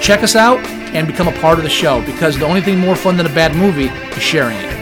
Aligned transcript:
Check 0.00 0.22
us 0.22 0.36
out 0.36 0.58
and 0.94 1.06
become 1.06 1.28
a 1.28 1.38
part 1.40 1.58
of 1.58 1.64
the 1.64 1.70
show 1.70 2.00
because 2.06 2.38
the 2.38 2.46
only 2.46 2.62
thing 2.62 2.78
more 2.78 2.96
fun 2.96 3.18
than 3.18 3.26
a 3.26 3.34
bad 3.34 3.54
movie 3.54 3.88
is 4.16 4.22
sharing 4.22 4.56
it. 4.56 4.78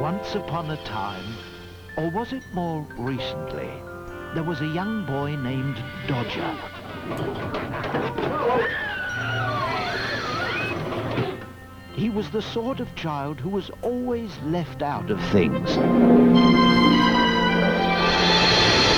Once 0.00 0.34
upon 0.34 0.70
a 0.70 0.76
time, 0.84 1.36
or 1.96 2.10
was 2.10 2.32
it 2.32 2.42
more 2.52 2.86
recently, 2.96 3.70
there 4.38 4.44
was 4.44 4.60
a 4.60 4.66
young 4.68 5.04
boy 5.04 5.34
named 5.34 5.82
Dodger. 6.06 6.54
He 11.96 12.08
was 12.08 12.30
the 12.30 12.40
sort 12.40 12.78
of 12.78 12.94
child 12.94 13.40
who 13.40 13.48
was 13.48 13.68
always 13.82 14.30
left 14.44 14.80
out 14.80 15.10
of 15.10 15.20
things. 15.32 15.70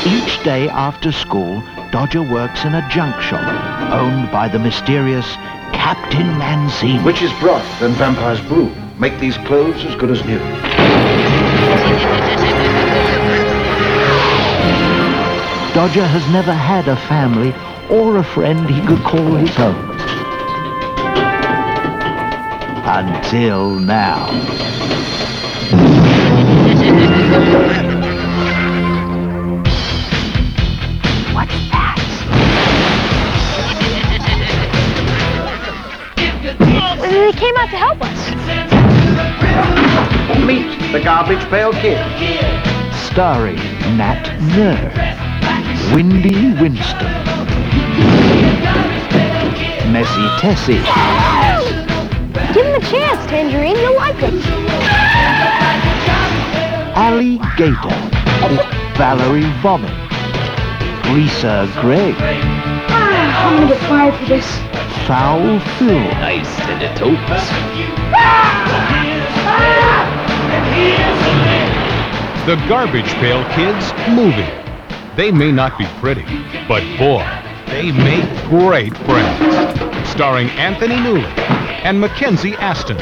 Each 0.07 0.45
day 0.45 0.69
after 0.69 1.11
school, 1.11 1.63
Dodger 1.91 2.23
works 2.23 2.67
in 2.67 2.75
a 2.75 2.87
junk 2.91 3.19
shop 3.23 3.41
owned 3.95 4.31
by 4.31 4.47
the 4.47 4.59
mysterious 4.59 5.25
Captain 5.73 6.27
Manzini. 6.39 7.03
Witch's 7.03 7.33
broth 7.41 7.81
and 7.81 7.95
vampire's 7.95 8.43
brew 8.43 8.69
make 8.99 9.19
these 9.19 9.39
clothes 9.39 9.87
as 9.87 9.97
good 9.97 10.11
as 10.11 10.23
new. 10.27 10.39
Dodger 15.81 16.06
has 16.06 16.28
never 16.31 16.53
had 16.53 16.89
a 16.89 16.97
family 17.09 17.55
or 17.89 18.19
a 18.19 18.23
friend 18.23 18.69
he 18.69 18.83
could 18.86 19.03
call 19.03 19.34
his 19.36 19.59
own. 19.59 19.98
Until 22.84 23.77
now. 23.77 24.27
What's 31.33 31.56
that? 31.70 31.97
They 37.00 37.33
came 37.33 37.56
out 37.56 37.70
to 37.70 37.78
help 37.78 38.03
us. 38.03 38.20
Meet 40.44 40.92
the 40.92 41.00
Garbage 41.03 41.48
Pail 41.48 41.72
Kid. 41.72 41.97
Starring 43.11 43.56
Nat 43.97 44.22
Nerd, 44.55 45.09
Windy 45.95 46.53
Winston, 46.61 47.12
Messy 49.93 50.27
Tessie, 50.38 50.81
Give 52.55 52.65
him 52.66 52.75
a 52.75 52.84
chance, 52.87 53.27
Tangerine. 53.28 53.77
You'll 53.77 53.97
like 53.97 54.16
him. 54.16 54.41
Alligator, 56.94 57.97
Valerie 58.97 59.50
Vomit, 59.62 59.91
Greaser 61.03 61.69
Greg, 61.81 62.15
Ah, 62.88 63.47
I'm 63.47 63.56
gonna 63.56 63.69
get 63.75 63.81
fired 63.88 64.15
for 64.15 64.26
this. 64.26 64.47
Foul 65.09 65.59
Phil, 65.78 65.99
Nice 66.21 66.60
and 66.69 66.82
it 66.82 67.03
opens. 67.03 67.50
The 72.47 72.56
Garbage 72.69 73.12
Pail 73.15 73.44
Kids 73.55 73.93
movie. 74.10 74.69
They 75.16 75.32
may 75.32 75.50
not 75.50 75.76
be 75.76 75.87
pretty, 75.98 76.25
but 76.69 76.82
boy, 76.97 77.26
they 77.66 77.91
make 77.91 78.25
great 78.44 78.97
friends. 78.98 80.09
Starring 80.09 80.48
Anthony 80.50 80.94
Newley 80.94 81.37
and 81.84 82.00
Mackenzie 82.00 82.54
Astin. 82.54 82.97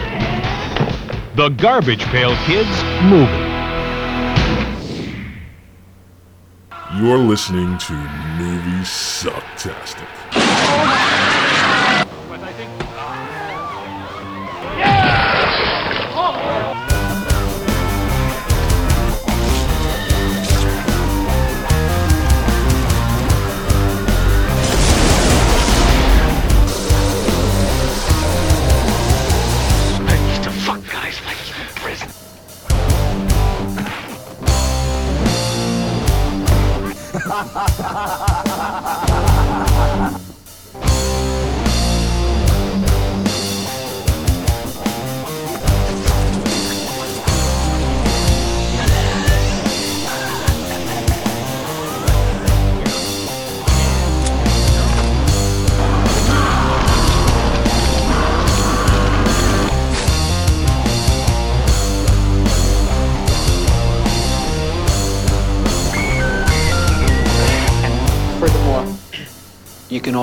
The 1.36 1.50
Garbage 1.50 2.02
Pail 2.04 2.34
Kids 2.47 2.82
movie. 3.04 3.48
You're 6.97 7.18
listening 7.18 7.76
to 7.76 7.92
Movie 8.38 8.84
Sucktastic. 8.84 10.08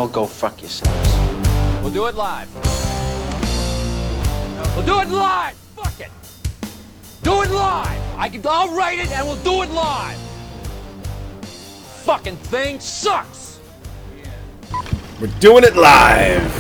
All 0.06 0.12
go 0.12 0.26
fuck 0.28 0.62
yourselves. 0.62 1.82
We'll 1.82 1.92
do 1.92 2.06
it 2.06 2.16
live. 2.16 2.54
We'll 4.76 4.86
do 4.86 5.00
it 5.02 5.10
live. 5.10 5.56
Fuck 5.76 6.00
it. 6.00 6.12
Do 7.24 7.42
it 7.42 7.50
live. 7.50 8.02
I 8.18 8.30
can. 8.30 8.42
I'll 8.48 8.76
write 8.76 9.00
it 9.00 9.12
and 9.12 9.26
we'll 9.26 9.44
do 9.44 9.64
it 9.64 9.72
live. 9.72 10.18
Fucking 12.04 12.36
thing 12.36 12.80
sucks. 12.80 13.60
We're 15.20 15.28
doing 15.40 15.64
it 15.64 15.76
live. 15.76 16.52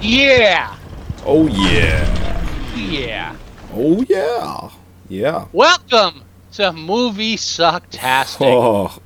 Yeah. 0.00 0.76
Oh 1.24 1.46
yeah. 1.46 2.74
Yeah. 2.74 3.36
Oh 3.72 4.04
yeah. 4.08 4.70
Yeah. 5.08 5.46
Welcome 5.52 6.24
to 6.54 6.72
Movie 6.72 7.36
Sucktastic. 7.36 8.40
Oh. 8.40 8.98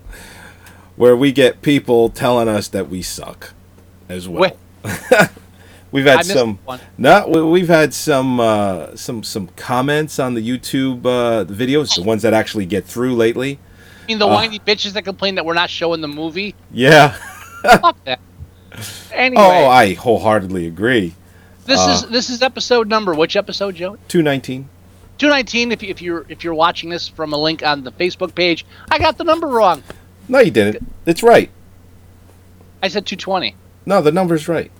Where 1.00 1.17
we 1.17 1.32
get 1.32 1.62
people 1.62 2.11
telling 2.11 2.47
us 2.47 2.69
that 2.69 2.91
we 2.91 3.00
suck 3.00 3.55
as 4.11 4.29
well. 4.29 4.55
we've 5.93 6.05
had 6.05 6.26
some 6.26 6.58
one. 6.67 6.79
no, 6.99 7.26
we- 7.26 7.43
we've 7.43 7.69
had 7.69 7.94
some 7.94 8.38
uh, 8.38 8.94
some 8.97 9.23
some 9.23 9.47
comments 9.56 10.19
on 10.19 10.35
the 10.35 10.47
YouTube 10.47 11.06
uh, 11.06 11.47
videos, 11.47 11.94
the 11.97 12.02
ones 12.02 12.20
that 12.20 12.35
actually 12.35 12.67
get 12.67 12.85
through 12.85 13.14
lately. 13.17 13.58
I 14.05 14.06
mean, 14.08 14.19
the 14.19 14.26
Uh. 14.26 14.35
whiny 14.35 14.58
bitches 14.58 14.93
that 14.93 15.05
complain 15.05 15.37
that 15.37 15.47
we're 15.47 15.55
not 15.55 15.70
showing 15.70 16.02
the 16.02 16.08
movie. 16.08 16.55
Yeah. 16.70 17.17
Fuck 17.62 18.05
that. 18.05 18.20
Anyway, 19.12 19.43
Oh, 19.43 19.67
I 19.69 19.94
wholeheartedly 19.94 20.67
agree. 20.67 21.14
this 21.64 21.81
uh, 21.81 21.93
is 21.93 22.11
this 22.11 22.29
is 22.31 22.43
episode 22.43 22.88
number. 22.88 23.14
Which 23.14 23.37
episode, 23.37 23.75
Joe? 23.75 23.97
219. 24.08 24.69
Two 25.19 25.29
nineteen. 25.29 25.73
If, 25.73 25.82
you, 25.82 25.88
if 25.91 26.00
you're 26.02 26.26
if 26.29 26.44
you're 26.44 26.55
watching 26.55 26.88
this 26.91 27.08
from 27.08 27.32
a 27.32 27.37
link 27.38 27.62
on 27.62 27.85
the 27.85 27.93
Facebook 27.93 28.35
page, 28.35 28.64
I 28.91 28.99
got 28.99 29.17
the 29.19 29.25
number 29.25 29.47
wrong. 29.49 29.82
No, 30.31 30.38
you 30.38 30.53
didn't. 30.53 30.87
It's 31.06 31.25
right. 31.25 31.50
I 32.82 32.88
said 32.88 33.05
two 33.05 33.17
twenty. 33.17 33.56
No, 33.85 34.00
the 34.00 34.12
number's 34.12 34.47
right. 34.49 34.71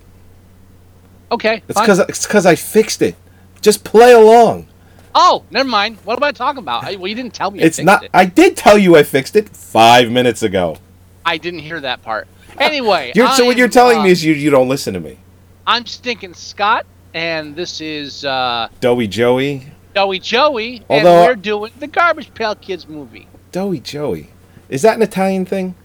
Okay, 1.31 1.61
It's 1.67 1.79
because 1.79 1.99
it's 1.99 2.25
because 2.25 2.45
I 2.45 2.55
fixed 2.55 3.01
it. 3.01 3.15
Just 3.61 3.83
play 3.83 4.13
along. 4.13 4.67
Oh, 5.13 5.43
never 5.51 5.67
mind. 5.67 5.97
What 6.03 6.17
am 6.17 6.23
I 6.23 6.31
talking 6.31 6.59
about? 6.59 6.83
I, 6.85 6.95
well, 6.95 7.07
you 7.07 7.15
didn't 7.15 7.33
tell 7.33 7.51
me. 7.51 7.61
I 7.61 7.65
It's 7.65 7.77
fixed 7.77 7.85
not. 7.85 8.03
It. 8.03 8.11
I 8.13 8.25
did 8.25 8.55
tell 8.55 8.77
you 8.77 8.95
I 8.95 9.03
fixed 9.03 9.35
it 9.35 9.49
five 9.49 10.09
minutes 10.09 10.41
ago. 10.41 10.77
I 11.25 11.37
didn't 11.37 11.59
hear 11.59 11.79
that 11.81 12.01
part. 12.01 12.27
Anyway, 12.57 13.11
so 13.15 13.23
what 13.23 13.39
I'm, 13.39 13.57
you're 13.57 13.67
telling 13.67 13.99
uh, 13.99 14.03
me 14.03 14.11
is 14.11 14.23
you 14.23 14.33
you 14.33 14.49
don't 14.49 14.69
listen 14.69 14.93
to 14.93 14.99
me. 14.99 15.19
I'm 15.67 15.85
stinking 15.85 16.33
Scott, 16.33 16.85
and 17.13 17.55
this 17.55 17.81
is 17.81 18.23
uh, 18.23 18.69
Doughy 18.79 19.07
Joey. 19.07 19.67
Joey 19.93 20.19
Joey, 20.19 20.83
Although- 20.89 21.23
and 21.23 21.27
we're 21.27 21.35
doing 21.35 21.73
the 21.79 21.87
Garbage 21.87 22.33
Pail 22.33 22.55
Kids 22.55 22.87
movie. 22.87 23.27
Doughy 23.51 23.81
Joey. 23.81 24.29
Is 24.71 24.81
that 24.81 24.95
an 24.95 25.01
Italian 25.03 25.45
thing? 25.45 25.75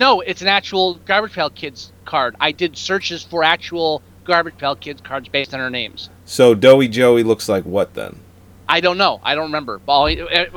No, 0.00 0.20
it's 0.20 0.40
an 0.40 0.48
actual 0.48 0.94
Garbage 0.94 1.32
Pail 1.32 1.50
Kids 1.50 1.92
card. 2.04 2.36
I 2.40 2.52
did 2.52 2.76
searches 2.78 3.22
for 3.24 3.42
actual 3.42 4.00
Garbage 4.24 4.56
Pail 4.56 4.76
Kids 4.76 5.00
cards 5.02 5.28
based 5.28 5.52
on 5.52 5.60
their 5.60 5.70
names. 5.70 6.08
So 6.24 6.54
Doughy 6.54 6.88
Joey 6.88 7.24
looks 7.24 7.48
like 7.48 7.64
what 7.64 7.94
then? 7.94 8.20
I 8.68 8.80
don't 8.80 8.96
know. 8.96 9.20
I 9.24 9.34
don't 9.34 9.46
remember. 9.46 9.80
Uh, 9.88 10.06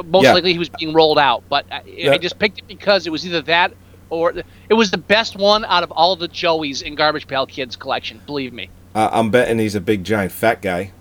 most 0.06 0.24
Yeah. 0.25 0.33
likely 0.33 0.54
he 0.54 0.60
was 0.60 0.69
being 0.69 0.94
rolled 0.94 1.18
out. 1.18 1.44
But 1.50 1.66
I, 1.72 1.81
Yeah. 1.88 2.12
I 2.12 2.18
just 2.19 2.38
picked 2.38 2.60
it 2.60 2.68
because 2.68 3.07
it 3.07 3.10
was 3.10 3.25
either 3.25 3.42
that 3.44 3.74
or 4.12 4.33
it 4.69 4.74
was 4.74 4.92
the 4.92 4.98
best 4.98 5.36
one 5.38 5.66
out 5.66 5.81
of 5.83 5.92
all 5.92 6.16
the 6.16 6.28
Joeys 6.28 6.83
in 6.83 6.94
Garbage 6.95 7.25
Pail 7.25 7.48
Kids 7.48 7.75
collection. 7.75 8.22
Believe 8.28 8.54
me. 8.54 8.69
Uh, 8.94 9.10
I'm 9.12 9.31
betting 9.31 9.57
he's 9.57 9.74
a 9.75 9.81
big 9.81 10.04
giant 10.04 10.33
fat 10.33 10.62
guy. 10.62 10.92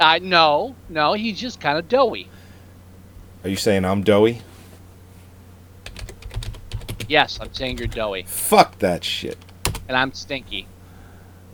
Uh, 0.00 0.18
no, 0.22 0.74
no, 0.88 1.12
he's 1.12 1.38
just 1.38 1.60
kind 1.60 1.76
of 1.78 1.88
doughy. 1.88 2.28
Are 3.44 3.50
you 3.50 3.56
saying 3.56 3.84
I'm 3.84 4.02
doughy? 4.02 4.40
Yes, 7.12 7.38
I'm 7.42 7.52
saying 7.52 7.76
you're 7.76 7.88
doughy, 7.88 8.22
Fuck 8.26 8.78
that 8.78 9.04
shit. 9.04 9.36
and 9.86 9.98
I'm 9.98 10.14
stinky. 10.14 10.66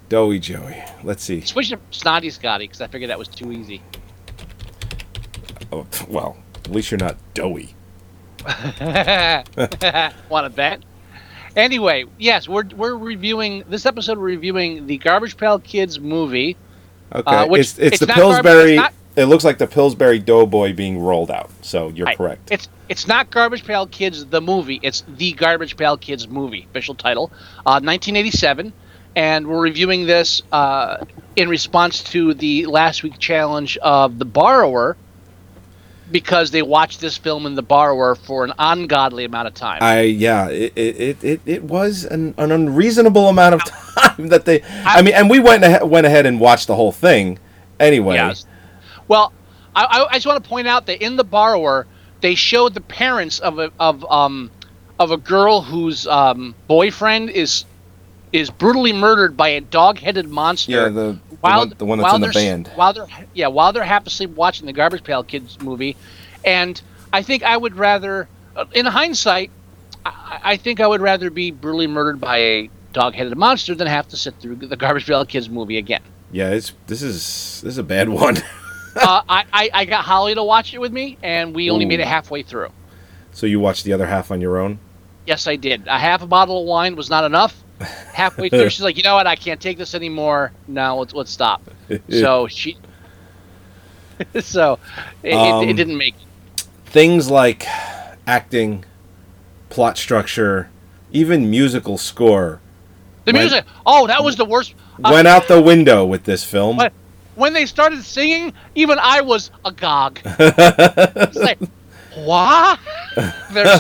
Doughy 0.09 0.39
Joey. 0.39 0.81
Let's 1.03 1.25
see. 1.25 1.41
Switch 1.41 1.71
to 1.71 1.81
Snotty 1.91 2.31
Scotty 2.31 2.65
because 2.67 2.81
I 2.81 2.87
figured 2.87 3.11
that 3.11 3.19
was 3.19 3.27
too 3.27 3.51
easy. 3.51 3.83
Oh, 5.73 5.85
well, 6.09 6.37
at 6.65 6.71
least 6.71 6.93
you're 6.93 6.99
not 7.01 7.17
doughy. 7.35 7.75
Want 8.47 10.45
to 10.47 10.53
bet? 10.55 10.85
Anyway, 11.57 12.05
yes, 12.19 12.49
we're 12.49 12.65
we're 12.77 12.95
reviewing 12.97 13.65
this 13.69 13.85
episode. 13.85 14.17
We're 14.17 14.25
reviewing 14.27 14.87
the 14.87 14.99
Garbage 14.99 15.37
Pail 15.37 15.59
Kids 15.59 15.99
movie. 15.99 16.57
Okay, 17.13 17.37
Uh, 17.37 17.47
which- 17.49 17.61
it's 17.63 17.79
it's, 17.79 17.93
it's 17.95 18.01
the 18.01 18.07
not 18.07 18.17
garbage- 18.17 18.43
Pillsbury. 18.45 18.73
it's 18.75 18.77
not- 18.83 18.93
it 19.19 19.27
looks 19.27 19.45
like 19.45 19.59
the 19.59 19.67
Pillsbury 19.67 20.21
Doughboy 20.21 20.75
being 20.75 21.01
rolled 21.01 21.31
out. 21.31 21.51
So 21.63 21.89
you're 21.89 22.15
correct. 22.15 22.53
It's 22.53 22.69
it's 22.89 23.07
not 23.09 23.31
Garbage 23.31 23.65
Pail 23.65 23.87
Kids 23.87 24.25
the 24.25 24.41
movie. 24.41 24.79
It's 24.83 25.03
the 25.09 25.33
Garbage 25.33 25.77
Pail 25.77 25.97
Kids 25.97 26.29
movie, 26.29 26.67
official 26.71 26.95
title, 26.95 27.33
uh, 27.67 27.83
1987, 27.83 28.73
and 29.17 29.47
we're 29.49 29.61
reviewing 29.61 30.07
this 30.07 30.43
uh, 30.53 31.05
in 31.35 31.49
response 31.49 32.05
to 32.05 32.33
the 32.35 32.67
last 32.67 33.03
week 33.03 33.19
challenge 33.19 33.77
of 33.79 34.21
The 34.21 34.25
Borrower, 34.25 34.97
because 36.13 36.53
they 36.53 36.63
watched 36.63 37.01
this 37.01 37.19
film 37.19 37.45
in 37.45 37.57
The 37.57 37.63
Borrower 37.63 38.15
for 38.15 38.45
an 38.45 38.53
ungodly 38.57 39.25
amount 39.25 39.49
of 39.49 39.55
time. 39.55 39.83
I 39.83 40.03
yeah, 40.03 40.49
it 40.49 40.73
it, 40.77 41.25
it, 41.25 41.41
it, 41.45 41.63
was 41.65 42.05
an, 42.05 42.35
an 42.39 42.53
unreasonable 42.53 43.29
amount 43.29 43.57
of 43.57 43.65
time 43.97 44.29
that 44.29 44.45
they. 44.45 44.63
I, 44.85 45.03
mean, 45.03 45.15
and 45.15 45.29
we 45.29 45.41
went 45.41 45.65
ahead, 45.65 45.83
went 45.83 46.07
ahead 46.07 46.25
and 46.25 46.39
watched 46.39 46.69
the 46.69 46.77
whole 46.77 46.93
thing 46.93 47.41
anyway. 47.81 48.15
Yes. 48.15 48.47
Well, 49.09 49.33
I, 49.75 49.85
I, 49.85 50.07
I 50.11 50.15
just 50.15 50.27
want 50.27 50.43
to 50.43 50.49
point 50.49 50.69
out 50.69 50.87
that 50.87 51.03
in 51.03 51.17
the 51.17 51.25
borrower, 51.25 51.87
they 52.21 52.35
showed 52.35 52.75
the 52.75 52.81
parents 52.81 53.39
of 53.39 53.59
a 53.59 53.73
of 53.79 54.05
um 54.11 54.51
of 54.99 55.11
a 55.11 55.17
girl 55.17 55.63
whose 55.63 56.07
um, 56.07 56.55
boyfriend 56.67 57.31
is 57.31 57.65
is 58.33 58.51
brutally 58.51 58.93
murdered 58.93 59.37
by 59.37 59.49
a 59.49 59.61
dog-headed 59.61 60.29
monster. 60.29 60.73
Yeah, 60.73 60.89
the, 60.89 61.19
the 61.31 61.37
one, 61.41 61.75
the 61.79 61.85
one 61.87 61.99
that's 61.99 62.07
while 62.07 62.15
in 62.17 62.21
the 62.21 62.29
band. 62.29 62.71
While 62.75 62.93
they're 62.93 63.07
yeah, 63.35 63.47
while 63.47 63.73
they're 63.73 63.85
half 63.85 64.07
asleep 64.07 64.31
watching 64.31 64.67
the 64.67 64.73
Garbage 64.73 65.05
Pail 65.05 65.23
Kids 65.23 65.61
movie, 65.61 65.97
and 66.45 66.81
I 67.13 67.23
think 67.23 67.43
I 67.43 67.57
would 67.57 67.77
rather, 67.77 68.29
uh, 68.55 68.67
in 68.73 68.85
hindsight, 68.87 69.51
I, 70.05 70.41
I 70.43 70.57
think 70.57 70.81
I 70.81 70.87
would 70.87 71.01
rather 71.01 71.31
be 71.31 71.51
brutally 71.51 71.87
murdered 71.87 72.21
by 72.21 72.39
a 72.39 72.71
dog-headed 72.93 73.37
monster 73.37 73.75
than 73.75 73.87
have 73.87 74.09
to 74.09 74.17
sit 74.17 74.35
through 74.41 74.57
the 74.57 74.77
Garbage 74.77 75.07
Pail 75.07 75.25
Kids 75.25 75.49
movie 75.49 75.79
again. 75.79 76.03
Yeah, 76.31 76.51
it's 76.51 76.73
this 76.87 77.03
is 77.03 77.61
this 77.63 77.73
is 77.73 77.79
a 77.79 77.83
bad 77.83 78.09
one. 78.11 78.37
Uh, 79.01 79.23
I, 79.29 79.45
I 79.53 79.71
I 79.73 79.85
got 79.85 80.05
Holly 80.05 80.35
to 80.35 80.43
watch 80.45 80.75
it 80.75 80.79
with 80.81 80.93
me, 80.93 81.17
and 81.23 81.55
we 81.55 81.71
only 81.71 81.85
Ooh. 81.85 81.89
made 81.89 82.01
it 82.01 82.07
halfway 82.07 82.43
through. 82.43 82.69
so 83.33 83.47
you 83.47 83.61
watched 83.61 83.85
the 83.85 83.93
other 83.93 84.07
half 84.07 84.31
on 84.31 84.41
your 84.41 84.59
own. 84.59 84.79
Yes, 85.27 85.47
I 85.47 85.57
did. 85.57 85.87
A 85.87 85.99
half 85.99 86.23
a 86.23 86.27
bottle 86.27 86.61
of 86.63 86.67
wine 86.67 86.97
was 86.97 87.11
not 87.11 87.25
enough. 87.25 87.63
Halfway 88.13 88.49
through, 88.49 88.71
she's 88.71 88.83
like, 88.83 88.97
"You 88.97 89.03
know 89.05 89.15
what? 89.15 89.27
I 89.27 89.37
can't 89.37 89.61
take 89.61 89.79
this 89.79 89.95
anymore. 89.95 90.53
Now 90.67 90.97
let's 90.97 91.13
let's 91.15 91.31
stop." 91.31 91.63
so 92.11 92.49
she, 92.49 92.77
so 94.41 94.79
it, 95.23 95.31
it, 95.31 95.35
Um, 95.35 95.69
it 95.69 95.75
didn't 95.75 95.97
make. 95.97 96.15
it. 96.17 96.67
Things 96.87 97.31
like 97.31 97.67
acting, 98.27 98.85
plot 99.69 99.97
structure, 99.99 100.71
even 101.13 101.51
musical 101.51 101.99
score 101.99 102.61
The 103.27 103.33
went- 103.33 103.45
music. 103.45 103.65
Oh, 103.87 104.07
that 104.07 104.25
was 104.25 104.37
the 104.37 104.45
worst. 104.45 104.75
Uh, 105.05 105.11
went 105.13 105.29
out 105.29 105.47
the 105.47 105.61
window 105.61 106.05
with 106.05 106.25
this 106.25 106.43
film. 106.45 106.77
But 106.79 106.93
when 107.39 107.53
they 107.53 107.65
started 107.67 108.03
singing, 108.05 108.53
even 108.75 108.99
I 109.01 109.21
was 109.23 109.51
agog. 109.65 110.21
it's 110.25 111.37
like, 111.37 111.59
what? 112.17 112.79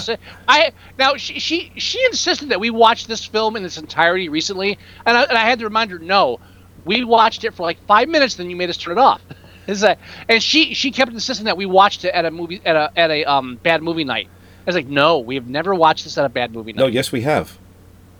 Si- 0.00 0.16
I 0.48 0.72
now 0.98 1.16
she, 1.16 1.38
she 1.38 1.72
she 1.76 2.04
insisted 2.06 2.48
that 2.48 2.58
we 2.58 2.70
watch 2.70 3.06
this 3.06 3.24
film 3.24 3.54
in 3.54 3.64
its 3.64 3.76
entirety 3.78 4.28
recently, 4.28 4.78
and 5.06 5.16
I, 5.16 5.22
and 5.24 5.38
I 5.38 5.42
had 5.48 5.58
to 5.60 5.64
remind 5.66 5.90
her, 5.92 5.98
no, 6.00 6.40
we 6.84 7.04
watched 7.04 7.44
it 7.44 7.54
for 7.54 7.62
like 7.62 7.78
five 7.86 8.08
minutes, 8.08 8.34
then 8.34 8.50
you 8.50 8.56
made 8.56 8.68
us 8.70 8.76
turn 8.76 8.98
it 8.98 9.00
off. 9.00 9.20
It's 9.68 9.82
like, 9.82 9.98
and 10.30 10.42
she 10.42 10.72
she 10.72 10.90
kept 10.90 11.12
insisting 11.12 11.44
that 11.44 11.58
we 11.58 11.66
watched 11.66 12.02
it 12.06 12.14
at 12.14 12.24
a 12.24 12.30
movie 12.30 12.62
at 12.64 12.74
a 12.74 12.90
at 12.98 13.10
a 13.10 13.24
um 13.26 13.56
bad 13.62 13.82
movie 13.82 14.02
night. 14.02 14.26
I 14.30 14.64
was 14.64 14.74
like, 14.74 14.86
no, 14.86 15.18
we 15.18 15.34
have 15.34 15.46
never 15.46 15.74
watched 15.74 16.04
this 16.04 16.16
at 16.16 16.24
a 16.24 16.30
bad 16.30 16.52
movie 16.54 16.72
night. 16.72 16.80
no, 16.80 16.86
yes, 16.86 17.12
we 17.12 17.20
have. 17.20 17.58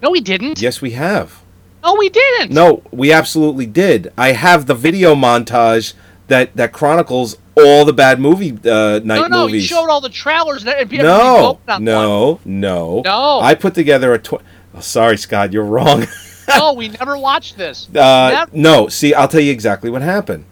no, 0.02 0.10
we 0.10 0.20
didn't. 0.20 0.60
Yes, 0.60 0.82
we 0.82 0.90
have. 0.90 1.42
No, 1.82 1.94
we 1.94 2.08
didn't. 2.08 2.52
No, 2.52 2.82
we 2.90 3.12
absolutely 3.12 3.66
did. 3.66 4.12
I 4.18 4.32
have 4.32 4.66
the 4.66 4.74
video 4.74 5.14
montage 5.14 5.94
that 6.26 6.54
that 6.56 6.72
chronicles 6.72 7.36
all 7.56 7.84
the 7.84 7.92
bad 7.92 8.20
movie 8.20 8.52
uh, 8.52 9.00
night 9.00 9.04
no, 9.04 9.26
no, 9.26 9.46
you 9.46 9.52
movies. 9.52 9.64
showed 9.66 9.88
all 9.88 10.00
the 10.00 10.08
trailers 10.08 10.62
and 10.62 10.70
everybody 10.70 11.02
no, 11.02 11.60
on 11.66 11.74
one. 11.74 11.84
no, 11.84 12.40
no, 12.44 13.02
No. 13.04 13.40
I 13.40 13.54
put 13.54 13.74
together 13.74 14.12
a. 14.12 14.18
Tw- 14.18 14.42
oh, 14.74 14.80
sorry, 14.80 15.16
Scott, 15.16 15.52
you're 15.52 15.64
wrong. 15.64 16.06
no, 16.48 16.72
we 16.74 16.88
never 16.88 17.18
watched 17.18 17.56
this. 17.56 17.88
Uh, 17.94 18.46
no, 18.52 18.88
see, 18.88 19.14
I'll 19.14 19.28
tell 19.28 19.40
you 19.40 19.52
exactly 19.52 19.90
what 19.90 20.02
happened. 20.02 20.44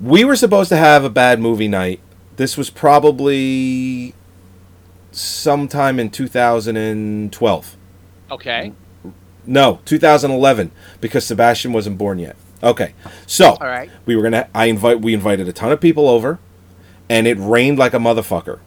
We 0.00 0.24
were 0.24 0.36
supposed 0.36 0.68
to 0.70 0.76
have 0.76 1.04
a 1.04 1.10
bad 1.10 1.40
movie 1.40 1.68
night. 1.68 2.00
This 2.36 2.56
was 2.58 2.68
probably 2.68 4.14
sometime 5.12 6.00
in 6.00 6.10
2012. 6.10 7.76
Okay. 8.32 8.72
No, 9.46 9.80
2011, 9.84 10.70
because 11.00 11.26
Sebastian 11.26 11.72
wasn't 11.72 11.98
born 11.98 12.18
yet. 12.18 12.36
Okay, 12.62 12.94
so 13.26 13.50
All 13.60 13.66
right. 13.66 13.90
we 14.06 14.16
were 14.16 14.22
gonna. 14.22 14.48
I 14.54 14.66
invite. 14.66 15.00
We 15.00 15.12
invited 15.12 15.48
a 15.48 15.52
ton 15.52 15.70
of 15.70 15.80
people 15.80 16.08
over, 16.08 16.38
and 17.08 17.26
it 17.26 17.36
rained 17.38 17.78
like 17.78 17.92
a 17.92 17.98
motherfucker. 17.98 18.60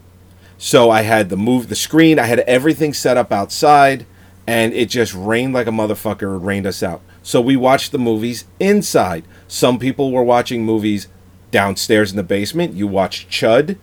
So 0.59 0.89
I 0.91 1.01
had 1.01 1.29
the 1.29 1.37
move, 1.37 1.69
the 1.69 1.75
screen. 1.75 2.19
I 2.19 2.25
had 2.25 2.39
everything 2.41 2.93
set 2.93 3.17
up 3.17 3.31
outside, 3.31 4.05
and 4.45 4.73
it 4.73 4.89
just 4.89 5.13
rained 5.15 5.53
like 5.53 5.67
a 5.67 5.71
motherfucker. 5.71 6.35
It 6.35 6.45
rained 6.45 6.67
us 6.67 6.83
out. 6.83 7.01
So 7.23 7.41
we 7.41 7.55
watched 7.55 7.91
the 7.91 7.97
movies 7.99 8.45
inside. 8.59 9.25
Some 9.47 9.79
people 9.79 10.11
were 10.11 10.23
watching 10.23 10.63
movies 10.63 11.07
downstairs 11.51 12.11
in 12.11 12.17
the 12.17 12.23
basement. 12.23 12.73
You 12.73 12.87
watched 12.87 13.29
Chud 13.29 13.77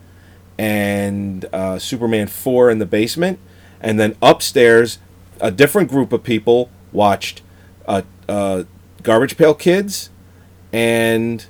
and 0.57 1.45
uh, 1.53 1.77
Superman 1.77 2.27
4 2.27 2.71
in 2.71 2.79
the 2.79 2.85
basement. 2.85 3.39
And 3.81 3.99
then 3.99 4.15
upstairs, 4.21 4.99
a 5.39 5.51
different 5.51 5.89
group 5.89 6.11
of 6.13 6.23
people 6.23 6.69
watched 6.95 7.41
uh, 7.87 8.01
uh, 8.27 8.63
Garbage 9.03 9.37
Pail 9.37 9.53
Kids. 9.53 10.09
And 10.73 11.45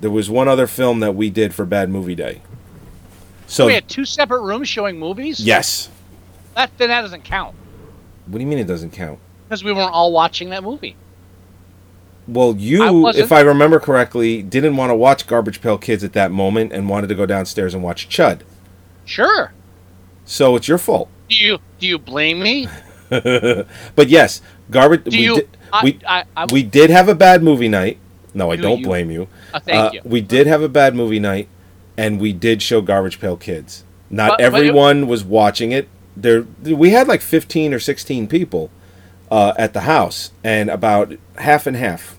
there 0.00 0.10
was 0.10 0.28
one 0.28 0.48
other 0.48 0.66
film 0.66 1.00
that 1.00 1.14
we 1.14 1.30
did 1.30 1.54
for 1.54 1.64
Bad 1.64 1.88
Movie 1.88 2.14
Day. 2.14 2.42
So, 3.46 3.66
we 3.66 3.74
had 3.74 3.88
two 3.88 4.04
separate 4.04 4.40
rooms 4.42 4.68
showing 4.68 4.98
movies. 4.98 5.38
yes. 5.40 5.88
That 6.54 6.70
then 6.78 6.88
that 6.88 7.00
doesn't 7.02 7.24
count 7.24 7.54
What 8.26 8.38
do 8.38 8.40
you 8.44 8.46
mean 8.46 8.58
it 8.58 8.66
doesn't 8.66 8.92
count? 8.92 9.18
because 9.48 9.62
we 9.62 9.72
weren't 9.72 9.92
all 9.92 10.12
watching 10.12 10.50
that 10.50 10.62
movie. 10.62 10.96
Well, 12.26 12.56
you, 12.56 13.00
wasn't. 13.00 13.24
if 13.24 13.32
I 13.32 13.40
remember 13.40 13.78
correctly, 13.78 14.42
didn't 14.42 14.76
want 14.76 14.90
to 14.90 14.94
watch 14.94 15.26
Garbage 15.26 15.60
Pail 15.60 15.76
Kids 15.76 16.02
at 16.02 16.14
that 16.14 16.30
moment 16.32 16.72
and 16.72 16.88
wanted 16.88 17.08
to 17.08 17.14
go 17.14 17.26
downstairs 17.26 17.74
and 17.74 17.82
watch 17.82 18.08
Chud. 18.08 18.40
Sure. 19.04 19.52
So 20.24 20.56
it's 20.56 20.66
your 20.66 20.78
fault. 20.78 21.08
Do 21.28 21.36
you 21.36 21.58
do 21.78 21.86
you 21.86 21.98
blame 21.98 22.40
me? 22.40 22.66
but 23.10 24.08
yes, 24.08 24.40
garbage. 24.70 25.04
Do 25.04 25.10
we 25.16 25.24
you? 25.24 25.34
did, 25.36 25.56
I, 25.72 25.84
we, 25.84 25.98
I, 26.06 26.24
I, 26.36 26.46
we 26.52 26.62
did 26.62 26.90
have 26.90 27.08
a 27.08 27.14
bad 27.14 27.42
movie 27.42 27.68
night. 27.68 27.98
No, 28.32 28.50
I 28.50 28.56
Do 28.56 28.62
don't 28.62 28.80
you? 28.80 28.86
blame 28.86 29.10
you. 29.10 29.28
Uh, 29.52 29.60
thank 29.60 29.94
you. 29.94 30.00
We 30.04 30.20
did 30.20 30.46
have 30.46 30.62
a 30.62 30.68
bad 30.68 30.94
movie 30.94 31.20
night, 31.20 31.48
and 31.96 32.20
we 32.20 32.32
did 32.32 32.62
show 32.62 32.80
Garbage 32.80 33.20
Pail 33.20 33.36
Kids. 33.36 33.84
Not 34.10 34.30
But- 34.30 34.36
but 34.38 34.42
it- 34.42 34.46
everyone 34.46 35.06
was 35.06 35.24
watching 35.24 35.72
it. 35.72 35.88
There, 36.16 36.42
we 36.62 36.90
had 36.90 37.08
like 37.08 37.20
fifteen 37.20 37.74
or 37.74 37.78
sixteen 37.80 38.26
people 38.28 38.70
uh, 39.30 39.52
at 39.58 39.72
the 39.72 39.80
house, 39.80 40.30
and 40.44 40.70
about 40.70 41.12
half 41.38 41.66
and 41.66 41.76
half. 41.76 42.16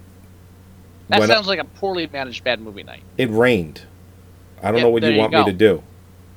that 1.10 1.24
sounds 1.24 1.48
like 1.48 1.60
a 1.60 1.64
poorly 1.64 2.10
managed 2.12 2.44
bad 2.44 2.60
movie 2.60 2.84
night. 2.84 3.04
it 3.18 3.30
rained. 3.30 3.82
I 4.62 4.72
don't 4.72 4.82
know 4.82 4.90
what 4.90 5.04
you 5.04 5.10
you 5.12 5.20
want 5.20 5.32
go. 5.32 5.46
me 5.46 5.52
to 5.52 5.58
do. 5.58 5.84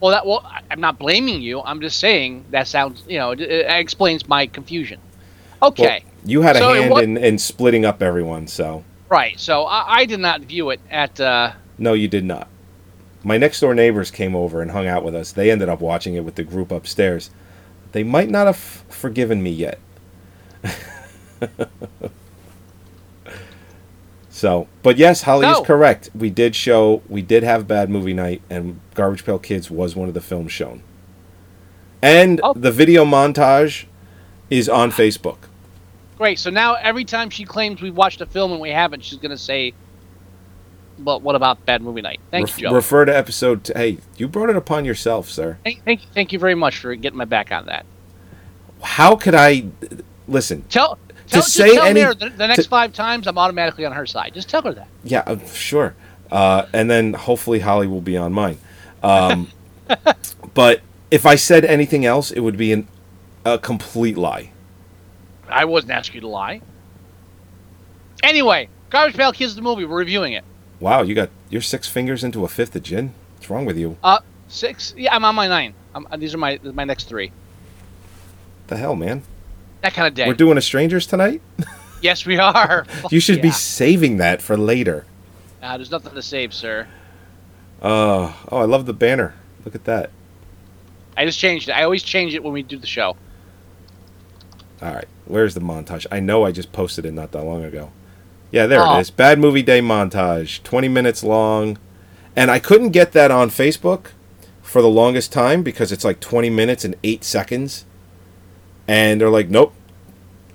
Well, 0.01 0.13
that 0.13 0.25
well, 0.27 0.43
I- 0.45 0.61
I'm 0.71 0.81
not 0.81 0.99
blaming 1.01 1.41
you. 1.43 1.61
I'm 1.63 1.81
just 1.81 1.99
saying 1.99 2.45
that 2.51 2.69
sounds, 2.69 3.03
you 3.09 3.19
know, 3.19 3.33
it, 3.33 3.41
it 3.41 3.67
explains 3.69 4.29
my 4.29 4.47
confusion. 4.47 5.01
Okay, 5.63 6.05
Well, 6.05 6.13
you 6.25 6.43
had 6.43 6.57
a 6.57 6.61
So 6.61 6.73
hand 6.75 6.99
in, 6.99 7.17
in 7.17 7.39
splitting 7.39 7.85
up 7.85 8.03
everyone, 8.03 8.47
so 8.47 8.85
right. 9.09 9.39
So 9.39 9.65
I, 9.65 9.99
I 10.01 10.05
did 10.05 10.21
not 10.21 10.43
view 10.43 10.71
it 10.71 10.81
at. 10.91 11.21
Uh, 11.21 11.53
no, 11.79 11.93
you 11.95 12.09
did 12.09 12.25
not. 12.25 12.49
My 13.25 13.37
next 13.39 13.61
door 13.61 13.75
neighbors 13.75 14.11
came 14.11 14.37
over 14.37 14.63
and 14.63 14.71
hung 14.71 14.87
out 14.87 15.03
with 15.05 15.15
us. 15.15 15.33
They 15.33 15.51
ended 15.51 15.69
up 15.69 15.81
watching 15.81 16.15
it 16.15 16.25
with 16.25 16.37
the 16.37 16.45
group 16.45 16.71
upstairs. 16.71 17.31
They 17.93 18.05
might 18.05 18.31
not 18.31 18.47
have 18.47 18.57
forgiven 18.57 19.43
me 19.43 19.51
yet. 19.51 19.79
so, 24.31 24.69
but 24.83 24.97
yes, 24.99 25.23
Holly 25.23 25.47
No. 25.47 25.61
is 25.61 25.67
correct. 25.67 26.11
We 26.15 26.31
did 26.31 26.55
show, 26.55 27.03
we 27.09 27.23
did 27.23 27.43
have 27.43 27.67
bad 27.67 27.91
movie 27.91 28.15
night, 28.15 28.43
and 28.49 28.81
Garbage 28.95 29.25
Pail 29.25 29.39
Kids 29.39 29.71
was 29.71 29.97
one 29.97 30.09
of 30.09 30.15
the 30.15 30.21
films 30.21 30.53
shown. 30.53 30.83
And 32.03 32.41
Oh. 32.45 32.53
the 32.55 32.71
video 32.71 33.05
montage 33.05 33.87
is 34.51 34.69
on 34.69 34.93
Facebook. 34.93 35.48
Great. 36.19 36.39
So 36.39 36.51
now 36.51 36.75
every 36.75 37.05
time 37.05 37.31
she 37.31 37.45
claims 37.45 37.81
we've 37.81 37.97
watched 37.97 38.21
a 38.21 38.27
film 38.27 38.53
and 38.53 38.61
we 38.61 38.71
haven't, 38.71 39.03
she's 39.05 39.19
gonna 39.19 39.39
say, 39.39 39.73
"But 40.99 41.23
what 41.23 41.35
about 41.35 41.65
Bad 41.65 41.81
Movie 41.81 42.03
Night?" 42.03 42.21
Thank 42.31 42.49
Ref- 42.49 42.59
you, 42.61 42.69
Joe. 42.69 42.75
Refer 42.75 43.07
to 43.07 43.17
episode. 43.17 43.65
T- 43.65 43.73
hey, 43.75 43.99
you 44.17 44.29
brought 44.29 44.51
it 44.51 44.57
upon 44.57 44.85
yourself, 44.85 45.31
sir. 45.31 45.59
thank, 45.65 45.83
thank, 45.85 46.01
thank 46.13 46.33
you 46.33 46.39
very 46.39 46.55
much 46.55 46.77
for 46.79 46.95
getting 46.95 47.17
my 47.19 47.25
back 47.25 47.51
on 47.53 47.67
that. 47.67 47.87
How 48.83 49.17
could 49.17 49.35
I 49.35 49.67
listen? 50.27 50.63
Tell. 50.69 50.99
Tell, 51.29 51.43
just 51.43 51.53
say 51.53 51.75
tell 51.75 51.85
any- 51.85 52.01
her 52.01 52.15
the, 52.15 52.31
the 52.31 52.47
next 52.47 52.65
to- 52.65 52.69
five 52.69 52.93
times 52.93 53.27
I'm 53.27 53.39
automatically 53.39 53.85
on 53.85 53.93
her 53.93 54.07
side. 54.07 54.33
Just 54.35 54.49
tell 54.49 54.63
her 54.63 54.73
that. 54.73 54.89
Yeah, 55.05 55.23
uh, 55.27 55.39
sure. 55.47 55.95
Uh, 56.31 56.67
and 56.73 56.91
then 56.91 57.15
hopefully 57.15 57.61
Holly 57.61 57.87
will 57.87 58.01
be 58.01 58.17
on 58.17 58.33
mine. 58.33 58.59
Um, 59.03 59.51
but 60.55 60.81
if 61.11 61.25
I 61.27 61.37
said 61.37 61.65
anything 61.65 62.05
else, 62.05 62.31
it 62.31 62.41
would 62.41 62.57
be 62.57 62.73
an, 62.73 62.89
a 63.45 63.59
complete 63.59 64.17
lie. 64.17 64.53
I 65.51 65.65
wasn't 65.65 65.93
asking 65.93 66.17
you 66.17 66.21
to 66.23 66.29
lie. 66.29 66.61
Anyway, 68.23 68.69
Garbage 68.91 69.17
Pail 69.17 69.33
Kids 69.33 69.55
the 69.55 69.63
movie. 69.63 69.85
We're 69.85 69.99
reviewing 69.99 70.33
it. 70.33 70.45
Wow, 70.81 71.03
you 71.03 71.15
got 71.15 71.31
your 71.51 71.63
six 71.63 71.89
fingers 71.89 72.23
into 72.25 72.45
a 72.45 72.49
fifth 72.49 72.75
of 72.77 72.83
gin. 72.83 73.15
What's 73.37 73.51
wrong 73.51 73.65
with 73.65 73.77
you? 73.77 73.97
Uh, 74.03 74.21
six. 74.49 74.95
Yeah, 74.97 75.15
I'm 75.15 75.25
on 75.25 75.35
my 75.35 75.49
nine. 75.49 75.75
I'm, 75.95 76.07
uh, 76.11 76.17
these 76.17 76.35
are 76.35 76.39
my 76.39 76.59
my 76.63 76.85
next 76.85 77.05
three. 77.05 77.33
the 78.69 78.77
hell, 78.77 78.95
man? 78.95 79.23
That 79.83 79.95
kind 79.95 80.07
of 80.09 80.15
day. 80.15 80.27
We're 80.27 80.35
doing 80.35 80.59
a 80.59 80.61
strangers 80.61 81.07
tonight. 81.07 81.41
yes, 82.03 82.27
we 82.27 82.39
are. 82.39 82.87
You 83.11 83.21
should 83.21 83.41
be 83.41 83.51
saving 83.51 84.19
that 84.19 84.43
for 84.43 84.57
later. 84.57 85.07
Uh, 85.63 85.77
there's 85.77 85.91
nothing 85.91 86.15
to 86.15 86.23
save, 86.23 86.53
sir. 86.53 86.87
Uh, 87.81 88.33
oh, 88.51 88.59
I 88.59 88.65
love 88.65 88.87
the 88.87 88.93
banner. 88.93 89.35
Look 89.65 89.75
at 89.75 89.85
that. 89.85 90.11
I 91.17 91.25
just 91.25 91.39
changed 91.39 91.69
it. 91.69 91.73
I 91.73 91.83
always 91.85 92.03
change 92.03 92.35
it 92.35 92.43
when 92.43 92.53
we 92.53 92.63
do 92.63 92.77
the 92.79 92.87
show. 92.87 93.17
All 94.81 94.95
right, 94.95 95.09
where's 95.25 95.55
the 95.55 95.61
montage? 95.61 96.07
I 96.11 96.21
know 96.21 96.45
I 96.45 96.53
just 96.53 96.73
posted 96.73 97.05
it 97.05 97.13
not 97.13 97.33
that 97.33 97.43
long 97.45 97.65
ago. 97.65 97.91
Yeah, 98.51 98.67
there 98.67 98.81
Oh. 98.81 98.97
it 98.97 99.01
is. 99.01 99.11
Bad 99.11 99.39
movie 99.39 99.63
day 99.63 99.81
montage, 99.81 100.63
20 100.63 100.89
minutes 100.89 101.23
long. 101.23 101.79
And 102.37 102.51
I 102.51 102.59
couldn't 102.61 102.91
get 102.91 103.13
that 103.13 103.31
on 103.31 103.51
Facebook 103.51 104.07
for 104.63 104.81
the 104.81 104.89
longest 104.89 105.33
time 105.33 105.63
because 105.63 105.91
it's 105.91 106.05
like 106.05 106.21
20 106.21 106.49
minutes 106.51 106.85
and 106.85 106.95
8 107.03 107.25
seconds. 107.25 107.85
And 108.87 109.21
they're 109.21 109.29
like, 109.31 109.51
"Nope. 109.51 109.75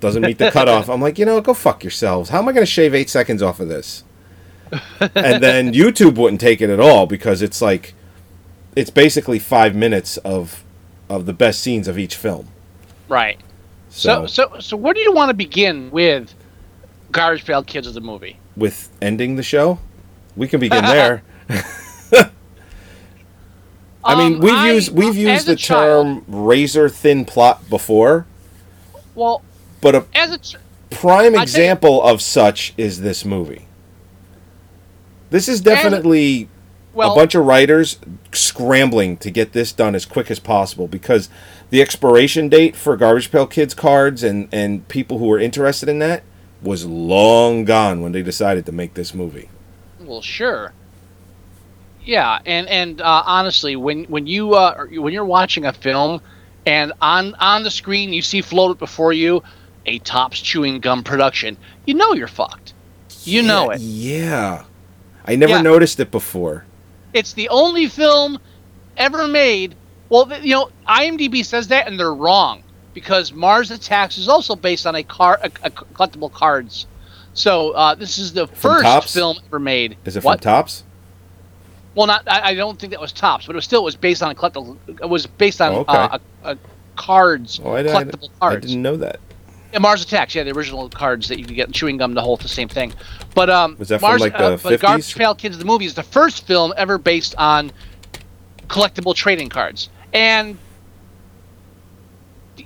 Doesn't 0.00 0.22
meet 0.22 0.38
the 0.38 0.50
cutoff." 0.50 0.88
I'm 0.90 1.00
like, 1.00 1.18
"You 1.18 1.26
know, 1.26 1.40
go 1.40 1.52
fuck 1.54 1.84
yourselves. 1.84 2.30
How 2.30 2.38
am 2.38 2.48
I 2.48 2.52
going 2.52 2.62
to 2.66 2.70
shave 2.70 2.94
8 2.94 3.10
seconds 3.10 3.42
off 3.42 3.60
of 3.60 3.68
this?" 3.68 4.02
and 5.00 5.42
then 5.42 5.72
YouTube 5.74 6.16
wouldn't 6.16 6.40
take 6.40 6.60
it 6.60 6.70
at 6.70 6.80
all 6.80 7.06
because 7.06 7.42
it's 7.42 7.60
like 7.62 7.94
it's 8.74 8.90
basically 8.90 9.38
5 9.38 9.74
minutes 9.76 10.16
of 10.18 10.64
of 11.08 11.26
the 11.26 11.32
best 11.34 11.60
scenes 11.60 11.86
of 11.86 11.98
each 11.98 12.16
film. 12.16 12.48
Right. 13.08 13.38
So, 13.96 14.26
so, 14.26 14.56
so, 14.58 14.76
where 14.76 14.92
do 14.92 14.98
you 15.00 15.12
want 15.12 15.28
to 15.30 15.34
begin 15.34 15.88
with 15.92 16.34
Garbage 17.12 17.44
Pail 17.44 17.62
Kids 17.62 17.86
of 17.86 17.94
the 17.94 18.00
movie? 18.00 18.38
with 18.56 18.88
ending 19.02 19.36
the 19.36 19.42
show. 19.42 19.78
We 20.36 20.46
can 20.48 20.58
begin 20.60 20.82
there. 20.84 21.22
I 24.04 24.14
mean, 24.16 24.34
Um, 24.34 24.40
we've 24.40 24.64
used 24.74 24.92
we've 24.92 25.16
used 25.16 25.48
a 25.48 25.52
the 25.52 25.56
child- 25.56 26.06
term 26.06 26.24
razor 26.46 26.88
thin 26.88 27.24
plot 27.24 27.68
before, 27.70 28.26
Well, 29.14 29.42
but 29.80 29.94
a 29.94 30.04
as 30.14 30.32
a 30.32 30.38
ch- 30.38 30.56
prime 30.90 31.26
I 31.34 31.38
think- 31.38 31.42
example 31.42 32.02
of 32.02 32.20
such 32.20 32.74
is 32.76 33.00
this 33.00 33.24
movie. 33.24 33.66
This 35.30 35.48
is 35.48 35.60
definitely 35.60 36.48
well, 36.94 37.12
a 37.12 37.14
bunch 37.14 37.34
of 37.34 37.44
writers 37.44 37.98
scrambling 38.32 39.16
to 39.18 39.30
get 39.30 39.52
this 39.52 39.72
done 39.72 39.94
as 39.94 40.04
quick 40.06 40.30
as 40.30 40.38
possible 40.38 40.86
because 40.88 41.28
the 41.70 41.82
expiration 41.82 42.48
date 42.48 42.76
for 42.76 42.96
Garbage 42.96 43.30
Pail 43.30 43.46
Kids 43.46 43.74
cards 43.74 44.22
and 44.22 44.48
and 44.52 44.86
people 44.88 45.18
who 45.18 45.26
were 45.26 45.38
interested 45.38 45.88
in 45.88 45.98
that 45.98 46.22
was 46.62 46.86
long 46.86 47.64
gone 47.64 48.00
when 48.00 48.12
they 48.12 48.22
decided 48.22 48.64
to 48.66 48.72
make 48.72 48.94
this 48.94 49.14
movie. 49.14 49.48
Well, 50.00 50.22
sure. 50.22 50.72
Yeah, 52.04 52.38
and 52.44 52.68
and 52.68 53.00
uh, 53.00 53.22
honestly, 53.26 53.76
when 53.76 54.04
when 54.04 54.26
you 54.26 54.54
uh, 54.54 54.84
when 54.90 55.12
you're 55.12 55.24
watching 55.24 55.64
a 55.64 55.72
film, 55.72 56.20
and 56.66 56.92
on 57.00 57.34
on 57.36 57.62
the 57.62 57.70
screen 57.70 58.12
you 58.12 58.22
see 58.22 58.42
floated 58.42 58.78
before 58.78 59.12
you 59.12 59.42
a 59.86 59.98
Topps 60.00 60.40
chewing 60.40 60.80
gum 60.80 61.02
production, 61.02 61.56
you 61.86 61.94
know 61.94 62.12
you're 62.12 62.28
fucked. 62.28 62.74
You 63.24 63.42
know 63.42 63.70
it. 63.70 63.80
Yeah. 63.80 64.64
I 65.26 65.36
never 65.36 65.52
Yeah. 65.54 65.62
noticed 65.62 65.98
it 65.98 66.10
before. 66.10 66.66
It's 67.14 67.32
the 67.32 67.48
only 67.48 67.86
film 67.88 68.38
ever 68.96 69.26
made. 69.26 69.74
Well, 70.10 70.30
you 70.42 70.54
know, 70.54 70.70
IMDb 70.88 71.44
says 71.44 71.68
that, 71.68 71.86
and 71.86 71.98
they're 71.98 72.12
wrong 72.12 72.62
because 72.92 73.32
Mars 73.32 73.70
Attacks 73.70 74.18
is 74.18 74.28
also 74.28 74.54
based 74.54 74.86
on 74.86 74.94
a 74.94 75.02
car, 75.02 75.38
a, 75.42 75.46
a 75.62 75.70
collectible 75.70 76.30
cards. 76.30 76.86
So 77.32 77.70
uh, 77.70 77.94
this 77.94 78.18
is 78.18 78.32
the 78.32 78.46
first 78.48 79.12
film 79.14 79.38
ever 79.46 79.58
made. 79.58 79.96
Is 80.04 80.16
it 80.16 80.22
what? 80.24 80.42
from 80.42 80.52
Topps? 80.52 80.84
Well, 81.94 82.06
not. 82.06 82.24
I, 82.28 82.50
I 82.50 82.54
don't 82.54 82.78
think 82.78 82.90
that 82.92 83.00
was 83.00 83.12
Topps, 83.12 83.46
but 83.46 83.54
it 83.54 83.56
was 83.56 83.64
still 83.64 83.80
it 83.82 83.84
was 83.84 83.96
based 83.96 84.22
on 84.22 84.30
a 84.30 84.34
collectible. 84.34 84.76
It 84.88 85.08
was 85.08 85.26
based 85.26 85.60
on 85.60 85.72
Oh, 85.72 85.78
okay. 85.80 85.92
uh, 85.92 86.18
a, 86.44 86.50
a 86.52 86.58
cards, 86.96 87.60
Oh, 87.64 87.72
I, 87.72 87.80
I, 87.80 87.82
collectible 88.04 88.28
I 88.40 88.50
cards. 88.50 88.66
didn't 88.66 88.82
know 88.82 88.96
that. 88.98 89.18
Yeah, 89.74 89.80
Mars 89.80 90.04
Attacks. 90.04 90.36
Yeah, 90.36 90.44
the 90.44 90.52
original 90.52 90.88
cards 90.88 91.26
that 91.26 91.40
you 91.40 91.44
could 91.44 91.56
get 91.56 91.66
in 91.66 91.72
chewing 91.72 91.96
gum. 91.96 92.14
The 92.14 92.22
whole 92.22 92.36
the 92.36 92.46
same 92.46 92.68
thing. 92.68 92.92
But 93.34 93.50
um, 93.50 93.74
Was 93.76 93.88
that 93.88 93.98
from, 93.98 94.10
Mars, 94.10 94.20
like, 94.20 94.32
uh, 94.36 94.50
the 94.50 94.62
but 94.62 94.80
Garbage 94.80 95.16
Pail 95.16 95.34
Kids 95.34 95.58
the 95.58 95.64
movie 95.64 95.84
is 95.84 95.94
the 95.94 96.04
first 96.04 96.46
film 96.46 96.72
ever 96.76 96.96
based 96.96 97.34
on 97.38 97.72
collectible 98.68 99.16
trading 99.16 99.48
cards, 99.48 99.88
and 100.12 100.56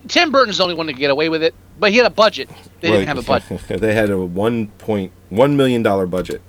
Tim 0.09 0.31
Burton's 0.31 0.59
the 0.59 0.65
only 0.65 0.75
one 0.75 0.87
to 0.87 0.93
get 0.93 1.11
away 1.11 1.31
with 1.31 1.43
it. 1.43 1.55
But 1.81 1.93
he 1.93 1.97
had 1.97 2.05
a 2.05 2.11
budget. 2.11 2.51
They 2.83 2.91
Well, 2.91 2.99
didn't 2.99 3.09
have 3.09 3.19
a 3.19 3.23
budget. 3.23 3.63
they 3.81 3.95
had 3.95 4.11
a 4.11 4.19
one 4.19 4.67
point 4.67 5.11
one 5.31 5.57
million 5.57 5.83
dollar 5.83 6.07
budget. 6.07 6.43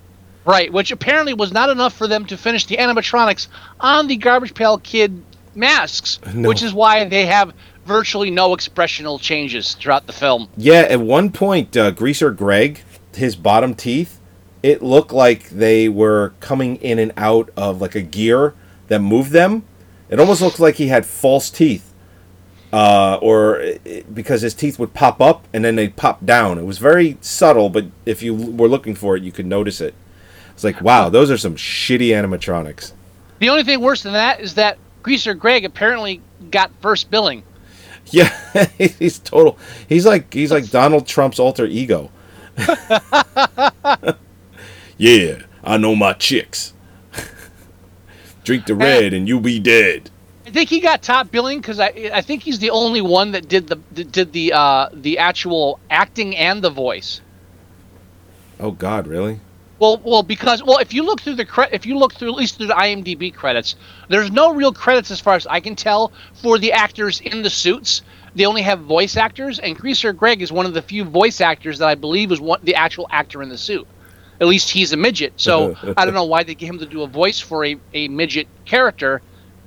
Right, 0.43 0.73
which 0.73 0.91
apparently 0.91 1.33
was 1.33 1.53
not 1.53 1.69
enough 1.69 1.93
for 1.95 2.05
them 2.05 2.25
to 2.25 2.35
finish 2.35 2.65
the 2.65 2.75
animatronics 2.75 3.47
on 3.79 4.07
the 4.07 4.17
Garbage 4.17 4.53
Pail 4.53 4.77
Kid 4.79 5.23
masks, 5.55 6.19
No. 6.33 6.49
which 6.49 6.63
is 6.63 6.73
why 6.73 7.05
they 7.05 7.25
have 7.27 7.53
virtually 7.89 8.29
no 8.29 8.53
expressional 8.53 9.19
changes 9.19 9.73
throughout 9.73 10.07
the 10.07 10.13
film. 10.13 10.47
Yeah, 10.55 10.81
at 10.81 11.01
one 11.01 11.31
point, 11.31 11.75
uh, 11.75 11.91
Greaser 11.91 12.31
Greg, 12.31 12.81
his 13.13 13.35
bottom 13.35 13.73
teeth, 13.73 14.21
it 14.61 14.83
looked 14.83 15.11
like 15.11 15.49
they 15.49 15.89
were 15.89 16.33
coming 16.39 16.75
in 16.77 16.99
and 16.99 17.11
out 17.17 17.49
of 17.57 17.81
like 17.81 17.95
a 17.95 18.01
gear 18.01 18.53
that 18.87 18.99
moved 18.99 19.31
them. 19.31 19.63
It 20.09 20.19
almost 20.19 20.41
looked 20.41 20.59
like 20.59 20.75
he 20.75 20.87
had 20.87 21.05
false 21.05 21.49
teeth, 21.49 21.91
uh, 22.71 23.17
or 23.21 23.59
it, 23.59 24.13
because 24.13 24.41
his 24.41 24.53
teeth 24.53 24.77
would 24.77 24.93
pop 24.93 25.19
up 25.19 25.47
and 25.51 25.65
then 25.65 25.75
they'd 25.75 25.95
pop 25.95 26.23
down. 26.23 26.59
It 26.59 26.65
was 26.65 26.77
very 26.77 27.17
subtle, 27.21 27.69
but 27.69 27.85
if 28.05 28.21
you 28.21 28.35
were 28.35 28.67
looking 28.67 28.95
for 28.95 29.17
it, 29.17 29.23
you 29.23 29.31
could 29.31 29.47
notice 29.47 29.81
it. 29.81 29.95
It's 30.51 30.63
like, 30.63 30.79
wow, 30.81 31.09
those 31.09 31.31
are 31.31 31.37
some 31.37 31.55
shitty 31.55 32.09
animatronics. 32.09 32.91
The 33.39 33.49
only 33.49 33.63
thing 33.63 33.79
worse 33.79 34.03
than 34.03 34.13
that 34.13 34.41
is 34.41 34.53
that 34.55 34.77
Greaser 35.01 35.33
Greg 35.33 35.65
apparently 35.65 36.21
got 36.51 36.69
first 36.81 37.09
billing. 37.09 37.43
Yeah, 38.13 38.33
he's 38.77 39.19
total. 39.19 39.57
He's 39.87 40.05
like 40.05 40.33
he's 40.33 40.51
like 40.51 40.69
Donald 40.71 41.05
Trump's 41.05 41.37
alter 41.37 41.65
ego. 41.65 42.09
yeah, 44.97 45.43
I 45.63 45.77
know 45.77 45.95
my 45.95 46.13
chicks. 46.13 46.73
Drink 48.43 48.65
the 48.65 48.73
red 48.75 49.13
and 49.13 49.27
you'll 49.27 49.41
be 49.41 49.59
dead. 49.59 50.09
I 50.47 50.51
think 50.51 50.69
he 50.69 50.79
got 50.79 51.03
top 51.03 51.29
billing 51.29 51.59
because 51.59 51.79
I 51.79 52.09
I 52.11 52.21
think 52.21 52.41
he's 52.41 52.57
the 52.57 52.71
only 52.71 53.01
one 53.01 53.33
that 53.33 53.47
did 53.47 53.67
the 53.67 53.75
did 53.75 54.33
the 54.33 54.53
uh, 54.53 54.89
the 54.91 55.19
actual 55.19 55.79
acting 55.91 56.35
and 56.35 56.63
the 56.63 56.71
voice. 56.71 57.21
Oh 58.59 58.71
God, 58.71 59.05
really? 59.05 59.39
Well, 59.79 60.01
well, 60.03 60.23
because 60.23 60.61
well, 60.61 60.77
if 60.79 60.93
you 60.93 61.03
look 61.03 61.21
through 61.21 61.35
the 61.35 61.45
cre- 61.45 61.71
if 61.71 61.85
you 61.85 61.97
look 61.97 62.13
through 62.13 62.29
at 62.29 62.35
least 62.35 62.57
through 62.57 62.67
the 62.67 62.73
IMDb 62.73 63.33
credits, 63.33 63.75
there's 64.09 64.29
no 64.29 64.53
real 64.53 64.73
credits 64.73 65.09
as 65.09 65.21
far 65.21 65.35
as 65.35 65.47
I 65.47 65.61
can 65.61 65.75
tell 65.75 66.11
for 66.33 66.57
the 66.59 66.73
actors 66.73 67.21
in 67.21 67.43
the 67.43 67.49
suits. 67.49 68.01
They 68.35 68.45
only 68.45 68.61
have 68.61 68.81
voice 68.81 69.17
actors, 69.17 69.57
and 69.57 69.77
Greaser 69.77 70.13
Greg 70.13 70.41
is 70.41 70.51
one 70.51 70.65
of 70.65 70.73
the 70.73 70.81
few 70.81 71.03
voice 71.05 71.41
actors 71.41 71.79
that 71.79 71.87
I 71.87 71.95
believe 71.95 72.29
was 72.29 72.41
one 72.41 72.59
the 72.63 72.75
actual 72.75 73.07
actor 73.09 73.41
in 73.41 73.49
the 73.49 73.57
suit. 73.57 73.87
at 74.41 74.47
least 74.47 74.69
he's 74.69 74.93
a 74.93 74.97
midget. 74.97 75.33
So 75.37 75.75
I 75.97 76.05
don't 76.05 76.13
know 76.13 76.25
why 76.25 76.43
they 76.43 76.55
get 76.55 76.67
him 76.67 76.79
to 76.79 76.85
do 76.85 77.01
a 77.03 77.07
voice 77.07 77.39
for 77.39 77.65
a, 77.65 77.77
a 77.93 78.07
midget 78.09 78.47
character 78.65 79.21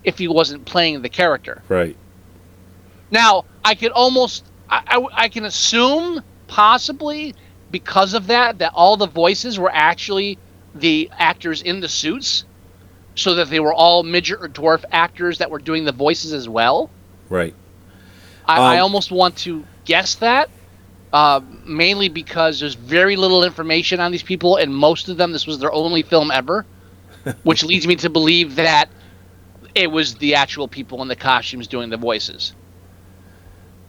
if 0.05 0.19
he 0.19 0.29
wasn't 0.29 0.65
playing 0.65 1.03
the 1.03 1.09
character. 1.09 1.63
Right. 1.69 1.97
Now 3.11 3.45
I 3.65 3.75
could 3.75 3.93
almost 3.93 4.45
I, 4.69 4.83
I, 4.87 5.25
I 5.25 5.29
can 5.29 5.45
assume 5.45 6.23
possibly 6.49 7.35
because 7.73 8.15
of 8.15 8.29
that 8.29 8.59
that 8.59 8.73
all 8.75 8.97
the 8.97 9.09
voices 9.09 9.59
were 9.59 9.71
actually 9.73 10.39
the 10.75 11.11
actors 11.19 11.63
in 11.63 11.81
the 11.81 11.89
suits, 11.89 12.45
so 13.15 13.35
that 13.35 13.51
they 13.51 13.61
were 13.61 13.75
all 13.75 14.03
midget 14.03 14.39
or 14.41 14.49
dwarf 14.49 14.85
actors 14.93 15.39
that 15.39 15.51
were 15.51 15.59
doing 15.59 15.85
the 15.85 15.93
voices 15.93 16.33
as 16.33 16.49
well. 16.49 16.91
Right. 17.29 17.55
I, 18.47 18.61
I 18.61 18.77
Um, 18.79 18.83
almost 18.85 19.11
want 19.11 19.37
to 19.39 19.65
guess 19.85 20.17
that, 20.17 20.49
uh, 21.13 21.41
mainly 21.67 22.09
because 22.09 22.61
there's 22.61 22.75
very 22.75 23.17
little 23.17 23.45
information 23.45 24.01
on 24.01 24.13
these 24.13 24.23
people, 24.23 24.57
and 24.57 24.75
most 24.75 25.09
of 25.09 25.17
them, 25.17 25.33
this 25.33 25.47
was 25.47 25.59
their 25.59 25.73
only 25.73 26.03
film 26.03 26.31
ever, 26.31 26.65
which 27.43 27.65
leads 27.65 27.87
me 27.87 27.97
to 27.97 28.11
believe 28.11 28.57
that 28.57 28.89
it 29.75 29.91
was 29.91 30.15
the 30.17 30.35
actual 30.35 30.69
people 30.69 31.03
in 31.03 31.09
the 31.09 31.17
costumes 31.17 31.67
doing 31.67 31.91
the 31.91 31.97
voices. 31.97 32.55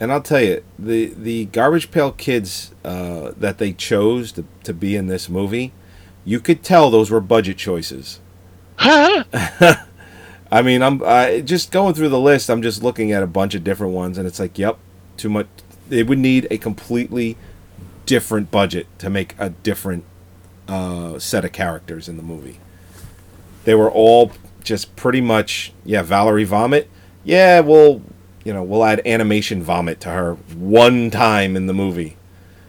And 0.04 0.12
I'll 0.12 0.22
tell 0.22 0.42
you, 0.42 0.62
the 0.78 1.14
the 1.18 1.46
Garbage 1.46 1.90
Pail 1.90 2.12
Kids 2.12 2.76
uh, 2.84 3.32
that 3.38 3.58
they 3.58 3.72
chose 3.72 4.34
to, 4.34 4.44
to 4.66 4.74
be 4.74 4.98
in 4.98 5.08
this 5.08 5.30
movie, 5.30 5.72
you 6.26 6.42
could 6.42 6.62
tell 6.62 6.92
those 6.92 7.10
were 7.10 7.22
budget 7.22 7.56
choices. 7.56 8.20
I 8.80 9.78
mean, 10.62 10.84
I'm 10.84 11.02
I, 11.06 11.40
just 11.40 11.72
going 11.72 11.94
through 11.94 12.10
the 12.10 12.20
list. 12.20 12.50
I'm 12.50 12.62
just 12.62 12.84
looking 12.84 13.14
at 13.14 13.24
a 13.24 13.28
bunch 13.28 13.56
of 13.56 13.64
different 13.64 13.94
ones, 13.94 14.18
and 14.18 14.28
it's 14.28 14.42
like, 14.42 14.60
yep, 14.60 14.78
too 15.16 15.30
much. 15.30 15.48
It 15.90 16.06
would 16.08 16.20
need 16.20 16.48
a 16.52 16.58
completely 16.58 17.38
different 18.06 18.52
budget 18.52 18.88
to 19.00 19.10
make 19.10 19.36
a 19.40 19.52
different 19.52 20.04
uh, 20.68 21.18
set 21.18 21.46
of 21.46 21.54
characters 21.54 22.10
in 22.10 22.18
the 22.18 22.24
movie. 22.24 22.60
They 23.64 23.74
were 23.74 23.90
all 23.90 24.34
just 24.66 24.98
pretty 24.98 25.22
much, 25.22 25.72
yeah. 25.86 26.02
Valerie 26.02 26.44
Vomit, 26.44 26.90
yeah. 27.24 27.62
We'll, 27.62 28.02
you 28.44 28.54
know, 28.54 28.64
we'll 28.64 28.84
add 28.84 29.02
animation 29.06 29.62
vomit 29.64 30.00
to 30.02 30.10
her 30.10 30.34
one 30.56 31.10
time 31.12 31.56
in 31.56 31.68
the 31.68 31.74
movie. 31.74 32.18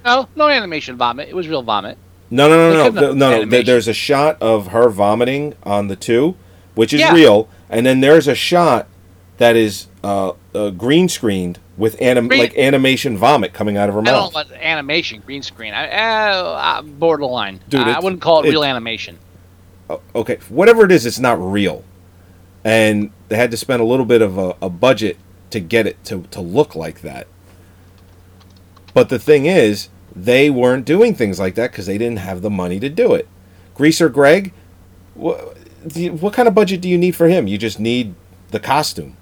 No, 0.05 0.29
no 0.37 0.49
animation 0.49 0.97
vomit. 0.97 1.29
It 1.29 1.35
was 1.35 1.49
real 1.49 1.63
vomit. 1.63 1.99
No, 2.31 2.49
no, 2.49 2.73
no, 2.73 2.91
no, 2.91 3.13
no, 3.13 3.45
no. 3.45 3.63
There's 3.63 3.89
a 3.89 3.95
shot 3.95 4.41
of 4.41 4.69
her 4.69 4.89
vomiting 4.89 5.55
on 5.63 5.89
the 5.89 5.97
two, 5.97 6.37
which 6.75 6.93
is 6.93 7.01
Yeah. 7.01 7.13
real, 7.15 7.49
and 7.71 7.85
then 7.87 8.01
there's 8.01 8.27
a 8.29 8.35
shot 8.35 8.89
that 9.39 9.57
is 9.57 9.87
uh, 10.03 10.33
uh, 10.55 10.71
green 10.71 11.09
screened 11.09 11.59
with 11.77 12.01
anim- 12.01 12.29
Green- 12.29 12.41
like 12.41 12.57
animation 12.59 13.17
vomit 13.17 13.53
coming 13.53 13.77
out 13.77 13.89
of 13.89 13.95
her 13.95 14.03
mouth. 14.03 14.35
animation, 14.61 15.23
green 15.25 15.43
screen. 15.43 15.73
I, 15.75 15.89
uh, 15.89 16.43
uh, 16.43 16.83
borderline. 16.83 17.61
Dude, 17.69 17.81
I, 17.81 17.95
I 17.95 18.01
wouldn't 18.01 18.21
call 18.23 18.41
it, 18.43 18.47
it- 18.47 18.51
real 18.51 18.65
animation. 18.65 19.19
Okay, 20.15 20.39
whatever 20.49 20.85
it 20.85 20.93
is, 20.93 21.05
it's 21.07 21.19
not 21.19 21.39
real, 21.41 21.85
and 22.65 23.11
they 23.29 23.37
had 23.37 23.51
to 23.51 23.57
spend 23.57 23.83
a 23.83 23.85
little 23.85 24.07
bit 24.07 24.23
of 24.23 24.39
a, 24.39 24.55
a 24.63 24.71
budget 24.71 25.17
to 25.55 25.61
get 25.61 25.87
it 25.87 26.05
to 26.05 26.23
to 26.33 26.41
look 26.41 26.75
like 26.75 27.01
that. 27.01 27.27
But 28.93 29.09
the 29.09 29.19
thing 29.19 29.47
is, 29.47 29.89
they 30.15 30.51
weren't 30.51 30.85
doing 30.85 31.15
things 31.15 31.39
like 31.41 31.55
that 31.55 31.71
because 31.71 31.87
they 31.87 31.99
didn't 31.99 32.19
have 32.19 32.43
the 32.43 32.51
money 32.51 32.79
to 32.81 32.89
do 32.89 33.15
it. 33.15 33.29
Greaser 33.75 34.09
Greg, 34.09 34.53
what, 35.15 35.57
what 36.21 36.33
kind 36.33 36.47
of 36.47 36.55
budget 36.55 36.81
do 36.81 36.89
you 36.89 36.99
need 36.99 37.17
for 37.17 37.29
him? 37.29 37.47
You 37.47 37.59
just 37.59 37.81
need 37.81 38.15
the 38.51 38.61
costume. 38.61 39.17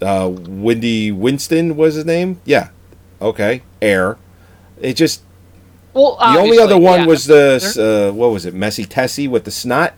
Uh, 0.00 0.30
Wendy 0.30 1.12
Winston 1.12 1.76
was 1.76 1.94
his 1.94 2.04
name. 2.04 2.40
Yeah, 2.44 2.70
okay. 3.20 3.62
Air. 3.80 4.18
It 4.80 4.94
just 4.94 5.22
Well, 5.94 6.16
the 6.16 6.40
only 6.40 6.58
other 6.58 6.78
one 6.78 7.00
yeah. 7.00 7.06
was 7.06 7.26
the 7.26 8.10
uh, 8.10 8.14
what 8.14 8.30
was 8.30 8.44
it? 8.46 8.52
Messy 8.54 8.84
Tessie 8.84 9.28
with 9.28 9.44
the 9.44 9.50
snot. 9.50 9.94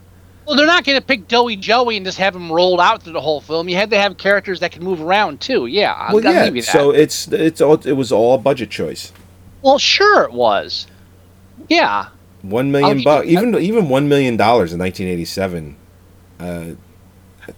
Well, 0.46 0.56
they're 0.56 0.66
not 0.66 0.84
going 0.84 1.00
to 1.00 1.06
pick 1.06 1.26
Doughy 1.26 1.56
Joey 1.56 1.96
and 1.96 2.04
just 2.04 2.18
have 2.18 2.36
him 2.36 2.52
rolled 2.52 2.80
out 2.80 3.02
through 3.02 3.14
the 3.14 3.20
whole 3.20 3.40
film. 3.40 3.68
You 3.68 3.76
had 3.76 3.90
to 3.90 3.98
have 3.98 4.16
characters 4.18 4.60
that 4.60 4.72
can 4.72 4.84
move 4.84 5.00
around 5.00 5.40
too. 5.40 5.66
Yeah, 5.66 5.92
I'll, 5.92 6.14
Well, 6.16 6.24
yeah. 6.24 6.44
give 6.44 6.56
you 6.56 6.62
that. 6.62 6.70
So 6.70 6.90
it's 6.90 7.28
it's 7.28 7.60
all 7.60 7.74
it 7.86 7.92
was 7.94 8.12
all 8.12 8.34
a 8.34 8.38
budget 8.38 8.70
choice. 8.70 9.12
well, 9.62 9.78
sure 9.78 10.22
it 10.24 10.32
was. 10.32 10.86
Yeah. 11.68 12.08
One 12.42 12.70
million 12.70 13.02
bucks, 13.02 13.26
even 13.26 13.54
even 13.54 13.88
one 13.88 14.06
million 14.08 14.36
dollars 14.36 14.72
in 14.74 14.78
1987. 14.78 15.76
Uh, 16.38 16.64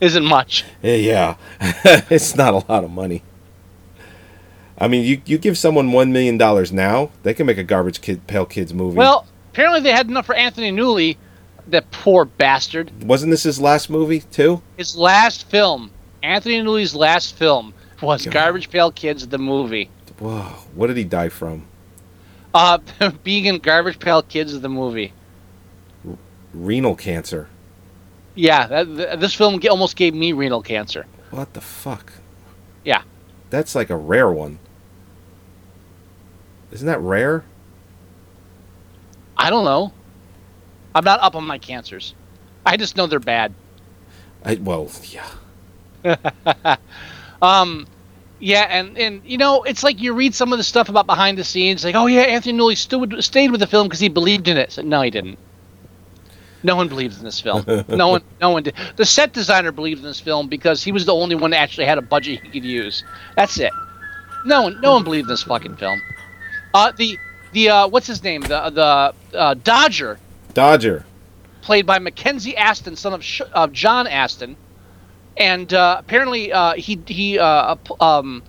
Isn't 0.01 0.25
much. 0.25 0.65
eh, 0.85 0.95
yeah, 0.97 1.37
it's 1.61 2.37
not 2.37 2.55
a 2.55 2.73
lot 2.73 2.85
of 2.85 2.91
money. 2.93 3.23
I 4.79 4.89
mean, 4.89 5.05
you 5.05 5.21
you 5.25 5.39
give 5.39 5.57
someone 5.59 5.91
one 5.93 6.13
million 6.13 6.39
dollars 6.39 6.73
now, 6.73 7.11
they 7.25 7.35
can 7.35 7.47
make 7.47 7.59
a 7.59 7.65
garbage 7.65 8.01
kid, 8.01 8.27
pale 8.27 8.47
kids 8.47 8.73
movie. 8.75 8.97
Well, 8.97 9.27
apparently 9.53 9.81
they 9.81 9.91
had 9.93 10.09
enough 10.09 10.27
for 10.27 10.35
Anthony 10.37 10.71
Newley. 10.71 11.17
That 11.69 11.91
poor 11.91 12.25
bastard. 12.25 12.93
wasn't 13.05 13.31
this 13.31 13.43
his 13.43 13.61
last 13.61 13.91
movie 13.91 14.21
too? 14.21 14.63
His 14.77 14.97
last 14.97 15.49
film, 15.49 15.91
Anthony 16.23 16.61
Newley's 16.61 16.95
last 16.95 17.35
film, 17.35 17.75
was 18.01 18.25
God. 18.25 18.33
Garbage 18.33 18.71
Pail 18.71 18.93
Kids, 18.93 19.27
the 19.27 19.39
movie. 19.39 19.91
Whoa, 20.19 20.43
what 20.75 20.87
did 20.87 20.97
he 20.97 21.05
die 21.05 21.29
from? 21.29 21.67
Uh, 22.55 22.79
being 23.25 23.47
in 23.47 23.59
Garbage 23.59 23.99
Pail 23.99 24.23
Kids, 24.23 24.59
the 24.61 24.69
movie. 24.69 25.13
Renal 26.55 26.95
cancer. 26.95 27.49
Yeah, 28.35 28.67
that, 28.67 28.85
th- 28.87 29.19
this 29.19 29.35
film 29.35 29.61
almost 29.69 29.97
gave 29.97 30.15
me 30.15 30.33
renal 30.33 30.63
cancer. 30.63 31.07
What 31.31 31.53
the 31.55 31.61
fuck? 31.61 32.13
Yeah. 32.85 33.03
That's 33.51 33.75
like 33.75 33.91
a 33.91 33.97
rare 33.97 34.31
one. 34.31 34.59
Isn't 36.71 36.87
that 36.87 37.01
rare? 37.01 37.45
I 39.37 39.51
don't 39.51 39.65
know. 39.65 39.93
I'm 40.97 41.05
not 41.05 41.21
up 41.21 41.37
on 41.37 41.47
my 41.47 41.59
cancers. 41.59 42.15
I 42.65 42.79
just 42.79 42.97
know 42.97 43.07
they're 43.07 43.21
bad. 43.21 43.53
I, 44.45 44.55
well, 44.55 44.91
yeah. 45.05 46.77
Um, 47.43 47.87
yeah, 48.39 48.63
and 48.63 48.97
and 48.97 49.21
you 49.25 49.37
know, 49.37 49.63
it's 49.63 49.83
like 49.83 50.01
you 50.01 50.15
read 50.15 50.35
some 50.35 50.53
of 50.53 50.59
the 50.59 50.65
stuff 50.65 50.89
about 50.89 51.07
behind 51.07 51.37
the 51.37 51.45
scenes, 51.45 51.85
like, 51.85 51.95
oh 51.95 52.07
yeah, 52.07 52.23
Anthony 52.23 52.59
Newley 52.59 52.77
stood 52.77 53.23
stayed 53.23 53.51
with 53.51 53.61
the 53.61 53.67
film 53.67 53.89
because 53.89 54.01
he 54.01 54.09
believed 54.09 54.49
in 54.49 54.57
it. 54.57 54.73
So, 54.73 54.83
no, 54.83 55.03
he 55.03 55.11
didn't. 55.11 55.39
No 56.63 56.77
one 56.77 56.89
believes 56.89 57.19
in 57.19 57.25
this 57.25 57.41
film. 57.41 57.65
no 57.89 58.09
one, 58.09 58.23
no 58.41 58.51
one 58.51 58.63
did. 58.63 58.75
The 58.97 59.05
set 59.05 59.35
designer 59.35 59.71
believed 59.71 60.01
in 60.01 60.07
this 60.07 60.19
film 60.19 60.49
because 60.49 60.83
he 60.83 60.93
was 60.93 61.05
the 61.05 61.15
only 61.15 61.35
one 61.35 61.51
that 61.51 61.59
actually 61.59 61.87
had 61.87 61.99
a 61.99 62.03
budget 62.03 62.43
he 62.43 62.49
could 62.49 62.65
use. 62.65 63.05
That's 63.37 63.59
it. 63.59 63.73
No 64.45 64.63
one, 64.63 64.81
no 64.81 64.93
one 64.93 65.05
believed 65.05 65.25
in 65.25 65.29
this 65.29 65.43
fucking 65.43 65.77
film. 65.77 66.01
Uh, 66.75 66.93
the 66.97 67.19
the 67.53 67.69
uh, 67.69 67.89
what's 67.89 68.07
his 68.07 68.23
name? 68.23 68.43
The 68.43 68.71
the 68.71 69.39
uh, 69.39 69.55
Dodger 69.55 70.19
Dodger. 70.57 71.05
played 71.61 71.85
by 71.85 71.99
Mackenzie 71.99 72.57
Astin, 72.57 72.97
son 72.97 73.13
of 73.13 73.23
Sh- 73.23 73.43
of 73.53 73.73
John 73.73 74.07
Astin, 74.07 74.57
and 75.37 75.73
uh, 75.75 75.97
apparently 75.99 76.51
uh, 76.51 76.73
he 76.75 76.99
he 77.07 77.39
uh, 77.39 77.77
um, 78.01 78.43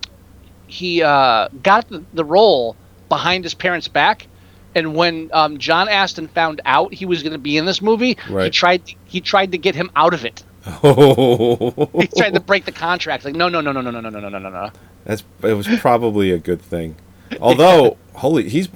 he 0.66 1.02
uh, 1.02 1.48
got 1.62 1.88
the, 1.90 2.02
the 2.14 2.24
role 2.24 2.76
behind 3.10 3.44
his 3.44 3.52
parents' 3.54 3.88
back. 3.88 4.26
And 4.74 4.94
when 4.94 5.30
um, 5.32 5.58
John 5.58 5.88
Astin 5.88 6.28
found 6.28 6.60
out 6.64 6.94
he 6.94 7.04
was 7.04 7.22
going 7.22 7.32
to 7.32 7.38
be 7.38 7.56
in 7.56 7.64
this 7.66 7.82
movie, 7.82 8.16
he 8.44 8.50
tried 8.50 8.82
he 9.04 9.20
tried 9.20 9.52
to 9.52 9.58
get 9.58 9.74
him 9.74 9.90
out 9.94 10.14
of 10.14 10.24
it. 10.24 10.42
Oh, 10.82 11.88
He 12.00 12.06
tried 12.06 12.34
to 12.34 12.40
break 12.40 12.64
the 12.64 12.72
contract. 12.72 13.24
Like, 13.24 13.34
no, 13.34 13.48
no, 13.48 13.60
no, 13.60 13.72
no, 13.72 13.80
no, 13.80 13.90
no, 13.90 14.00
no, 14.00 14.10
no, 14.10 14.28
no, 14.28 14.38
no, 14.38 14.48
no. 14.50 14.70
That's 15.04 15.24
it 15.42 15.52
was 15.54 15.66
probably 15.80 16.30
a 16.30 16.38
good 16.38 16.60
thing. 16.60 16.96
Although, 17.40 17.96
holy, 18.14 18.48
he's 18.48 18.68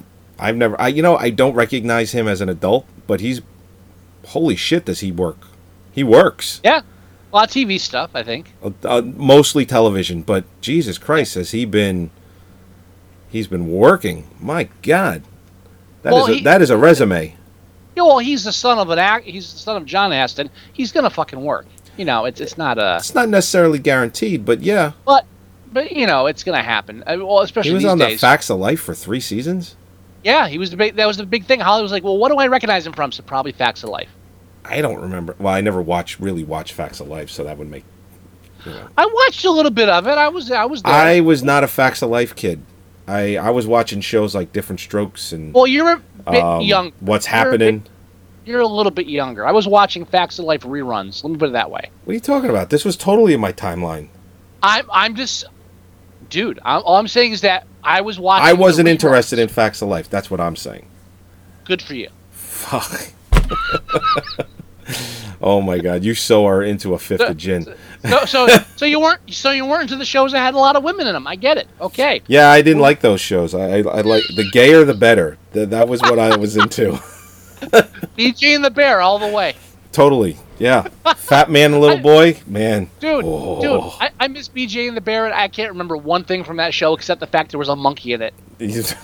I've 0.43 0.57
never 0.57 0.81
I 0.81 0.89
you 0.89 1.03
know 1.03 1.17
I 1.17 1.31
don't 1.31 1.55
recognize 1.55 2.13
him 2.13 2.27
as 2.29 2.41
an 2.41 2.49
adult, 2.49 2.87
but 3.07 3.21
he's 3.21 3.41
holy 4.29 4.57
shit 4.57 4.85
does 4.85 5.01
he 5.01 5.13
work? 5.13 5.39
He 5.93 6.03
works. 6.03 6.61
Yeah, 6.65 6.81
a 6.81 7.35
lot 7.37 7.49
of 7.49 7.55
TV 7.55 7.79
stuff. 7.79 8.11
I 8.15 8.23
think. 8.23 8.53
Uh, 8.63 8.71
uh, 8.85 9.03
mostly 9.03 9.65
television, 9.67 10.23
but 10.23 10.45
Jesus 10.61 10.99
Christ, 10.99 11.35
has 11.35 11.51
he 11.53 11.65
been 11.65 12.11
he's 13.31 13.47
been 13.47 13.69
working. 13.71 14.29
My 14.41 14.69
god. 14.83 15.23
That 16.03 16.11
is 16.11 16.15
Well, 16.15 16.27
a, 16.27 16.35
he- 16.35 16.43
that 16.45 16.63
is 16.63 16.71
a 16.71 16.77
resume. 16.77 17.37
Yeah, 17.95 18.05
well, 18.05 18.19
he's 18.21 18.45
the 18.45 18.53
son 18.53 18.79
of 18.79 18.89
an 18.89 18.99
act. 18.99 19.27
He's 19.27 19.53
the 19.53 19.59
son 19.59 19.77
of 19.77 19.85
John 19.85 20.13
Astin. 20.13 20.49
He's 20.73 20.93
gonna 20.93 21.11
fucking 21.11 21.41
work. 21.43 21.67
You 21.99 22.07
know, 22.07 22.25
it's 22.25 22.41
it's 22.41 22.57
not 22.57 22.79
a. 22.79 22.97
It's 22.97 23.15
not 23.15 23.29
necessarily 23.29 23.79
guaranteed, 23.79 24.47
but 24.47 24.63
yeah. 24.63 24.93
But 25.05 25.27
but 25.73 25.93
you 25.93 26.07
know, 26.07 26.27
it's 26.27 26.43
gonna 26.43 26.63
happen. 26.63 27.05
I 27.07 27.17
mean, 27.17 27.27
well, 27.27 27.41
especially 27.41 27.73
He 27.73 27.75
was 27.75 27.85
on 27.85 27.99
days. 27.99 28.15
the 28.15 28.19
Facts 28.27 28.49
of 28.49 28.59
Life 28.59 28.81
for 28.81 28.95
3 28.95 29.21
seasons. 29.21 29.77
Yeah, 30.25 30.49
he 30.49 30.59
was 30.59 30.71
the 30.71 30.77
big. 30.77 30.97
That 30.97 31.07
was 31.07 31.17
the 31.17 31.27
big 31.27 31.45
thing. 31.45 31.61
Hollywood 31.61 31.85
was 31.85 31.93
like, 31.93 32.05
well, 32.05 32.17
what 32.17 32.31
do 32.31 32.37
I 32.39 32.47
recognize 32.47 32.87
him 32.87 32.93
from? 32.93 33.13
So 33.13 33.23
probably 33.23 33.53
Facts 33.53 33.83
of 33.83 33.91
Life. 33.91 34.09
I 34.65 34.81
don't 34.81 35.01
remember. 35.01 35.35
Well, 35.39 35.53
I 35.53 35.61
never 35.61 35.83
watched 35.83 36.21
really 36.21 36.45
watched 36.45 36.73
Facts 36.75 37.01
of 37.01 37.09
Life, 37.09 37.31
so 37.31 37.45
that 37.45 37.59
would 37.59 37.69
make 37.69 37.85
you 38.65 38.73
know. 38.73 38.89
I 38.97 39.07
watched 39.07 39.45
a 39.45 39.51
little 39.51 39.73
bit 39.73 39.89
of 39.89 40.07
it. 40.07 40.17
I 40.19 40.29
was 40.29 40.51
I 40.51 40.65
was 40.65 40.83
there. 40.83 40.93
I 40.93 41.21
was 41.21 41.43
not 41.43 41.65
a 41.65 41.69
Facts 41.69 42.03
of 42.03 42.11
Life 42.11 42.37
kid. 42.37 42.63
I 43.09 43.37
I 43.37 43.51
was 43.51 43.67
watching 43.67 44.01
shows 44.01 44.35
like 44.35 44.53
Different 44.53 44.81
Strokes 44.81 45.33
and 45.33 45.53
well, 45.53 45.67
you're 45.67 46.01
a 46.27 46.31
bit 46.31 46.43
um, 46.43 46.61
young. 46.63 46.93
What's 47.01 47.27
You're 47.27 47.41
a 47.49 47.51
bit- 47.51 47.61
happening? 47.61 47.87
You're 48.45 48.61
a 48.61 48.67
little 48.67 48.91
bit 48.91 49.07
younger. 49.07 49.47
I 49.47 49.53
was 49.53 49.69
watching 49.69 50.05
Facts 50.05 50.39
of 50.41 50.45
Life 50.45 50.63
reruns. 50.63 51.23
Let 51.23 51.31
me 51.31 51.39
put 51.39 51.51
it 51.51 51.53
that 51.53 51.71
way. 51.71 51.91
What 52.05 52.11
are 52.13 52.15
you 52.15 52.21
talking 52.21 52.51
about? 52.51 52.71
This 52.71 52.85
was 52.85 52.97
totally 52.97 53.35
in 53.35 53.41
my 53.41 53.53
timeline. 53.53 54.09
I'm 54.63 54.89
I'm 54.93 55.15
just, 55.15 55.45
dude. 56.29 56.59
I'm, 56.65 56.83
all 56.83 56.97
I'm 56.97 57.09
saying 57.09 57.33
is 57.33 57.41
that 57.43 57.67
I 57.83 58.01
was 58.01 58.19
watching. 58.19 58.47
I 58.47 58.53
wasn't 58.53 58.89
interested 58.89 59.39
in 59.39 59.49
Facts 59.49 59.83
of 59.83 59.89
Life. 59.89 60.09
That's 60.09 60.31
what 60.31 60.41
I'm 60.41 60.57
saying. 60.57 60.87
Good 61.65 61.83
for 61.83 61.95
you. 61.95 62.09
Fuck. 62.31 63.13
oh 65.43 65.61
my 65.61 65.79
god, 65.79 66.05
you 66.05 66.15
so 66.15 66.47
are 66.47 66.63
into 66.63 66.95
a 66.95 66.99
fifth 66.99 67.21
of 67.21 67.37
gin. 67.37 67.67
So, 68.05 68.25
so, 68.25 68.47
so 68.77 68.85
you 68.85 69.01
weren't, 69.01 69.21
so 69.33 69.51
you 69.51 69.67
weren't 69.67 69.83
into 69.83 69.97
the 69.97 70.05
shows 70.05 70.33
that 70.33 70.39
had 70.39 70.55
a 70.55 70.59
lot 70.59 70.77
of 70.77 70.85
women 70.85 71.07
in 71.07 71.13
them. 71.13 71.27
I 71.27 71.37
get 71.37 71.57
it. 71.57 71.69
Okay. 71.81 72.23
Yeah, 72.27 72.51
I 72.51 72.63
didn't 72.63 72.83
like 72.83 73.01
those 73.01 73.21
shows. 73.21 73.55
I, 73.55 73.79
I, 73.79 73.79
I 73.79 74.01
like 74.03 74.25
the 74.37 74.49
gayer 74.53 74.85
the 74.85 74.95
better. 74.95 75.39
That, 75.53 75.71
that 75.71 75.89
was 75.89 76.01
what 76.03 76.19
I 76.19 76.37
was 76.37 76.57
into. 76.57 76.93
BJ 78.19 78.57
and 78.57 78.65
the 78.65 78.71
Bear 78.71 79.01
all 79.01 79.19
the 79.19 79.29
way. 79.29 79.55
Totally. 79.93 80.37
Yeah. 80.63 80.87
Fat 81.17 81.51
man 81.51 81.73
and 81.73 81.81
little 81.81 81.99
boy, 81.99 82.39
man. 82.47 82.89
Dude, 83.01 83.25
Oh. 83.25 83.61
dude, 83.61 83.93
I, 84.01 84.11
I 84.21 84.29
miss 84.29 84.49
BJ 84.49 84.87
and 84.87 84.97
the 84.97 85.01
Bear, 85.01 85.25
and 85.27 85.35
I 85.35 85.49
can't 85.49 85.73
remember 85.73 85.97
one 85.97 86.23
thing 86.23 86.45
from 86.45 86.59
that 86.59 86.73
show 86.73 86.95
except 86.95 87.19
the 87.19 87.27
fact 87.27 87.51
there 87.51 87.59
was 87.59 87.69
a 87.69 87.75
monkey 87.75 88.13
in 88.13 88.23
it. 88.23 88.33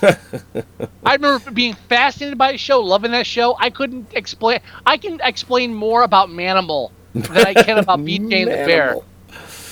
I 1.05 1.15
remember 1.15 1.51
being 1.51 1.75
fascinated 1.75 2.39
by 2.39 2.53
the 2.53 2.59
show, 2.59 2.79
loving 2.79 3.11
that 3.11 3.27
show. 3.27 3.57
I 3.59 3.71
couldn't 3.71 4.07
explain. 4.15 4.61
I 4.87 4.99
can 4.99 5.19
explain 5.25 5.75
more 5.75 6.05
about 6.05 6.29
Manimal 6.29 6.93
than 7.13 7.39
I 7.45 7.55
can 7.55 7.79
about 7.79 7.99
BJ 8.01 8.43
and 8.43 8.51
the 8.53 8.55
Bear. 8.67 8.95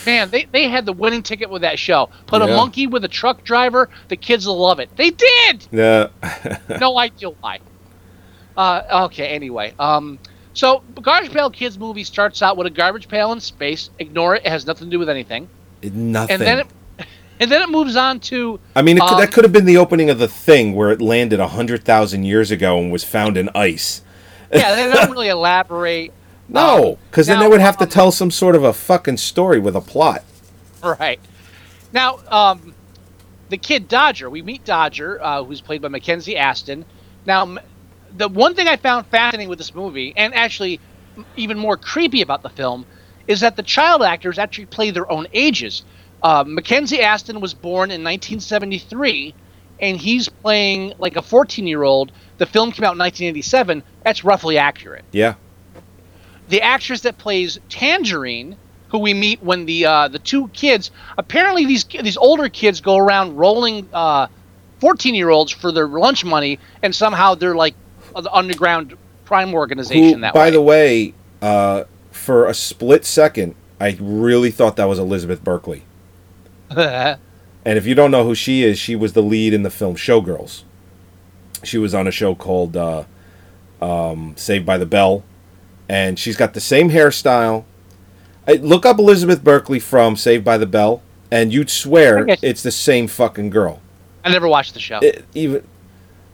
Man, 0.06 0.28
they, 0.30 0.46
they 0.46 0.68
had 0.68 0.86
the 0.86 0.92
winning 0.92 1.22
ticket 1.22 1.50
with 1.50 1.62
that 1.62 1.78
show. 1.78 2.10
Put 2.26 2.42
a 2.42 2.48
monkey 2.48 2.88
with 2.88 3.04
a 3.04 3.08
truck 3.08 3.44
driver, 3.44 3.90
the 4.08 4.16
kids 4.16 4.44
will 4.44 4.58
love 4.58 4.80
it. 4.80 4.90
They 4.96 5.10
did. 5.10 5.68
yeah. 5.70 6.08
no 6.80 6.98
idea 6.98 7.30
why. 7.30 7.60
Uh, 8.56 9.04
okay, 9.04 9.28
anyway. 9.28 9.72
Um, 9.78 10.18
so, 10.56 10.82
Garbage 11.02 11.32
Pail 11.32 11.50
Kids 11.50 11.78
movie 11.78 12.02
starts 12.02 12.40
out 12.40 12.56
with 12.56 12.66
a 12.66 12.70
garbage 12.70 13.08
pail 13.08 13.30
in 13.32 13.40
space. 13.40 13.90
Ignore 13.98 14.36
it; 14.36 14.46
it 14.46 14.48
has 14.48 14.66
nothing 14.66 14.86
to 14.86 14.90
do 14.90 14.98
with 14.98 15.10
anything. 15.10 15.50
Nothing. 15.82 16.32
And 16.32 16.42
then 16.42 16.58
it, 16.60 16.66
and 17.40 17.52
then 17.52 17.60
it 17.60 17.68
moves 17.68 17.94
on 17.94 18.20
to. 18.20 18.58
I 18.74 18.80
mean, 18.80 18.96
it 18.96 19.00
could, 19.00 19.12
um, 19.12 19.20
that 19.20 19.32
could 19.32 19.44
have 19.44 19.52
been 19.52 19.66
the 19.66 19.76
opening 19.76 20.08
of 20.08 20.18
the 20.18 20.28
thing 20.28 20.74
where 20.74 20.90
it 20.90 21.02
landed 21.02 21.40
a 21.40 21.48
hundred 21.48 21.84
thousand 21.84 22.24
years 22.24 22.50
ago 22.50 22.78
and 22.78 22.90
was 22.90 23.04
found 23.04 23.36
in 23.36 23.50
ice. 23.54 24.00
yeah, 24.50 24.74
they 24.74 24.90
don't 24.94 25.10
really 25.10 25.28
elaborate. 25.28 26.14
No, 26.48 26.98
because 27.10 27.26
then 27.26 27.38
they 27.38 27.48
would 27.48 27.60
have 27.60 27.76
to 27.76 27.86
tell 27.86 28.10
some 28.10 28.30
sort 28.30 28.56
of 28.56 28.64
a 28.64 28.72
fucking 28.72 29.18
story 29.18 29.58
with 29.58 29.76
a 29.76 29.82
plot. 29.82 30.24
Right. 30.82 31.20
Now, 31.92 32.20
um, 32.28 32.74
the 33.50 33.58
kid 33.58 33.88
Dodger, 33.88 34.30
we 34.30 34.40
meet 34.40 34.64
Dodger, 34.64 35.22
uh, 35.22 35.44
who's 35.44 35.60
played 35.60 35.82
by 35.82 35.88
Mackenzie 35.88 36.38
Astin. 36.38 36.86
Now, 37.26 37.58
the 38.16 38.28
one 38.28 38.54
thing 38.54 38.68
I 38.68 38.76
found 38.76 39.06
fascinating 39.06 39.48
with 39.48 39.58
this 39.58 39.74
movie, 39.74 40.12
and 40.16 40.34
actually 40.34 40.80
even 41.36 41.58
more 41.58 41.76
creepy 41.76 42.22
about 42.22 42.42
the 42.42 42.48
film, 42.50 42.86
is 43.26 43.40
that 43.40 43.56
the 43.56 43.62
child 43.62 44.02
actors 44.02 44.38
actually 44.38 44.66
play 44.66 44.90
their 44.90 45.10
own 45.10 45.26
ages. 45.32 45.84
Uh, 46.22 46.44
Mackenzie 46.46 47.00
Astin 47.00 47.40
was 47.40 47.54
born 47.54 47.90
in 47.90 48.02
1973, 48.02 49.34
and 49.80 49.96
he's 49.96 50.28
playing 50.28 50.94
like 50.98 51.16
a 51.16 51.22
14 51.22 51.66
year 51.66 51.82
old. 51.82 52.12
The 52.38 52.46
film 52.46 52.72
came 52.72 52.84
out 52.84 52.92
in 52.94 52.98
1987. 52.98 53.82
That's 54.04 54.24
roughly 54.24 54.58
accurate 54.58 55.04
Yeah. 55.12 55.34
the 56.48 56.62
actress 56.62 57.00
that 57.02 57.18
plays 57.18 57.58
Tangerine, 57.68 58.56
who 58.88 58.98
we 58.98 59.14
meet 59.14 59.42
when 59.42 59.66
the 59.66 59.84
uh, 59.86 60.08
the 60.08 60.18
two 60.18 60.48
kids 60.48 60.90
apparently 61.18 61.66
these 61.66 61.84
these 61.84 62.16
older 62.16 62.48
kids 62.48 62.80
go 62.80 62.96
around 62.96 63.36
rolling 63.36 63.88
fourteen 64.80 65.14
year 65.14 65.28
olds 65.30 65.50
for 65.52 65.72
their 65.72 65.88
lunch 65.88 66.24
money, 66.24 66.58
and 66.82 66.94
somehow 66.94 67.34
they're 67.34 67.56
like 67.56 67.74
the 68.22 68.32
underground 68.32 68.96
crime 69.24 69.54
organization 69.54 70.14
Who, 70.14 70.20
that 70.20 70.34
by 70.34 70.46
way. 70.46 70.50
the 70.50 70.62
way, 70.62 71.14
uh, 71.42 71.84
for 72.10 72.46
a 72.46 72.54
split 72.54 73.04
second, 73.04 73.54
I 73.80 73.96
really 74.00 74.50
thought 74.50 74.76
that 74.76 74.86
was 74.88 74.98
Elizabeth 74.98 75.42
Berkley. 75.42 75.82
And 77.66 77.76
if 77.76 77.84
you 77.84 77.96
don't 77.96 78.12
know 78.12 78.22
who 78.22 78.36
she 78.36 78.62
is, 78.62 78.78
she 78.78 78.94
was 78.94 79.14
the 79.14 79.22
lead 79.24 79.52
in 79.52 79.64
the 79.64 79.70
film 79.70 79.96
Showgirls. 79.96 80.62
She 81.64 81.78
was 81.78 81.96
on 81.96 82.06
a 82.06 82.12
show 82.12 82.36
called 82.36 82.76
uh, 82.76 83.02
um, 83.82 84.34
Saved 84.36 84.64
by 84.64 84.78
the 84.78 84.86
Bell, 84.86 85.24
and 85.88 86.16
she's 86.16 86.36
got 86.36 86.54
the 86.54 86.60
same 86.60 86.90
hairstyle. 86.90 87.64
I, 88.46 88.52
look 88.52 88.86
up 88.86 89.00
Elizabeth 89.00 89.42
Berkley 89.42 89.80
from 89.80 90.14
Saved 90.14 90.44
by 90.44 90.58
the 90.58 90.66
Bell, 90.66 91.02
and 91.28 91.52
you'd 91.52 91.68
swear 91.68 92.24
it's 92.40 92.62
the 92.62 92.70
same 92.70 93.08
fucking 93.08 93.50
girl. 93.50 93.80
I 94.24 94.30
never 94.30 94.46
watched 94.46 94.74
the 94.74 94.80
show. 94.80 95.00
It- 95.00 95.24
even, 95.34 95.66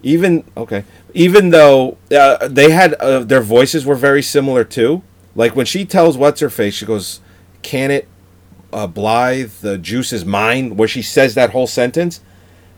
even 0.02 0.44
okay, 0.54 0.84
even 1.14 1.50
though 1.50 1.98
uh, 2.10 2.48
they 2.48 2.70
had 2.70 2.94
uh, 2.94 3.20
their 3.20 3.40
voices 3.42 3.84
were 3.86 3.94
very 3.94 4.22
similar 4.22 4.64
too. 4.64 5.02
Like 5.34 5.56
when 5.56 5.66
she 5.66 5.84
tells 5.84 6.16
what's 6.16 6.40
her 6.40 6.50
face, 6.50 6.74
she 6.74 6.86
goes, 6.86 7.20
"Can 7.62 7.90
it, 7.90 8.08
uh, 8.72 8.86
Blythe? 8.86 9.50
The 9.60 9.78
juice 9.78 10.12
is 10.12 10.24
mine." 10.24 10.76
Where 10.76 10.88
she 10.88 11.02
says 11.02 11.34
that 11.34 11.50
whole 11.50 11.66
sentence, 11.66 12.20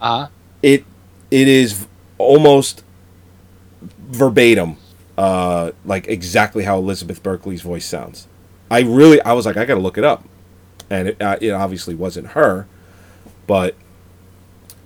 Uh, 0.00 0.28
it 0.62 0.84
it 1.30 1.48
is 1.48 1.86
almost 2.18 2.84
verbatim, 3.98 4.76
uh, 5.18 5.72
like 5.84 6.06
exactly 6.08 6.64
how 6.64 6.78
Elizabeth 6.78 7.22
Berkley's 7.22 7.62
voice 7.62 7.84
sounds. 7.86 8.28
I 8.70 8.80
really, 8.80 9.20
I 9.22 9.32
was 9.32 9.46
like, 9.46 9.56
I 9.56 9.64
gotta 9.64 9.80
look 9.80 9.98
it 9.98 10.04
up, 10.04 10.24
and 10.90 11.08
it, 11.08 11.20
uh, 11.20 11.36
it 11.40 11.50
obviously 11.50 11.94
wasn't 11.94 12.28
her, 12.28 12.66
but 13.46 13.74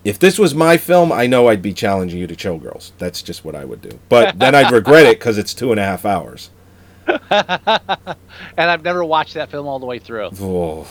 if 0.04 0.18
this 0.18 0.38
was 0.38 0.54
my 0.54 0.76
film, 0.76 1.12
I 1.12 1.26
know 1.26 1.48
I'd 1.48 1.62
be 1.62 1.72
challenging 1.72 2.18
you 2.18 2.26
to 2.26 2.34
Showgirls. 2.36 2.92
That's 2.98 3.22
just 3.22 3.44
what 3.44 3.54
I 3.54 3.64
would 3.64 3.80
do. 3.82 3.98
But 4.08 4.38
then 4.38 4.54
I'd 4.54 4.70
regret 4.72 5.06
it 5.06 5.18
because 5.18 5.38
it's 5.38 5.52
two 5.54 5.70
and 5.70 5.80
a 5.80 5.84
half 5.84 6.04
hours. 6.04 6.50
and 7.30 8.16
I've 8.56 8.84
never 8.84 9.04
watched 9.04 9.34
that 9.34 9.50
film 9.50 9.66
all 9.66 9.78
the 9.78 9.86
way 9.86 9.98
through. 9.98 10.30
Oh, 10.40 10.86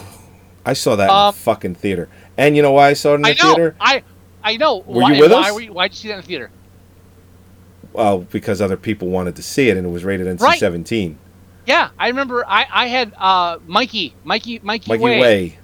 I 0.65 0.73
saw 0.73 0.95
that 0.95 1.05
in 1.05 1.15
Um, 1.15 1.33
the 1.33 1.39
fucking 1.39 1.75
theater, 1.75 2.09
and 2.37 2.55
you 2.55 2.61
know 2.61 2.71
why 2.73 2.89
I 2.89 2.93
saw 2.93 3.11
it 3.13 3.15
in 3.15 3.21
the 3.21 3.29
I 3.29 3.33
know. 3.33 3.55
theater? 3.55 3.75
I 3.79 4.03
I 4.43 4.57
know. 4.57 4.77
Were 4.77 5.01
why, 5.01 5.13
you 5.13 5.21
with 5.21 5.31
why 5.31 5.49
us? 5.49 5.61
You, 5.61 5.73
why'd 5.73 5.91
you 5.91 5.95
see 5.95 6.07
that 6.09 6.15
in 6.15 6.21
the 6.21 6.27
theater? 6.27 6.51
Well, 7.93 8.19
because 8.19 8.61
other 8.61 8.77
people 8.77 9.09
wanted 9.09 9.35
to 9.37 9.43
see 9.43 9.69
it, 9.69 9.77
and 9.77 9.85
it 9.87 9.89
was 9.89 10.03
rated 10.03 10.27
NC-17. 10.27 11.15
Yeah, 11.65 11.89
I 11.99 12.07
remember. 12.07 12.45
I 12.47 12.65
I 12.71 12.87
had 12.87 13.13
uh 13.17 13.59
Mikey 13.67 14.13
Mikey 14.23 14.59
Mikey, 14.63 14.89
Mikey 14.91 15.03
Way. 15.03 15.19
Way. 15.19 15.57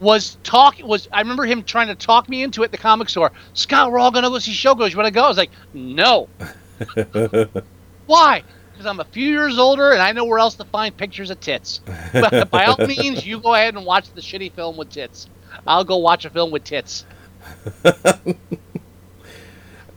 Was 0.00 0.36
talk 0.42 0.76
was 0.82 1.08
I 1.12 1.20
remember 1.20 1.44
him 1.44 1.62
trying 1.62 1.88
to 1.88 1.94
talk 1.94 2.28
me 2.28 2.42
into 2.42 2.62
it 2.62 2.66
at 2.66 2.72
the 2.72 2.78
comic 2.78 3.08
store. 3.08 3.32
Scott, 3.54 3.90
we're 3.90 3.98
all 3.98 4.10
gonna 4.10 4.28
go 4.30 4.38
see 4.38 4.52
Showgirls. 4.52 4.90
You 4.90 4.96
wanna 4.96 5.10
go? 5.10 5.24
I 5.24 5.28
was 5.28 5.36
like, 5.36 5.50
no. 5.74 6.28
Why? 8.06 8.42
Because 8.72 8.86
I'm 8.86 9.00
a 9.00 9.04
few 9.04 9.28
years 9.28 9.58
older 9.58 9.90
and 9.90 10.00
I 10.00 10.12
know 10.12 10.24
where 10.24 10.38
else 10.38 10.54
to 10.56 10.64
find 10.64 10.96
pictures 10.96 11.30
of 11.30 11.40
tits. 11.40 11.80
But 12.12 12.50
by 12.50 12.66
all 12.66 12.76
means, 12.86 13.26
you 13.26 13.40
go 13.40 13.54
ahead 13.54 13.74
and 13.74 13.84
watch 13.84 14.12
the 14.12 14.20
shitty 14.20 14.52
film 14.52 14.76
with 14.76 14.90
tits. 14.90 15.28
I'll 15.66 15.84
go 15.84 15.96
watch 15.96 16.24
a 16.24 16.30
film 16.30 16.50
with 16.50 16.64
tits. 16.64 17.04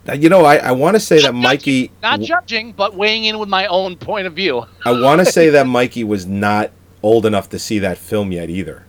Now, 0.05 0.13
You 0.13 0.29
know, 0.29 0.45
I, 0.45 0.57
I 0.57 0.71
want 0.71 0.95
to 0.95 0.99
say 0.99 1.21
that 1.21 1.35
Mikey. 1.35 1.91
Not 2.01 2.21
judging, 2.21 2.71
but 2.71 2.95
weighing 2.95 3.25
in 3.25 3.37
with 3.37 3.49
my 3.49 3.67
own 3.67 3.95
point 3.95 4.25
of 4.25 4.33
view. 4.33 4.65
I 4.83 4.99
want 4.99 5.19
to 5.19 5.25
say 5.25 5.49
that 5.51 5.67
Mikey 5.67 6.03
was 6.03 6.25
not 6.25 6.71
old 7.03 7.25
enough 7.25 7.49
to 7.49 7.59
see 7.59 7.79
that 7.79 7.97
film 7.97 8.31
yet 8.31 8.49
either. 8.49 8.85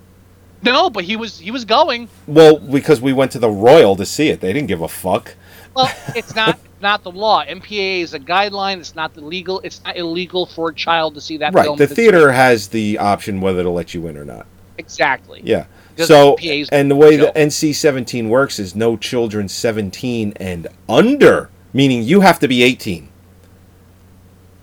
No, 0.63 0.91
but 0.91 1.05
he 1.05 1.17
was 1.17 1.39
he 1.39 1.51
was 1.51 1.65
going. 1.65 2.09
Well, 2.27 2.59
because 2.59 3.01
we 3.01 3.13
went 3.13 3.33
to 3.33 3.39
the 3.39 3.51
Royal 3.51 3.97
to 3.97 4.07
see 4.07 4.29
it, 4.29 4.41
they 4.41 4.53
didn't 4.53 4.69
give 4.69 4.81
a 4.81 4.89
fuck. 4.89 5.35
Well, 5.75 5.93
it's 6.15 6.35
not 6.35 6.59
not 6.81 7.03
the 7.03 7.11
law. 7.11 7.45
MPAA 7.45 8.01
is 8.01 8.15
a 8.15 8.21
guideline. 8.21 8.79
It's 8.79 8.95
not 8.95 9.15
the 9.15 9.23
legal. 9.23 9.61
It's 9.61 9.83
not 9.85 9.97
illegal 9.97 10.47
for 10.47 10.71
a 10.71 10.75
child 10.75 11.15
to 11.15 11.21
see 11.21 11.39
that 11.39 11.55
right. 11.55 11.65
film. 11.65 11.79
The 11.79 11.87
theater 11.87 12.33
has 12.33 12.69
the 12.69 12.99
option 12.99 13.41
whether 13.41 13.63
to 13.63 13.71
let 13.71 13.95
you 13.95 14.07
in 14.07 14.17
or 14.17 14.25
not. 14.25 14.47
Exactly. 14.79 15.41
Yeah. 15.45 15.67
Because 15.95 16.09
So, 16.09 16.37
and 16.73 16.91
the 16.91 16.97
way 16.97 17.17
the 17.17 17.33
NC-17 17.37 18.29
works 18.29 18.59
is 18.59 18.75
no 18.75 18.97
children 18.97 19.49
17 19.49 20.33
and 20.37 20.67
under, 20.89 21.51
meaning 21.75 22.03
you 22.03 22.23
have 22.23 22.39
to 22.41 22.49
be 22.49 22.63
18. 22.63 23.09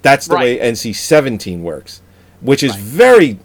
That's 0.02 0.28
the 0.28 0.36
way 0.36 0.58
NC-17 0.58 1.62
works, 1.62 2.02
which 2.42 2.64
is 2.64 2.76
very 2.76 3.40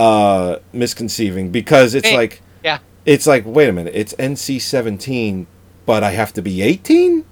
uh, 0.00 0.58
misconceiving 0.72 1.50
because 1.50 1.94
it's 1.94 2.08
Hey, 2.08 2.16
like 2.16 2.40
yeah. 2.64 2.78
it's 3.04 3.26
like 3.26 3.44
wait 3.44 3.68
a 3.68 3.72
minute, 3.72 3.92
it's 3.94 4.14
NC-17, 4.14 5.46
but 5.84 6.02
I 6.02 6.12
have 6.12 6.32
to 6.34 6.42
be 6.42 6.62
18. 6.62 7.24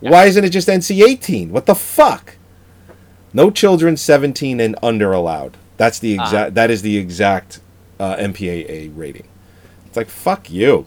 Why 0.00 0.26
isn't 0.26 0.44
it 0.44 0.50
just 0.50 0.68
NC-18? 0.68 1.50
What 1.50 1.66
the 1.66 1.74
fuck? 1.74 2.36
No 3.32 3.50
children 3.50 3.96
17 3.96 4.60
and 4.60 4.76
under 4.82 5.12
allowed. 5.12 5.56
That's 5.78 5.98
the 5.98 6.14
exact. 6.14 6.34
Uh-huh. 6.34 6.50
That 6.50 6.70
is 6.70 6.82
the 6.82 6.96
exact 6.96 7.60
uh, 7.98 8.14
MPAA 8.16 8.92
rating. 8.96 9.26
It's 9.86 9.96
like 9.96 10.08
fuck 10.08 10.48
you. 10.48 10.86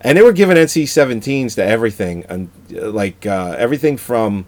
And 0.00 0.18
they 0.18 0.22
were 0.22 0.32
giving 0.32 0.56
NC-17s 0.56 1.54
to 1.54 1.64
everything, 1.64 2.24
and 2.28 2.50
uh, 2.76 2.90
like 2.90 3.24
uh, 3.26 3.54
everything 3.56 3.96
from 3.96 4.46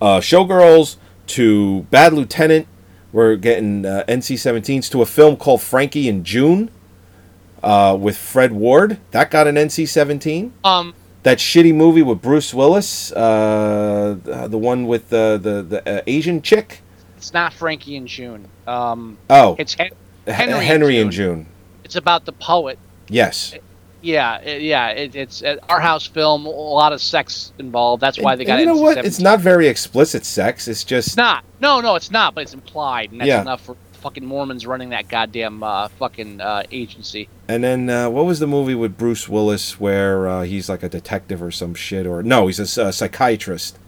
uh, 0.00 0.20
Showgirls 0.20 0.96
to 1.28 1.82
Bad 1.90 2.12
Lieutenant. 2.14 2.66
We're 3.12 3.36
getting 3.36 3.86
uh, 3.86 4.04
NC-17s 4.08 4.90
to 4.90 5.02
a 5.02 5.06
film 5.06 5.36
called 5.36 5.62
Frankie 5.62 6.08
in 6.08 6.24
June 6.24 6.70
uh, 7.62 7.96
with 7.98 8.16
Fred 8.16 8.52
Ward. 8.52 8.98
That 9.12 9.30
got 9.30 9.46
an 9.46 9.54
NC-17 9.56 10.50
Um, 10.64 10.94
that 11.22 11.38
shitty 11.38 11.74
movie 11.74 12.02
with 12.02 12.20
Bruce 12.22 12.52
Willis, 12.54 13.10
uh, 13.12 14.16
uh, 14.30 14.48
the 14.48 14.58
one 14.58 14.86
with 14.86 15.08
the 15.08 15.38
the, 15.42 15.62
the 15.62 15.98
uh, 15.98 16.02
Asian 16.06 16.40
chick. 16.42 16.82
it's 17.16 17.32
not 17.32 17.52
Frankie 17.52 17.96
in 17.96 18.06
June. 18.06 18.46
Um, 18.66 19.18
Oh, 19.30 19.56
it's 19.58 19.74
Hen- 19.74 19.90
Henry, 20.26 20.64
Henry 20.64 20.96
and 20.98 21.06
in 21.06 21.10
June. 21.10 21.44
June. 21.44 21.46
It's 21.84 21.96
about 21.96 22.26
the 22.26 22.32
poet. 22.32 22.78
Yes, 23.08 23.54
Yeah, 24.02 24.38
it, 24.40 24.62
yeah. 24.62 24.88
It, 24.88 25.16
it's 25.16 25.42
uh, 25.42 25.56
our 25.68 25.80
house 25.80 26.06
film. 26.06 26.46
A 26.46 26.50
lot 26.50 26.92
of 26.92 27.00
sex 27.00 27.52
involved. 27.58 28.00
That's 28.00 28.18
why 28.18 28.36
they 28.36 28.44
got. 28.44 28.60
And 28.60 28.60
you 28.60 28.66
know 28.66 28.80
NC-17. 28.80 28.96
what? 28.96 29.04
It's 29.04 29.20
not 29.20 29.40
very 29.40 29.68
explicit 29.68 30.24
sex. 30.24 30.68
It's 30.68 30.84
just 30.84 31.08
It's 31.08 31.16
not. 31.16 31.44
No, 31.60 31.80
no, 31.80 31.94
it's 31.96 32.10
not. 32.10 32.34
But 32.34 32.42
it's 32.42 32.54
implied, 32.54 33.10
and 33.12 33.20
that's 33.20 33.28
Yeah. 33.28 33.40
enough 33.40 33.62
for 33.62 33.76
fucking 33.92 34.24
Mormons 34.24 34.66
running 34.66 34.90
that 34.90 35.08
goddamn 35.08 35.62
uh, 35.62 35.88
fucking 35.88 36.40
uh, 36.40 36.62
agency. 36.70 37.28
And 37.48 37.64
then 37.64 37.90
uh, 37.90 38.08
what 38.10 38.24
was 38.26 38.38
the 38.38 38.46
movie 38.46 38.74
with 38.74 38.96
Bruce 38.96 39.28
Willis 39.28 39.80
where 39.80 40.28
uh, 40.28 40.42
he's 40.42 40.68
like 40.68 40.82
a 40.84 40.88
detective 40.88 41.42
or 41.42 41.50
some 41.50 41.74
shit? 41.74 42.06
Or 42.06 42.22
no, 42.22 42.46
he's 42.46 42.60
a, 42.60 42.92
psychiatrist, 42.92 43.78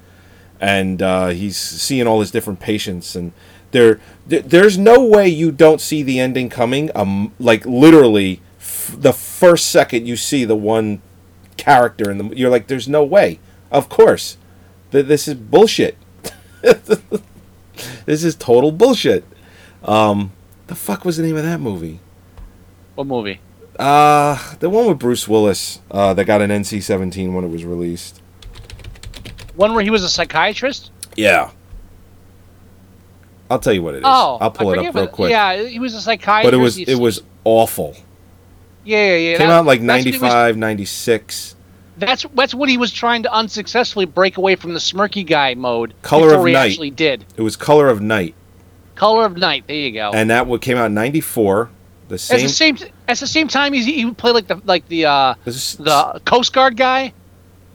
and 0.60 1.00
uh, 1.02 1.28
he's 1.28 1.56
seeing 1.56 2.06
all 2.06 2.18
his 2.20 2.30
different 2.32 2.58
patients. 2.58 3.14
And 3.14 3.32
there, 3.70 4.00
there's 4.26 4.76
no 4.78 5.04
way 5.04 5.28
you 5.28 5.52
don't 5.52 5.80
see 5.80 6.02
the 6.02 6.18
ending 6.18 6.48
coming. 6.48 6.90
Um, 6.96 7.32
like 7.38 7.64
literally, 7.66 8.40
f- 8.88 9.00
the 9.00 9.12
first 9.12 9.70
second 9.70 10.06
you 10.06 10.16
see 10.16 10.44
the 10.44 10.56
one 10.56 11.00
character, 11.56 12.10
and 12.10 12.36
you're 12.36 12.50
like, 12.50 12.66
"There's 12.66 12.88
no 12.88 13.04
way." 13.04 13.38
Of 13.70 13.88
course, 13.88 14.36
Th- 14.90 15.04
this 15.04 15.28
is 15.28 15.34
bullshit. 15.34 15.96
this 18.06 18.24
is 18.24 18.34
total 18.34 18.72
bullshit. 18.72 19.24
Um, 19.84 20.32
the 20.66 20.74
fuck 20.74 21.04
was 21.04 21.16
the 21.16 21.22
name 21.22 21.36
of 21.36 21.44
that 21.44 21.60
movie? 21.60 22.00
What 22.94 23.06
movie? 23.06 23.40
Uh, 23.78 24.54
the 24.58 24.68
one 24.68 24.86
with 24.86 24.98
Bruce 24.98 25.28
Willis 25.28 25.80
uh, 25.90 26.14
that 26.14 26.24
got 26.24 26.42
an 26.42 26.50
NC-17 26.50 27.32
when 27.32 27.44
it 27.44 27.48
was 27.48 27.64
released. 27.64 28.20
One 29.54 29.74
where 29.74 29.84
he 29.84 29.90
was 29.90 30.02
a 30.02 30.08
psychiatrist. 30.08 30.90
Yeah. 31.16 31.50
I'll 33.50 33.60
tell 33.60 33.72
you 33.72 33.82
what 33.82 33.94
it 33.94 33.98
is. 33.98 34.04
Oh, 34.06 34.38
I'll 34.40 34.50
pull 34.50 34.72
it 34.72 34.78
up 34.78 34.94
real 34.94 35.06
quick. 35.06 35.30
Yeah, 35.30 35.62
he 35.62 35.78
was 35.78 35.94
a 35.94 36.00
psychiatrist. 36.00 36.46
but 36.46 36.54
it 36.54 36.62
was 36.62 36.78
it 36.78 36.96
was 36.96 37.22
awful. 37.44 37.96
Yeah, 38.88 39.04
yeah, 39.10 39.16
yeah. 39.16 39.36
Came 39.38 39.48
that- 39.48 39.52
out 39.54 39.66
like 39.66 39.80
that's 39.82 40.04
when 40.04 40.12
he 40.14 40.18
was- 40.18 40.22
95, 40.22 40.56
96. 40.56 41.54
That's 41.98 42.24
that's 42.34 42.54
when 42.54 42.68
he 42.68 42.78
was 42.78 42.92
trying 42.92 43.24
to 43.24 43.32
unsuccessfully 43.34 44.06
break 44.06 44.36
away 44.36 44.54
from 44.54 44.72
the 44.72 44.78
smirky 44.78 45.26
guy 45.26 45.54
mode. 45.54 45.94
Color 46.02 46.28
before 46.28 46.40
of 46.40 46.46
he 46.46 46.52
Night. 46.52 46.70
actually 46.70 46.90
did. 46.90 47.24
It 47.36 47.42
was 47.42 47.56
Color 47.56 47.88
of 47.88 48.00
Night, 48.00 48.34
Color 48.94 49.26
of 49.26 49.36
Night. 49.36 49.64
There 49.66 49.76
you 49.76 49.90
go. 49.92 50.12
and 50.14 50.30
that 50.30 50.46
one 50.46 50.60
came 50.60 50.76
out 50.78 50.86
in 50.86 50.94
94. 50.94 51.68
The 52.08 52.16
same. 52.16 52.36
At 52.36 52.42
the 52.42 52.48
same 52.48 52.78
at 53.08 53.18
the 53.18 53.26
same 53.26 53.48
time, 53.48 53.72
he's, 53.72 53.84
he 53.84 54.04
would 54.04 54.16
play 54.16 54.30
like 54.30 54.46
the 54.46 54.62
like 54.64 54.86
the 54.88 55.06
uh, 55.06 55.34
is- 55.44 55.74
the 55.76 56.20
Coast 56.24 56.52
Guard 56.52 56.76
guy. 56.76 57.12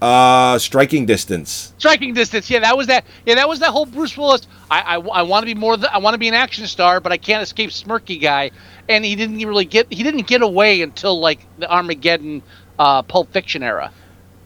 Uh 0.03 0.59
striking 0.59 1.05
distance. 1.05 1.73
Striking 1.77 2.13
distance. 2.13 2.49
Yeah, 2.49 2.59
that 2.59 2.75
was 2.75 2.87
that. 2.87 3.05
Yeah, 3.25 3.35
that 3.35 3.47
was 3.47 3.59
that 3.59 3.69
whole 3.69 3.85
Bruce 3.85 4.17
Willis. 4.17 4.47
I 4.69 4.95
I, 4.95 5.21
want 5.21 5.43
to 5.43 5.45
be 5.45 5.57
more. 5.57 5.77
The, 5.77 5.93
I 5.93 5.99
want 5.99 6.13
to 6.13 6.17
be 6.17 6.27
an 6.27 6.33
action 6.33 6.67
star, 6.67 6.99
but 6.99 7.11
I 7.11 7.17
can't 7.17 7.41
escape 7.41 7.69
smirky 7.69 8.19
guy. 8.19 8.51
And 8.89 9.05
he 9.05 9.15
didn't 9.15 9.37
really 9.39 9.65
get. 9.65 9.91
He 9.91 10.03
didn't 10.03 10.27
get 10.27 10.41
away 10.41 10.81
until 10.81 11.19
like 11.19 11.39
the 11.57 11.71
Armageddon, 11.71 12.43
uh, 12.77 13.03
Pulp 13.03 13.31
Fiction 13.31 13.63
era. 13.63 13.91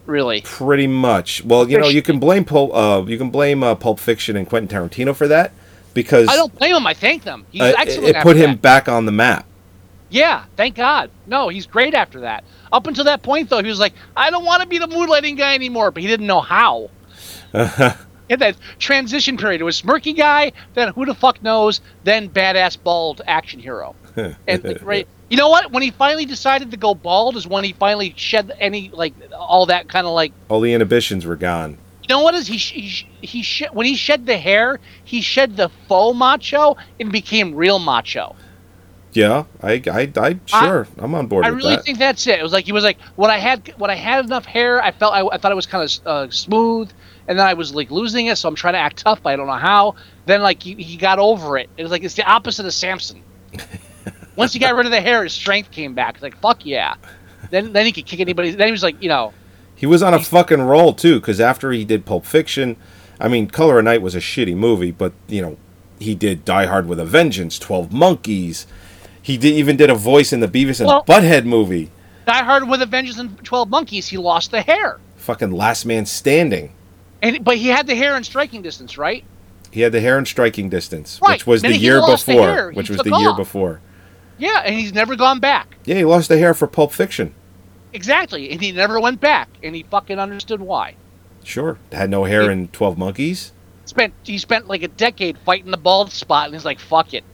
Really. 0.05 0.41
Pretty 0.41 0.87
much. 0.87 1.43
Well, 1.43 1.69
you 1.69 1.79
know, 1.79 1.89
you 1.89 2.01
can 2.01 2.19
blame 2.19 2.45
Pulp, 2.45 2.73
uh, 2.73 3.03
you 3.05 3.17
can 3.17 3.29
blame 3.29 3.63
uh, 3.63 3.75
Pulp 3.75 3.99
Fiction 3.99 4.37
and 4.37 4.47
Quentin 4.47 4.69
Tarantino 4.69 5.15
for 5.15 5.27
that 5.27 5.51
because 5.93 6.29
I 6.29 6.35
don't 6.35 6.53
blame 6.55 6.75
him. 6.75 6.85
I 6.85 6.93
thank 6.93 7.23
them. 7.23 7.45
He's 7.51 7.61
uh, 7.61 7.73
excellent. 7.77 8.15
it 8.15 8.23
put 8.23 8.37
him 8.37 8.51
that. 8.51 8.61
back 8.61 8.87
on 8.87 9.05
the 9.05 9.11
map. 9.11 9.45
Yeah, 10.09 10.45
thank 10.55 10.75
God. 10.75 11.11
No, 11.25 11.49
he's 11.49 11.67
great 11.67 11.93
after 11.93 12.21
that. 12.21 12.43
Up 12.71 12.87
until 12.87 13.05
that 13.05 13.23
point, 13.23 13.49
though, 13.49 13.61
he 13.61 13.69
was 13.69 13.79
like, 13.79 13.93
I 14.15 14.29
don't 14.29 14.45
want 14.45 14.61
to 14.61 14.67
be 14.67 14.77
the 14.77 14.87
moonlighting 14.87 15.37
guy 15.37 15.55
anymore, 15.55 15.91
but 15.91 16.01
he 16.01 16.07
didn't 16.07 16.27
know 16.27 16.41
how. 16.41 16.89
In 18.29 18.39
that 18.39 18.57
transition 18.77 19.37
period, 19.37 19.61
it 19.61 19.63
was 19.63 19.81
smirky 19.81 20.15
guy, 20.15 20.51
then 20.73 20.91
who 20.93 21.05
the 21.05 21.15
fuck 21.15 21.41
knows, 21.41 21.79
then 22.03 22.29
badass 22.29 22.77
bald 22.81 23.21
action 23.25 23.59
hero. 23.59 23.95
and 24.15 24.63
the 24.63 24.75
great, 24.75 25.07
you 25.29 25.37
know 25.37 25.49
what? 25.49 25.71
When 25.71 25.81
he 25.81 25.91
finally 25.91 26.25
decided 26.25 26.71
to 26.71 26.77
go 26.77 26.93
bald, 26.93 27.37
is 27.37 27.47
when 27.47 27.63
he 27.63 27.71
finally 27.73 28.13
shed 28.17 28.51
any 28.59 28.89
like 28.89 29.13
all 29.31 29.67
that 29.67 29.87
kind 29.87 30.05
of 30.05 30.13
like. 30.13 30.33
All 30.49 30.59
the 30.59 30.73
inhibitions 30.73 31.25
were 31.25 31.37
gone. 31.37 31.77
You 32.03 32.15
know 32.15 32.21
what 32.21 32.35
is 32.35 32.47
he? 32.47 32.57
He, 32.57 32.87
sh- 32.87 33.07
he 33.21 33.65
when 33.71 33.85
he 33.85 33.95
shed 33.95 34.25
the 34.25 34.37
hair, 34.37 34.79
he 35.03 35.21
shed 35.21 35.55
the 35.55 35.69
faux 35.87 36.17
macho 36.17 36.77
and 36.99 37.11
became 37.11 37.55
real 37.55 37.79
macho. 37.79 38.35
Yeah, 39.13 39.45
I, 39.63 39.81
I, 39.91 40.11
I, 40.15 40.39
sure, 40.45 40.87
I'm 40.97 41.15
on 41.15 41.27
board 41.27 41.45
I 41.45 41.47
really 41.47 41.75
that. 41.75 41.85
think 41.85 41.97
that's 41.97 42.27
it. 42.27 42.39
It 42.39 42.43
was 42.43 42.51
like 42.51 42.65
he 42.65 42.71
was 42.71 42.83
like 42.83 42.99
when 43.15 43.31
I 43.31 43.37
had 43.37 43.73
when 43.77 43.89
I 43.89 43.95
had 43.95 44.25
enough 44.25 44.45
hair, 44.45 44.81
I 44.83 44.91
felt 44.91 45.13
I, 45.13 45.25
I 45.25 45.37
thought 45.37 45.51
it 45.51 45.55
was 45.55 45.65
kind 45.65 45.83
of 45.83 46.07
uh, 46.07 46.29
smooth, 46.29 46.91
and 47.27 47.39
then 47.39 47.47
I 47.47 47.53
was 47.53 47.73
like 47.73 47.89
losing 47.89 48.27
it, 48.27 48.37
so 48.37 48.47
I'm 48.47 48.55
trying 48.55 48.73
to 48.73 48.79
act 48.79 48.97
tough, 48.97 49.23
but 49.23 49.29
I 49.31 49.35
don't 49.35 49.47
know 49.47 49.53
how. 49.53 49.95
Then 50.25 50.41
like 50.41 50.61
he, 50.61 50.75
he 50.75 50.97
got 50.97 51.19
over 51.19 51.57
it. 51.57 51.69
It 51.77 51.83
was 51.83 51.91
like 51.91 52.03
it's 52.03 52.13
the 52.15 52.29
opposite 52.29 52.65
of 52.65 52.73
Samson. 52.73 53.23
Once 54.35 54.53
he 54.53 54.59
got 54.59 54.75
rid 54.75 54.85
of 54.85 54.91
the 54.91 55.01
hair, 55.01 55.23
his 55.23 55.33
strength 55.33 55.71
came 55.71 55.95
back. 55.95 56.15
It's 56.15 56.23
like 56.23 56.37
fuck 56.39 56.65
yeah. 56.65 56.95
Then 57.49 57.73
then 57.73 57.85
he 57.85 57.91
could 57.91 58.05
kick 58.05 58.19
anybody. 58.19 58.51
Then 58.51 58.67
he 58.67 58.71
was 58.71 58.83
like 58.83 59.01
you 59.01 59.09
know 59.09 59.33
He 59.75 59.85
was 59.85 60.03
on 60.03 60.13
a 60.13 60.19
fucking 60.19 60.61
roll 60.61 60.93
too, 60.93 61.19
because 61.19 61.39
after 61.41 61.71
he 61.71 61.85
did 61.85 62.05
Pulp 62.05 62.25
Fiction, 62.25 62.75
I 63.19 63.29
mean, 63.29 63.47
Color 63.47 63.79
of 63.79 63.85
Night 63.85 64.01
was 64.01 64.13
a 64.15 64.19
shitty 64.19 64.55
movie, 64.55 64.91
but 64.91 65.13
you 65.27 65.41
know, 65.41 65.57
he 65.97 66.13
did 66.13 66.45
Die 66.45 66.65
Hard 66.67 66.87
with 66.87 66.99
a 66.99 67.05
Vengeance, 67.05 67.57
Twelve 67.57 67.91
Monkeys. 67.91 68.67
He 69.27 69.35
did, 69.37 69.55
even 69.55 69.75
did 69.75 69.89
a 69.89 69.93
voice 69.93 70.31
in 70.31 70.39
the 70.39 70.47
Beavis 70.47 70.79
and 70.79 70.87
Well- 70.87 71.03
Butthead 71.03 71.43
movie. 71.43 71.91
Die 72.25 72.43
Hard 72.43 72.69
with 72.69 72.81
Avengers 72.81 73.17
and 73.19 73.37
Twelve 73.43 73.69
Monkeys. 73.69 74.07
He 74.07 74.15
lost 74.15 74.51
the 74.51 74.61
hair, 74.61 74.99
Fucking 75.17 75.51
Last 75.51 75.83
Man 75.85 76.05
Standing. 76.05 76.71
and 77.21 77.43
but 77.43 77.57
he 77.57 77.67
had 77.67 77.87
the 77.87 77.95
hair 77.95 78.15
in 78.15 78.23
striking 78.23 78.61
distance, 78.61 78.97
right? 78.97 79.25
He 79.69 79.81
had 79.81 79.91
the 79.91 79.99
hair 79.99 80.17
in 80.17 80.25
striking 80.25 80.69
distance, 80.69 81.19
Right, 81.21 81.33
which 81.33 81.45
was 81.45 81.61
then 81.61 81.71
the 81.71 81.77
year 81.77 81.99
lost 81.99 82.25
the 82.25 82.35
before. 82.35 82.71
Which 82.71 82.89
was 82.89 82.99
the 82.99 83.17
year 83.17 83.33
before. 83.35 83.81
Yeah, 84.37 84.61
and 84.63 84.73
he's 84.75 84.93
never 84.93 85.17
gone 85.17 85.39
back. 85.41 85.75
Yeah, 85.83 85.95
he 85.95 86.05
lost 86.05 86.29
the 86.29 86.37
hair 86.37 86.53
for 86.53 86.65
Pulp 86.65 86.93
Fiction. 86.93 87.33
Exactly, 87.91 88.49
and 88.49 88.61
he 88.61 88.71
never 88.71 88.97
went 88.97 89.19
back, 89.19 89.49
and 89.61 89.75
he 89.75 89.83
fucking 89.83 90.19
understood 90.19 90.61
why. 90.61 90.95
Sure, 91.43 91.77
had 91.91 92.09
no 92.09 92.23
hair 92.23 92.49
in 92.49 92.69
Twelve 92.69 92.97
Monkeys. 92.97 93.51
spent 93.83 94.13
he 94.23 94.37
spent 94.37 94.69
like 94.69 94.83
a 94.83 94.87
decade 94.87 95.37
fighting 95.39 95.71
the 95.71 95.77
bald 95.77 96.13
spot, 96.13 96.45
and 96.45 96.55
he's 96.55 96.63
like, 96.63 96.79
"Fuck 96.79 97.13
it." 97.13 97.25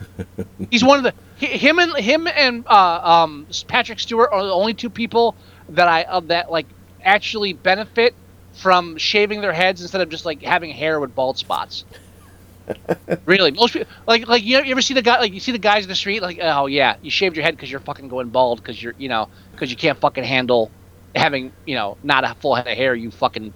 he's 0.72 0.82
one 0.82 0.98
of 0.98 1.04
the 1.04 1.14
him 1.38 1.78
and 1.78 1.96
him 1.96 2.26
and 2.26 2.64
uh, 2.66 3.00
um, 3.02 3.48
Patrick 3.68 4.00
Stewart 4.00 4.30
are 4.32 4.44
the 4.44 4.52
only 4.52 4.74
two 4.74 4.90
people 4.90 5.36
that 5.70 5.88
I 5.88 6.02
of 6.02 6.28
that 6.28 6.50
like 6.50 6.66
actually 7.02 7.52
benefit 7.52 8.14
from 8.52 8.96
shaving 8.96 9.40
their 9.40 9.52
heads 9.52 9.80
instead 9.80 10.00
of 10.00 10.08
just 10.08 10.24
like 10.24 10.42
having 10.42 10.70
hair 10.70 11.00
with 11.00 11.14
bald 11.14 11.38
spots. 11.38 11.84
really, 13.24 13.52
most 13.52 13.72
people 13.72 13.88
like 14.06 14.26
like 14.26 14.42
you, 14.42 14.58
you 14.62 14.72
ever 14.72 14.82
see 14.82 14.94
the 14.94 15.02
guy 15.02 15.18
like 15.20 15.32
you 15.32 15.40
see 15.40 15.52
the 15.52 15.58
guys 15.58 15.84
in 15.84 15.88
the 15.88 15.94
street 15.94 16.20
like 16.22 16.38
oh 16.42 16.66
yeah 16.66 16.96
you 17.00 17.10
shaved 17.10 17.36
your 17.36 17.44
head 17.44 17.54
because 17.56 17.70
you're 17.70 17.80
fucking 17.80 18.08
going 18.08 18.30
bald 18.30 18.58
because 18.58 18.82
you're 18.82 18.94
you 18.98 19.08
know 19.08 19.28
because 19.52 19.70
you 19.70 19.76
can't 19.76 19.98
fucking 20.00 20.24
handle 20.24 20.72
having 21.14 21.52
you 21.64 21.74
know 21.74 21.96
not 22.02 22.24
a 22.24 22.34
full 22.34 22.54
head 22.54 22.66
of 22.66 22.76
hair 22.76 22.94
you 22.94 23.10
fucking 23.10 23.54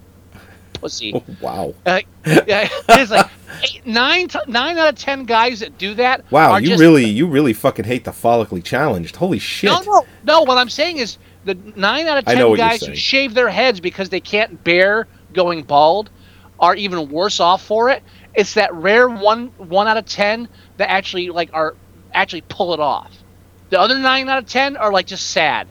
pussy. 0.82 1.12
Oh, 1.14 1.24
wow. 1.40 1.74
Uh, 1.86 2.00
yeah, 2.26 2.68
it's 2.88 3.10
like 3.10 3.30
eight, 3.62 3.86
nine, 3.86 4.28
t- 4.28 4.38
nine 4.48 4.76
out 4.76 4.88
of 4.88 4.98
ten 4.98 5.24
guys 5.24 5.60
that 5.60 5.78
do 5.78 5.94
that. 5.94 6.30
Wow, 6.30 6.56
you 6.56 6.68
just, 6.68 6.80
really, 6.80 7.06
you 7.06 7.26
really 7.26 7.52
fucking 7.52 7.84
hate 7.84 8.04
the 8.04 8.10
follically 8.10 8.62
challenged. 8.62 9.16
Holy 9.16 9.38
shit. 9.38 9.70
No, 9.70 9.80
no, 9.80 10.06
no. 10.24 10.42
What 10.42 10.58
I'm 10.58 10.68
saying 10.68 10.98
is 10.98 11.18
the 11.44 11.54
nine 11.76 12.06
out 12.06 12.18
of 12.18 12.24
ten 12.24 12.54
guys 12.56 12.84
who 12.84 12.94
shave 12.94 13.34
their 13.34 13.48
heads 13.48 13.80
because 13.80 14.08
they 14.08 14.20
can't 14.20 14.62
bear 14.62 15.06
going 15.32 15.62
bald 15.62 16.10
are 16.60 16.74
even 16.74 17.10
worse 17.10 17.40
off 17.40 17.64
for 17.64 17.88
it. 17.90 18.02
It's 18.34 18.54
that 18.54 18.74
rare 18.74 19.08
one 19.08 19.48
one 19.56 19.88
out 19.88 19.96
of 19.96 20.04
ten 20.06 20.48
that 20.76 20.90
actually 20.90 21.30
like 21.30 21.50
are 21.52 21.76
actually 22.12 22.42
pull 22.42 22.74
it 22.74 22.80
off. 22.80 23.12
The 23.70 23.80
other 23.80 23.98
nine 23.98 24.28
out 24.28 24.38
of 24.38 24.46
ten 24.46 24.76
are 24.76 24.92
like 24.92 25.06
just 25.06 25.30
sad. 25.30 25.68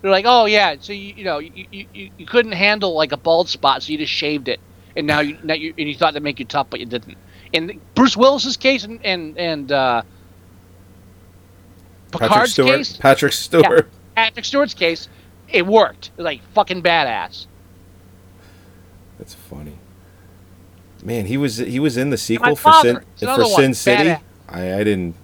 They're 0.00 0.10
like, 0.10 0.24
oh 0.28 0.46
yeah, 0.46 0.76
so 0.80 0.92
you 0.92 1.14
you 1.16 1.24
know 1.24 1.38
you, 1.38 1.66
you, 1.72 2.10
you- 2.16 2.26
couldn't 2.26 2.52
handle 2.52 2.94
like 2.94 3.12
a 3.12 3.16
bald 3.16 3.48
spot, 3.48 3.82
so 3.82 3.92
you 3.92 3.98
just 3.98 4.12
shaved 4.12 4.48
it, 4.48 4.60
and 4.96 5.06
now 5.06 5.20
you 5.20 5.36
now 5.42 5.54
you 5.54 5.74
and 5.76 5.88
you 5.88 5.94
thought 5.96 6.14
that 6.14 6.22
make 6.22 6.38
you 6.38 6.44
tough, 6.44 6.68
but 6.70 6.78
you 6.80 6.86
didn't. 6.86 7.16
In 7.52 7.80
Bruce 7.94 8.16
Willis's 8.16 8.56
case 8.56 8.84
and 8.84 9.04
and 9.04 9.36
and 9.38 9.72
uh, 9.72 10.02
Patrick 12.12 12.30
Picard's 12.30 12.52
Stewart. 12.52 12.68
case, 12.76 12.96
Patrick 12.96 13.32
Stewart. 13.32 13.90
yeah, 14.16 14.24
Patrick 14.24 14.44
Stewart's 14.44 14.74
case, 14.74 15.08
it 15.48 15.66
worked. 15.66 16.08
It 16.08 16.18
was 16.18 16.24
like 16.24 16.42
fucking 16.54 16.82
badass. 16.82 17.46
That's 19.18 19.34
funny. 19.34 19.78
Man, 21.02 21.26
he 21.26 21.36
was 21.36 21.56
he 21.58 21.78
was 21.80 21.96
in 21.96 22.10
the 22.10 22.18
sequel 22.18 22.56
for 22.56 22.72
Sin 22.74 23.00
for 23.18 23.44
Sin. 23.44 23.74
City. 23.74 24.04
Badass. 24.10 24.20
I 24.48 24.74
I 24.74 24.84
didn't. 24.84 25.14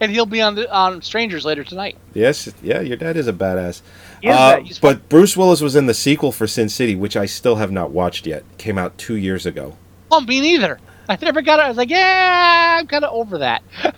And 0.00 0.12
he'll 0.12 0.26
be 0.26 0.40
on 0.40 0.54
the 0.54 0.72
on 0.72 1.02
Strangers 1.02 1.44
later 1.44 1.64
tonight. 1.64 1.96
Yes, 2.14 2.52
yeah, 2.62 2.80
your 2.80 2.96
dad 2.96 3.16
is 3.16 3.26
a 3.26 3.32
badass. 3.32 3.82
Is 4.22 4.36
Uh, 4.36 4.60
but 4.80 5.08
Bruce 5.08 5.36
Willis 5.36 5.60
was 5.60 5.74
in 5.74 5.86
the 5.86 5.94
sequel 5.94 6.30
for 6.30 6.46
Sin 6.46 6.68
City, 6.68 6.94
which 6.94 7.16
I 7.16 7.26
still 7.26 7.56
have 7.56 7.72
not 7.72 7.90
watched 7.90 8.26
yet. 8.26 8.44
Came 8.58 8.78
out 8.78 8.96
two 8.96 9.16
years 9.16 9.44
ago. 9.44 9.76
Oh, 10.10 10.20
me 10.20 10.40
neither. 10.40 10.78
I 11.08 11.18
never 11.20 11.42
got 11.42 11.58
it. 11.58 11.62
I 11.62 11.68
was 11.68 11.76
like, 11.76 11.90
yeah, 11.90 12.76
I'm 12.78 12.86
kind 12.86 13.04
of 13.04 13.12
over 13.12 13.38
that. 13.38 13.62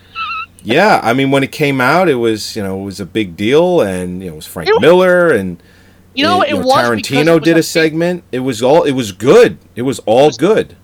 Yeah, 0.62 1.00
I 1.02 1.14
mean, 1.14 1.30
when 1.30 1.42
it 1.42 1.52
came 1.52 1.80
out, 1.80 2.08
it 2.08 2.16
was 2.16 2.54
you 2.54 2.62
know 2.62 2.80
it 2.80 2.84
was 2.84 3.00
a 3.00 3.06
big 3.06 3.36
deal, 3.36 3.80
and 3.80 4.22
you 4.22 4.28
know 4.28 4.34
it 4.34 4.36
was 4.36 4.46
Frank 4.46 4.68
It- 4.68 4.80
Miller 4.80 5.30
and 5.30 5.62
You 6.14 6.24
know, 6.24 6.42
it 6.42 6.54
was 6.54 6.66
Tarantino 6.66 7.26
it 7.28 7.34
was 7.40 7.42
did 7.44 7.56
a 7.56 7.60
a 7.60 7.62
segment. 7.62 8.24
It 8.30 8.40
was 8.40 8.62
all 8.62 8.82
it 8.82 8.92
was 8.92 9.12
good. 9.12 9.58
It 9.74 9.82
was 9.82 10.00
all 10.00 10.30
good. 10.30 10.76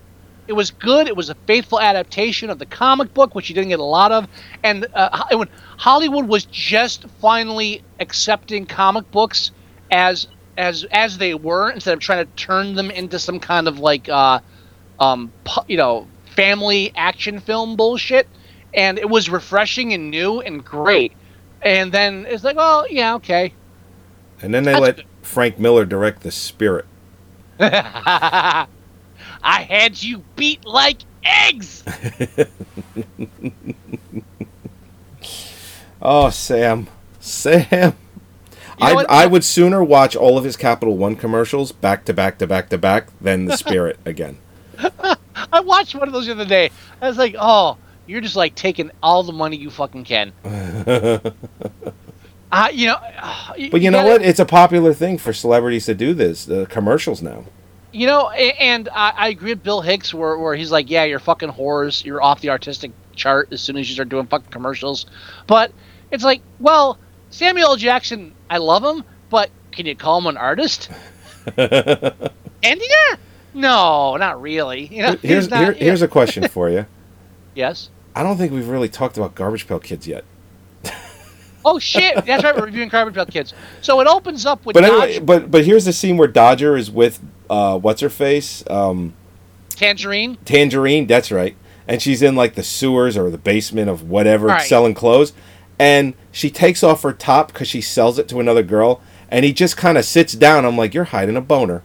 It 0.47 0.53
was 0.53 0.71
good. 0.71 1.07
It 1.07 1.15
was 1.15 1.29
a 1.29 1.35
faithful 1.45 1.79
adaptation 1.79 2.49
of 2.49 2.59
the 2.59 2.65
comic 2.65 3.13
book, 3.13 3.35
which 3.35 3.49
you 3.49 3.55
didn't 3.55 3.69
get 3.69 3.79
a 3.79 3.83
lot 3.83 4.11
of. 4.11 4.27
And 4.63 4.87
uh, 4.93 5.45
Hollywood 5.77 6.27
was 6.27 6.45
just 6.45 7.05
finally 7.21 7.81
accepting 7.99 8.65
comic 8.65 9.09
books 9.11 9.51
as 9.91 10.27
as 10.57 10.85
as 10.91 11.17
they 11.17 11.33
were, 11.33 11.69
instead 11.69 11.93
of 11.93 11.99
trying 11.99 12.25
to 12.25 12.31
turn 12.35 12.75
them 12.75 12.89
into 12.89 13.19
some 13.19 13.39
kind 13.39 13.67
of 13.67 13.79
like 13.79 14.09
uh, 14.09 14.39
um, 14.99 15.31
you 15.67 15.77
know, 15.77 16.07
family 16.35 16.91
action 16.95 17.39
film 17.39 17.75
bullshit. 17.75 18.27
And 18.73 18.99
it 18.99 19.09
was 19.09 19.29
refreshing 19.29 19.93
and 19.93 20.11
new 20.11 20.39
and 20.41 20.63
great. 20.63 21.13
And 21.61 21.91
then 21.91 22.25
it's 22.27 22.43
like, 22.43 22.57
oh 22.59 22.85
yeah, 22.89 23.15
okay. 23.15 23.53
And 24.41 24.53
then 24.53 24.63
they 24.63 24.73
That's 24.73 24.81
let 24.81 24.95
good. 24.97 25.05
Frank 25.21 25.59
Miller 25.59 25.85
direct 25.85 26.21
The 26.21 26.31
Spirit. 26.31 26.85
I 29.43 29.63
had 29.63 30.01
you 30.01 30.23
beat 30.35 30.65
like 30.65 30.97
eggs. 31.23 31.83
Oh, 36.01 36.29
Sam. 36.29 36.87
Sam. 37.19 37.95
You 38.79 38.93
know 38.93 38.99
I? 39.09 39.23
I 39.23 39.25
would 39.25 39.43
sooner 39.43 39.83
watch 39.83 40.15
all 40.15 40.37
of 40.37 40.43
his 40.43 40.55
Capital 40.55 40.95
One 40.95 41.15
commercials 41.15 41.71
back 41.71 42.05
to 42.05 42.13
back 42.13 42.37
to 42.37 42.47
back 42.47 42.69
to 42.69 42.77
back 42.77 43.07
than 43.19 43.45
The 43.45 43.57
Spirit 43.57 43.97
again. 44.05 44.37
I 45.51 45.59
watched 45.61 45.95
one 45.95 46.07
of 46.07 46.13
those 46.13 46.27
the 46.27 46.33
other 46.33 46.45
day. 46.45 46.69
I 47.01 47.07
was 47.07 47.17
like, 47.17 47.35
oh, 47.39 47.77
you're 48.05 48.21
just 48.21 48.35
like 48.35 48.53
taking 48.53 48.91
all 49.01 49.23
the 49.23 49.33
money 49.33 49.57
you 49.57 49.71
fucking 49.71 50.03
can. 50.03 50.31
uh, 50.45 51.19
you 52.71 52.85
know, 52.87 52.97
uh, 53.19 53.53
But 53.71 53.81
you 53.81 53.89
know 53.89 53.97
gotta- 54.03 54.09
what? 54.09 54.21
It's 54.21 54.39
a 54.39 54.45
popular 54.45 54.93
thing 54.93 55.17
for 55.17 55.33
celebrities 55.33 55.85
to 55.87 55.95
do 55.95 56.13
this. 56.13 56.45
The 56.45 56.67
commercials 56.67 57.23
now. 57.23 57.45
You 57.97 58.05
know, 58.05 58.29
and 58.29 58.87
I, 58.89 59.09
I 59.17 59.27
agree 59.29 59.53
with 59.53 59.63
Bill 59.63 59.81
Hicks 59.81 60.13
where, 60.13 60.37
where 60.37 60.53
he's 60.53 60.69
like, 60.69 60.87
yeah, 60.87 61.05
you're 61.05 61.17
fucking 61.17 61.49
whores. 61.49 62.05
You're 62.05 62.21
off 62.21 62.41
the 62.41 62.51
artistic 62.51 62.91
chart 63.15 63.51
as 63.51 63.59
soon 63.59 63.75
as 63.75 63.89
you 63.89 63.95
start 63.95 64.09
doing 64.09 64.27
fucking 64.27 64.51
commercials. 64.51 65.07
But 65.47 65.71
it's 66.11 66.23
like, 66.23 66.41
well, 66.59 66.99
Samuel 67.31 67.69
L. 67.69 67.75
Jackson, 67.75 68.35
I 68.51 68.59
love 68.59 68.83
him, 68.83 69.03
but 69.31 69.49
can 69.71 69.87
you 69.87 69.95
call 69.95 70.19
him 70.19 70.27
an 70.27 70.37
artist? 70.37 70.91
and 71.57 72.21
yeah, 72.63 73.15
no, 73.55 74.15
not 74.15 74.43
really. 74.43 74.85
You 74.85 75.01
know, 75.01 75.15
Here's 75.23 75.49
not, 75.49 75.63
here, 75.63 75.73
here's 75.73 76.03
a 76.03 76.07
question 76.07 76.47
for 76.47 76.69
you. 76.69 76.85
yes. 77.55 77.89
I 78.15 78.21
don't 78.21 78.37
think 78.37 78.51
we've 78.51 78.69
really 78.69 78.89
talked 78.89 79.17
about 79.17 79.33
Garbage 79.33 79.67
Pail 79.67 79.79
Kids 79.79 80.07
yet. 80.07 80.23
Oh 81.69 81.79
shit! 81.79 82.25
That's 82.25 82.45
right. 82.45 82.55
We're 82.55 82.65
reviewing 82.65 82.87
Garbage 82.87 83.15
Pail 83.15 83.25
Kids. 83.25 83.53
So 83.81 83.99
it 83.99 84.07
opens 84.07 84.45
up 84.45 84.65
with 84.65 84.73
But 84.73 84.85
anyway, 84.85 85.19
but 85.19 85.51
but 85.51 85.65
here's 85.65 85.83
the 85.83 85.91
scene 85.91 86.15
where 86.15 86.27
Dodger 86.29 86.77
is 86.77 86.89
with 86.89 87.19
uh, 87.49 87.77
what's 87.77 87.99
her 88.01 88.09
face, 88.09 88.63
um, 88.69 89.13
Tangerine. 89.71 90.37
Tangerine. 90.45 91.07
That's 91.07 91.29
right, 91.29 91.57
and 91.85 92.01
she's 92.01 92.21
in 92.21 92.35
like 92.37 92.55
the 92.55 92.63
sewers 92.63 93.17
or 93.17 93.29
the 93.29 93.37
basement 93.37 93.89
of 93.89 94.09
whatever 94.09 94.47
Right. 94.47 94.61
selling 94.61 94.93
clothes, 94.93 95.33
and 95.77 96.13
she 96.31 96.49
takes 96.49 96.83
off 96.83 97.03
her 97.03 97.11
top 97.11 97.51
because 97.51 97.67
she 97.67 97.81
sells 97.81 98.17
it 98.17 98.29
to 98.29 98.39
another 98.39 98.63
girl, 98.63 99.01
and 99.29 99.43
he 99.43 99.51
just 99.51 99.75
kind 99.75 99.97
of 99.97 100.05
sits 100.05 100.31
down. 100.33 100.63
I'm 100.63 100.77
like, 100.77 100.93
you're 100.93 101.03
hiding 101.03 101.35
a 101.35 101.41
boner. 101.41 101.83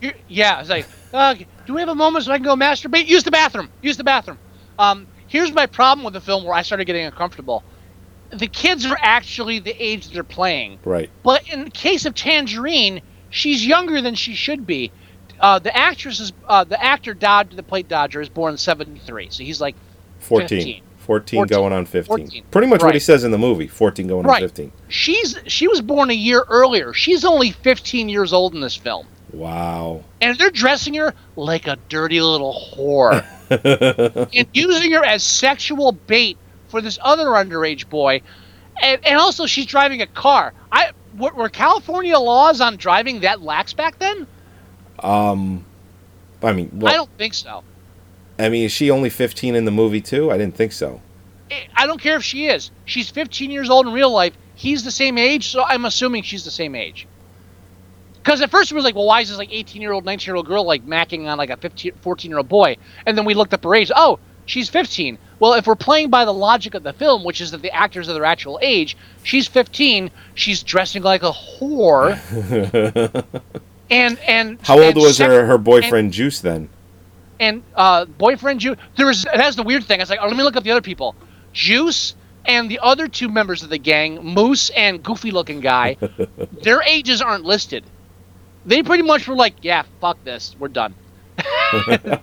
You- 0.00 0.12
Yeah, 0.28 0.60
it's 0.60 0.70
like, 0.70 0.86
uh, 1.12 1.34
do 1.66 1.74
we 1.74 1.80
have 1.80 1.88
a 1.88 1.94
moment 1.94 2.24
so 2.24 2.30
I 2.32 2.36
can 2.36 2.44
go 2.44 2.54
masturbate? 2.54 3.06
Use 3.08 3.24
the 3.24 3.30
bathroom. 3.32 3.68
Use 3.82 3.96
the 3.96 4.04
bathroom. 4.04 4.38
Um, 4.78 5.08
here's 5.26 5.52
my 5.52 5.66
problem 5.66 6.04
with 6.04 6.14
the 6.14 6.20
film 6.20 6.44
where 6.44 6.54
I 6.54 6.62
started 6.62 6.84
getting 6.84 7.04
uncomfortable. 7.04 7.64
The 8.34 8.46
kids 8.48 8.84
are 8.86 8.96
actually 9.00 9.58
the 9.60 9.74
age 9.82 10.08
they're 10.10 10.24
playing, 10.24 10.78
Right. 10.84 11.10
but 11.22 11.48
in 11.48 11.64
the 11.64 11.70
case 11.70 12.04
of 12.06 12.14
Tangerine, 12.14 13.00
she's 13.30 13.66
younger 13.66 14.00
than 14.00 14.14
she 14.14 14.34
should 14.34 14.66
be. 14.66 14.90
Uh, 15.40 15.58
the 15.58 15.76
actress 15.76 16.20
is 16.20 16.32
uh, 16.48 16.64
the 16.64 16.82
actor 16.82 17.14
Dod 17.14 17.50
that 17.52 17.66
played 17.66 17.88
Dodger 17.88 18.20
is 18.20 18.28
born 18.28 18.52
in 18.54 18.58
'73, 18.58 19.28
so 19.30 19.42
he's 19.44 19.60
like 19.60 19.76
14. 20.20 20.48
15. 20.48 20.82
14, 20.98 21.38
14. 21.40 21.58
going 21.58 21.72
on 21.74 21.84
15. 21.84 22.06
14. 22.28 22.44
Pretty 22.50 22.66
much 22.66 22.82
what 22.82 22.94
he 22.94 23.00
says 23.00 23.24
in 23.24 23.30
the 23.30 23.36
movie. 23.38 23.66
14 23.68 24.06
going 24.06 24.26
Right. 24.26 24.42
on 24.42 24.48
15. 24.48 24.72
she's 24.88 25.36
she 25.46 25.68
was 25.68 25.82
born 25.82 26.08
a 26.10 26.14
year 26.14 26.44
earlier. 26.48 26.92
She's 26.94 27.24
only 27.26 27.50
15 27.50 28.08
years 28.08 28.32
old 28.32 28.54
in 28.54 28.60
this 28.60 28.74
film. 28.76 29.06
Wow. 29.32 30.04
and 30.20 30.38
they're 30.38 30.48
dressing 30.50 30.94
her 30.94 31.12
like 31.34 31.66
a 31.66 31.76
dirty 31.88 32.20
little 32.20 32.54
whore 32.76 33.24
and 34.34 34.46
using 34.54 34.92
her 34.92 35.04
as 35.04 35.24
sexual 35.24 35.90
bait 35.92 36.38
for 36.74 36.80
this 36.80 36.98
other 37.02 37.26
underage 37.26 37.88
boy. 37.88 38.20
And, 38.82 38.98
and 39.06 39.16
also 39.16 39.46
she's 39.46 39.66
driving 39.66 40.02
a 40.02 40.08
car. 40.08 40.52
I 40.72 40.90
were, 41.16 41.32
were 41.32 41.48
california 41.48 42.18
laws 42.18 42.60
on 42.60 42.76
driving 42.76 43.20
that 43.20 43.40
lax 43.40 43.72
back 43.72 44.00
then? 44.00 44.26
Um, 44.98 45.64
I 46.42 46.52
mean, 46.52 46.82
i 46.84 46.94
don't 46.94 47.16
think 47.16 47.34
so. 47.34 47.62
I 48.40 48.48
mean, 48.48 48.64
is 48.64 48.72
she 48.72 48.90
only 48.90 49.08
15 49.08 49.54
in 49.54 49.64
the 49.64 49.70
movie 49.70 50.00
too? 50.00 50.32
I 50.32 50.36
didn't 50.36 50.56
think 50.56 50.72
so. 50.72 51.00
I- 51.48 51.68
i 51.76 51.86
don't 51.86 52.00
care 52.00 52.16
if 52.16 52.24
she 52.24 52.46
is. 52.46 52.72
She's 52.86 53.08
15 53.08 53.52
years 53.52 53.70
old 53.70 53.86
in 53.86 53.92
real 53.92 54.10
life. 54.10 54.34
He's 54.56 54.82
the 54.82 54.90
same 54.90 55.16
age 55.16 55.50
so 55.50 55.62
i'm 55.62 55.84
assuming 55.84 56.24
she's 56.24 56.44
the 56.44 56.50
same 56.50 56.74
age. 56.74 57.06
Because 58.14 58.40
at 58.42 58.50
first 58.50 58.72
we 58.72 58.76
were 58.76 58.82
like 58.82 58.96
well 58.96 59.06
why 59.06 59.20
is 59.20 59.28
this 59.28 59.38
like 59.38 59.52
18 59.52 59.80
year 59.80 59.92
old 59.92 60.04
19 60.04 60.26
year 60.26 60.34
old 60.34 60.46
girl 60.46 60.64
like 60.64 60.84
macking 60.84 61.28
on 61.30 61.38
like 61.38 61.50
a 61.50 61.56
15 61.56 61.92
14 62.00 62.28
year 62.28 62.38
old 62.38 62.48
boy? 62.48 62.78
And 63.06 63.16
then 63.16 63.24
we 63.24 63.34
looked 63.34 63.54
up 63.54 63.62
her 63.62 63.76
age. 63.76 63.92
Oh 63.94 64.18
she's 64.46 64.68
15 64.68 65.18
well 65.40 65.54
if 65.54 65.66
we're 65.66 65.74
playing 65.74 66.10
by 66.10 66.24
the 66.24 66.32
logic 66.32 66.74
of 66.74 66.82
the 66.82 66.92
film 66.92 67.24
which 67.24 67.40
is 67.40 67.50
that 67.50 67.62
the 67.62 67.70
actors 67.72 68.08
are 68.08 68.14
their 68.14 68.24
actual 68.24 68.58
age 68.62 68.96
she's 69.22 69.46
15 69.46 70.10
she's 70.34 70.62
dressing 70.62 71.02
like 71.02 71.22
a 71.22 71.32
whore 71.32 72.18
and 73.90 74.18
and 74.20 74.58
How 74.62 74.78
old 74.78 74.94
and 74.94 75.02
was 75.02 75.16
sex- 75.18 75.32
her 75.32 75.46
her 75.46 75.58
boyfriend 75.58 76.12
Juice 76.12 76.40
then? 76.40 76.68
and 77.40 77.62
uh, 77.74 78.04
boyfriend 78.04 78.60
Juice. 78.60 78.78
There 78.96 79.06
was 79.06 79.24
that's 79.34 79.56
the 79.56 79.64
weird 79.64 79.84
thing. 79.84 79.98
I 80.00 80.02
was 80.02 80.10
like, 80.10 80.20
oh, 80.22 80.28
let 80.28 80.36
me 80.36 80.44
look 80.44 80.54
up 80.56 80.62
the 80.62 80.70
other 80.70 80.80
people. 80.80 81.16
Juice 81.52 82.14
and 82.46 82.70
the 82.70 82.78
other 82.80 83.08
two 83.08 83.28
members 83.28 83.62
of 83.64 83.70
the 83.70 83.78
gang, 83.78 84.22
Moose 84.22 84.70
and 84.70 85.02
Goofy 85.02 85.30
looking 85.32 85.60
guy, 85.60 85.96
their 86.62 86.80
ages 86.82 87.20
aren't 87.20 87.44
listed. 87.44 87.84
They 88.64 88.82
pretty 88.82 89.02
much 89.02 89.26
were 89.26 89.34
like, 89.34 89.54
yeah, 89.62 89.82
fuck 90.00 90.22
this, 90.24 90.54
we're 90.58 90.68
done. 90.68 90.94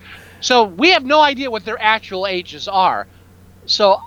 so 0.41 0.65
we 0.65 0.89
have 0.91 1.06
no 1.06 1.21
idea 1.21 1.49
what 1.49 1.63
their 1.65 1.82
actual 1.82 2.27
ages 2.27 2.67
are. 2.67 3.08
So 3.65 4.01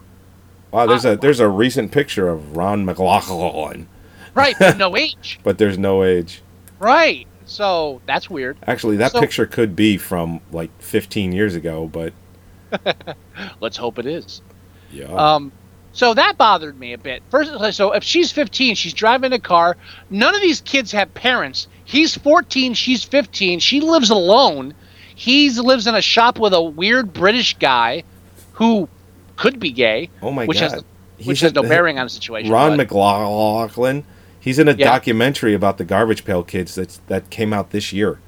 Wow, 0.70 0.86
there's 0.86 1.04
a 1.04 1.16
there's 1.16 1.40
a 1.40 1.48
recent 1.48 1.92
picture 1.92 2.28
of 2.28 2.56
Ron 2.56 2.84
MacLachlan, 2.84 3.86
right, 4.34 4.56
but 4.58 4.76
no 4.76 4.96
age. 4.96 5.38
but 5.44 5.56
there's 5.58 5.78
no 5.78 6.02
age. 6.04 6.42
Right. 6.80 7.26
So 7.46 8.00
that's 8.06 8.28
weird. 8.28 8.56
Actually, 8.66 8.96
that 8.96 9.12
So- 9.12 9.20
picture 9.20 9.46
could 9.46 9.76
be 9.76 9.96
from 9.98 10.40
like 10.50 10.70
15 10.80 11.32
years 11.32 11.54
ago, 11.54 11.86
but 11.86 12.12
Let's 13.60 13.76
hope 13.76 13.98
it 13.98 14.06
is. 14.06 14.42
yeah. 14.90 15.04
Um, 15.06 15.52
so 15.92 16.12
that 16.14 16.36
bothered 16.36 16.76
me 16.78 16.92
a 16.92 16.98
bit. 16.98 17.22
First, 17.30 17.76
so 17.76 17.92
if 17.92 18.02
she's 18.02 18.32
15, 18.32 18.74
she's 18.74 18.92
driving 18.94 19.32
a 19.32 19.38
car. 19.38 19.76
None 20.10 20.34
of 20.34 20.40
these 20.40 20.60
kids 20.60 20.90
have 20.90 21.14
parents. 21.14 21.68
He's 21.84 22.16
14, 22.16 22.74
she's 22.74 23.04
15. 23.04 23.60
She 23.60 23.80
lives 23.80 24.10
alone. 24.10 24.74
He 25.14 25.50
lives 25.50 25.86
in 25.86 25.94
a 25.94 26.02
shop 26.02 26.38
with 26.38 26.52
a 26.52 26.62
weird 26.62 27.12
British 27.12 27.56
guy 27.58 28.02
who 28.54 28.88
could 29.36 29.58
be 29.60 29.70
gay. 29.70 30.10
oh 30.22 30.30
my 30.30 30.46
which 30.46 30.60
god. 30.60 30.70
has 30.72 30.84
He's 31.16 31.26
which 31.28 31.40
has 31.40 31.52
a- 31.52 31.54
no 31.54 31.62
bearing 31.68 31.98
on 31.98 32.06
the 32.06 32.10
situation. 32.10 32.50
Ron 32.50 32.72
but- 32.72 32.88
MacLachlan. 32.88 34.04
He's 34.40 34.58
in 34.58 34.68
a 34.68 34.72
Yeah. 34.72 34.84
documentary 34.86 35.54
about 35.54 35.78
the 35.78 35.84
Garbage 35.84 36.24
Pail 36.24 36.42
Kids 36.42 36.74
that 36.74 36.98
that 37.06 37.30
came 37.30 37.52
out 37.52 37.70
this 37.70 37.92
year. 37.92 38.18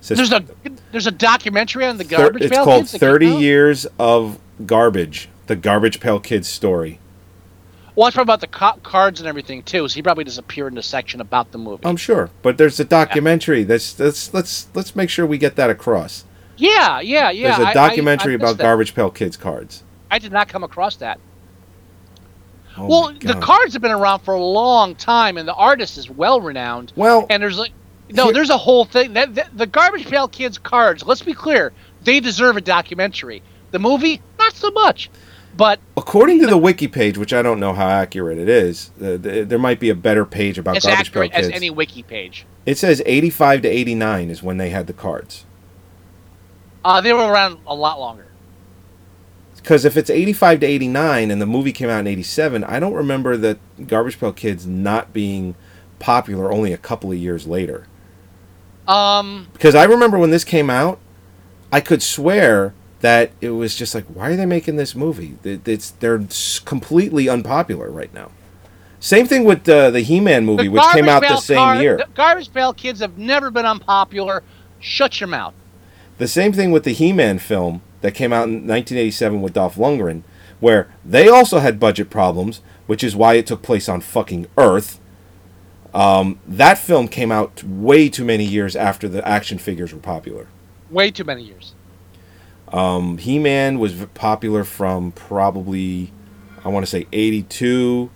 Says 0.00 0.18
there's 0.18 0.32
a 0.32 0.44
there's 0.92 1.06
a 1.06 1.10
documentary 1.10 1.86
on 1.86 1.96
the 1.96 2.04
garbage 2.04 2.42
it's 2.42 2.54
pail 2.54 2.64
called 2.64 2.82
kids 2.82 2.92
that 2.92 2.98
came 3.00 3.08
30? 3.10 3.26
Years 3.36 3.86
of 3.98 4.38
Garbage, 4.66 5.30
the 5.46 5.56
Garbage 5.56 5.98
Pail 5.98 6.20
Kids 6.20 6.46
story. 6.46 6.98
Well, 7.96 8.08
it's 8.08 8.14
probably 8.14 8.32
about 8.34 8.40
the 8.40 8.48
co- 8.48 8.80
cards 8.82 9.20
and 9.20 9.28
everything 9.28 9.62
too. 9.62 9.86
So 9.88 9.94
he 9.94 10.02
probably 10.02 10.24
just 10.24 10.38
appeared 10.38 10.72
in 10.72 10.78
a 10.78 10.82
section 10.82 11.20
about 11.20 11.52
the 11.52 11.58
movie. 11.58 11.84
I'm 11.86 11.96
sure, 11.96 12.30
but 12.42 12.58
there's 12.58 12.80
a 12.80 12.84
documentary. 12.84 13.62
That's 13.64 13.92
that's 13.92 14.34
let's 14.34 14.66
let's 14.74 14.96
make 14.96 15.10
sure 15.10 15.26
we 15.26 15.38
get 15.38 15.56
that 15.56 15.70
across. 15.70 16.24
yeah, 16.56 17.00
yeah, 17.00 17.30
yeah. 17.30 17.56
There's 17.56 17.70
a 17.70 17.74
documentary 17.74 18.32
I 18.32 18.36
about 18.36 18.56
that. 18.56 18.64
Garbage 18.64 18.94
Pail 18.94 19.10
Kids 19.10 19.36
cards. 19.36 19.84
I 20.10 20.18
did 20.18 20.32
not 20.32 20.48
come 20.48 20.64
across 20.64 20.96
that. 20.96 21.20
Oh 22.76 22.86
well, 22.88 23.12
the 23.12 23.34
cards 23.40 23.74
have 23.74 23.82
been 23.82 23.92
around 23.92 24.20
for 24.20 24.34
a 24.34 24.42
long 24.42 24.96
time, 24.96 25.36
and 25.36 25.46
the 25.46 25.54
artist 25.54 25.96
is 25.96 26.10
well 26.10 26.40
renowned. 26.40 26.92
Well, 26.96 27.26
And 27.30 27.40
there's 27.42 27.58
like, 27.58 27.72
no, 28.10 28.24
Here- 28.24 28.34
there's 28.34 28.50
a 28.50 28.58
whole 28.58 28.84
thing. 28.84 29.12
That, 29.12 29.34
that 29.36 29.56
the 29.56 29.66
Garbage 29.66 30.06
Pail 30.06 30.26
Kids 30.26 30.58
cards. 30.58 31.04
Let's 31.04 31.22
be 31.22 31.34
clear, 31.34 31.72
they 32.02 32.18
deserve 32.20 32.56
a 32.56 32.60
documentary. 32.60 33.42
The 33.70 33.78
movie, 33.78 34.20
not 34.38 34.54
so 34.54 34.70
much. 34.70 35.10
But 35.56 35.78
according 35.96 36.40
to 36.40 36.46
the 36.46 36.56
wiki 36.58 36.88
page, 36.88 37.16
which 37.16 37.32
I 37.32 37.42
don't 37.42 37.60
know 37.60 37.72
how 37.72 37.88
accurate 37.88 38.38
it 38.38 38.48
is, 38.48 38.90
uh, 39.00 39.18
th- 39.18 39.48
there 39.48 39.58
might 39.58 39.78
be 39.78 39.88
a 39.88 39.94
better 39.94 40.24
page 40.24 40.58
about 40.58 40.76
as 40.76 40.84
Garbage 40.84 41.08
accurate 41.08 41.32
as 41.32 41.48
any 41.50 41.70
wiki 41.70 42.02
page. 42.02 42.44
It 42.66 42.78
says 42.78 43.02
85 43.06 43.62
to 43.62 43.68
89 43.68 44.30
is 44.30 44.42
when 44.42 44.56
they 44.56 44.70
had 44.70 44.86
the 44.86 44.92
cards. 44.92 45.44
Uh, 46.84 47.00
they 47.00 47.12
were 47.12 47.20
around 47.30 47.58
a 47.66 47.74
lot 47.74 48.00
longer. 48.00 48.26
Because 49.56 49.84
if 49.86 49.96
it's 49.96 50.10
85 50.10 50.60
to 50.60 50.66
89 50.66 51.30
and 51.30 51.40
the 51.40 51.46
movie 51.46 51.72
came 51.72 51.88
out 51.88 52.00
in 52.00 52.06
87, 52.06 52.64
I 52.64 52.78
don't 52.78 52.92
remember 52.92 53.36
the 53.36 53.58
Garbage 53.86 54.20
Pail 54.20 54.32
Kids 54.32 54.66
not 54.66 55.12
being 55.14 55.54
popular 55.98 56.52
only 56.52 56.72
a 56.72 56.76
couple 56.78 57.10
of 57.10 57.16
years 57.16 57.46
later. 57.46 57.86
Um, 58.86 59.48
Because 59.54 59.74
I 59.74 59.84
remember 59.84 60.18
when 60.18 60.30
this 60.30 60.44
came 60.44 60.68
out, 60.68 60.98
I 61.72 61.80
could 61.80 62.02
swear 62.02 62.74
that 63.04 63.32
it 63.42 63.50
was 63.50 63.74
just 63.76 63.94
like, 63.94 64.06
why 64.06 64.30
are 64.30 64.36
they 64.36 64.46
making 64.46 64.76
this 64.76 64.94
movie? 64.94 65.36
It's 65.44 65.90
they're 65.90 66.26
completely 66.64 67.28
unpopular 67.28 67.90
right 67.90 68.12
now. 68.14 68.30
Same 68.98 69.26
thing 69.26 69.44
with 69.44 69.68
uh, 69.68 69.90
the 69.90 70.00
He-Man 70.00 70.46
movie, 70.46 70.70
which 70.70 70.82
came 70.94 71.10
out 71.10 71.20
the 71.20 71.36
same 71.36 71.82
year. 71.82 71.98
the 71.98 72.08
Garbage 72.14 72.50
Pail 72.50 72.72
Kids 72.72 73.00
have 73.00 73.18
never 73.18 73.50
been 73.50 73.66
unpopular. 73.66 74.42
Shut 74.80 75.20
your 75.20 75.28
mouth. 75.28 75.52
The 76.16 76.26
same 76.26 76.54
thing 76.54 76.72
with 76.72 76.84
the 76.84 76.92
He-Man 76.92 77.38
film 77.38 77.82
that 78.00 78.14
came 78.14 78.32
out 78.32 78.44
in 78.44 78.66
1987 78.66 79.42
with 79.42 79.52
Dolph 79.52 79.76
Lundgren, 79.76 80.22
where 80.60 80.88
they 81.04 81.28
also 81.28 81.58
had 81.58 81.78
budget 81.78 82.08
problems, 82.08 82.62
which 82.86 83.04
is 83.04 83.14
why 83.14 83.34
it 83.34 83.46
took 83.46 83.60
place 83.60 83.86
on 83.86 84.00
fucking 84.00 84.46
Earth. 84.56 84.98
Um, 85.92 86.38
that 86.46 86.78
film 86.78 87.08
came 87.08 87.30
out 87.30 87.62
way 87.62 88.08
too 88.08 88.24
many 88.24 88.46
years 88.46 88.74
after 88.74 89.10
the 89.10 89.26
action 89.28 89.58
figures 89.58 89.92
were 89.92 90.00
popular. 90.00 90.46
Way 90.90 91.10
too 91.10 91.24
many 91.24 91.42
years. 91.42 91.74
Um, 92.74 93.18
He-Man 93.18 93.78
was 93.78 93.94
popular 94.14 94.64
from 94.64 95.12
probably, 95.12 96.10
I 96.64 96.70
want 96.70 96.84
to 96.84 96.90
say 96.90 97.06
82 97.12 98.10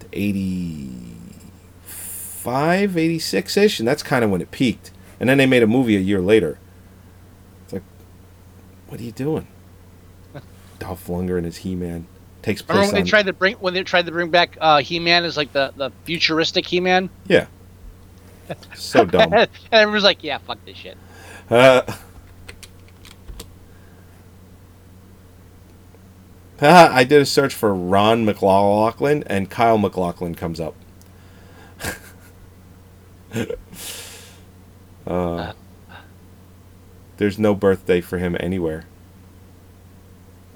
to 0.00 0.06
85, 0.12 2.90
86-ish, 2.90 3.78
and 3.78 3.86
that's 3.86 4.02
kind 4.02 4.24
of 4.24 4.30
when 4.30 4.40
it 4.40 4.50
peaked. 4.50 4.90
And 5.20 5.28
then 5.28 5.38
they 5.38 5.46
made 5.46 5.62
a 5.62 5.68
movie 5.68 5.96
a 5.96 6.00
year 6.00 6.20
later. 6.20 6.58
It's 7.62 7.72
like, 7.72 7.84
what 8.88 8.98
are 8.98 9.04
you 9.04 9.12
doing? 9.12 9.46
Dolph 10.80 11.06
Lundgren 11.06 11.46
as 11.46 11.58
He-Man 11.58 12.08
takes 12.42 12.62
place 12.62 12.74
Remember 12.74 12.94
when 12.94 12.98
on... 12.98 13.04
they 13.04 13.10
tried 13.10 13.26
to 13.26 13.32
bring 13.32 13.54
when 13.54 13.74
they 13.74 13.84
tried 13.84 14.06
to 14.06 14.12
bring 14.12 14.30
back 14.30 14.58
uh, 14.60 14.80
He-Man 14.80 15.24
as 15.24 15.36
like 15.36 15.52
the, 15.52 15.72
the 15.76 15.92
futuristic 16.02 16.66
He-Man? 16.66 17.10
yeah. 17.28 17.46
So 18.74 19.04
dumb. 19.06 19.32
and 19.32 19.48
everyone's 19.70 20.02
like, 20.02 20.24
yeah, 20.24 20.38
fuck 20.38 20.58
this 20.64 20.76
shit. 20.76 20.98
Uh, 21.48 21.82
I 26.60 27.04
did 27.04 27.20
a 27.20 27.26
search 27.26 27.54
for 27.54 27.74
Ron 27.74 28.24
MacLachlan, 28.24 29.24
and 29.24 29.50
Kyle 29.50 29.78
MacLachlan 29.78 30.34
comes 30.34 30.60
up. 30.60 30.74
uh, 35.06 35.52
there's 37.16 37.38
no 37.38 37.54
birthday 37.54 38.00
for 38.00 38.18
him 38.18 38.36
anywhere. 38.38 38.84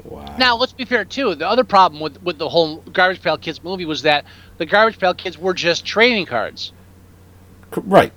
Wow. 0.04 0.36
Now, 0.38 0.56
let's 0.56 0.72
be 0.72 0.84
fair 0.84 1.04
too. 1.04 1.34
The 1.34 1.46
other 1.48 1.64
problem 1.64 2.00
with 2.00 2.22
with 2.22 2.38
the 2.38 2.48
whole 2.48 2.76
Garbage 2.76 3.20
Pail 3.20 3.36
Kids 3.36 3.62
movie 3.62 3.84
was 3.84 4.02
that 4.02 4.24
the 4.56 4.64
Garbage 4.66 4.98
Pail 4.98 5.12
Kids 5.14 5.36
were 5.36 5.52
just 5.54 5.84
trading 5.84 6.24
cards. 6.26 6.72
Right. 7.76 8.12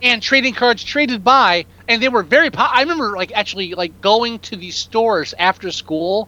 and 0.00 0.22
trading 0.22 0.54
cards 0.54 0.82
traded 0.82 1.22
by 1.22 1.66
and 1.88 2.02
they 2.02 2.08
were 2.08 2.22
very 2.22 2.50
po- 2.50 2.62
i 2.72 2.80
remember 2.80 3.10
like 3.16 3.32
actually 3.34 3.74
like 3.74 4.00
going 4.00 4.38
to 4.38 4.56
these 4.56 4.76
stores 4.76 5.34
after 5.38 5.70
school 5.70 6.26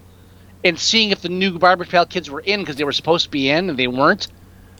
and 0.64 0.78
seeing 0.78 1.10
if 1.10 1.20
the 1.22 1.28
new 1.28 1.58
garbage 1.58 1.88
pail 1.88 2.06
kids 2.06 2.28
were 2.30 2.40
in 2.40 2.60
because 2.60 2.76
they 2.76 2.84
were 2.84 2.92
supposed 2.92 3.24
to 3.26 3.30
be 3.30 3.48
in 3.50 3.70
and 3.70 3.78
they 3.78 3.86
weren't 3.86 4.28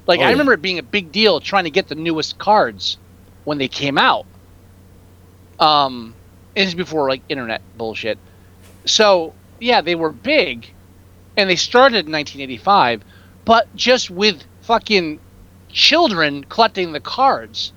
like 0.07 0.19
Oh, 0.19 0.23
i 0.23 0.27
yeah. 0.27 0.31
remember 0.31 0.53
it 0.53 0.63
being 0.63 0.79
a 0.79 0.83
big 0.83 1.13
deal 1.13 1.41
trying 1.41 1.65
to 1.65 1.71
get 1.71 1.89
the 1.89 1.95
newest 1.95 2.39
cards 2.39 2.99
when 3.45 3.59
they 3.59 3.69
came 3.69 3.99
out 3.99 4.27
um 5.59 6.15
this 6.55 6.69
is 6.69 6.75
before 6.75 7.09
like 7.09 7.23
internet 7.29 7.63
bullshit 7.77 8.19
so 8.85 9.33
yeah 9.61 9.81
they 9.81 9.95
were 9.95 10.11
big 10.13 10.67
and 11.37 11.49
they 11.49 11.57
started 11.57 12.07
in 12.07 12.13
1985 12.13 13.03
but 13.45 13.75
just 13.75 14.11
with 14.11 14.43
fucking 14.63 15.21
children 15.69 16.45
collecting 16.45 16.93
the 16.93 17.01
cards 17.01 17.73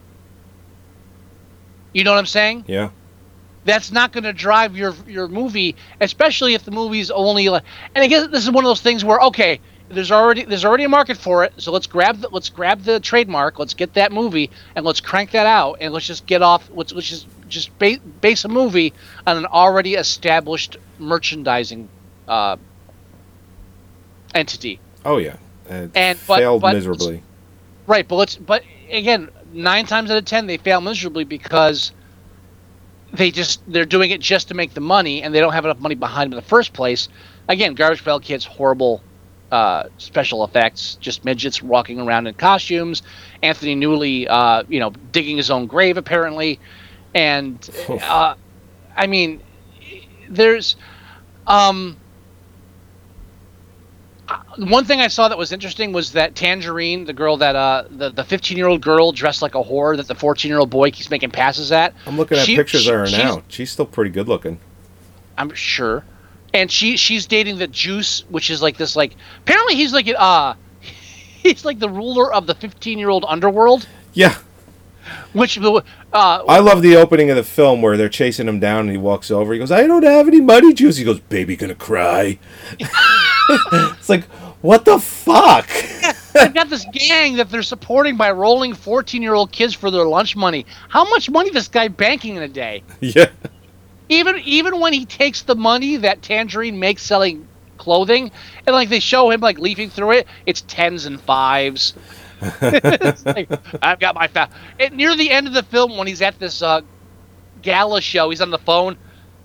you 1.92 2.04
know 2.04 2.12
what 2.12 2.20
I'm 2.20 2.28
saying? 2.28 2.66
Yeah. 2.68 2.92
That's 3.66 3.92
not 3.92 4.12
going 4.14 4.24
to 4.24 4.34
drive 4.34 4.76
your 4.78 4.96
your 5.08 5.28
movie, 5.28 5.76
especially 6.02 6.54
if 6.54 6.64
the 6.64 6.72
movie's 6.72 7.12
only 7.12 7.50
like. 7.50 7.64
And 7.94 8.04
I 8.04 8.08
guess 8.08 8.28
this 8.28 8.44
is 8.44 8.52
one 8.52 8.64
of 8.64 8.70
those 8.70 8.82
things 8.82 9.04
where 9.04 9.20
okay, 9.20 9.60
there's 9.90 10.12
already 10.12 10.46
there's 10.46 10.64
already 10.66 10.86
a 10.86 10.90
market 10.90 11.18
for 11.18 11.44
it, 11.44 11.54
so 11.58 11.72
let's 11.72 11.88
grab 11.88 12.22
the, 12.22 12.30
let's 12.30 12.50
grab 12.50 12.84
the 12.84 13.00
trademark, 13.00 13.60
let's 13.60 13.74
get 13.74 13.94
that 13.96 14.12
movie, 14.12 14.50
and 14.76 14.86
let's 14.86 15.02
crank 15.02 15.32
that 15.32 15.46
out, 15.46 15.78
and 15.82 15.94
let's 15.94 16.06
just 16.06 16.26
get 16.26 16.42
off. 16.42 16.70
Let's 16.74 16.94
let's 16.94 17.08
just 17.10 17.28
just 17.50 17.78
ba- 17.80 18.00
base 18.22 18.46
a 18.46 18.48
movie 18.48 18.94
on 19.28 19.38
an 19.38 19.46
already 19.46 19.96
established 19.96 20.78
merchandising 21.00 21.90
uh, 22.28 22.56
entity. 24.34 24.80
Oh 25.06 25.18
yeah. 25.18 25.38
And, 25.70 25.92
And- 25.96 26.20
but- 26.28 26.38
failed 26.40 26.62
but- 26.62 26.74
miserably. 26.76 27.24
Right, 27.88 28.08
but 28.08 28.16
let's 28.18 28.36
but 28.36 28.64
again, 28.92 29.30
nine 29.52 29.88
times 29.88 30.12
out 30.12 30.18
of 30.18 30.26
ten 30.26 30.46
they 30.46 30.58
fail 30.58 30.80
miserably 30.80 31.24
because 31.24 31.92
they 33.14 33.32
just 33.32 33.62
they're 33.68 33.86
doing 33.86 34.12
it 34.12 34.22
just 34.22 34.50
to 34.50 34.54
make 34.54 34.74
the 34.74 34.82
money 34.82 35.24
and 35.24 35.34
they 35.34 35.40
don't 35.40 35.54
have 35.54 35.66
enough 35.66 35.80
money 35.80 35.96
behind 35.96 36.32
them 36.32 36.38
in 36.38 36.44
the 36.44 36.50
first 36.50 36.74
place. 36.74 37.10
Again, 37.48 37.74
Garbage 37.74 38.04
Pail 38.04 38.20
Kids 38.20 38.46
horrible 38.46 39.02
uh, 39.52 39.86
special 39.98 40.44
effects, 40.44 40.96
just 41.02 41.26
midgets 41.26 41.62
walking 41.62 42.00
around 42.00 42.28
in 42.28 42.36
costumes. 42.36 43.02
Anthony 43.42 43.76
Newley, 43.76 44.28
uh, 44.30 44.64
you 44.68 44.80
know, 44.80 44.92
digging 45.12 45.38
his 45.38 45.50
own 45.50 45.66
grave 45.66 45.98
apparently, 45.98 46.60
and 47.16 47.68
uh, 48.04 48.36
I 48.96 49.08
mean, 49.08 49.42
there's 50.30 50.76
um, 51.48 51.98
one 54.58 54.86
thing 54.86 55.00
I 55.00 55.08
saw 55.08 55.28
that 55.30 55.38
was 55.38 55.52
interesting 55.52 55.92
was 55.92 56.12
that 56.14 56.36
Tangerine, 56.36 57.06
the 57.06 57.14
girl 57.14 57.38
that 57.38 57.56
uh 57.56 57.84
the 57.90 58.10
the 58.10 58.24
15 58.24 58.58
year 58.58 58.68
old 58.68 58.82
girl 58.82 59.12
dressed 59.12 59.42
like 59.42 59.56
a 59.56 59.64
whore 59.64 59.96
that 59.98 60.08
the 60.08 60.16
14 60.16 60.50
year 60.50 60.60
old 60.60 60.70
boy 60.70 60.92
keeps 60.92 61.10
making 61.10 61.32
passes 61.32 61.72
at. 61.72 61.94
I'm 62.06 62.18
looking 62.18 62.38
at 62.38 62.46
she- 62.46 62.56
pictures 62.56 62.82
she- 62.84 62.90
of 62.90 62.96
her 62.96 63.08
she's- 63.08 63.22
now. 63.36 63.44
She's 63.48 63.72
still 63.72 63.86
pretty 63.86 64.12
good 64.12 64.28
looking. 64.28 64.60
I'm 65.38 65.54
sure, 65.54 66.04
and 66.54 66.70
she 66.72 66.98
she's 66.98 67.26
dating 67.26 67.58
the 67.60 67.68
Juice, 67.68 68.24
which 68.30 68.50
is 68.50 68.62
like 68.62 68.78
this 68.78 68.96
like 68.96 69.16
apparently 69.42 69.76
he's 69.76 69.94
like 69.94 70.10
uh 70.18 70.54
he's 71.44 71.64
like 71.64 71.80
the 71.80 71.90
ruler 71.90 72.34
of 72.34 72.46
the 72.48 72.56
15 72.56 73.00
year 73.00 73.10
old 73.10 73.24
underworld, 73.28 73.88
Yeah. 74.14 74.36
which 75.34 75.58
uh 75.60 75.82
I 76.14 76.60
love 76.60 76.82
the 76.82 76.96
opening 76.98 77.30
of 77.30 77.36
the 77.38 77.44
film 77.44 77.82
where 77.82 77.96
they're 77.98 78.10
chasing 78.10 78.48
him 78.48 78.60
down 78.60 78.82
and 78.82 78.92
he 78.92 78.98
walks 78.98 79.32
over. 79.32 79.54
He 79.54 79.60
goes, 79.60 79.72
I 79.72 79.88
don't 79.88 80.04
have 80.04 80.28
any 80.28 80.42
money 80.42 80.74
juice. 80.74 80.98
He 80.98 81.04
goes, 81.06 81.20
Baby, 81.22 81.56
gonna 81.56 81.76
cry. 81.76 82.38
it's 82.80 84.10
like, 84.10 84.26
what 84.62 84.86
the 84.86 85.00
fuck? 85.00 85.68
they've 86.34 86.54
got 86.54 86.70
this 86.70 86.86
gang 86.92 87.38
that 87.38 87.50
they're 87.50 87.64
supporting 87.64 88.18
by 88.18 88.32
rolling 88.32 88.74
14 88.74 89.22
year 89.22 89.34
old 89.34 89.52
kids 89.52 89.74
for 89.74 89.90
their 89.92 90.06
lunch 90.06 90.36
money. 90.36 90.66
How 90.90 91.06
much 91.10 91.30
money 91.30 91.50
this 91.50 91.68
guy 91.68 91.88
banking 91.88 92.36
in 92.36 92.44
a 92.44 92.48
day? 92.48 92.84
yeah. 93.00 93.30
even 94.10 94.38
even 94.40 94.80
when 94.80 94.94
he 94.94 95.06
takes 95.06 95.44
the 95.44 95.56
money 95.56 95.98
that 95.98 96.22
Tangerine 96.22 96.80
makes 96.80 97.04
selling 97.04 97.48
clothing, 97.78 98.32
and 98.68 98.74
like 98.74 98.90
they 98.90 99.00
show 99.00 99.30
him 99.30 99.40
like 99.42 99.60
leafing 99.60 99.90
through 99.90 100.12
it, 100.12 100.28
it's 100.46 100.62
tens 100.62 101.06
and 101.06 101.20
fives. 101.22 101.94
It's 102.62 103.26
like, 103.26 103.50
I've 103.82 104.00
got 104.00 104.16
my 104.16 104.28
fa- 104.30 104.50
and 104.80 104.96
near 104.96 105.14
the 105.14 105.30
end 105.30 105.48
of 105.48 105.54
the 105.54 105.64
film 105.64 105.98
when 105.98 106.08
he's 106.08 106.22
at 106.22 106.40
this 106.40 106.62
uh, 106.62 106.80
gala 107.62 108.00
show, 108.00 108.30
he's 108.30 108.40
on 108.40 108.50
the 108.50 108.58
phone. 108.58 108.98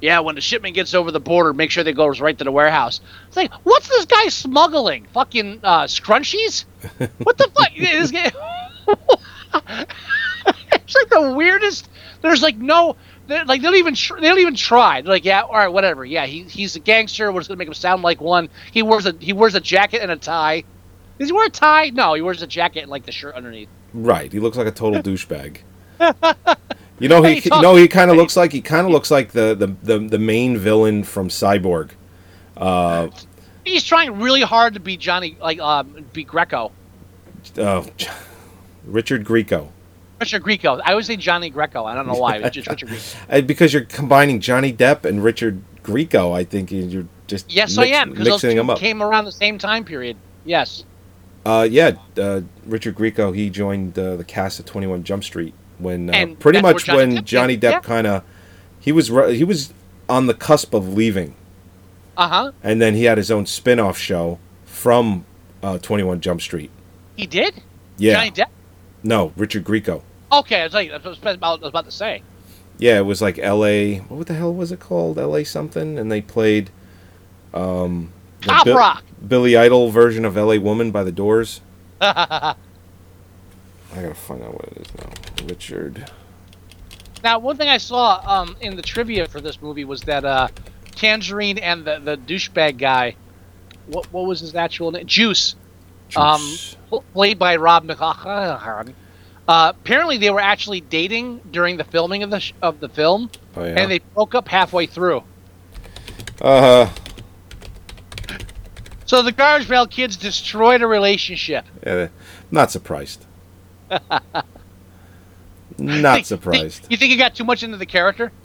Yeah, 0.04 0.20
when 0.20 0.34
the 0.34 0.42
shipment 0.42 0.74
gets 0.74 0.92
over 0.92 1.10
the 1.10 1.18
border, 1.18 1.54
make 1.54 1.70
sure 1.70 1.82
they 1.82 1.94
goes 1.94 2.20
right 2.20 2.36
to 2.36 2.44
the 2.44 2.52
warehouse. 2.52 3.00
It's 3.26 3.38
like, 3.38 3.50
what's 3.62 3.88
this 3.88 4.04
guy 4.04 4.28
smuggling? 4.28 5.06
Fucking 5.14 5.60
uh, 5.62 5.84
scrunchies? 5.84 6.66
What 7.22 7.38
the 7.38 7.50
fuck? 7.54 7.70
This 7.74 8.10
guy- 8.10 8.30
it's 10.74 10.94
like 10.94 11.08
the 11.08 11.32
weirdest. 11.34 11.88
There's 12.20 12.42
like 12.42 12.58
no, 12.58 12.96
like 13.30 13.46
they 13.46 13.58
don't 13.66 13.76
even 13.76 13.94
tr- 13.94 14.20
they 14.20 14.28
don't 14.28 14.40
even 14.40 14.56
try. 14.56 15.00
They're 15.00 15.14
like, 15.14 15.24
yeah, 15.24 15.40
all 15.40 15.54
right, 15.54 15.68
whatever. 15.68 16.04
Yeah, 16.04 16.26
he, 16.26 16.42
he's 16.42 16.76
a 16.76 16.80
gangster. 16.80 17.32
We're 17.32 17.40
just 17.40 17.48
gonna 17.48 17.56
make 17.56 17.68
him 17.68 17.72
sound 17.72 18.02
like 18.02 18.20
one. 18.20 18.50
He 18.72 18.82
wears 18.82 19.06
a 19.06 19.14
he 19.18 19.32
wears 19.32 19.54
a 19.54 19.60
jacket 19.60 20.02
and 20.02 20.10
a 20.10 20.16
tie. 20.16 20.64
Does 21.18 21.30
he 21.30 21.32
wear 21.32 21.46
a 21.46 21.50
tie? 21.50 21.88
No, 21.88 22.12
he 22.12 22.20
wears 22.20 22.42
a 22.42 22.46
jacket 22.46 22.80
and 22.80 22.90
like 22.90 23.06
the 23.06 23.12
shirt 23.12 23.36
underneath. 23.36 23.70
Right. 23.94 24.30
He 24.30 24.38
looks 24.38 24.58
like 24.58 24.66
a 24.66 24.70
total 24.70 25.00
douchebag. 25.00 25.60
You 27.00 27.08
know, 27.08 27.22
he, 27.22 27.40
you 27.40 27.62
know, 27.62 27.74
he 27.74 27.88
kind 27.88 28.10
of 28.10 28.16
looks 28.16 28.36
like 28.36 28.52
he 28.52 28.60
kind 28.60 28.86
of 28.86 28.92
looks 28.92 29.10
like 29.10 29.32
the, 29.32 29.54
the, 29.54 29.66
the, 29.82 29.98
the 30.08 30.18
main 30.18 30.56
villain 30.56 31.02
from 31.02 31.28
Cyborg. 31.28 31.90
Uh, 32.56 33.08
He's 33.64 33.82
trying 33.82 34.20
really 34.20 34.42
hard 34.42 34.74
to 34.74 34.80
be 34.80 34.96
Johnny, 34.96 35.36
like 35.40 35.58
um, 35.58 36.04
be 36.12 36.22
Greco, 36.22 36.70
uh, 37.58 37.84
Richard 38.84 39.24
Greco. 39.24 39.70
Richard 40.20 40.42
Grieco. 40.44 40.80
I 40.84 40.92
always 40.92 41.06
say 41.06 41.16
Johnny 41.16 41.50
Greco. 41.50 41.84
I 41.84 41.94
don't 41.94 42.06
know 42.06 42.14
why. 42.14 42.36
It's 42.36 42.54
just 42.54 42.68
Richard 42.68 42.88
Grieco. 42.90 43.16
Uh, 43.28 43.40
because 43.40 43.72
you're 43.72 43.84
combining 43.84 44.40
Johnny 44.40 44.72
Depp 44.72 45.04
and 45.04 45.22
Richard 45.24 45.60
Greco. 45.82 46.32
I 46.32 46.44
think 46.44 46.70
you're 46.70 47.06
just 47.26 47.52
Yes, 47.52 47.76
mix- 47.76 47.90
I 47.90 47.96
am 47.96 48.10
because 48.10 48.26
those 48.26 48.40
two 48.40 48.54
them 48.54 48.70
up. 48.70 48.78
came 48.78 49.02
around 49.02 49.24
the 49.24 49.32
same 49.32 49.58
time 49.58 49.84
period. 49.84 50.16
Yes. 50.44 50.84
Uh, 51.44 51.66
yeah, 51.68 51.92
uh, 52.16 52.42
Richard 52.64 52.94
Greco. 52.94 53.32
He 53.32 53.50
joined 53.50 53.98
uh, 53.98 54.16
the 54.16 54.24
cast 54.24 54.60
of 54.60 54.66
Twenty 54.66 54.86
One 54.86 55.02
Jump 55.04 55.24
Street 55.24 55.52
when 55.78 56.14
uh, 56.14 56.34
pretty 56.38 56.60
much 56.60 56.84
Johnny 56.84 56.96
when 56.98 57.16
Depp 57.18 57.24
Johnny 57.24 57.56
Depp 57.58 57.70
yeah. 57.72 57.80
kind 57.80 58.06
of 58.06 58.22
he 58.80 58.92
was 58.92 59.10
ru- 59.10 59.28
he 59.28 59.44
was 59.44 59.72
on 60.08 60.26
the 60.26 60.34
cusp 60.34 60.74
of 60.74 60.92
leaving, 60.94 61.34
Uh 62.16 62.28
huh. 62.28 62.52
and 62.62 62.80
then 62.80 62.94
he 62.94 63.04
had 63.04 63.16
his 63.18 63.30
own 63.30 63.46
spin-off 63.46 63.96
show 63.98 64.38
from 64.64 65.24
uh, 65.62 65.78
Twenty 65.78 66.02
One 66.04 66.20
Jump 66.20 66.40
Street. 66.42 66.70
He 67.16 67.26
did. 67.26 67.62
Yeah, 67.96 68.14
Johnny 68.14 68.30
Depp. 68.30 68.48
no, 69.02 69.32
Richard 69.36 69.64
Grieco. 69.64 70.02
Okay, 70.32 70.60
I 70.60 70.64
was 70.64 70.74
like, 70.74 70.90
I 70.90 70.96
was 70.98 71.18
about, 71.18 71.60
I 71.60 71.62
was 71.62 71.68
about 71.68 71.84
to 71.84 71.90
say. 71.92 72.22
Yeah, 72.78 72.98
it 72.98 73.02
was 73.06 73.22
like 73.22 73.38
L.A. 73.38 73.98
What 73.98 74.26
the 74.26 74.34
hell 74.34 74.52
was 74.52 74.72
it 74.72 74.80
called? 74.80 75.16
L.A. 75.18 75.44
something, 75.44 75.96
and 75.96 76.10
they 76.10 76.20
played 76.20 76.70
um, 77.54 78.12
Pop 78.40 78.66
Rock. 78.66 79.04
Billy 79.26 79.56
Idol 79.56 79.90
version 79.90 80.24
of 80.24 80.36
L.A. 80.36 80.58
Woman 80.58 80.90
by 80.90 81.04
the 81.04 81.12
Doors. 81.12 81.60
I 83.96 84.02
gotta 84.02 84.14
find 84.14 84.42
out 84.42 84.54
what 84.54 84.64
it 84.72 84.78
is 84.86 84.94
now. 84.96 85.46
Richard. 85.46 86.10
Now, 87.22 87.38
one 87.38 87.56
thing 87.56 87.68
I 87.68 87.78
saw 87.78 88.20
um, 88.26 88.56
in 88.60 88.76
the 88.76 88.82
trivia 88.82 89.26
for 89.26 89.40
this 89.40 89.62
movie 89.62 89.84
was 89.84 90.02
that 90.02 90.24
uh, 90.24 90.48
Tangerine 90.94 91.58
and 91.58 91.84
the, 91.84 91.98
the 92.00 92.16
douchebag 92.16 92.76
guy, 92.78 93.16
what 93.86 94.12
what 94.12 94.26
was 94.26 94.40
his 94.40 94.54
actual 94.54 94.90
name? 94.90 95.06
Juice. 95.06 95.54
Um, 96.16 96.40
played 97.12 97.38
by 97.38 97.56
Rob 97.56 97.84
McCaughan. 97.86 98.92
Uh, 99.48 99.72
apparently, 99.74 100.16
they 100.18 100.30
were 100.30 100.40
actually 100.40 100.80
dating 100.80 101.40
during 101.50 101.76
the 101.76 101.84
filming 101.84 102.22
of 102.22 102.30
the 102.30 102.40
sh- 102.40 102.52
of 102.62 102.80
the 102.80 102.88
film, 102.88 103.30
Oh 103.56 103.64
yeah. 103.64 103.80
and 103.80 103.90
they 103.90 103.98
broke 103.98 104.34
up 104.34 104.46
halfway 104.48 104.86
through. 104.86 105.22
uh 106.40 106.86
huh. 106.88 108.38
So 109.06 109.22
the 109.22 109.32
Garbage 109.32 109.68
Pail 109.68 109.86
Kids 109.86 110.16
destroyed 110.16 110.82
a 110.82 110.86
relationship. 110.86 111.64
yeah, 111.86 112.08
not 112.50 112.70
surprised. 112.70 113.24
Not 115.78 116.14
Think- 116.14 116.26
surprised. 116.26 116.80
think- 116.82 116.90
you 116.90 116.96
think 116.96 117.10
he 117.12 117.16
got 117.16 117.34
too 117.34 117.44
much 117.44 117.62
into 117.62 117.76
the 117.76 117.86
character? 117.86 118.32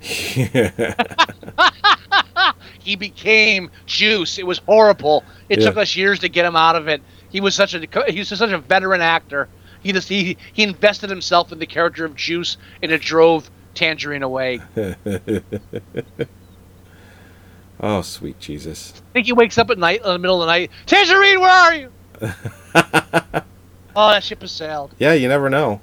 he 2.80 2.96
became 2.96 3.70
Juice. 3.86 4.38
It 4.38 4.46
was 4.46 4.58
horrible. 4.58 5.24
It 5.48 5.60
Yeah. 5.60 5.66
took 5.68 5.76
us 5.78 5.96
years 5.96 6.18
to 6.20 6.28
get 6.28 6.44
him 6.44 6.56
out 6.56 6.76
of 6.76 6.88
it. 6.88 7.02
He 7.30 7.40
was 7.40 7.54
such 7.54 7.74
a 7.74 7.80
he 8.10 8.18
was 8.20 8.28
such 8.28 8.50
a 8.50 8.58
veteran 8.58 9.00
actor. 9.00 9.48
He 9.82 9.92
just 9.92 10.08
he, 10.08 10.36
he 10.52 10.62
invested 10.62 11.10
himself 11.10 11.52
in 11.52 11.58
the 11.58 11.66
character 11.66 12.04
of 12.04 12.14
Juice, 12.16 12.56
and 12.82 12.90
it 12.92 13.00
drove 13.02 13.50
Tangerine 13.74 14.22
away. 14.22 14.60
oh, 17.80 18.02
sweet 18.02 18.38
Jesus. 18.38 18.94
I 19.10 19.12
think 19.14 19.26
he 19.26 19.32
wakes 19.32 19.58
up 19.58 19.70
at 19.70 19.78
night 19.78 20.00
in 20.00 20.06
the 20.12 20.18
middle 20.18 20.40
of 20.42 20.46
the 20.46 20.52
night. 20.52 20.70
Tangerine, 20.86 21.40
where 21.40 21.50
are 21.50 21.74
you? 21.74 21.90
Oh, 23.96 24.10
that 24.10 24.24
ship 24.24 24.40
has 24.40 24.52
sailed. 24.52 24.94
Yeah, 24.98 25.12
you 25.12 25.28
never 25.28 25.50
know. 25.50 25.80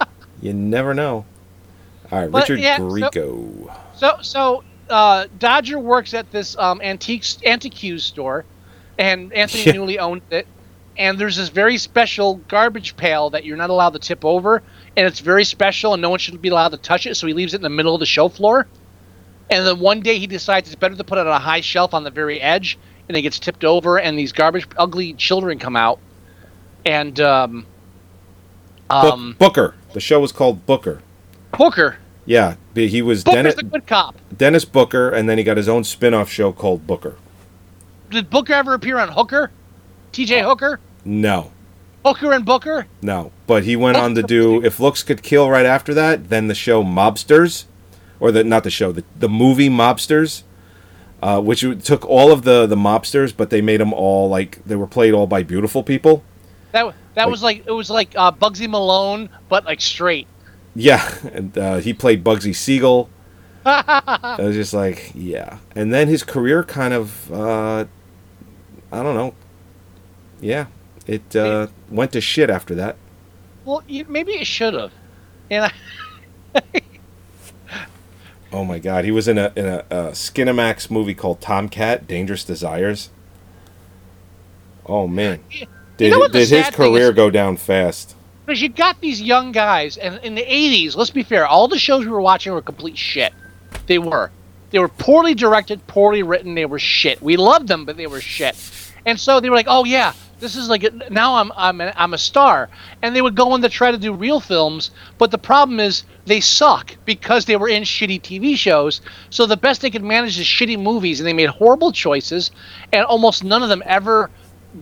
you 0.42 0.52
never 0.52 0.94
know. 0.94 1.24
All 2.10 2.20
right, 2.20 2.30
Richard 2.30 2.60
yeah, 2.60 2.76
so- 2.76 2.82
Grieco. 2.88 3.74
So 3.96 4.18
so 4.22 4.64
uh, 4.90 5.26
Dodger 5.38 5.78
works 5.78 6.14
at 6.14 6.30
this 6.30 6.56
um, 6.58 6.80
antiques 6.82 7.38
antiques 7.44 8.02
store, 8.04 8.44
and 8.98 9.32
Anthony 9.32 9.64
Yeah. 9.64 9.72
Newley 9.72 9.98
owns 9.98 10.22
it. 10.30 10.46
And 10.96 11.18
there's 11.18 11.36
this 11.36 11.48
very 11.48 11.76
special 11.78 12.36
garbage 12.46 12.96
pail 12.96 13.30
that 13.30 13.44
you're 13.44 13.56
not 13.56 13.68
allowed 13.68 13.94
to 13.94 13.98
tip 13.98 14.24
over, 14.24 14.62
and 14.96 15.06
it's 15.06 15.18
very 15.18 15.42
special, 15.44 15.92
and 15.92 16.00
no 16.00 16.08
one 16.08 16.20
should 16.20 16.40
be 16.40 16.50
allowed 16.50 16.68
to 16.68 16.76
touch 16.76 17.04
it. 17.06 17.16
So 17.16 17.26
he 17.26 17.32
leaves 17.32 17.52
it 17.52 17.56
in 17.56 17.62
the 17.62 17.68
middle 17.68 17.94
of 17.94 18.00
the 18.00 18.06
show 18.06 18.28
floor. 18.28 18.68
And 19.50 19.66
then 19.66 19.80
one 19.80 20.00
day 20.00 20.20
he 20.20 20.28
decides 20.28 20.68
it's 20.68 20.76
better 20.76 20.94
to 20.94 21.02
put 21.02 21.18
it 21.18 21.26
on 21.26 21.32
a 21.34 21.38
high 21.40 21.62
shelf 21.62 21.94
on 21.94 22.04
the 22.04 22.10
very 22.12 22.40
edge, 22.40 22.78
and 23.08 23.16
it 23.16 23.22
gets 23.22 23.40
tipped 23.40 23.64
over, 23.64 23.98
and 23.98 24.16
these 24.16 24.30
garbage 24.30 24.68
ugly 24.76 25.14
children 25.14 25.58
come 25.58 25.74
out, 25.74 25.98
and 26.84 27.18
um, 27.20 27.66
um, 28.90 29.36
Booker. 29.38 29.74
The 29.92 30.00
show 30.00 30.20
was 30.20 30.32
called 30.32 30.66
Booker. 30.66 31.00
Booker. 31.56 31.98
Yeah, 32.26 32.56
he 32.74 33.02
was 33.02 33.22
Booker's 33.22 33.36
Dennis, 33.36 33.54
the 33.54 33.62
good 33.64 33.86
cop. 33.86 34.16
Dennis 34.36 34.64
Booker, 34.64 35.10
and 35.10 35.28
then 35.28 35.38
he 35.38 35.44
got 35.44 35.56
his 35.56 35.68
own 35.68 35.84
spin-off 35.84 36.30
show 36.30 36.52
called 36.52 36.86
Booker. 36.86 37.16
Did 38.10 38.30
Booker 38.30 38.54
ever 38.54 38.74
appear 38.74 38.98
on 38.98 39.10
Hooker? 39.10 39.50
T.J. 40.12 40.42
Hooker. 40.42 40.80
No, 41.04 41.52
Hooker 42.04 42.32
and 42.32 42.44
Booker. 42.44 42.86
no. 43.02 43.30
But 43.46 43.64
he 43.64 43.76
went 43.76 43.98
on 43.98 44.14
to 44.14 44.22
do 44.22 44.62
If 44.64 44.80
Looks 44.80 45.02
Could 45.02 45.22
Kill 45.22 45.50
right 45.50 45.66
after 45.66 45.92
that, 45.94 46.30
then 46.30 46.48
the 46.48 46.54
show 46.54 46.82
Mobsters, 46.82 47.64
or 48.20 48.32
the 48.32 48.42
not 48.42 48.64
the 48.64 48.70
show, 48.70 48.90
the, 48.90 49.04
the 49.18 49.28
movie 49.28 49.68
Mobsters, 49.68 50.44
uh, 51.22 51.40
which 51.40 51.60
took 51.84 52.06
all 52.06 52.32
of 52.32 52.42
the 52.42 52.66
the 52.66 52.76
mobsters, 52.76 53.34
but 53.36 53.50
they 53.50 53.60
made 53.60 53.80
them 53.80 53.92
all 53.92 54.28
like 54.28 54.64
they 54.64 54.76
were 54.76 54.86
played 54.86 55.12
all 55.12 55.26
by 55.26 55.42
beautiful 55.42 55.82
people. 55.82 56.22
That 56.74 56.92
that 57.14 57.22
Like- 57.22 57.30
was 57.30 57.42
like 57.42 57.66
it 57.66 57.72
was 57.72 57.88
like 57.88 58.12
uh, 58.16 58.32
Bugsy 58.32 58.68
Malone, 58.68 59.28
but 59.48 59.64
like 59.64 59.80
straight. 59.80 60.26
Yeah, 60.74 61.08
and 61.32 61.56
uh, 61.56 61.76
he 61.76 61.94
played 61.94 62.24
Bugsy 62.24 62.52
Siegel. 62.54 63.08
I 63.64 64.36
was 64.40 64.56
just 64.56 64.74
like, 64.74 65.12
yeah. 65.14 65.58
And 65.76 65.94
then 65.94 66.08
his 66.08 66.24
career 66.24 66.64
kind 66.64 66.92
of, 66.92 67.32
uh, 67.32 67.84
I 68.92 69.02
don't 69.04 69.14
know. 69.14 69.34
Yeah, 70.40 70.66
it 71.06 71.36
uh, 71.36 71.68
went 71.88 72.10
to 72.12 72.20
shit 72.20 72.50
after 72.50 72.74
that. 72.74 72.96
well, 73.64 73.84
you, 73.86 74.04
maybe 74.08 74.32
it 74.32 74.46
should 74.48 74.74
have. 74.74 74.90
And 75.50 75.70
I, 76.54 76.60
Oh 78.52 78.64
my 78.64 78.78
God, 78.78 79.04
he 79.04 79.10
was 79.10 79.26
in 79.28 79.38
a 79.38 79.52
in 79.56 79.66
a, 79.66 79.78
a 79.90 79.96
Skinamax 80.12 80.90
movie 80.90 81.14
called 81.14 81.40
Tomcat: 81.40 82.06
Dangerous 82.06 82.44
Desires. 82.44 83.10
Oh 84.86 85.08
man, 85.08 85.40
did 85.96 86.10
know 86.10 86.28
did 86.28 86.48
his 86.48 86.70
career 86.70 87.12
go 87.12 87.30
down 87.30 87.56
fast? 87.56 88.14
because 88.44 88.60
you 88.60 88.68
got 88.68 89.00
these 89.00 89.22
young 89.22 89.52
guys, 89.52 89.96
and 89.96 90.18
in 90.22 90.34
the 90.34 90.44
'80s, 90.44 90.96
let's 90.96 91.10
be 91.10 91.22
fair, 91.22 91.46
all 91.46 91.68
the 91.68 91.78
shows 91.78 92.04
we 92.04 92.10
were 92.10 92.20
watching 92.20 92.52
were 92.52 92.62
complete 92.62 92.98
shit. 92.98 93.32
They 93.86 93.98
were. 93.98 94.30
They 94.70 94.78
were 94.78 94.88
poorly 94.88 95.34
directed, 95.34 95.86
poorly 95.86 96.22
written. 96.22 96.54
They 96.54 96.66
were 96.66 96.78
shit. 96.78 97.22
We 97.22 97.36
loved 97.36 97.68
them, 97.68 97.84
but 97.84 97.96
they 97.96 98.06
were 98.06 98.20
shit. 98.20 98.56
And 99.06 99.20
so 99.20 99.40
they 99.40 99.48
were 99.48 99.56
like, 99.56 99.66
"Oh 99.68 99.84
yeah, 99.84 100.12
this 100.40 100.56
is 100.56 100.68
like 100.68 100.84
a, 100.84 100.90
now 101.10 101.36
I'm 101.36 101.52
I'm 101.56 101.80
a, 101.80 101.92
I'm 101.96 102.12
a 102.12 102.18
star." 102.18 102.68
And 103.00 103.14
they 103.14 103.22
would 103.22 103.34
go 103.34 103.52
on 103.52 103.62
to 103.62 103.68
try 103.68 103.90
to 103.90 103.98
do 103.98 104.12
real 104.12 104.40
films, 104.40 104.90
but 105.16 105.30
the 105.30 105.38
problem 105.38 105.78
is 105.80 106.04
they 106.26 106.40
suck 106.40 106.96
because 107.04 107.44
they 107.44 107.56
were 107.56 107.68
in 107.68 107.82
shitty 107.82 108.20
TV 108.20 108.56
shows. 108.56 109.00
So 109.30 109.46
the 109.46 109.56
best 109.56 109.80
they 109.80 109.90
could 109.90 110.04
manage 110.04 110.38
is 110.38 110.46
shitty 110.46 110.78
movies, 110.80 111.20
and 111.20 111.26
they 111.26 111.32
made 111.32 111.50
horrible 111.50 111.92
choices, 111.92 112.50
and 112.92 113.04
almost 113.04 113.44
none 113.44 113.62
of 113.62 113.68
them 113.68 113.82
ever 113.86 114.30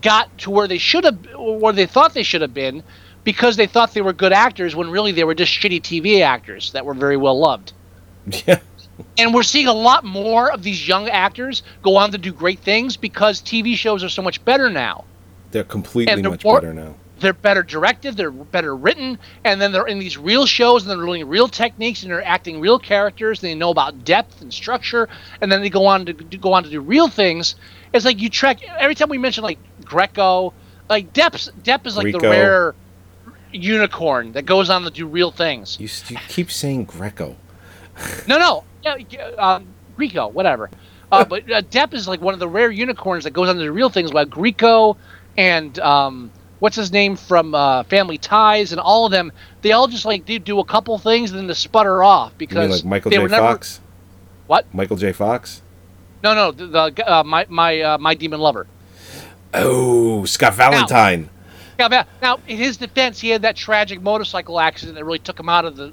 got 0.01 0.37
to 0.39 0.51
where 0.51 0.67
they 0.69 0.79
should 0.79 1.05
have, 1.05 1.19
where 1.37 1.73
they 1.73 1.87
thought 1.87 2.15
they 2.15 2.23
should 2.23 2.41
have 2.41 2.55
been, 2.55 2.83
because 3.25 3.57
they 3.57 3.67
thought 3.67 3.93
they 3.95 4.01
were 4.01 4.13
good 4.13 4.33
actors 4.33 4.75
when 4.75 4.91
really 4.91 5.13
they 5.13 5.25
were 5.25 5.35
just 5.35 5.53
shitty 5.53 5.81
TV 5.83 6.23
actors 6.23 6.73
that 6.73 6.85
were 6.87 6.95
very 6.95 7.17
well 7.17 7.39
loved. 7.39 7.73
Yeah. 8.47 8.61
And 9.19 9.35
we're 9.35 9.43
seeing 9.43 9.67
a 9.67 9.73
lot 9.73 10.05
more 10.05 10.53
of 10.53 10.63
these 10.63 10.87
young 10.87 11.09
actors 11.09 11.63
go 11.83 11.97
on 11.97 12.13
to 12.13 12.19
do 12.19 12.33
great 12.33 12.61
things 12.61 12.97
because 12.97 13.41
TV 13.41 13.75
shows 13.75 14.05
are 14.05 14.09
so 14.09 14.23
much 14.23 14.45
better 14.45 14.69
now. 14.71 15.05
They're 15.51 15.65
completely 15.65 16.21
they're 16.21 16.31
much 16.31 16.45
more- 16.45 16.61
better 16.61 16.75
now. 16.75 16.95
They're 17.23 17.33
better 17.33 17.63
directed, 17.63 18.17
they're 18.17 18.31
better 18.31 18.77
written, 18.77 19.19
and 19.45 19.61
then 19.61 19.73
they're 19.73 19.87
in 19.87 19.99
these 19.99 20.19
real 20.19 20.45
shows 20.45 20.83
and 20.83 20.91
they're 20.91 21.07
learning 21.07 21.29
real 21.29 21.49
techniques 21.49 22.03
and 22.03 22.11
they're 22.13 22.25
acting 22.25 22.61
real 22.61 22.79
characters. 22.79 23.41
They 23.41 23.55
know 23.55 23.71
about 23.71 24.05
depth 24.05 24.43
and 24.43 24.53
structure, 24.53 25.09
and 25.41 25.51
then 25.51 25.63
they 25.63 25.71
go 25.71 25.87
on 25.87 26.05
to, 26.07 26.13
to 26.13 26.37
go 26.37 26.53
on 26.53 26.65
to 26.65 26.71
do 26.71 26.81
real 26.81 27.09
things. 27.09 27.55
It's 27.93 28.05
like 28.05 28.21
you 28.21 28.29
track 28.29 28.63
every 28.79 28.95
time 28.95 29.09
we 29.09 29.19
mention 29.19 29.45
like 29.45 29.59
Greco, 29.85 30.53
like 30.89 31.13
Depp's 31.13 31.51
Depp 31.63 31.87
is 31.87 31.97
like 31.97 32.13
the 32.13 32.19
rare 32.19 32.75
unicorn 33.53 34.33
that 34.33 34.47
goes 34.47 34.71
on 34.71 34.83
to 34.83 34.91
do 34.91 35.07
real 35.07 35.31
things. 35.31 35.79
You, 35.81 35.89
you 36.09 36.19
keep 36.29 36.51
saying 36.51 36.85
Greco. 36.85 37.37
No, 38.27 38.39
no, 38.39 38.65
yeah, 38.83 38.97
um, 39.39 39.67
Greco, 39.97 40.29
whatever. 40.29 40.71
Uh, 41.13 41.25
but 41.27 41.43
uh, 41.53 41.61
Depp 41.61 41.93
is 41.93 42.09
like 42.09 42.23
one 42.23 42.33
of 42.33 42.41
the 42.41 42.49
rare 42.49 42.71
unicorns 42.71 43.25
that 43.25 43.33
goes 43.33 43.49
on 43.51 43.57
to 43.57 43.63
do 43.63 43.71
real 43.71 43.91
things. 43.91 44.15
Like 44.15 44.31
Greco 44.31 44.97
and 45.37 45.79
um, 45.79 46.33
what's 46.63 46.77
his 46.77 46.93
name 46.93 47.17
from 47.17 47.57
uh, 47.57 47.83
Family 47.83 48.19
Ties 48.19 48.71
and 48.71 48.81
all 48.81 49.05
of 49.05 49.11
them. 49.11 49.33
They 49.63 49.73
all 49.73 49.89
just 49.89 50.05
like 50.05 50.27
they 50.27 50.39
do 50.39 50.61
a 50.61 50.65
couple 50.65 50.97
things 50.97 51.33
and 51.33 51.41
then 51.41 51.49
they 51.49 51.55
sputter 51.55 52.05
off 52.05 52.31
You 52.35 52.39
because 52.39 52.69
mean 52.69 52.71
like 52.71 52.85
Michael 52.85 53.11
they 53.11 53.17
J. 53.17 53.23
were 53.25 53.29
never. 53.29 53.49
Fox? 53.49 53.81
What? 54.47 54.73
Michael 54.73 54.97
J. 54.97 55.11
Fox? 55.13 55.61
No, 56.23 56.35
no, 56.37 56.53
the, 56.53 56.67
the 56.69 57.13
uh, 57.13 57.25
my 57.25 57.47
my 57.49 57.81
uh, 57.81 57.99
my 57.99 58.15
demon 58.15 58.39
lover. 58.39 58.69
Oh, 59.53 60.25
Scott 60.25 60.55
Valentine. 60.55 61.29
Now, 61.81 61.89
now- 61.89 62.07
now, 62.23 62.39
in 62.47 62.59
his 62.59 62.77
defense, 62.77 63.19
he 63.19 63.31
had 63.31 63.43
that 63.43 63.57
tragic 63.57 64.01
motorcycle 64.01 64.61
accident 64.61 64.97
that 64.97 65.05
really 65.05 65.19
took 65.19 65.41
him 65.41 65.49
out 65.49 65.65
of 65.65 65.75
the 65.77 65.93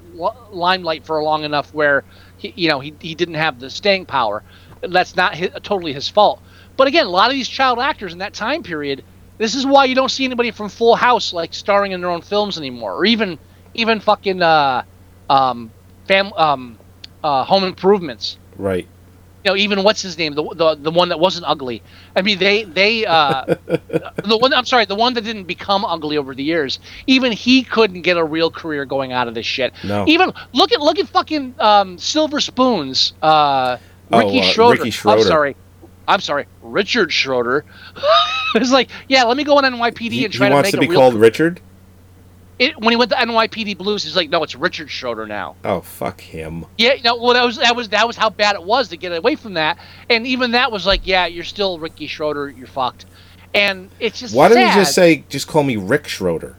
limelight 0.52 1.04
for 1.04 1.24
long 1.24 1.44
enough 1.46 1.74
where, 1.74 2.04
he, 2.38 2.54
you 2.56 2.70
know, 2.70 2.80
he, 2.80 2.94
he 3.00 3.16
didn't 3.16 3.36
have 3.36 3.60
the 3.60 3.72
staying 3.72 4.06
power. 4.06 4.44
That's 4.82 5.16
not 5.16 5.34
his, 5.34 5.50
totally 5.64 5.94
his 5.94 6.08
fault. 6.08 6.44
But 6.78 6.88
again, 6.88 7.08
a 7.08 7.10
lot 7.10 7.32
of 7.32 7.34
these 7.34 7.48
child 7.50 7.80
actors 7.80 8.14
in 8.14 8.20
that 8.20 8.34
time 8.36 8.62
period, 8.62 9.04
this 9.40 9.56
is 9.56 9.66
why 9.66 9.86
you 9.86 9.96
don't 9.96 10.10
see 10.12 10.26
anybody 10.26 10.52
from 10.52 10.70
Full 10.70 10.96
House 10.96 11.34
like 11.34 11.54
starring 11.56 11.94
in 11.94 12.02
their 12.02 12.12
own 12.12 12.22
films 12.22 12.58
anymore, 12.60 12.94
or 12.94 13.06
even 13.06 13.40
even 13.74 14.00
fucking 14.00 14.42
uh, 14.44 14.84
um, 15.30 15.72
fam, 16.08 16.32
um, 16.34 16.78
uh, 17.24 17.44
Home 17.46 17.64
Improvements 17.64 18.38
Right. 18.58 18.88
you 19.46 19.52
know, 19.52 19.56
even 19.56 19.84
what's 19.84 20.02
his 20.02 20.18
name, 20.18 20.34
the 20.36 20.44
the, 20.56 20.76
the 20.76 20.92
one 20.92 21.10
that 21.10 21.20
wasn't 21.20 21.46
ugly. 21.48 21.82
I 22.16 22.22
mean, 22.22 22.38
they 22.40 22.66
they 22.66 23.06
uh, 23.06 23.46
the 23.68 24.38
one 24.40 24.54
I'm 24.54 24.66
sorry, 24.66 24.86
the 24.86 24.96
one 24.96 25.14
that 25.16 25.24
didn't 25.24 25.46
become 25.46 25.86
ugly 25.86 26.18
over 26.18 26.36
the 26.36 26.44
years. 26.44 26.80
Even 27.08 27.32
he 27.32 27.64
couldn't 27.64 28.02
get 28.02 28.18
a 28.18 28.24
real 28.24 28.52
career 28.52 28.86
going 28.86 29.14
out 29.14 29.28
of 29.30 29.34
this 29.34 29.46
shit. 29.46 29.74
No. 29.84 30.04
Even 30.08 30.34
look 30.54 30.72
at 30.74 30.82
look 30.82 31.00
at 31.00 31.08
fucking 31.08 31.56
um, 31.60 31.98
Silver 31.98 32.40
Spoons, 32.42 33.14
uh, 33.22 33.78
Oh, 34.12 34.20
Ricky 34.20 34.40
uh, 34.42 34.44
Schroder. 34.44 34.78
Ricky 34.80 34.90
Schroder. 34.92 35.22
I'm 35.22 35.28
sorry. 35.28 35.56
I'm 36.10 36.20
sorry, 36.22 36.48
Richard 36.62 37.14
Schroder. 37.14 37.64
it's 38.56 38.72
like, 38.72 38.90
yeah, 39.08 39.24
let 39.24 39.38
me 39.38 39.44
go 39.44 39.58
on 39.58 39.64
NYPD 39.64 40.12
He, 40.12 40.26
and 40.26 40.34
try 40.34 40.50
to 40.50 40.56
make. 40.56 40.66
He 40.66 40.72
wants 40.72 40.72
to 40.72 40.80
be 40.80 40.88
called 40.88 41.14
Richard? 41.16 41.62
it, 42.60 42.78
when 42.78 42.92
he 42.92 42.98
went 42.98 43.10
to 43.12 43.18
NYPD 43.18 43.78
Blues, 43.78 44.04
he's 44.04 44.16
like, 44.16 44.30
no, 44.30 44.44
it's 44.44 44.54
Richard 44.54 44.92
Schroder 44.92 45.26
now. 45.26 45.56
Oh 45.64 45.80
fuck 45.80 46.20
him. 46.20 46.66
Yeah, 46.78 46.96
no, 47.04 47.16
well, 47.16 47.34
that 47.34 47.46
was 47.46 47.58
that 47.58 47.76
was 47.76 47.90
that 47.90 48.06
was 48.06 48.18
how 48.18 48.30
bad 48.30 48.56
it 48.56 48.64
was 48.64 48.90
to 48.90 48.98
get 48.98 49.14
away 49.14 49.36
from 49.36 49.54
that, 49.54 49.80
and 50.10 50.28
even 50.28 50.52
that 50.52 50.72
was 50.72 50.86
like, 50.86 51.08
yeah, 51.08 51.26
you're 51.26 51.46
still 51.46 51.80
Ricky 51.80 52.08
Schroder, 52.08 52.50
you're 52.50 52.68
fucked, 52.68 53.06
and 53.54 53.90
it's 54.00 54.20
just 54.20 54.36
Why 54.36 54.50
don't 54.50 54.60
you 54.60 54.74
just 54.74 54.94
say 54.94 55.24
just 55.30 55.48
call 55.48 55.64
me 55.64 55.78
Rick 55.78 56.08
Schroder? 56.10 56.58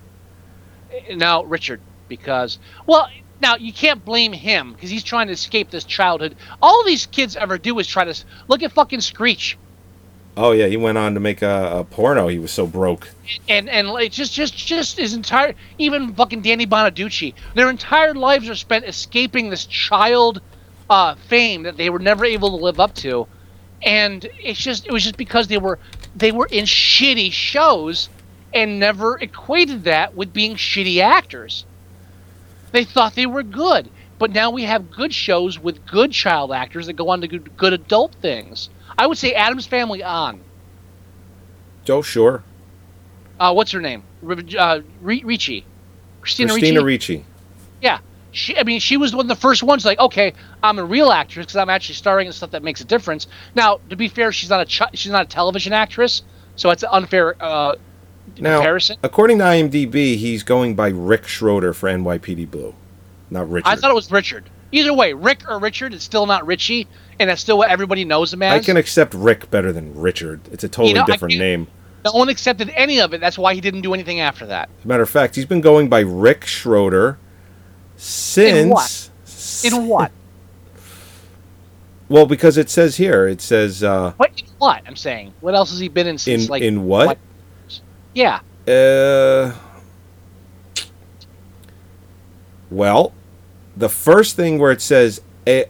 Eh, 0.91 1.15
no 1.15 1.45
Richard 1.45 1.81
because 2.09 2.59
well 2.87 3.09
now 3.41 3.57
you 3.57 3.73
can't 3.73 4.05
blame 4.05 4.33
him 4.33 4.73
because 4.73 4.91
he's 4.91 5.05
trying 5.05 5.29
to 5.29 5.33
escape 5.33 5.71
this 5.71 5.85
childhood. 5.85 6.37
All 6.63 6.85
these 6.85 7.07
kids 7.07 7.37
ever 7.37 7.59
do 7.59 7.79
is 7.79 7.87
try 7.87 8.05
to 8.05 8.25
look 8.49 8.63
at 8.63 8.73
fucking 8.73 9.01
Screech 9.01 9.57
Oh 10.37 10.53
yeah, 10.53 10.67
he 10.67 10.77
went 10.77 10.97
on 10.97 11.15
to 11.15 11.21
make 11.21 11.43
a, 11.43 11.81
a 11.81 11.85
porno. 11.85 12.29
He 12.29 12.39
was 12.39 12.53
so 12.53 12.67
broke. 12.67 13.11
and 13.49 13.69
and 13.69 13.89
like 13.89 14.13
just 14.13 14.33
just 14.33 14.57
just 14.57 14.97
his 14.97 15.13
entire 15.13 15.55
even 15.79 16.15
fucking 16.15 16.43
Danny 16.43 16.67
Bonaduce, 16.67 17.35
their 17.55 17.69
entire 17.69 18.15
lives 18.15 18.49
are 18.49 18.55
spent 18.55 18.85
escaping 18.85 19.51
this 19.51 19.67
child 19.67 20.41
uh, 20.89 21.15
fame 21.15 21.65
that 21.65 21.77
they 21.77 21.91
were 21.91 21.99
never 21.99 22.25
able 22.25 22.51
to 22.51 22.65
live 22.65 22.79
up 22.79 22.95
to, 22.97 23.27
and 23.83 24.27
it's 24.39 24.61
just 24.61 24.87
it 24.87 24.93
was 24.93 25.03
just 25.03 25.17
because 25.17 25.49
they 25.49 25.59
were 25.59 25.79
they 26.15 26.33
were 26.33 26.47
in 26.47 26.65
shitty 26.65 27.33
shows 27.33 28.09
and 28.55 28.79
never 28.79 29.19
equated 29.19 29.85
that 29.85 30.15
with 30.15 30.33
being 30.33 30.55
shitty 30.55 31.03
actors. 31.03 31.65
They 32.73 32.85
thought 32.85 33.15
they 33.15 33.27
were 33.27 33.43
good, 33.43 33.91
but 34.19 34.31
now 34.31 34.51
we 34.51 34.65
have 34.65 34.91
good 34.91 35.13
shows 35.13 35.59
with 35.59 35.85
good 35.87 36.13
child 36.13 36.53
actors 36.53 36.87
that 36.87 36.95
go 36.95 37.09
on 37.09 37.21
to 37.23 37.29
good, 37.29 37.57
good 37.57 37.73
adult 37.73 38.15
things. 38.23 38.71
I 38.97 39.07
would 39.07 39.19
say 39.19 39.33
Addams 39.33 39.67
Family 39.67 40.03
on. 40.03 40.41
Joe 41.85 42.03
Sure. 42.03 42.43
uh, 43.39 43.53
what's 43.53 43.73
her 43.73 43.81
name? 43.81 44.03
Uh, 44.59 44.81
Ricci. 45.01 45.65
Christina, 46.21 46.51
Christina 46.53 46.85
Ricci. 46.85 47.15
Ricci. 47.17 47.25
Yeah. 47.81 47.99
She, 48.33 48.57
I 48.57 48.63
mean, 48.63 48.79
she 48.79 48.97
was 48.97 49.15
one 49.15 49.25
of 49.25 49.29
the 49.29 49.35
first 49.41 49.63
ones. 49.63 49.85
Like, 49.85 49.99
okay, 49.99 50.35
I'm 50.63 50.79
a 50.79 50.85
real 50.85 51.11
actress 51.11 51.47
because 51.47 51.57
I'm 51.57 51.71
actually 51.71 51.97
starring 51.97 52.27
in 52.29 52.33
stuff 52.33 52.51
that 52.53 52.63
makes 52.63 52.81
a 52.81 52.85
difference. 52.85 53.27
Now, 53.57 53.81
to 53.89 53.97
be 53.97 54.07
fair, 54.07 54.31
she's 54.31 54.51
not 54.51 54.61
a 54.61 54.67
chi- 54.79 54.91
she's 54.95 55.11
not 55.11 55.25
a 55.25 55.29
television 55.29 55.73
actress, 55.73 56.23
so 56.55 56.71
it's 56.71 56.83
an 56.85 56.91
unfair 56.93 57.35
uh, 57.41 57.75
Now, 58.39 58.59
comparison. 58.59 58.97
according 59.03 59.39
to 59.39 59.45
IMDb, 59.45 60.17
he's 60.17 60.43
going 60.43 60.75
by 60.75 60.89
Rick 60.89 61.27
Schroder 61.27 61.73
for 61.73 61.89
NYPD 61.89 62.51
Blue, 62.51 62.75
not 63.31 63.51
Richard. 63.51 63.69
I 63.69 63.77
thought 63.77 63.91
it 63.91 63.95
was 63.95 64.11
Richard. 64.11 64.49
Either 64.73 64.95
way, 64.95 65.13
Rick 65.13 65.43
or 65.49 65.59
Richard, 65.59 65.93
it's 65.95 66.05
still 66.05 66.27
not 66.27 66.47
Richie, 66.47 66.87
and 67.19 67.29
that's 67.29 67.41
still 67.41 67.59
what 67.59 67.71
everybody 67.71 68.05
knows 68.05 68.33
him 68.33 68.43
as. 68.43 68.53
I 68.53 68.65
can 68.65 68.77
accept 68.77 69.15
Rick 69.15 69.51
better 69.51 69.73
than 69.73 69.99
Richard. 69.99 70.41
It's 70.53 70.63
a 70.63 70.69
totally 70.69 70.91
You 70.91 70.95
know, 70.95 71.07
different 71.07 71.39
name. 71.39 71.67
No 72.05 72.13
one 72.13 72.29
accepted 72.29 72.71
any 72.75 73.01
of 73.01 73.13
it. 73.13 73.21
That's 73.21 73.37
why 73.39 73.55
he 73.55 73.61
didn't 73.61 73.83
do 73.83 73.93
anything 73.93 74.21
after 74.21 74.47
that. 74.47 74.71
As 74.79 74.85
a 74.85 74.89
matter 74.89 75.03
of 75.03 75.11
fact, 75.11 75.35
he's 75.35 75.45
been 75.45 75.61
going 75.61 75.89
by 75.89 76.01
Rick 76.01 76.47
Schroder 76.47 77.19
since. 77.97 78.59
In 78.59 78.69
what? 78.71 79.11
In 79.65 79.89
what? 79.89 80.13
Well, 82.09 82.27
because 82.27 82.57
it 82.57 82.71
says 82.71 82.97
here, 82.97 83.29
it 83.29 83.41
says 83.41 83.85
uh, 83.85 84.13
what? 84.17 84.31
In 84.41 84.47
what? 84.59 84.83
I'm 84.87 84.97
saying. 84.97 85.33
What 85.41 85.55
else 85.55 85.71
has 85.71 85.79
he 85.79 85.89
been 85.89 86.07
in 86.07 86.19
since? 86.19 86.45
in 86.45 86.51
like 86.51 86.63
in 86.63 86.85
what? 86.85 87.19
Yeah. 88.15 88.41
Uh, 88.69 89.55
well, 92.71 93.13
the 93.77 93.89
first 93.89 94.37
thing 94.37 94.59
where 94.59 94.71
it 94.73 94.81
says 94.83 95.21
uh, 95.47 95.63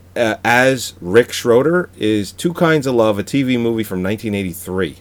as 0.45 0.95
Rick 1.01 1.32
Schroder 1.32 1.91
is 1.97 2.32
Two 2.32 2.53
Kinds 2.53 2.86
of 2.86 2.95
Love, 2.95 3.18
a 3.18 3.24
TV 3.24 3.59
movie 3.61 3.84
from 3.84 4.03
1983. 4.03 4.97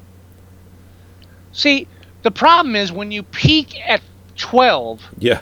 See, 1.52 1.88
the 2.22 2.32
problem 2.32 2.76
is 2.76 2.92
when 2.92 3.12
you 3.12 3.24
peak 3.24 3.76
at 3.88 4.02
12, 4.38 5.02
Yeah. 5.18 5.42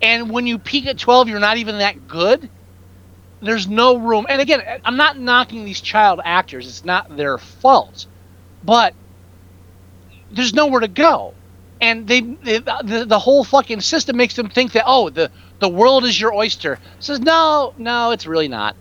and 0.00 0.30
when 0.30 0.46
you 0.46 0.58
peak 0.58 0.86
at 0.86 0.98
12, 0.98 1.28
you're 1.28 1.40
not 1.40 1.56
even 1.58 1.78
that 1.78 2.08
good. 2.08 2.48
There's 3.42 3.68
no 3.68 3.96
room. 3.98 4.24
And 4.30 4.40
again, 4.40 4.62
I'm 4.86 4.96
not 4.96 5.18
knocking 5.18 5.64
these 5.66 5.80
child 5.80 6.20
actors. 6.24 6.66
It's 6.66 6.84
not 6.84 7.14
their 7.16 7.36
fault. 7.36 8.06
But 8.62 8.94
there's 10.34 10.54
nowhere 10.54 10.80
to 10.80 10.88
go. 10.88 11.34
And 11.80 12.06
they, 12.06 12.20
they 12.20 12.58
the, 12.58 13.04
the 13.06 13.18
whole 13.18 13.44
fucking 13.44 13.80
system 13.80 14.16
makes 14.16 14.34
them 14.34 14.48
think 14.48 14.72
that 14.72 14.84
oh, 14.86 15.10
the 15.10 15.30
the 15.58 15.68
world 15.68 16.04
is 16.04 16.20
your 16.20 16.32
oyster. 16.32 16.78
says 17.00 17.20
no, 17.20 17.74
no, 17.78 18.12
it's 18.12 18.26
really 18.26 18.48
not. 18.48 18.76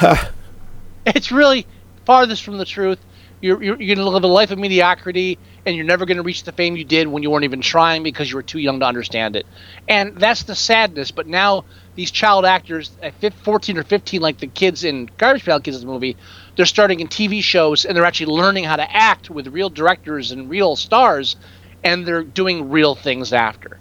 it's 1.06 1.32
really 1.32 1.66
farthest 2.04 2.44
from 2.44 2.58
the 2.58 2.64
truth. 2.64 2.98
You're, 3.40 3.60
you're, 3.60 3.82
you're 3.82 3.96
going 3.96 4.06
to 4.06 4.10
live 4.12 4.22
a 4.22 4.28
life 4.28 4.52
of 4.52 4.58
mediocrity, 4.60 5.36
and 5.66 5.74
you're 5.74 5.84
never 5.84 6.06
going 6.06 6.16
to 6.16 6.22
reach 6.22 6.44
the 6.44 6.52
fame 6.52 6.76
you 6.76 6.84
did 6.84 7.08
when 7.08 7.24
you 7.24 7.30
weren't 7.30 7.42
even 7.42 7.60
trying 7.60 8.04
because 8.04 8.30
you 8.30 8.36
were 8.36 8.42
too 8.42 8.60
young 8.60 8.78
to 8.78 8.86
understand 8.86 9.34
it. 9.34 9.46
And 9.88 10.16
that's 10.16 10.44
the 10.44 10.54
sadness. 10.54 11.10
But 11.10 11.26
now 11.26 11.64
these 11.96 12.12
child 12.12 12.44
actors 12.44 12.92
at 13.02 13.14
14 13.34 13.78
or 13.78 13.82
15, 13.82 14.20
like 14.20 14.38
the 14.38 14.46
kids 14.46 14.84
in 14.84 15.10
Garbage 15.18 15.44
Pail 15.44 15.58
Kids 15.58 15.84
movie, 15.84 16.16
they're 16.56 16.66
starting 16.66 17.00
in 17.00 17.08
TV 17.08 17.42
shows 17.42 17.84
and 17.84 17.96
they're 17.96 18.04
actually 18.04 18.32
learning 18.32 18.64
how 18.64 18.76
to 18.76 18.92
act 18.96 19.30
with 19.30 19.46
real 19.48 19.70
directors 19.70 20.32
and 20.32 20.50
real 20.50 20.76
stars, 20.76 21.36
and 21.84 22.06
they're 22.06 22.22
doing 22.22 22.70
real 22.70 22.94
things 22.94 23.32
after. 23.32 23.78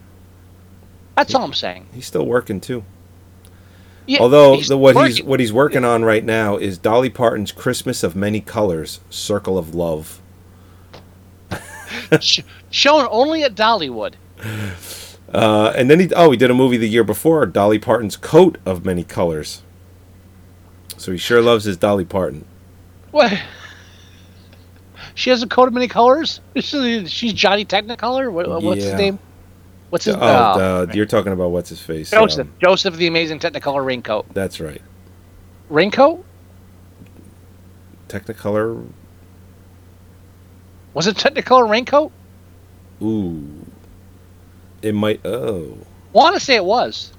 That's 1.16 1.36
all 1.36 1.44
I'm 1.44 1.54
saying. 1.54 1.88
He's 1.94 2.06
still 2.06 2.26
working 2.26 2.62
too. 2.62 2.84
Yeah, 4.08 4.20
Although 4.20 4.56
he's 4.56 4.68
the, 4.70 4.78
what 4.78 4.96
he's 4.96 5.18
working. 5.20 5.26
what 5.28 5.40
he's 5.40 5.54
working 5.54 5.86
on 5.86 6.04
right 6.04 6.24
now 6.24 6.58
is 6.58 6.78
Dolly 6.78 7.10
Parton's 7.10 7.52
"Christmas 7.52 8.04
of 8.04 8.16
Many 8.16 8.42
Colors: 8.42 9.00
Circle 9.10 9.58
of 9.58 9.76
Love." 9.76 10.20
Sh- 12.20 12.42
shown 12.72 13.08
only 13.12 13.44
at 13.44 13.54
Dollywood. 13.56 14.16
Uh, 15.32 15.72
and 15.76 15.90
then 15.90 16.00
he 16.00 16.12
oh 16.16 16.32
he 16.32 16.38
did 16.38 16.50
a 16.50 16.54
movie 16.54 16.78
the 16.78 16.90
year 16.90 17.04
before, 17.04 17.46
Dolly 17.46 17.78
Parton's 17.80 18.18
"Coat 18.18 18.58
of 18.66 18.84
Many 18.84 19.04
Colors." 19.04 19.62
So 20.98 21.12
he 21.12 21.18
sure 21.18 21.42
loves 21.42 21.66
his 21.66 21.78
Dolly 21.78 22.06
Parton. 22.06 22.46
What? 23.12 23.38
She 25.16 25.30
has 25.30 25.44
a 25.44 25.48
coat 25.48 25.68
of 25.68 25.74
many 25.74 25.88
colors. 25.88 26.40
She's 26.56 27.34
Johnny 27.34 27.66
Technicolor. 27.66 28.32
What, 28.32 28.48
what's 28.64 28.82
Yeah. 28.84 28.92
his 28.92 29.00
name? 29.00 29.20
What's 29.90 30.06
his? 30.06 30.16
Oh, 30.16 30.20
oh, 30.22 30.86
the- 30.86 30.96
you're 30.96 31.06
talking 31.06 31.34
about 31.34 31.50
what's 31.52 31.70
his 31.70 31.82
face? 31.82 32.12
Joseph. 32.12 32.48
Um, 32.48 32.54
Joseph 32.64 32.96
the 32.96 33.08
Amazing 33.08 33.40
Technicolor 33.40 33.84
Raincoat. 33.86 34.34
that's 34.34 34.60
right. 34.62 34.82
Raincoat? 35.70 36.24
Technicolor. 38.08 38.86
Was 40.94 41.08
it 41.08 41.18
Technicolor 41.18 41.70
Raincoat? 41.70 42.12
Ooh. 43.02 43.66
It 44.82 44.94
might. 44.96 45.26
Oh. 45.26 45.78
Want 46.14 46.36
to 46.36 46.40
say 46.40 46.56
it 46.56 46.66
was. 46.66 47.14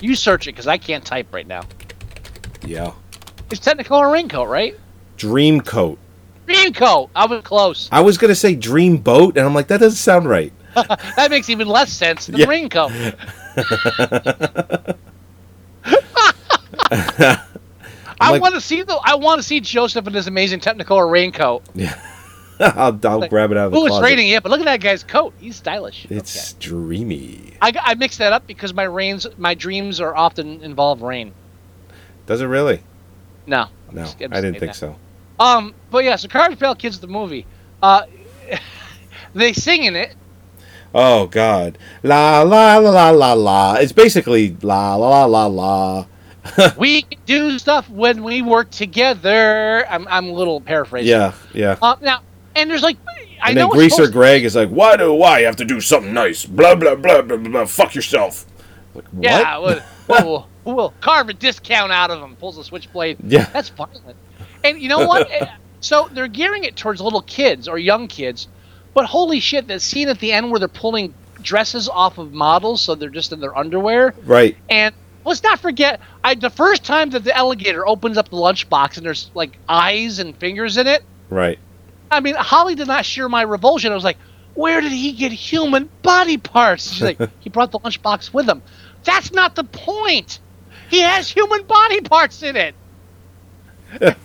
You 0.00 0.14
search 0.14 0.46
it 0.46 0.52
because 0.52 0.66
I 0.68 0.78
can't 0.78 1.04
type 1.04 1.32
right 1.32 1.46
now. 1.46 1.62
Yeah. 2.68 2.92
It's 3.50 3.60
Technicolor 3.60 4.12
Raincoat, 4.12 4.48
right? 4.48 4.78
Dream 5.16 5.60
Coat. 5.60 5.98
I 6.50 7.26
was 7.26 7.42
close. 7.44 7.88
I 7.92 8.00
was 8.00 8.16
gonna 8.18 8.34
say 8.34 8.54
Dream 8.54 8.96
Boat, 8.98 9.36
and 9.36 9.46
I'm 9.46 9.54
like, 9.54 9.68
that 9.68 9.80
doesn't 9.80 9.96
sound 9.96 10.28
right. 10.28 10.52
that 10.74 11.28
makes 11.30 11.50
even 11.50 11.68
less 11.68 11.92
sense 11.92 12.26
than 12.26 12.36
Yeah. 12.36 12.46
Raincoat. 12.46 12.92
I 18.20 18.32
like- 18.32 18.42
want 18.42 18.54
to 18.54 18.60
see 18.60 18.82
the. 18.82 18.94
I 19.04 19.14
want 19.14 19.38
to 19.40 19.42
see 19.42 19.60
Joseph 19.60 20.06
in 20.06 20.14
his 20.14 20.26
amazing 20.26 20.60
Technicolor 20.60 21.10
raincoat. 21.10 21.62
I'll, 22.60 22.98
I'll 23.04 23.28
grab 23.28 23.52
it 23.52 23.56
out 23.56 23.66
of 23.66 23.72
the 23.72 23.78
closet. 23.86 24.02
rating 24.02 24.28
it? 24.30 24.42
But 24.42 24.50
look 24.50 24.58
at 24.60 24.64
that 24.64 24.80
guy's 24.80 25.04
coat. 25.04 25.32
He's 25.38 25.54
stylish. 25.54 26.06
It's 26.10 26.54
dreamy. 26.54 27.54
I, 27.62 27.72
I 27.80 27.94
mixed 27.94 28.18
that 28.18 28.32
up 28.32 28.48
because 28.48 28.74
my 28.74 28.82
rains, 28.82 29.28
my 29.38 29.54
dreams 29.54 30.00
are 30.00 30.16
often 30.16 30.60
involve 30.62 31.02
rain. 31.02 31.32
Does 32.28 32.42
it 32.42 32.46
really? 32.46 32.82
No, 33.46 33.68
No, 33.90 34.02
I 34.02 34.40
didn't 34.42 34.60
think 34.60 34.72
that. 34.72 34.76
so. 34.76 34.96
Um, 35.40 35.74
but 35.90 36.04
yeah, 36.04 36.16
so 36.16 36.28
Garbage 36.28 36.58
Pail 36.58 36.74
Kids 36.74 37.00
the 37.00 37.06
movie. 37.06 37.46
Uh, 37.82 38.02
they 39.34 39.54
sing 39.54 39.84
in 39.84 39.96
it. 39.96 40.14
Oh 40.94 41.26
God, 41.26 41.78
la 42.02 42.42
la 42.42 42.76
la 42.76 42.90
la 42.90 43.10
la 43.10 43.32
la. 43.32 43.74
It's 43.76 43.92
basically 43.92 44.54
la 44.60 44.94
la 44.96 45.24
la 45.24 45.24
la 45.24 45.46
la. 45.46 46.06
we 46.76 47.02
can 47.02 47.18
do 47.24 47.58
stuff 47.58 47.88
when 47.88 48.22
we 48.22 48.42
work 48.42 48.70
together. 48.70 49.86
I'm 49.88 50.06
I'm 50.08 50.26
a 50.26 50.32
little 50.32 50.60
paraphrasing. 50.60 51.08
Yeah, 51.08 51.32
yeah. 51.54 51.76
Uh, 51.80 51.96
now, 52.02 52.20
and 52.56 52.70
there's 52.70 52.82
like, 52.82 52.98
I 53.40 53.48
and 53.48 53.56
know 53.56 53.68
then 53.68 53.70
Greaser 53.70 54.10
Greg 54.10 54.44
is 54.44 54.54
like, 54.54 54.68
"Why 54.68 54.98
do 54.98 55.22
I 55.22 55.42
have 55.42 55.56
to 55.56 55.64
do 55.64 55.80
something 55.80 56.12
nice? 56.12 56.44
Blah 56.44 56.74
blah 56.74 56.94
blah 56.94 57.22
blah 57.22 57.38
blah. 57.38 57.50
blah. 57.50 57.64
Fuck 57.64 57.94
yourself." 57.94 58.44
Like, 58.94 59.06
what? 59.08 59.24
Yeah, 59.24 59.58
we'll, 59.58 59.80
we'll, 60.08 60.48
we'll 60.74 60.94
carve 61.00 61.28
a 61.28 61.32
discount 61.32 61.92
out 61.92 62.10
of 62.10 62.22
him. 62.22 62.36
Pulls 62.36 62.58
a 62.58 62.64
switchblade. 62.64 63.18
Yeah. 63.22 63.44
that's 63.52 63.68
violent. 63.70 64.16
And 64.64 64.80
you 64.80 64.88
know 64.88 65.06
what? 65.06 65.30
Eh, 65.40 65.46
so 65.80 66.08
they're 66.12 66.26
gearing 66.28 66.64
it 66.64 66.74
towards 66.74 67.00
little 67.00 67.22
kids 67.22 67.68
or 67.68 67.78
young 67.78 68.08
kids, 68.08 68.48
but 68.94 69.04
holy 69.06 69.38
shit, 69.38 69.68
that 69.68 69.80
scene 69.80 70.08
at 70.08 70.18
the 70.18 70.32
end 70.32 70.50
where 70.50 70.58
they're 70.58 70.66
pulling 70.66 71.14
dresses 71.40 71.88
off 71.88 72.18
of 72.18 72.32
models, 72.32 72.82
so 72.82 72.96
they're 72.96 73.10
just 73.10 73.32
in 73.32 73.40
their 73.40 73.56
underwear. 73.56 74.14
Right. 74.24 74.56
And 74.68 74.92
let's 75.24 75.42
not 75.42 75.60
forget, 75.60 76.00
I 76.24 76.34
the 76.34 76.50
first 76.50 76.84
time 76.84 77.10
that 77.10 77.22
the 77.22 77.36
alligator 77.36 77.86
opens 77.86 78.18
up 78.18 78.28
the 78.30 78.36
lunchbox 78.36 78.96
and 78.96 79.06
there's 79.06 79.30
like 79.34 79.58
eyes 79.68 80.18
and 80.18 80.36
fingers 80.36 80.76
in 80.76 80.86
it. 80.86 81.04
Right. 81.30 81.58
I 82.10 82.20
mean, 82.20 82.34
Holly 82.34 82.74
did 82.74 82.88
not 82.88 83.04
share 83.04 83.28
my 83.28 83.42
revulsion. 83.42 83.92
I 83.92 83.94
was 83.94 84.04
like, 84.04 84.18
where 84.54 84.80
did 84.80 84.92
he 84.92 85.12
get 85.12 85.30
human 85.30 85.88
body 86.02 86.38
parts? 86.38 86.90
She's 86.90 87.02
like, 87.02 87.20
he 87.40 87.50
brought 87.50 87.70
the 87.70 87.78
lunchbox 87.78 88.32
with 88.32 88.48
him. 88.48 88.62
That's 89.04 89.32
not 89.32 89.54
the 89.54 89.64
point. 89.64 90.40
He 90.88 91.00
has 91.00 91.30
human 91.30 91.64
body 91.64 92.00
parts 92.00 92.42
in 92.42 92.56
it. 92.56 92.74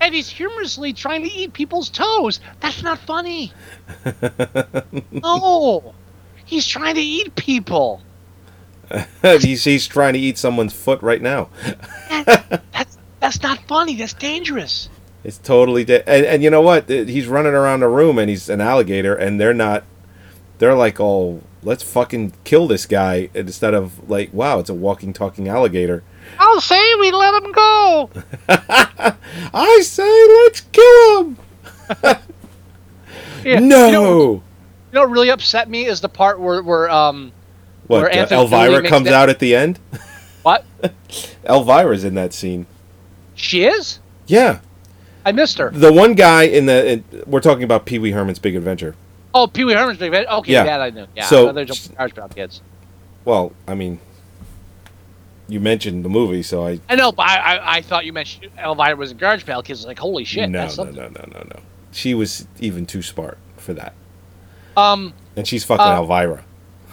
and 0.00 0.14
he's 0.14 0.28
humorously 0.28 0.92
trying 0.92 1.22
to 1.22 1.30
eat 1.30 1.52
people's 1.52 1.88
toes. 1.88 2.40
That's 2.60 2.82
not 2.82 2.98
funny. 2.98 3.52
no. 5.10 5.94
He's 6.44 6.66
trying 6.66 6.96
to 6.96 7.00
eat 7.00 7.34
people. 7.36 8.02
he's, 9.22 9.64
he's 9.64 9.86
trying 9.86 10.12
to 10.12 10.18
eat 10.18 10.36
someone's 10.38 10.74
foot 10.74 11.00
right 11.02 11.22
now. 11.22 11.48
That's 12.10 12.98
that's 13.20 13.42
not 13.42 13.58
funny. 13.66 13.96
That's 13.96 14.12
dangerous. 14.12 14.90
It's 15.24 15.38
totally 15.38 15.84
de- 15.84 16.06
and, 16.06 16.26
and 16.26 16.42
you 16.42 16.50
know 16.50 16.60
what? 16.60 16.90
He's 16.90 17.26
running 17.26 17.54
around 17.54 17.80
the 17.80 17.88
room 17.88 18.18
and 18.18 18.28
he's 18.28 18.50
an 18.50 18.60
alligator 18.60 19.14
and 19.14 19.40
they're 19.40 19.54
not 19.54 19.84
they're 20.58 20.74
like 20.74 21.00
oh 21.00 21.42
let's 21.62 21.82
fucking 21.82 22.32
kill 22.44 22.66
this 22.66 22.86
guy 22.86 23.28
instead 23.34 23.74
of 23.74 24.08
like 24.08 24.32
wow 24.32 24.58
it's 24.58 24.70
a 24.70 24.74
walking 24.74 25.12
talking 25.12 25.48
alligator. 25.48 26.02
I'll 26.38 26.60
say 26.60 26.80
we 27.00 27.12
let 27.12 27.42
him 27.42 27.52
go. 27.52 28.10
I 28.48 29.80
say 29.82 30.28
let's 30.44 30.60
kill 30.62 31.24
him. 31.24 31.38
Yeah. 33.44 33.58
No. 33.58 33.86
You 33.86 33.92
know, 33.92 34.32
you 34.32 34.42
know 34.92 35.00
what 35.02 35.10
really 35.10 35.28
upset 35.28 35.68
me 35.68 35.84
is 35.84 36.00
the 36.00 36.08
part 36.08 36.40
where 36.40 36.62
where 36.62 36.88
um 36.88 37.30
What 37.88 38.02
where 38.02 38.10
uh, 38.10 38.26
Elvira 38.30 38.88
comes 38.88 39.04
that- 39.04 39.12
out 39.12 39.28
at 39.28 39.38
the 39.38 39.54
end? 39.54 39.78
What? 40.42 40.64
Elvira's 41.44 42.04
in 42.04 42.14
that 42.14 42.32
scene. 42.32 42.64
She 43.34 43.64
is? 43.66 43.98
Yeah. 44.26 44.60
I 45.26 45.32
missed 45.32 45.58
her. 45.58 45.70
The 45.70 45.92
one 45.92 46.14
guy 46.14 46.44
in 46.44 46.66
the 46.66 46.92
in, 46.92 47.04
we're 47.26 47.40
talking 47.40 47.64
about 47.64 47.84
Pee 47.86 47.98
Wee 47.98 48.12
Herman's 48.12 48.38
Big 48.38 48.56
Adventure. 48.56 48.94
Oh, 49.34 49.46
Pee 49.48 49.64
Wee 49.64 49.72
Herman's 49.74 49.98
Big 49.98 50.08
Adventure. 50.08 50.30
Okay, 50.30 50.52
Yeah. 50.52 50.64
that 50.64 50.80
I 50.80 50.90
knew. 50.90 51.06
Yeah, 51.16 51.26
So- 51.26 51.52
just 51.64 51.94
Garbage 51.96 52.14
Pail 52.14 52.28
Kids. 52.28 52.62
Well, 53.24 53.52
I 53.66 53.74
mean, 53.74 53.98
you 55.48 55.58
mentioned 55.60 56.04
the 56.04 56.08
movie, 56.08 56.42
so 56.42 56.64
I 56.66 56.78
I 56.88 56.94
know, 56.94 57.10
but 57.12 57.26
I, 57.26 57.36
I, 57.56 57.76
I 57.76 57.82
thought 57.82 58.04
you 58.06 58.12
mentioned 58.12 58.50
Elvira 58.58 58.96
was 58.96 59.10
in 59.10 59.16
Garbage 59.18 59.44
Pail 59.44 59.62
Kids. 59.62 59.84
Like, 59.84 59.98
holy 59.98 60.24
shit, 60.24 60.48
no, 60.48 60.60
that's 60.60 60.78
no, 60.78 60.84
something. 60.84 61.02
no, 61.02 61.08
no, 61.08 61.24
no, 61.32 61.44
no. 61.54 61.60
She 61.92 62.14
was 62.14 62.46
even 62.60 62.86
too 62.86 63.02
smart 63.02 63.38
for 63.56 63.72
that, 63.74 63.92
Um, 64.76 65.12
and 65.36 65.46
she's 65.48 65.64
fucking 65.64 65.84
Uh, 65.84 65.96
Elvira. 65.96 66.44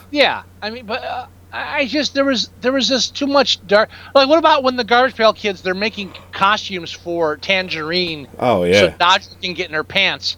yeah, 0.09 0.43
I 0.61 0.69
mean, 0.69 0.85
but 0.85 1.03
uh, 1.03 1.25
I 1.53 1.85
just 1.85 2.13
there 2.13 2.23
was 2.23 2.49
there 2.61 2.71
was 2.71 2.87
just 2.87 3.15
too 3.15 3.27
much 3.27 3.65
dark. 3.67 3.89
Like, 4.15 4.29
what 4.29 4.39
about 4.39 4.63
when 4.63 4.77
the 4.77 4.83
Garbage 4.83 5.15
Pail 5.15 5.33
Kids 5.33 5.61
they're 5.61 5.73
making 5.73 6.13
costumes 6.31 6.91
for 6.91 7.37
Tangerine? 7.37 8.27
Oh 8.39 8.63
So 8.63 8.69
yeah, 8.69 8.95
Dodger 8.97 9.29
can 9.41 9.53
get 9.53 9.67
in 9.67 9.73
her 9.73 9.83
pants. 9.83 10.37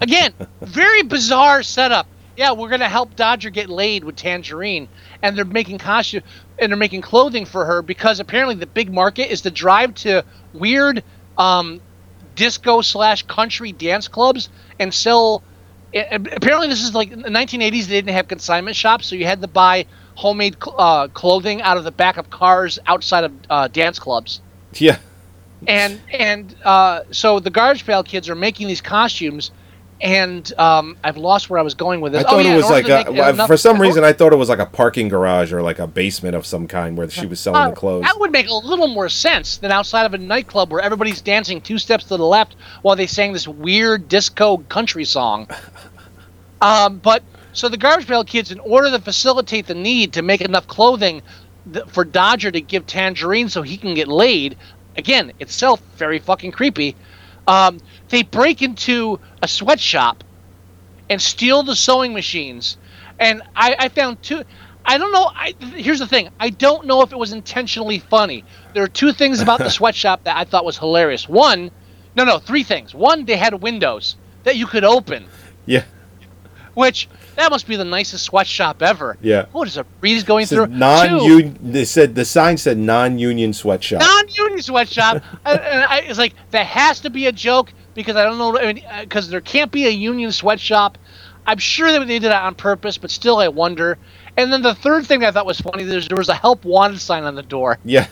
Again, 0.00 0.32
very 0.60 1.02
bizarre 1.02 1.62
setup. 1.62 2.06
Yeah, 2.36 2.52
we're 2.52 2.68
gonna 2.68 2.88
help 2.88 3.16
Dodger 3.16 3.50
get 3.50 3.68
laid 3.68 4.04
with 4.04 4.16
Tangerine, 4.16 4.88
and 5.20 5.36
they're 5.36 5.44
making 5.44 5.78
costume 5.78 6.22
and 6.58 6.70
they're 6.70 6.78
making 6.78 7.00
clothing 7.00 7.44
for 7.44 7.64
her 7.64 7.82
because 7.82 8.20
apparently 8.20 8.54
the 8.54 8.66
big 8.66 8.92
market 8.92 9.32
is 9.32 9.40
to 9.42 9.50
drive 9.50 9.94
to 9.96 10.24
weird 10.52 11.02
um, 11.38 11.80
disco 12.36 12.80
slash 12.82 13.24
country 13.24 13.72
dance 13.72 14.06
clubs 14.06 14.48
and 14.78 14.94
sell. 14.94 15.42
Apparently, 15.94 16.68
this 16.68 16.82
is 16.82 16.94
like 16.94 17.10
in 17.10 17.20
the 17.20 17.28
1980s. 17.28 17.86
They 17.86 17.96
didn't 17.96 18.14
have 18.14 18.28
consignment 18.28 18.76
shops, 18.76 19.08
so 19.08 19.14
you 19.16 19.26
had 19.26 19.42
to 19.42 19.48
buy 19.48 19.86
homemade 20.14 20.56
cl- 20.62 20.76
uh, 20.78 21.08
clothing 21.08 21.62
out 21.62 21.76
of 21.76 21.84
the 21.84 21.90
back 21.92 22.16
of 22.16 22.30
cars 22.30 22.78
outside 22.86 23.24
of 23.24 23.32
uh, 23.50 23.68
dance 23.68 23.98
clubs 23.98 24.40
yeah. 24.74 24.98
and 25.66 26.00
and 26.12 26.54
uh, 26.64 27.00
so 27.10 27.40
the 27.40 27.50
garbage 27.50 27.84
pail 27.86 28.02
kids 28.02 28.28
are 28.28 28.34
making 28.34 28.66
these 28.68 28.80
costumes 28.80 29.50
and 30.00 30.52
um, 30.58 30.96
i've 31.04 31.16
lost 31.16 31.48
where 31.48 31.60
i 31.60 31.62
was 31.62 31.74
going 31.74 32.00
with 32.00 32.12
this. 32.12 32.24
I 32.24 32.24
thought 32.24 32.34
oh, 32.34 32.38
yeah, 32.40 32.54
it 32.54 32.56
was 32.56 32.70
like 32.70 32.88
a, 32.88 33.10
well, 33.12 33.30
enough- 33.30 33.46
for 33.46 33.56
some 33.56 33.80
reason 33.80 34.02
I 34.02 34.12
thought 34.12 34.32
it 34.32 34.36
was 34.36 34.48
like 34.48 34.58
a 34.58 34.66
parking 34.66 35.08
garage 35.08 35.52
or 35.52 35.62
like 35.62 35.78
a 35.78 35.86
basement 35.86 36.34
of 36.34 36.44
some 36.44 36.66
kind 36.66 36.96
where 36.96 37.08
she 37.08 37.26
was 37.26 37.38
selling 37.38 37.60
Uh, 37.62 37.70
the 37.70 37.76
clothes. 37.76 38.02
that 38.02 38.18
would 38.18 38.32
make 38.32 38.48
a 38.48 38.54
little 38.54 38.88
more 38.88 39.08
sense 39.08 39.58
than 39.58 39.70
outside 39.70 40.04
of 40.04 40.12
a 40.14 40.18
nightclub 40.18 40.72
where 40.72 40.80
everybody's 40.80 41.20
dancing 41.22 41.60
two 41.60 41.78
steps 41.78 42.04
to 42.04 42.16
the 42.16 42.26
left 42.26 42.56
while 42.82 42.96
they 42.96 43.06
sang 43.06 43.32
this 43.32 43.46
weird 43.46 44.08
disco 44.08 44.58
country 44.68 45.04
song 45.04 45.46
um, 46.60 46.98
but 46.98 47.22
so 47.52 47.68
the 47.68 47.76
garbage 47.76 48.06
pail 48.06 48.24
kids 48.24 48.50
in 48.50 48.58
order 48.60 48.90
to 48.90 48.98
facilitate 48.98 49.66
the 49.66 49.74
need 49.74 50.12
to 50.12 50.22
make 50.22 50.40
enough 50.40 50.66
clothing 50.66 51.22
th- 51.72 51.86
for 51.86 52.04
dodger 52.04 52.50
to 52.50 52.60
give 52.60 52.86
tangerine 52.86 53.48
so 53.48 53.62
he 53.62 53.76
can 53.76 53.94
get 53.94 54.08
laid 54.08 54.56
again 54.96 55.32
itself 55.38 55.80
very 55.96 56.18
fucking 56.18 56.52
creepy 56.52 56.96
um, 57.46 57.80
they 58.08 58.22
break 58.22 58.62
into 58.62 59.18
a 59.42 59.48
sweatshop 59.48 60.24
and 61.10 61.20
steal 61.20 61.62
the 61.62 61.76
sewing 61.76 62.12
machines. 62.12 62.76
And 63.18 63.42
I, 63.54 63.76
I 63.78 63.88
found 63.88 64.22
two. 64.22 64.42
I 64.84 64.98
don't 64.98 65.12
know. 65.12 65.30
I, 65.34 65.54
here's 65.76 66.00
the 66.00 66.06
thing. 66.06 66.30
I 66.40 66.50
don't 66.50 66.86
know 66.86 67.02
if 67.02 67.12
it 67.12 67.18
was 67.18 67.32
intentionally 67.32 67.98
funny. 67.98 68.44
There 68.74 68.82
are 68.82 68.88
two 68.88 69.12
things 69.12 69.40
about 69.40 69.58
the 69.58 69.70
sweatshop 69.78 70.24
that 70.24 70.36
I 70.36 70.44
thought 70.44 70.64
was 70.64 70.78
hilarious. 70.78 71.28
One, 71.28 71.70
no, 72.16 72.24
no, 72.24 72.38
three 72.38 72.64
things. 72.64 72.94
One, 72.94 73.24
they 73.24 73.36
had 73.36 73.54
windows 73.62 74.16
that 74.44 74.56
you 74.56 74.66
could 74.66 74.84
open, 74.84 75.26
yeah, 75.66 75.84
which 76.74 77.08
that 77.36 77.50
must 77.50 77.66
be 77.66 77.76
the 77.76 77.84
nicest 77.84 78.24
sweatshop 78.24 78.82
ever. 78.82 79.16
yeah. 79.20 79.46
What 79.52 79.68
is 79.68 79.76
a 79.76 79.84
breeze 79.84 80.24
going 80.24 80.46
through? 80.46 80.66
non-union. 80.66 81.58
They 81.62 81.84
said 81.84 82.14
the 82.14 82.24
sign 82.24 82.56
said 82.56 82.78
non-union 82.78 83.52
sweatshop. 83.52 84.00
non-union 84.00 84.62
sweatshop. 84.62 85.22
and, 85.44 85.60
and 85.60 85.84
I, 85.84 86.00
it's 86.00 86.18
like 86.18 86.34
that 86.50 86.66
has 86.66 87.00
to 87.00 87.10
be 87.10 87.26
a 87.26 87.32
joke 87.32 87.72
because 87.94 88.16
I 88.16 88.24
don't 88.24 88.38
know. 88.38 88.58
I 88.58 88.72
mean, 88.72 88.84
uh, 88.88 89.02
because 89.02 89.28
there 89.28 89.40
can't 89.40 89.70
be 89.70 89.86
a 89.86 89.90
union 89.90 90.32
sweatshop. 90.32 90.98
I'm 91.46 91.58
sure 91.58 91.90
that 91.90 92.06
they 92.06 92.18
did 92.18 92.26
it 92.26 92.32
on 92.32 92.54
purpose, 92.54 92.98
but 92.98 93.10
still, 93.10 93.38
I 93.38 93.48
wonder. 93.48 93.98
And 94.36 94.52
then 94.52 94.62
the 94.62 94.74
third 94.74 95.06
thing 95.06 95.24
I 95.24 95.30
thought 95.30 95.44
was 95.44 95.60
funny, 95.60 95.84
there's, 95.84 96.08
there 96.08 96.16
was 96.16 96.28
a 96.28 96.34
help 96.34 96.64
wanted 96.64 97.00
sign 97.00 97.24
on 97.24 97.34
the 97.34 97.42
door, 97.42 97.78
yeah, 97.84 98.06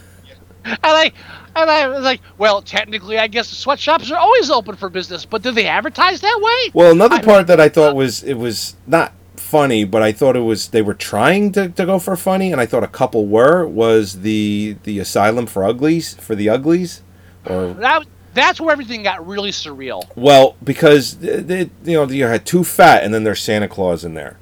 and 0.65 0.79
I, 0.83 1.13
and 1.57 1.71
I 1.71 1.89
was 1.89 2.03
like, 2.05 2.21
well, 2.39 2.63
technically, 2.63 3.19
I 3.19 3.27
guess 3.27 3.51
the 3.51 3.57
sweatshops 3.57 4.11
are 4.11 4.19
always 4.19 4.51
open 4.51 4.77
for 4.77 4.89
business, 4.89 5.25
but 5.25 5.43
do 5.43 5.51
they 5.51 5.67
advertise 5.67 6.21
that 6.21 6.41
way? 6.43 6.71
Well, 6.75 6.93
another 6.93 7.17
I- 7.17 7.23
part 7.23 7.47
that 7.49 7.61
I 7.61 7.69
thought 7.69 7.95
was 7.97 8.23
it 8.23 8.35
was 8.35 8.77
not 8.87 9.13
funny, 9.37 9.85
but 9.85 10.03
I 10.03 10.13
thought 10.13 10.37
it 10.37 10.41
was 10.41 10.69
they 10.69 10.83
were 10.83 10.95
trying 10.95 11.53
to, 11.53 11.69
to 11.71 11.87
go 11.87 11.99
for 11.99 12.15
funny, 12.17 12.53
and 12.53 12.61
I 12.61 12.67
thought 12.67 12.85
a 12.85 12.89
couple 12.89 13.27
were 13.27 13.67
was 13.67 14.21
the 14.21 14.77
the 14.85 14.99
asylum 14.99 15.47
for 15.47 15.65
uglies 15.65 16.15
for 16.15 16.35
the 16.35 16.49
uglies, 16.49 17.03
or 17.47 17.69
That 17.81 18.05
that's 18.33 18.61
where 18.61 18.71
everything 18.71 19.03
got 19.03 19.27
really 19.27 19.51
surreal. 19.51 20.05
well 20.15 20.57
because 20.63 21.17
they, 21.17 21.69
you 21.85 21.95
know 21.95 22.05
you 22.09 22.27
had 22.27 22.47
too 22.47 22.63
fat, 22.63 23.03
and 23.03 23.13
then 23.13 23.25
there's 23.25 23.41
Santa 23.43 23.67
Claus 23.67 24.05
in 24.05 24.15
there, 24.15 24.37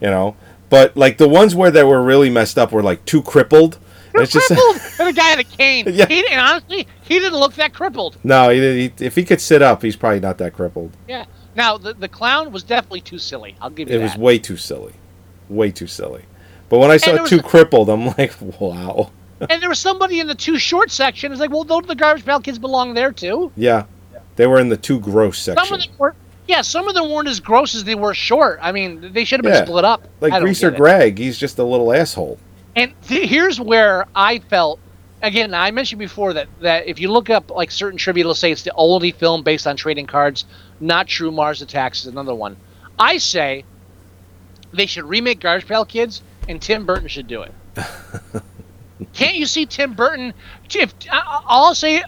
you 0.00 0.08
know. 0.10 0.36
But 0.68 0.96
like 0.96 1.16
the 1.16 1.28
ones 1.28 1.54
where 1.54 1.70
they 1.70 1.82
were 1.82 2.02
really 2.02 2.28
messed 2.28 2.58
up 2.58 2.70
were 2.70 2.82
like 2.82 3.04
too 3.06 3.22
crippled. 3.22 3.78
You're 4.12 4.22
It's 4.24 4.32
just 4.32 4.46
crippled, 4.48 4.80
and 4.98 5.08
a 5.08 5.12
guy 5.12 5.24
had 5.28 5.38
a 5.38 5.44
cane. 5.44 5.84
Yeah. 5.94 6.06
He, 6.06 6.26
and 6.30 6.40
honestly, 6.40 6.86
he 7.02 7.18
didn't 7.18 7.38
look 7.38 7.54
that 7.54 7.72
crippled. 7.74 8.16
no, 8.24 8.48
he, 8.50 8.60
he, 8.88 9.04
if 9.04 9.14
he 9.14 9.24
could 9.24 9.40
sit 9.40 9.62
up, 9.62 9.82
he's 9.82 9.96
probably 9.96 10.20
not 10.20 10.38
that 10.38 10.52
crippled. 10.52 10.92
Yeah. 11.08 11.24
Now 11.56 11.76
the 11.78 11.94
the 11.94 12.08
clown 12.08 12.52
was 12.52 12.62
definitely 12.62 13.00
too 13.00 13.18
silly. 13.18 13.56
I'll 13.60 13.70
give 13.70 13.88
you 13.88 13.96
It 13.96 13.98
that. 13.98 14.04
was 14.04 14.16
way 14.16 14.38
too 14.38 14.56
silly, 14.56 14.94
way 15.48 15.70
too 15.70 15.86
silly. 15.86 16.24
But 16.68 16.78
when 16.78 16.90
I 16.90 16.96
saw 16.96 17.06
there 17.06 17.16
it 17.16 17.20
was 17.22 17.30
too 17.30 17.38
a- 17.38 17.42
crippled, 17.42 17.88
I'm 17.90 18.06
like, 18.06 18.32
wow. 18.60 19.10
and 19.48 19.60
there 19.60 19.68
was 19.68 19.78
somebody 19.80 20.20
in 20.20 20.26
the 20.28 20.34
too 20.34 20.58
short 20.58 20.90
section. 20.90 21.32
It's 21.32 21.40
like, 21.40 21.50
well, 21.50 21.64
don't 21.64 21.86
the 21.86 21.94
garbage 21.96 22.24
pail 22.24 22.40
kids 22.40 22.58
belong 22.58 22.94
there 22.94 23.10
too? 23.12 23.50
Yeah, 23.56 23.84
they 24.36 24.46
were 24.46 24.60
in 24.60 24.68
the 24.68 24.76
too 24.76 25.00
gross 25.00 25.38
section. 25.38 25.64
Some 25.66 25.74
of 25.74 25.80
them 25.84 25.90
were. 25.98 26.14
Yeah, 26.46 26.62
some 26.62 26.88
of 26.88 26.94
them 26.94 27.10
weren't 27.10 27.28
as 27.28 27.38
gross 27.38 27.74
as 27.76 27.84
they 27.84 27.94
were 27.94 28.12
short. 28.14 28.58
I 28.62 28.72
mean, 28.72 29.12
they 29.12 29.24
should 29.24 29.38
have 29.38 29.44
been 29.44 29.52
Yeah. 29.54 29.64
split 29.64 29.84
up. 29.84 30.06
Like 30.20 30.40
Greaser. 30.40 30.70
Greg, 30.72 31.18
he's 31.18 31.38
just 31.38 31.58
a 31.58 31.64
little 31.64 31.92
asshole. 31.92 32.38
And 32.76 32.94
th- 33.02 33.28
here's 33.28 33.60
where 33.60 34.06
I 34.14 34.38
felt. 34.38 34.80
Again, 35.22 35.52
I 35.52 35.70
mentioned 35.70 35.98
before 35.98 36.32
that 36.34 36.48
that 36.60 36.86
if 36.86 36.98
you 36.98 37.10
look 37.10 37.28
up 37.28 37.50
like 37.50 37.70
certain 37.70 37.98
trivia, 37.98 38.22
it'll 38.22 38.34
say 38.34 38.52
it's 38.52 38.62
the 38.62 38.72
only 38.74 39.10
film 39.10 39.42
based 39.42 39.66
on 39.66 39.76
trading 39.76 40.06
cards. 40.06 40.46
Not 40.80 41.08
true. 41.08 41.30
Mars 41.30 41.60
Attacks 41.60 42.00
is 42.00 42.06
another 42.06 42.34
one. 42.34 42.56
I 42.98 43.18
say 43.18 43.64
they 44.72 44.86
should 44.86 45.04
remake 45.04 45.40
Garbage 45.40 45.66
Pail 45.66 45.84
Kids, 45.84 46.22
and 46.48 46.60
Tim 46.60 46.86
Burton 46.86 47.08
should 47.08 47.26
do 47.26 47.42
it. 47.42 47.52
Can't 49.12 49.36
you 49.36 49.46
see 49.46 49.66
Tim 49.66 49.94
Burton? 49.94 50.32
If 50.74 50.94
I'll 51.10 51.74
say, 51.74 52.02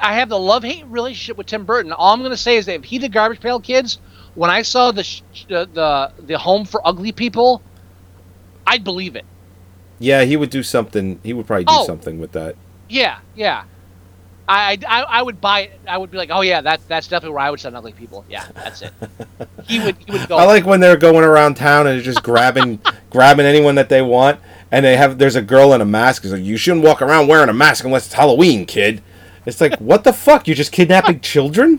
I 0.00 0.14
have 0.14 0.28
the 0.28 0.38
love 0.38 0.62
hate 0.64 0.84
relationship 0.86 1.36
with 1.38 1.46
Tim 1.46 1.64
Burton. 1.64 1.92
All 1.92 2.12
I'm 2.12 2.20
going 2.20 2.30
to 2.32 2.36
say 2.36 2.56
is 2.56 2.66
that 2.66 2.74
if 2.74 2.84
he 2.84 2.98
did 2.98 3.12
Garbage 3.12 3.40
Pail 3.40 3.60
Kids, 3.60 3.98
when 4.34 4.50
I 4.50 4.62
saw 4.62 4.90
the 4.92 5.04
sh- 5.04 5.22
the 5.48 5.68
the, 5.72 6.12
the 6.22 6.38
Home 6.38 6.64
for 6.64 6.86
Ugly 6.86 7.12
People, 7.12 7.62
I'd 8.66 8.84
believe 8.84 9.16
it. 9.16 9.24
Yeah, 10.02 10.24
he 10.24 10.36
would 10.36 10.50
do 10.50 10.62
something. 10.62 11.20
He 11.22 11.32
would 11.32 11.46
probably 11.46 11.64
do 11.64 11.72
Oh. 11.74 11.86
something 11.86 12.18
with 12.18 12.32
that. 12.32 12.56
Yeah, 12.88 13.18
yeah. 13.36 13.64
I, 14.48 14.76
I, 14.86 15.02
I 15.02 15.22
would 15.22 15.40
buy 15.40 15.60
it. 15.60 15.80
I 15.88 15.96
would 15.96 16.10
be 16.10 16.18
like, 16.18 16.30
oh 16.32 16.40
yeah, 16.40 16.60
that 16.60 16.80
that's 16.88 17.06
definitely 17.06 17.34
where 17.36 17.44
I 17.44 17.50
would 17.50 17.60
send 17.60 17.76
ugly 17.76 17.92
people. 17.92 18.24
Yeah, 18.28 18.44
that's 18.54 18.82
it. 18.82 18.92
He 19.68 19.78
would 19.78 19.96
he 20.04 20.10
would 20.12 20.28
go. 20.28 20.36
I 20.36 20.44
like 20.44 20.66
when 20.66 20.80
they're 20.80 20.96
going 20.96 21.24
around 21.24 21.54
town 21.56 21.86
and 21.86 21.96
they're 21.96 22.04
just 22.04 22.24
grabbing 22.24 22.80
grabbing 23.10 23.46
anyone 23.46 23.76
that 23.76 23.88
they 23.88 24.02
want, 24.02 24.40
and 24.72 24.84
they 24.84 24.96
have 24.96 25.18
there's 25.18 25.36
a 25.36 25.42
girl 25.42 25.72
in 25.72 25.80
a 25.80 25.84
mask. 25.84 26.24
It's 26.24 26.32
like 26.32 26.42
you 26.42 26.56
shouldn't 26.56 26.84
walk 26.84 27.00
around 27.00 27.28
wearing 27.28 27.48
a 27.48 27.52
mask 27.54 27.84
unless 27.84 28.06
it's 28.06 28.14
Halloween, 28.14 28.66
kid. 28.66 29.00
It's 29.46 29.60
like, 29.60 29.76
what 29.78 30.02
the 30.02 30.12
fuck? 30.12 30.48
You're 30.48 30.56
just 30.56 30.72
kidnapping 30.72 31.20
children? 31.20 31.78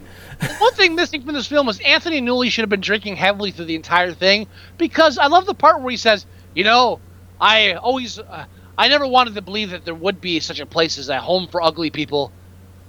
One 0.60 0.74
thing 0.74 0.96
missing 0.96 1.24
from 1.24 1.34
this 1.36 1.48
film 1.48 1.68
is 1.70 1.80
Anthony 1.82 2.22
Newley 2.22 2.50
should 2.50 2.64
have 2.64 2.70
been 2.70 2.82
drinking 2.82 3.18
heavily 3.18 3.52
through 3.52 3.66
the 3.66 3.76
entire 3.76 4.14
thing 4.14 4.48
because 4.78 5.18
I 5.18 5.28
love 5.28 5.46
the 5.46 5.54
part 5.54 5.82
where 5.82 5.92
he 5.92 5.98
says, 5.98 6.26
"You 6.56 6.64
know, 6.64 7.00
I 7.40 7.74
always, 7.74 8.20
uh, 8.20 8.46
I 8.78 8.88
never 8.88 9.08
wanted 9.08 9.36
to 9.36 9.42
believe 9.42 9.72
that 9.72 9.86
there 9.86 9.96
would 9.96 10.22
be 10.22 10.40
such 10.40 10.60
a 10.60 10.66
place 10.66 10.98
as 10.98 11.10
a 11.10 11.20
home 11.20 11.48
for 11.48 11.62
ugly 11.62 11.90
people, 11.90 12.32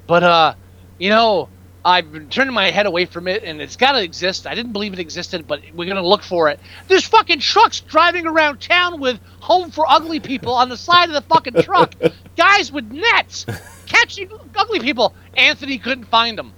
but 0.06 0.22
uh, 0.22 0.54
you 0.98 1.10
know, 1.10 1.48
I've 1.84 2.10
been 2.10 2.30
turning 2.30 2.54
my 2.54 2.70
head 2.70 2.86
away 2.86 3.04
from 3.04 3.28
it, 3.28 3.44
and 3.44 3.60
it's 3.60 3.76
got 3.76 3.92
to 3.92 4.02
exist. 4.02 4.46
I 4.46 4.54
didn't 4.54 4.72
believe 4.72 4.94
it 4.94 4.98
existed, 4.98 5.46
but 5.46 5.60
we're 5.74 5.88
gonna 5.88 6.06
look 6.06 6.22
for 6.22 6.48
it. 6.48 6.58
There's 6.88 7.04
fucking 7.04 7.40
trucks 7.40 7.80
driving 7.80 8.26
around 8.26 8.60
town 8.60 9.00
with 9.00 9.20
home 9.40 9.70
for 9.70 9.84
ugly 9.88 10.20
people 10.20 10.54
on 10.54 10.70
the 10.70 10.76
side 10.76 11.10
of 11.10 11.14
the 11.14 11.20
fucking 11.22 11.62
truck, 11.62 11.94
guys 12.36 12.72
with 12.72 12.90
nets 12.90 13.44
catching 13.86 14.30
ugly 14.56 14.80
people. 14.80 15.14
Anthony 15.34 15.78
couldn't 15.78 16.04
find 16.06 16.38
them." 16.38 16.52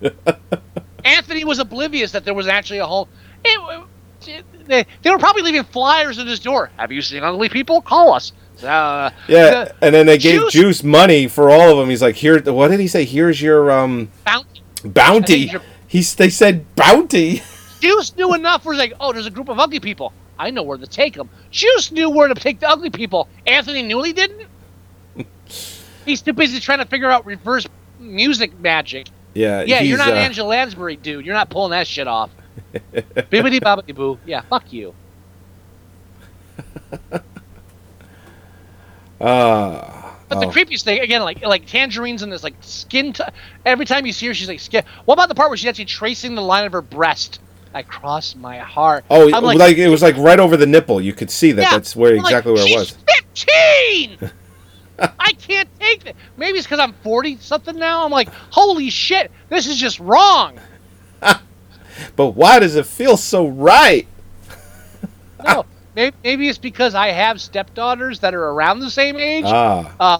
Anthony 1.04 1.44
was 1.44 1.58
oblivious 1.58 2.12
that 2.12 2.24
there 2.24 2.34
was 2.34 2.46
actually 2.46 2.78
a 2.78 2.86
home. 2.86 3.08
It, 3.44 3.84
they, 4.66 4.86
they 5.02 5.10
were 5.10 5.18
probably 5.18 5.42
leaving 5.42 5.64
flyers 5.64 6.18
in 6.18 6.26
his 6.26 6.40
door. 6.40 6.70
Have 6.76 6.92
you 6.92 7.02
seen 7.02 7.22
ugly 7.22 7.48
people? 7.48 7.80
Call 7.80 8.12
us. 8.14 8.32
Uh, 8.62 9.10
Yeah, 9.26 9.50
the- 9.50 9.74
and 9.80 9.94
then 9.94 10.06
they 10.06 10.18
gave 10.18 10.40
Juice- 10.40 10.52
Juice 10.52 10.82
money 10.84 11.26
for 11.28 11.50
all 11.50 11.70
of 11.70 11.78
them. 11.78 11.88
He's 11.88 12.02
like, 12.02 12.16
"Here, 12.16 12.38
what 12.52 12.68
did 12.68 12.78
he 12.80 12.88
say? 12.88 13.04
Here's 13.04 13.40
your 13.40 13.70
um 13.70 14.10
Bounty. 14.24 14.62
Bounty." 14.84 15.36
your- 15.38 15.62
He's 15.88 16.14
they 16.14 16.28
said 16.30 16.72
bounty. 16.76 17.42
Juice 17.80 18.14
knew 18.16 18.34
enough 18.34 18.64
where 18.64 18.74
he's 18.74 18.80
like, 18.80 18.92
oh, 19.00 19.12
there's 19.12 19.26
a 19.26 19.30
group 19.30 19.48
of 19.48 19.58
ugly 19.58 19.80
people. 19.80 20.12
I 20.38 20.50
know 20.50 20.62
where 20.62 20.76
to 20.78 20.86
take 20.86 21.14
them. 21.14 21.28
Juice 21.50 21.90
knew 21.90 22.10
where 22.10 22.28
to 22.28 22.34
take 22.34 22.60
the 22.60 22.68
ugly 22.68 22.90
people. 22.90 23.26
Anthony 23.46 23.82
Newley 23.82 24.14
didn't. 24.14 24.46
He's 26.04 26.22
too 26.22 26.32
busy 26.32 26.60
trying 26.60 26.78
to 26.78 26.84
figure 26.86 27.10
out 27.10 27.26
reverse 27.26 27.66
music 27.98 28.58
magic. 28.60 29.08
Yeah, 29.34 29.62
Yeah, 29.62 29.80
you're 29.80 29.98
not 29.98 30.08
uh, 30.10 30.12
Angela 30.16 30.48
Lansbury, 30.48 30.96
dude. 30.96 31.24
You're 31.24 31.34
not 31.34 31.50
pulling 31.50 31.70
that 31.72 31.86
shit 31.86 32.06
off. 32.08 32.30
Bibbidi 32.72 33.60
bobbidi 33.60 33.94
boo. 33.94 34.18
Yeah, 34.26 34.42
fuck 34.42 34.72
you. 34.72 34.94
Uh, 39.20 39.96
But 40.30 40.38
the 40.38 40.46
oh. 40.46 40.50
creepiest 40.50 40.84
thing 40.84 41.00
again, 41.00 41.22
like 41.22 41.44
like 41.44 41.66
Tangerine's 41.66 42.22
and 42.22 42.32
this 42.32 42.44
like 42.44 42.54
skin. 42.60 43.12
T- 43.12 43.24
every 43.66 43.84
time 43.84 44.06
you 44.06 44.12
see 44.12 44.28
her, 44.28 44.34
she's 44.34 44.46
like 44.46 44.60
skin. 44.60 44.84
What 45.04 45.14
about 45.14 45.28
the 45.28 45.34
part 45.34 45.50
where 45.50 45.56
she's 45.56 45.66
actually 45.66 45.86
tracing 45.86 46.36
the 46.36 46.40
line 46.40 46.66
of 46.66 46.72
her 46.72 46.82
breast? 46.82 47.40
I 47.74 47.82
cross 47.82 48.36
my 48.36 48.58
heart. 48.58 49.04
Oh, 49.10 49.32
I'm 49.32 49.42
like, 49.42 49.76
it 49.76 49.88
was 49.88 50.02
like 50.02 50.16
right 50.16 50.38
over 50.38 50.56
the 50.56 50.66
nipple. 50.66 51.00
You 51.00 51.12
could 51.12 51.32
see 51.32 51.50
that. 51.52 51.62
Yeah, 51.62 51.70
That's 51.72 51.96
where 51.96 52.12
I'm 52.12 52.18
like, 52.18 52.26
exactly 52.26 52.52
where 52.52 52.64
it 52.64 52.78
was. 52.78 52.96
Fifteen. 53.08 54.30
I 55.00 55.32
can't 55.32 55.68
take 55.80 56.04
that. 56.04 56.14
Maybe 56.36 56.58
it's 56.58 56.66
because 56.66 56.78
I'm 56.78 56.92
forty 57.02 57.36
something 57.38 57.76
now. 57.76 58.04
I'm 58.04 58.12
like, 58.12 58.28
holy 58.50 58.88
shit, 58.88 59.32
this 59.48 59.66
is 59.66 59.78
just 59.78 59.98
wrong. 59.98 60.60
But 62.16 62.28
why 62.32 62.58
does 62.58 62.76
it 62.76 62.86
feel 62.86 63.16
so 63.16 63.48
right? 63.48 64.06
No, 65.42 65.64
maybe, 65.96 66.14
maybe 66.22 66.48
it's 66.48 66.58
because 66.58 66.94
I 66.94 67.08
have 67.08 67.40
stepdaughters 67.40 68.20
that 68.20 68.34
are 68.34 68.48
around 68.50 68.80
the 68.80 68.90
same 68.90 69.16
age. 69.16 69.44
Ah, 69.46 69.90
Uh, 69.98 70.18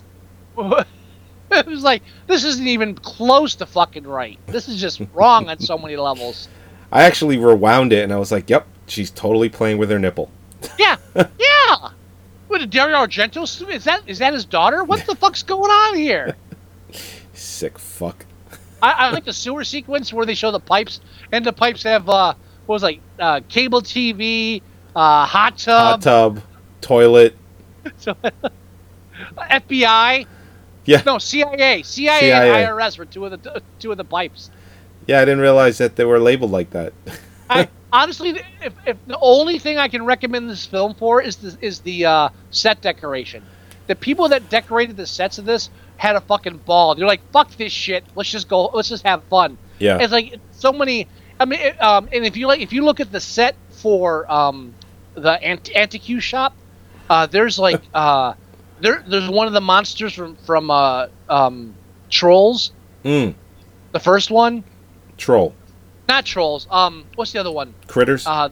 it 1.50 1.66
was 1.66 1.82
like 1.82 2.02
this 2.26 2.42
isn't 2.44 2.66
even 2.66 2.94
close 2.94 3.54
to 3.56 3.66
fucking 3.66 4.04
right. 4.06 4.38
This 4.46 4.66
is 4.66 4.80
just 4.80 5.02
wrong 5.12 5.50
on 5.50 5.58
so 5.58 5.76
many 5.76 5.96
levels. 5.96 6.48
I 6.92 7.02
actually 7.04 7.36
rewound 7.36 7.92
it 7.92 8.02
and 8.02 8.12
I 8.14 8.16
was 8.18 8.32
like, 8.32 8.48
"Yep, 8.48 8.66
she's 8.86 9.10
totally 9.10 9.48
playing 9.50 9.76
with 9.76 9.90
her 9.90 9.98
nipple." 9.98 10.30
Yeah, 10.78 10.96
yeah. 11.14 11.90
What 12.48 12.68
Dario 12.70 12.96
Argento? 12.96 13.42
Is 13.70 13.84
that 13.84 14.02
is 14.06 14.18
that 14.20 14.32
his 14.32 14.44
daughter? 14.46 14.82
What 14.84 15.06
the 15.06 15.14
fuck's 15.14 15.42
going 15.42 15.70
on 15.70 15.96
here? 15.96 16.34
Sick 17.34 17.78
fuck. 17.78 18.24
I, 18.82 18.90
I 18.92 19.10
like 19.10 19.24
the 19.24 19.32
sewer 19.32 19.64
sequence 19.64 20.12
where 20.12 20.26
they 20.26 20.34
show 20.34 20.50
the 20.50 20.60
pipes, 20.60 21.00
and 21.32 21.44
the 21.44 21.52
pipes 21.52 21.82
have 21.82 22.08
uh, 22.08 22.34
what 22.66 22.74
was 22.74 22.82
it, 22.82 22.86
like 22.86 23.00
uh, 23.18 23.40
cable 23.48 23.82
TV, 23.82 24.62
uh, 24.94 25.26
hot 25.26 25.62
Hot 25.64 26.00
tub, 26.00 26.02
tub, 26.02 26.42
toilet. 26.80 27.36
so, 27.96 28.16
FBI. 29.38 30.26
Yeah. 30.86 31.02
No, 31.04 31.18
CIA, 31.18 31.82
CIA, 31.82 32.20
CIA. 32.20 32.64
and 32.64 32.68
IRS 32.68 32.98
were 32.98 33.04
two 33.04 33.26
of 33.26 33.42
the 33.42 33.62
two 33.78 33.90
of 33.92 33.96
the 33.96 34.04
pipes. 34.04 34.50
Yeah, 35.06 35.20
I 35.20 35.24
didn't 35.24 35.40
realize 35.40 35.78
that 35.78 35.96
they 35.96 36.04
were 36.04 36.18
labeled 36.18 36.50
like 36.50 36.70
that. 36.70 36.92
I 37.48 37.68
honestly, 37.92 38.40
if, 38.62 38.72
if 38.86 38.96
the 39.06 39.18
only 39.20 39.58
thing 39.58 39.78
I 39.78 39.88
can 39.88 40.04
recommend 40.04 40.48
this 40.48 40.66
film 40.66 40.94
for 40.94 41.22
is 41.22 41.36
the 41.36 41.56
is 41.60 41.80
the 41.80 42.06
uh, 42.06 42.28
set 42.50 42.80
decoration. 42.80 43.44
The 43.86 43.96
people 43.96 44.28
that 44.28 44.48
decorated 44.48 44.96
the 44.96 45.06
sets 45.06 45.38
of 45.38 45.44
this 45.44 45.70
had 46.00 46.16
a 46.16 46.20
fucking 46.22 46.56
ball. 46.64 46.94
They're 46.94 47.06
like, 47.06 47.20
"Fuck 47.30 47.50
this 47.58 47.72
shit. 47.72 48.04
Let's 48.14 48.30
just 48.30 48.48
go. 48.48 48.66
Let's 48.72 48.88
just 48.88 49.04
have 49.04 49.22
fun." 49.24 49.58
Yeah. 49.78 49.98
It's 50.00 50.12
like 50.12 50.36
so 50.52 50.72
many. 50.72 51.06
I 51.38 51.44
mean, 51.44 51.60
it, 51.60 51.80
um, 51.82 52.08
and 52.12 52.24
if 52.24 52.36
you 52.36 52.46
like, 52.46 52.60
if 52.60 52.72
you 52.72 52.84
look 52.84 53.00
at 53.00 53.12
the 53.12 53.20
set 53.20 53.54
for 53.70 54.30
um, 54.32 54.74
the 55.14 55.32
Ant- 55.42 55.70
Antiques 55.76 56.24
shop, 56.24 56.54
uh, 57.10 57.26
there's 57.26 57.58
like 57.58 57.82
uh, 57.94 58.32
there 58.80 59.04
there's 59.06 59.28
one 59.28 59.46
of 59.46 59.52
the 59.52 59.60
monsters 59.60 60.14
from 60.14 60.36
from 60.36 60.70
uh, 60.70 61.08
um, 61.28 61.74
Trolls, 62.08 62.72
Mm, 63.04 63.34
the 63.92 64.00
first 64.00 64.30
one. 64.30 64.64
troll. 65.18 65.54
Not 66.08 66.24
Trolls. 66.24 66.66
Um, 66.70 67.04
what's 67.14 67.32
the 67.32 67.38
other 67.40 67.52
one? 67.52 67.74
Critters. 67.86 68.26
Uh, 68.26 68.48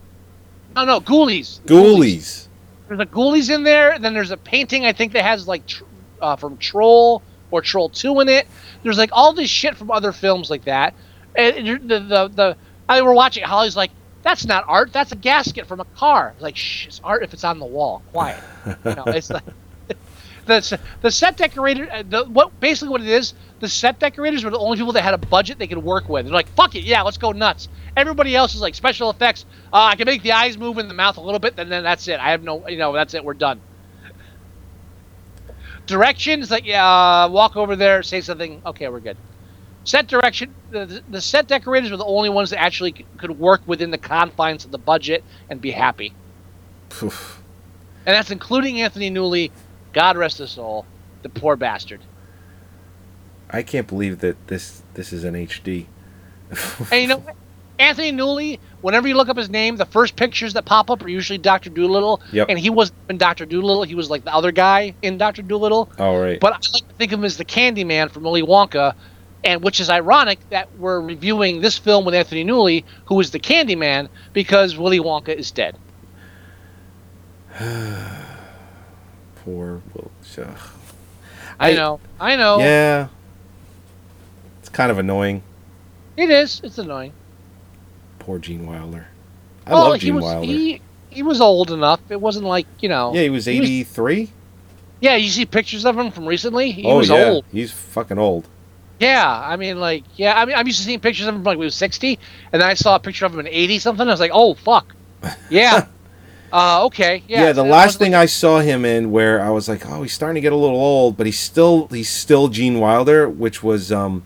no, 0.76 0.84
no, 0.84 1.00
Ghoulies. 1.00 1.60
Ghoulies. 1.62 2.46
There's 2.86 3.00
a 3.00 3.06
Ghoulies 3.06 3.52
in 3.52 3.64
there. 3.64 3.92
and 3.92 4.04
Then 4.04 4.14
there's 4.14 4.30
a 4.30 4.36
painting 4.36 4.84
I 4.86 4.92
think 4.92 5.12
that 5.14 5.24
has 5.24 5.48
like 5.48 5.66
tr- 5.66 5.84
uh, 6.22 6.36
from 6.36 6.56
Troll 6.58 7.22
or 7.50 7.62
Troll 7.62 7.88
Two 7.88 8.20
in 8.20 8.28
it. 8.28 8.46
There's 8.82 8.98
like 8.98 9.10
all 9.12 9.32
this 9.32 9.50
shit 9.50 9.76
from 9.76 9.90
other 9.90 10.12
films 10.12 10.50
like 10.50 10.64
that. 10.64 10.94
And 11.36 11.66
the 11.88 11.98
the 12.00 12.28
the 12.28 12.56
I 12.88 13.02
were 13.02 13.12
watching. 13.14 13.44
Holly's 13.44 13.76
like, 13.76 13.90
"That's 14.22 14.46
not 14.46 14.64
art. 14.66 14.92
That's 14.92 15.12
a 15.12 15.16
gasket 15.16 15.66
from 15.66 15.80
a 15.80 15.84
car." 15.84 16.34
Like, 16.40 16.56
shh, 16.56 16.86
it's 16.86 17.00
art 17.04 17.22
if 17.22 17.32
it's 17.34 17.44
on 17.44 17.58
the 17.58 17.66
wall. 17.66 18.02
Quiet. 18.12 18.42
You 18.84 18.94
know, 18.94 19.04
it's 19.06 19.30
like 19.30 19.44
the 20.46 20.78
the 21.02 21.10
set 21.10 21.36
decorator. 21.36 21.88
uh, 21.92 22.02
The, 22.08 22.24
what 22.24 22.58
basically 22.60 22.88
what 22.88 23.00
it 23.02 23.08
is? 23.08 23.34
The 23.60 23.68
set 23.68 23.98
decorators 23.98 24.44
were 24.44 24.50
the 24.50 24.58
only 24.58 24.76
people 24.78 24.92
that 24.92 25.02
had 25.02 25.14
a 25.14 25.18
budget 25.18 25.58
they 25.58 25.66
could 25.66 25.78
work 25.78 26.08
with. 26.08 26.24
They're 26.26 26.34
like, 26.34 26.48
"Fuck 26.48 26.74
it, 26.74 26.84
yeah, 26.84 27.02
let's 27.02 27.18
go 27.18 27.32
nuts." 27.32 27.68
Everybody 27.96 28.34
else 28.36 28.54
is 28.54 28.60
like 28.60 28.74
special 28.74 29.10
effects. 29.10 29.44
Uh, 29.72 29.90
I 29.92 29.96
can 29.96 30.06
make 30.06 30.22
the 30.22 30.32
eyes 30.32 30.56
move 30.56 30.78
in 30.78 30.88
the 30.88 30.94
mouth 30.94 31.16
a 31.16 31.20
little 31.20 31.40
bit, 31.40 31.54
and 31.58 31.70
then 31.70 31.82
that's 31.82 32.06
it. 32.08 32.20
I 32.20 32.30
have 32.30 32.42
no, 32.42 32.66
you 32.68 32.78
know, 32.78 32.92
that's 32.92 33.14
it. 33.14 33.24
We're 33.24 33.34
done. 33.34 33.60
Direction 35.88 36.40
is 36.40 36.50
like, 36.50 36.66
yeah, 36.66 36.86
uh, 36.86 37.28
walk 37.30 37.56
over 37.56 37.74
there, 37.74 38.02
say 38.02 38.20
something. 38.20 38.60
Okay, 38.66 38.88
we're 38.88 39.00
good. 39.00 39.16
Set 39.84 40.06
direction. 40.06 40.54
The, 40.70 41.02
the- 41.08 41.20
set 41.20 41.48
decorators 41.48 41.90
were 41.90 41.96
the 41.96 42.04
only 42.04 42.28
ones 42.28 42.50
that 42.50 42.60
actually 42.60 42.94
c- 42.98 43.06
could 43.16 43.30
work 43.38 43.62
within 43.66 43.90
the 43.90 43.96
confines 43.96 44.66
of 44.66 44.70
the 44.70 44.78
budget 44.78 45.24
and 45.48 45.62
be 45.62 45.70
happy. 45.70 46.12
Oof. 47.02 47.42
And 48.04 48.14
that's 48.14 48.30
including 48.30 48.82
Anthony 48.82 49.10
Newley. 49.10 49.50
God 49.94 50.18
rest 50.18 50.38
his 50.38 50.50
soul. 50.50 50.84
The 51.22 51.30
poor 51.30 51.56
bastard. 51.56 52.00
I 53.50 53.62
can't 53.62 53.86
believe 53.86 54.18
that 54.18 54.48
this 54.48 54.82
this 54.92 55.10
is 55.10 55.24
an 55.24 55.34
HD. 55.34 55.86
And 56.92 57.00
you 57.02 57.08
know. 57.08 57.24
Anthony 57.78 58.12
Newley. 58.12 58.58
Whenever 58.80 59.08
you 59.08 59.16
look 59.16 59.28
up 59.28 59.36
his 59.36 59.50
name, 59.50 59.76
the 59.76 59.84
first 59.86 60.14
pictures 60.14 60.54
that 60.54 60.64
pop 60.64 60.88
up 60.90 61.02
are 61.04 61.08
usually 61.08 61.38
Doctor 61.38 61.68
Dolittle. 61.70 62.20
Yep. 62.32 62.46
And 62.48 62.58
he 62.58 62.70
wasn't 62.70 62.98
in 63.08 63.18
Doctor 63.18 63.44
Dolittle. 63.44 63.82
He 63.82 63.94
was 63.96 64.08
like 64.08 64.24
the 64.24 64.32
other 64.32 64.52
guy 64.52 64.94
in 65.02 65.18
Doctor 65.18 65.42
Dolittle. 65.42 65.90
All 65.98 66.20
right. 66.20 66.38
But 66.38 66.52
I 66.52 66.56
like 66.56 66.88
to 66.88 66.94
think 66.96 67.12
of 67.12 67.18
him 67.18 67.24
as 67.24 67.36
the 67.36 67.44
Candyman 67.44 68.10
from 68.10 68.22
Willy 68.22 68.42
Wonka, 68.42 68.94
and 69.42 69.62
which 69.62 69.80
is 69.80 69.90
ironic 69.90 70.38
that 70.50 70.68
we're 70.78 71.00
reviewing 71.00 71.60
this 71.60 71.76
film 71.76 72.04
with 72.04 72.14
Anthony 72.14 72.44
Newley, 72.44 72.84
who 73.06 73.18
is 73.20 73.30
the 73.32 73.40
Candyman, 73.40 74.08
because 74.32 74.76
Willy 74.76 75.00
Wonka 75.00 75.30
is 75.34 75.50
dead. 75.50 75.76
Poor 79.44 79.80
Will. 79.94 80.10
I, 81.58 81.70
I- 81.70 81.74
know, 81.74 82.00
I 82.20 82.36
know. 82.36 82.58
Yeah. 82.58 83.08
It's 84.60 84.68
kind 84.68 84.90
of 84.92 84.98
annoying. 84.98 85.42
It 86.16 86.30
is. 86.30 86.60
It's 86.62 86.78
annoying. 86.78 87.12
Poor 88.28 88.38
Gene 88.38 88.66
Wilder. 88.66 89.06
I 89.66 89.72
well, 89.72 89.84
love 89.84 89.94
he 89.94 90.08
Gene 90.08 90.16
was 90.16 90.24
Wilder. 90.24 90.44
he 90.46 90.82
he 91.08 91.22
was 91.22 91.40
old 91.40 91.70
enough. 91.70 91.98
It 92.10 92.20
wasn't 92.20 92.44
like 92.44 92.66
you 92.78 92.90
know. 92.90 93.14
yeah, 93.14 93.22
he 93.22 93.30
was 93.30 93.48
83. 93.48 94.28
yeah, 95.00 95.16
you 95.16 95.30
see 95.30 95.46
pictures 95.46 95.86
of 95.86 95.98
him 95.98 96.10
from 96.10 96.26
recently. 96.26 96.70
He 96.70 96.84
oh 96.84 96.98
was 96.98 97.08
yeah, 97.08 97.24
old. 97.24 97.46
he's 97.50 97.72
fucking 97.72 98.18
old. 98.18 98.46
Yeah, 99.00 99.26
I 99.26 99.56
mean, 99.56 99.80
like, 99.80 100.04
yeah, 100.16 100.38
I 100.38 100.44
mean, 100.44 100.56
I'm 100.56 100.66
used 100.66 100.78
to 100.80 100.84
seeing 100.84 101.00
pictures 101.00 101.26
of 101.26 101.36
him 101.36 101.42
like 101.42 101.56
when 101.56 101.64
he 101.64 101.68
was 101.68 101.74
60, 101.76 102.18
and 102.52 102.60
then 102.60 102.68
I 102.68 102.74
saw 102.74 102.96
a 102.96 102.98
picture 102.98 103.24
of 103.24 103.32
him 103.32 103.40
in 103.40 103.48
80 103.48 103.78
something. 103.78 104.06
I 104.06 104.10
was 104.10 104.20
like, 104.20 104.32
oh 104.34 104.52
fuck, 104.52 104.94
yeah, 105.50 105.86
uh, 106.52 106.84
okay, 106.84 107.22
yeah. 107.28 107.44
Yeah, 107.44 107.52
the 107.52 107.62
And 107.62 107.70
last 107.70 107.98
thing 107.98 108.14
I 108.14 108.26
saw 108.26 108.60
him 108.60 108.84
in 108.84 109.10
where 109.10 109.40
I 109.40 109.48
was 109.48 109.70
like, 109.70 109.88
oh, 109.90 110.02
he's 110.02 110.12
starting 110.12 110.34
to 110.34 110.42
get 110.42 110.52
a 110.52 110.56
little 110.56 110.76
old, 110.76 111.16
but 111.16 111.24
he's 111.24 111.40
still 111.40 111.86
he's 111.86 112.10
still 112.10 112.48
Gene 112.48 112.78
Wilder, 112.78 113.26
which 113.26 113.62
was 113.62 113.90
um, 113.90 114.24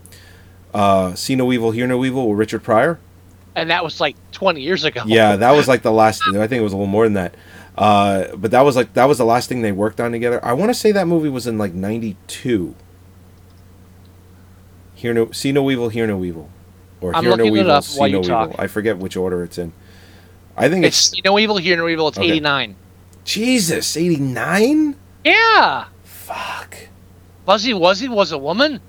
uh, 0.75 1.15
See 1.15 1.37
No 1.37 1.53
Evil, 1.53 1.71
Hear 1.71 1.87
No 1.87 2.05
Evil 2.05 2.29
with 2.29 2.37
Richard 2.41 2.65
Pryor. 2.65 2.99
And 3.55 3.71
that 3.71 3.85
was 3.85 4.01
like 4.01 4.17
20 4.33 4.61
years 4.61 4.85
ago. 4.85 5.03
Yeah, 5.07 5.37
that 5.37 5.53
was 5.53 5.69
like 5.69 5.83
the 5.83 5.93
last. 5.93 6.23
I 6.29 6.47
think 6.47 6.61
it 6.61 6.63
was 6.63 6.73
a 6.73 6.77
little 6.77 6.87
more 6.87 7.05
than 7.05 7.15
that. 7.15 7.35
Uh, 7.77 8.37
but 8.37 8.51
that 8.51 8.63
was 8.63 8.77
like 8.77 8.93
that 8.95 9.07
was 9.07 9.19
the 9.19 9.25
last 9.25 9.49
thing 9.49 9.63
they 9.63 9.73
worked 9.73 10.01
on 10.01 10.13
together. 10.13 10.45
I 10.45 10.53
want 10.53 10.71
to 10.71 10.75
say 10.75 10.93
that 10.93 11.07
movie 11.07 11.29
was 11.29 11.47
in 11.47 11.59
like 11.59 11.73
'92. 11.73 12.75
Hear 14.95 15.15
no, 15.15 15.31
see 15.33 15.53
no 15.53 15.71
evil, 15.71 15.89
hear 15.89 16.07
no 16.07 16.23
evil, 16.25 16.51
or 17.01 17.17
I'm 17.17 17.25
hear 17.25 17.37
no 17.37 17.45
evil, 17.45 17.83
see 17.83 18.13
no 18.13 18.23
talk. 18.23 18.51
evil. 18.51 18.61
I 18.61 18.67
forget 18.67 18.99
which 18.99 19.17
order 19.17 19.43
it's 19.43 19.59
in. 19.59 19.73
I 20.57 20.69
think 20.69 20.85
it's, 20.85 21.13
It's 21.13 21.25
no 21.25 21.39
evil, 21.39 21.57
hear 21.57 21.77
no 21.77 21.89
evil. 21.89 22.09
It's 22.09 22.19
Okay. 22.19 22.29
89. 22.29 22.77
Jesus, 23.25 23.97
eighty 23.97 24.17
nine. 24.19 24.97
Yeah. 25.25 25.87
Fuck. 26.05 26.77
Fuzzy 27.47 27.73
Wuzzy 27.73 28.09
was 28.09 28.33
a 28.33 28.39
woman. 28.39 28.81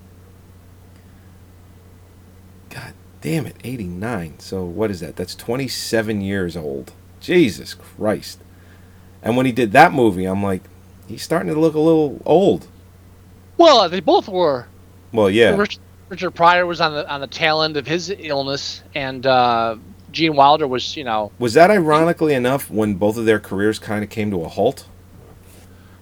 God 2.70 2.94
damn 3.24 3.48
it, 3.48 3.56
eighty 3.64 3.86
nine. 3.86 4.38
So 4.38 4.64
what 4.64 4.92
is 4.92 5.00
that? 5.00 5.16
That's 5.16 5.34
twenty 5.34 5.68
seven 5.68 6.22
years 6.22 6.56
old. 6.56 6.92
Jesus 7.20 7.74
Christ. 7.74 8.40
And 9.24 9.38
when 9.38 9.46
he 9.46 9.54
did 9.54 9.72
that 9.72 9.94
movie, 9.94 10.26
I'm 10.26 10.44
like, 10.44 10.62
he's 11.08 11.24
starting 11.24 11.52
to 11.52 11.60
look 11.60 11.74
a 11.74 11.80
little 11.80 12.22
old. 12.26 12.68
Well, 13.58 13.88
they 13.88 14.02
both 14.02 14.28
were. 14.28 14.68
Well, 15.14 15.30
yeah. 15.30 15.56
Rich, 15.56 15.80
Richard 16.10 16.32
Pryor 16.32 16.66
was 16.66 16.82
on 16.82 16.94
the 16.94 17.10
on 17.10 17.22
the 17.22 17.28
tail 17.28 17.62
end 17.62 17.78
of 17.78 17.88
his 17.88 18.14
illness, 18.20 18.84
and 18.94 19.26
uh, 19.26 19.78
Gene 20.12 20.36
Wilder 20.36 20.68
was, 20.68 20.98
you 20.98 21.06
know, 21.06 21.32
Was 21.40 21.54
that 21.54 21.72
ironically 21.72 22.34
enough 22.34 22.70
when 22.70 22.96
both 22.96 23.18
of 23.18 23.26
their 23.26 23.40
careers 23.40 23.80
kind 23.80 24.04
of 24.04 24.10
came 24.10 24.30
to 24.32 24.44
a 24.44 24.50
halt? 24.50 24.86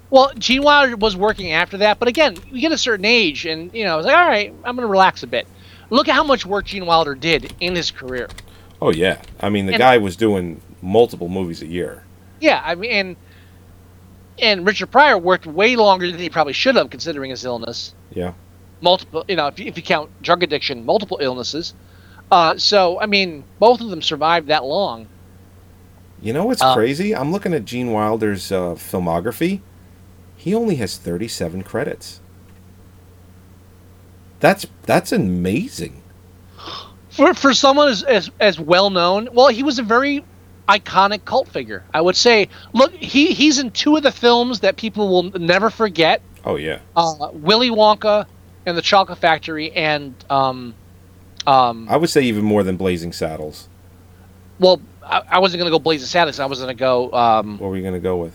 well, 0.09 0.31
Gene 0.37 0.63
Wilder 0.63 0.97
was 0.97 1.15
working 1.15 1.53
after 1.53 1.77
that, 1.77 1.97
but 1.97 2.07
again, 2.07 2.35
you 2.51 2.59
get 2.59 2.71
a 2.71 2.77
certain 2.77 3.05
age, 3.05 3.45
and 3.45 3.73
you 3.73 3.85
know, 3.85 3.99
it's 3.99 4.07
like, 4.07 4.17
all 4.17 4.27
right, 4.27 4.53
I'm 4.65 4.75
going 4.75 4.87
to 4.87 4.91
relax 4.91 5.23
a 5.23 5.27
bit. 5.27 5.47
Look 5.91 6.07
at 6.07 6.15
how 6.15 6.23
much 6.23 6.45
work 6.45 6.65
Gene 6.65 6.85
Wilder 6.87 7.13
did 7.13 7.53
in 7.59 7.75
his 7.75 7.91
career. 7.91 8.27
Oh 8.81 8.91
yeah. 8.91 9.21
I 9.39 9.49
mean, 9.49 9.67
the 9.67 9.73
And- 9.73 9.79
guy 9.79 9.97
was 9.99 10.15
doing 10.15 10.59
multiple 10.81 11.27
movies 11.29 11.61
a 11.61 11.67
year. 11.67 12.03
Yeah, 12.39 12.59
I 12.65 12.73
mean, 12.73 12.91
and 12.91 13.15
and 14.39 14.65
Richard 14.65 14.87
Pryor 14.89 15.17
worked 15.19 15.45
way 15.45 15.75
longer 15.75 16.09
than 16.09 16.19
he 16.19 16.29
probably 16.29 16.53
should 16.53 16.75
have, 16.75 16.89
considering 16.89 17.29
his 17.29 17.45
illness. 17.45 17.93
Yeah. 18.11 18.33
Multiple, 18.81 19.23
you 19.27 19.35
know, 19.35 19.45
if 19.47 19.59
you, 19.59 19.67
if 19.67 19.77
you 19.77 19.83
count 19.83 20.09
drug 20.23 20.41
addiction, 20.41 20.83
multiple 20.85 21.19
illnesses. 21.21 21.75
Uh, 22.31 22.57
so, 22.57 22.99
I 22.99 23.05
mean, 23.05 23.43
both 23.59 23.81
of 23.81 23.89
them 23.89 24.01
survived 24.01 24.47
that 24.47 24.63
long. 24.63 25.07
You 26.21 26.33
know 26.33 26.45
what's 26.45 26.61
Uh, 26.61 26.73
crazy? 26.73 27.13
I'm 27.15 27.31
looking 27.31 27.53
at 27.53 27.65
Gene 27.65 27.91
Wilder's 27.91 28.51
uh, 28.51 28.73
filmography. 28.75 29.59
He 30.37 30.55
only 30.55 30.75
has 30.77 30.97
37 30.97 31.61
credits. 31.63 32.21
That's 34.41 34.65
that's 34.83 35.11
amazing. 35.13 36.01
For 37.09 37.33
for 37.33 37.53
someone 37.53 37.87
as 37.87 38.03
as, 38.03 38.29
as 38.39 38.59
well 38.59 38.89
known, 38.89 39.29
well, 39.31 39.47
he 39.47 39.63
was 39.63 39.79
a 39.79 39.83
very 39.83 40.25
iconic 40.67 41.23
cult 41.25 41.47
figure. 41.47 41.83
I 41.93 42.01
would 42.01 42.15
say. 42.17 42.49
Look, 42.73 42.91
he 42.93 43.33
he's 43.33 43.59
in 43.59 43.71
two 43.71 43.95
of 43.95 44.03
the 44.03 44.11
films 44.11 44.59
that 44.61 44.75
people 44.77 45.07
will 45.07 45.23
never 45.39 45.69
forget: 45.69 46.21
Oh 46.43 46.55
yeah. 46.57 46.79
uh, 46.95 47.29
Willy 47.33 47.69
Wonka 47.69 48.25
and 48.65 48.77
the 48.77 48.81
Chocolate 48.81 49.19
Factory, 49.19 49.71
and 49.73 50.13
um, 50.29 50.73
um, 51.47 51.87
I 51.89 51.97
would 51.97 52.09
say 52.09 52.21
even 52.23 52.43
more 52.43 52.63
than 52.63 52.77
Blazing 52.77 53.11
Saddles. 53.13 53.67
well, 54.59 54.81
I, 55.03 55.21
I 55.29 55.39
wasn't 55.39 55.59
gonna 55.61 55.71
go 55.71 55.79
Blazing 55.79 56.07
Saddles. 56.07 56.39
I 56.39 56.45
was 56.45 56.59
gonna 56.59 56.73
go. 56.73 57.11
Um, 57.13 57.57
What 57.59 57.69
were 57.69 57.75
you 57.75 57.81
going 57.83 57.93
to 57.93 57.99
go 57.99 58.17
with? 58.17 58.33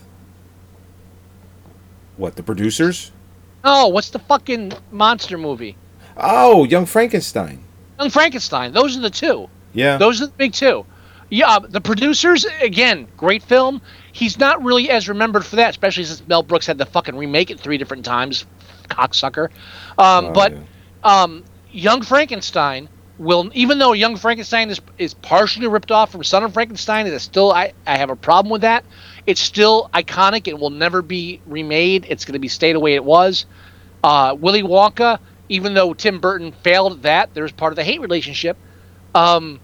What, 2.17 2.35
the 2.35 2.43
producers? 2.43 3.11
oh, 3.63 3.87
what's 3.89 4.09
the 4.11 4.19
fucking 4.19 4.71
monster 4.91 5.37
movie? 5.37 5.75
Oh, 6.19 6.63
Young 6.65 6.85
Frankenstein. 6.85 7.63
Young 7.99 8.09
Frankenstein. 8.09 8.73
Those 8.73 8.97
are 8.97 9.01
the 9.01 9.09
two. 9.09 9.47
Yeah. 9.73 9.97
Those 9.97 10.21
are 10.21 10.27
the 10.27 10.31
big 10.33 10.53
two. 10.53 10.85
Yeah, 11.29 11.47
uh, 11.49 11.59
the 11.59 11.81
producers 11.81 12.45
again, 12.61 13.05
great 13.17 13.43
film. 13.43 13.81
He's 14.13 14.39
not 14.39 14.63
really 14.63 14.89
as 14.89 15.09
remembered 15.09 15.45
for 15.45 15.57
that, 15.57 15.71
especially 15.71 16.05
since 16.05 16.25
Mel 16.27 16.41
Brooks 16.41 16.65
had 16.65 16.77
to 16.77 16.85
fucking 16.85 17.17
remake 17.17 17.51
it 17.51 17.59
three 17.59 17.77
different 17.77 18.05
times, 18.05 18.45
cocksucker. 18.89 19.49
Um, 19.97 20.27
Oh, 20.27 20.31
but 20.31 20.53
yeah. 20.53 20.59
um, 21.03 21.43
Young 21.73 22.01
Frankenstein 22.01 22.87
will, 23.17 23.51
even 23.53 23.77
though 23.77 23.91
Young 23.91 24.15
Frankenstein 24.15 24.69
is 24.69 24.79
is 24.97 25.13
partially 25.15 25.67
ripped 25.67 25.91
off 25.91 26.13
from 26.13 26.23
Son 26.23 26.43
of 26.43 26.53
Frankenstein, 26.53 27.07
it 27.07 27.13
is 27.13 27.23
still 27.23 27.51
I 27.51 27.73
I 27.85 27.97
have 27.97 28.09
a 28.09 28.15
problem 28.15 28.49
with 28.49 28.61
that. 28.61 28.85
It's 29.25 29.41
still 29.41 29.89
iconic. 29.93 30.47
It 30.47 30.57
will 30.57 30.69
never 30.69 31.01
be 31.01 31.41
remade. 31.45 32.05
It's 32.07 32.23
going 32.23 32.33
to 32.33 32.39
be 32.39 32.47
stay 32.47 32.71
the 32.71 32.79
way 32.79 32.95
it 32.95 33.03
was. 33.03 33.45
Uh, 34.01 34.33
Willy 34.39 34.63
Wonka, 34.63 35.19
even 35.49 35.73
though 35.73 35.93
Tim 35.93 36.19
Burton 36.19 36.51
failed 36.51 36.93
at 36.93 37.01
that, 37.03 37.33
there's 37.33 37.51
part 37.51 37.71
of 37.71 37.75
the 37.75 37.83
hate 37.83 38.01
relationship. 38.01 38.57
Um, 39.15 39.59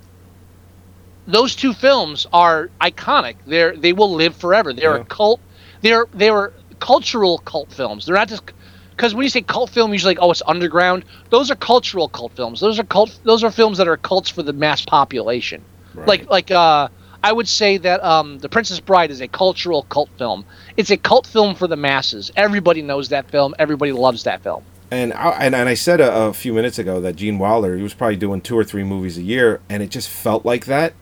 those 1.27 1.55
two 1.55 1.73
films 1.73 2.27
are 2.33 2.69
iconic. 2.81 3.35
They're 3.45 3.75
they 3.75 3.93
will 3.93 4.13
live 4.13 4.35
forever. 4.35 4.73
They're 4.73 4.95
Yeah. 4.95 5.01
a 5.01 5.05
cult. 5.05 5.39
They're 5.81 6.05
they 6.13 6.31
were 6.31 6.53
cultural 6.79 7.37
cult 7.39 7.71
films. 7.71 8.05
They're 8.05 8.15
not 8.15 8.27
just 8.27 8.43
because 8.91 9.13
when 9.15 9.23
you 9.23 9.29
say 9.29 9.41
cult 9.41 9.69
film, 9.69 9.93
usually 9.93 10.15
like 10.15 10.23
oh 10.23 10.31
it's 10.31 10.41
underground. 10.45 11.05
Those 11.29 11.49
are 11.49 11.55
cultural 11.55 12.09
cult 12.09 12.33
films. 12.33 12.59
Those 12.59 12.79
are 12.79 12.83
cult. 12.83 13.17
Those 13.23 13.43
are 13.43 13.51
films 13.51 13.77
that 13.77 13.87
are 13.87 13.97
cults 13.97 14.29
for 14.29 14.43
the 14.43 14.53
mass 14.53 14.83
population. 14.83 15.63
Like 16.07 16.29
like 16.29 16.51
uh, 16.51 16.89
I 17.23 17.31
would 17.31 17.47
say 17.47 17.77
that 17.77 18.03
um, 18.03 18.39
the 18.39 18.49
Princess 18.49 18.79
Bride 18.81 19.11
is 19.11 19.21
a 19.21 19.27
cultural 19.27 19.83
cult 19.83 20.09
film. 20.17 20.45
It's 20.75 20.89
a 20.91 20.97
cult 20.97 21.25
film 21.25 21.55
for 21.55 21.67
the 21.67 21.77
masses. 21.77 22.31
Everybody 22.35 22.81
knows 22.81 23.09
that 23.09 23.29
film. 23.31 23.55
Everybody 23.57 23.93
loves 23.93 24.23
that 24.23 24.41
film. 24.43 24.63
And 24.93 25.11
I, 25.13 25.29
and, 25.31 25.55
and 25.55 25.67
I 25.67 25.73
said 25.73 25.99
a, 26.01 26.13
a 26.25 26.33
few 26.33 26.53
minutes 26.53 26.77
ago 26.77 27.01
that 27.01 27.15
Gene 27.15 27.39
Wilder, 27.39 27.75
he 27.75 27.83
was 27.83 27.93
probably 27.93 28.15
doing 28.15 28.41
two 28.41 28.57
or 28.57 28.63
three 28.63 28.83
movies 28.83 29.17
a 29.17 29.23
year, 29.23 29.59
and 29.69 29.81
it 29.81 29.89
just 29.89 30.07
felt 30.09 30.45
like 30.45 30.65
that. 30.65 30.93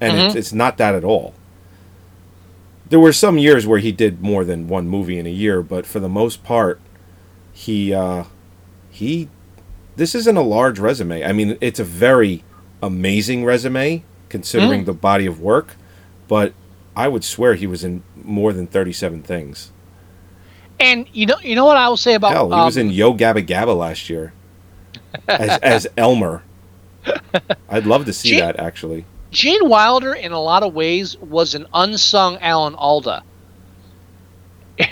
And 0.00 0.16
it's, 0.18 0.34
Mhm. 0.34 0.38
it's 0.38 0.52
not 0.52 0.76
that 0.78 0.94
at 0.94 1.04
all. 1.04 1.32
There 2.88 3.00
were 3.00 3.12
some 3.12 3.38
years 3.38 3.66
where 3.66 3.78
he 3.78 3.92
did 3.92 4.20
more 4.20 4.44
than 4.44 4.68
one 4.68 4.88
movie 4.88 5.18
in 5.18 5.26
a 5.26 5.30
year, 5.30 5.62
but 5.62 5.86
for 5.86 6.00
the 6.00 6.08
most 6.08 6.44
part, 6.44 6.80
he 7.52 7.94
uh, 7.94 8.24
he 8.90 9.28
this 9.96 10.14
isn't 10.14 10.36
a 10.36 10.42
large 10.42 10.78
resume. 10.78 11.24
I 11.24 11.32
mean, 11.32 11.56
it's 11.60 11.80
a 11.80 11.84
very 11.84 12.44
amazing 12.82 13.44
resume 13.44 14.02
considering 14.28 14.82
Mm. 14.82 14.86
the 14.86 14.92
body 14.92 15.24
of 15.26 15.40
work, 15.40 15.76
but 16.28 16.52
I 16.94 17.08
would 17.08 17.24
swear 17.24 17.54
he 17.54 17.66
was 17.66 17.82
in 17.82 18.02
more 18.22 18.52
than 18.52 18.66
thirty-seven 18.66 19.22
things. 19.22 19.70
And 20.78 21.06
you 21.12 21.26
know 21.26 21.36
you 21.42 21.54
know 21.54 21.64
what 21.64 21.76
I 21.76 21.88
will 21.88 21.96
say 21.96 22.14
about 22.14 22.32
Hell, 22.32 22.46
he 22.50 22.54
was 22.54 22.76
um, 22.76 22.82
in 22.88 22.90
Yo 22.92 23.14
Gabba 23.14 23.46
Gabba 23.46 23.76
last 23.76 24.10
year 24.10 24.32
as 25.28 25.58
as 25.60 25.86
Elmer. 25.96 26.42
I'd 27.68 27.86
love 27.86 28.04
to 28.06 28.12
see 28.12 28.30
Gee- 28.30 28.40
that 28.40 28.58
actually. 28.58 29.04
Gene 29.30 29.68
Wilder, 29.68 30.14
in 30.14 30.32
a 30.32 30.40
lot 30.40 30.62
of 30.62 30.72
ways, 30.74 31.16
was 31.18 31.54
an 31.54 31.66
unsung 31.74 32.38
Alan 32.38 32.74
Alda. 32.74 33.22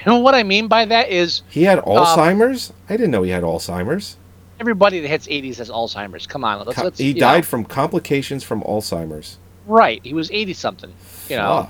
And 0.06 0.22
what 0.22 0.34
I 0.34 0.42
mean 0.42 0.66
by 0.68 0.86
that 0.86 1.10
is 1.10 1.42
He 1.48 1.64
had 1.64 1.78
Um, 1.78 1.84
Alzheimer's. 1.84 2.72
I 2.88 2.96
didn't 2.96 3.10
know 3.10 3.22
he 3.22 3.30
had 3.30 3.42
Alzheimer's. 3.42 4.16
everybody 4.60 5.00
that 5.00 5.08
hits 5.08 5.26
80s 5.26 5.56
has 5.58 5.68
Alzheimer's. 5.70 6.26
Come 6.26 6.42
on, 6.44 6.64
let's. 6.66 6.78
Let's 6.78 6.98
he 6.98 7.12
died 7.12 7.38
know. 7.38 7.42
from 7.42 7.64
complications 7.66 8.42
from 8.42 8.62
Alzheimer's. 8.62 9.38
right. 9.66 10.00
He 10.02 10.14
was 10.14 10.30
80 10.30 10.54
something. 10.54 10.92
You 11.28 11.36
know, 11.36 11.68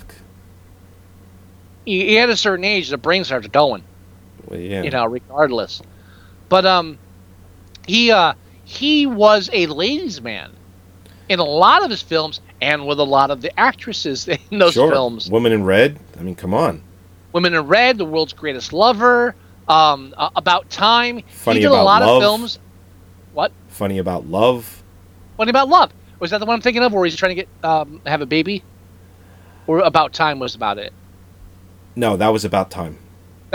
he, 1.85 2.07
he 2.07 2.15
had 2.15 2.31
a 2.31 2.37
certain 2.37 2.65
age, 2.65 2.89
the 2.89 2.99
brain 2.99 3.25
starts 3.25 3.49
going. 3.49 3.83
Well, 4.47 4.61
yeah. 4.61 4.83
You 4.83 4.91
know, 4.91 5.07
regardless. 5.07 5.83
But 6.49 6.67
um, 6.67 6.99
he 7.87 8.11
uh 8.11 8.35
he 8.65 9.07
was 9.07 9.51
a 9.53 9.67
ladies' 9.67 10.21
man 10.21 10.53
in 11.29 11.39
a 11.39 11.45
lot 11.45 11.83
of 11.83 11.91
his 11.91 12.03
films, 12.03 12.41
and 12.61 12.87
with 12.87 12.99
a 12.99 13.05
lot 13.05 13.31
of 13.31 13.41
the 13.41 13.59
actresses 13.59 14.29
in 14.51 14.59
those 14.59 14.75
sure. 14.75 14.91
films. 14.91 15.31
Woman 15.31 15.53
in 15.53 15.65
Red. 15.65 15.99
I 16.19 16.23
mean, 16.23 16.35
come 16.35 16.55
on. 16.55 16.83
Women 17.33 17.55
in 17.55 17.67
Red, 17.67 17.99
The 17.99 18.05
World's 18.05 18.33
Greatest 18.33 18.73
Lover, 18.73 19.35
um, 19.67 20.15
uh, 20.17 20.31
About 20.37 20.71
Time. 20.71 21.23
Funny 21.29 21.59
he 21.59 21.63
did 21.63 21.67
About 21.67 21.81
a 21.81 21.85
lot 21.85 22.03
Love. 22.03 22.17
of 22.17 22.23
films. 22.23 22.59
What? 23.33 23.53
Funny 23.69 23.99
about 23.99 24.29
love. 24.29 24.85
What 25.35 25.49
about 25.49 25.69
Love? 25.69 25.93
Was 26.21 26.31
that 26.31 26.39
the 26.39 26.47
one 26.47 26.55
I'm 26.55 26.61
thinking 26.61 26.85
of, 26.85 26.93
where 26.93 27.05
he's 27.05 27.17
trying 27.17 27.35
to 27.37 27.43
get 27.43 27.49
um, 27.65 28.01
have 28.07 28.21
a 28.21 28.27
baby? 28.27 28.63
Or 29.67 29.81
About 29.81 30.13
Time 30.13 30.39
was 30.39 30.55
about 30.55 30.79
it. 30.79 30.93
No, 31.97 32.17
that 32.17 32.29
was 32.29 32.45
about 32.45 32.71
time. 32.71 32.99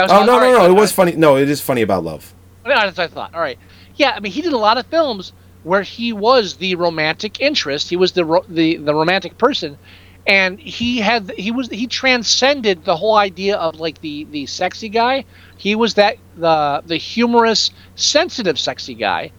Was 0.03 0.11
Oh 0.11 0.25
no, 0.25 0.25
no, 0.25 0.39
right, 0.39 0.51
no! 0.51 0.65
It 0.65 0.79
was 0.79 0.91
funny. 0.91 1.13
No, 1.13 1.37
it 1.37 1.49
is 1.49 1.61
funny 1.61 1.81
about 1.81 2.03
love. 2.03 2.33
Yeah, 2.65 2.85
that's 2.85 2.97
what 2.97 3.11
I 3.11 3.13
thought. 3.13 3.33
All 3.33 3.41
right. 3.41 3.59
Yeah, 3.95 4.13
I 4.15 4.19
mean, 4.19 4.31
he 4.31 4.41
did 4.41 4.53
a 4.53 4.57
lot 4.57 4.77
of 4.77 4.85
films 4.87 5.33
where 5.63 5.81
he 5.81 6.13
was 6.13 6.55
the 6.55 6.75
romantic 6.75 7.41
interest. 7.41 7.89
He 7.89 7.97
was 7.97 8.13
the 8.13 8.25
ro- 8.25 8.45
the 8.47 8.77
the 8.77 8.95
romantic 8.95 9.37
person, 9.37 9.77
and 10.25 10.59
he 10.59 10.99
had 10.99 11.31
he 11.31 11.51
was 11.51 11.69
he 11.69 11.87
transcended 11.87 12.85
the 12.85 12.95
whole 12.95 13.15
idea 13.15 13.57
of 13.57 13.79
like 13.79 13.99
the 14.01 14.25
the 14.31 14.45
sexy 14.45 14.89
guy. 14.89 15.25
He 15.57 15.75
was 15.75 15.95
that 15.95 16.17
the 16.37 16.81
the 16.85 16.97
humorous, 16.97 17.71
sensitive, 17.95 18.57
sexy 18.57 18.93
guy, 18.93 19.31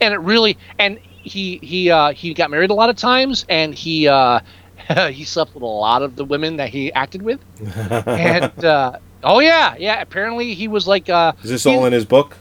and 0.00 0.12
it 0.12 0.18
really 0.18 0.58
and 0.78 0.98
he 0.98 1.58
he 1.62 1.90
uh, 1.90 2.12
he 2.12 2.34
got 2.34 2.50
married 2.50 2.70
a 2.70 2.74
lot 2.74 2.90
of 2.90 2.96
times, 2.96 3.46
and 3.48 3.74
he 3.74 4.08
uh, 4.08 4.40
he 5.10 5.24
slept 5.24 5.54
with 5.54 5.62
a 5.62 5.66
lot 5.66 6.02
of 6.02 6.16
the 6.16 6.24
women 6.24 6.56
that 6.56 6.70
he 6.70 6.92
acted 6.92 7.22
with, 7.22 7.40
and 8.06 8.64
uh, 8.64 8.98
oh 9.22 9.40
yeah, 9.40 9.74
yeah. 9.78 10.00
Apparently, 10.00 10.54
he 10.54 10.68
was 10.68 10.86
like 10.86 11.08
uh, 11.08 11.32
Is 11.42 11.50
this 11.50 11.64
he- 11.64 11.74
all 11.74 11.86
in 11.86 11.92
his 11.92 12.04
book? 12.04 12.36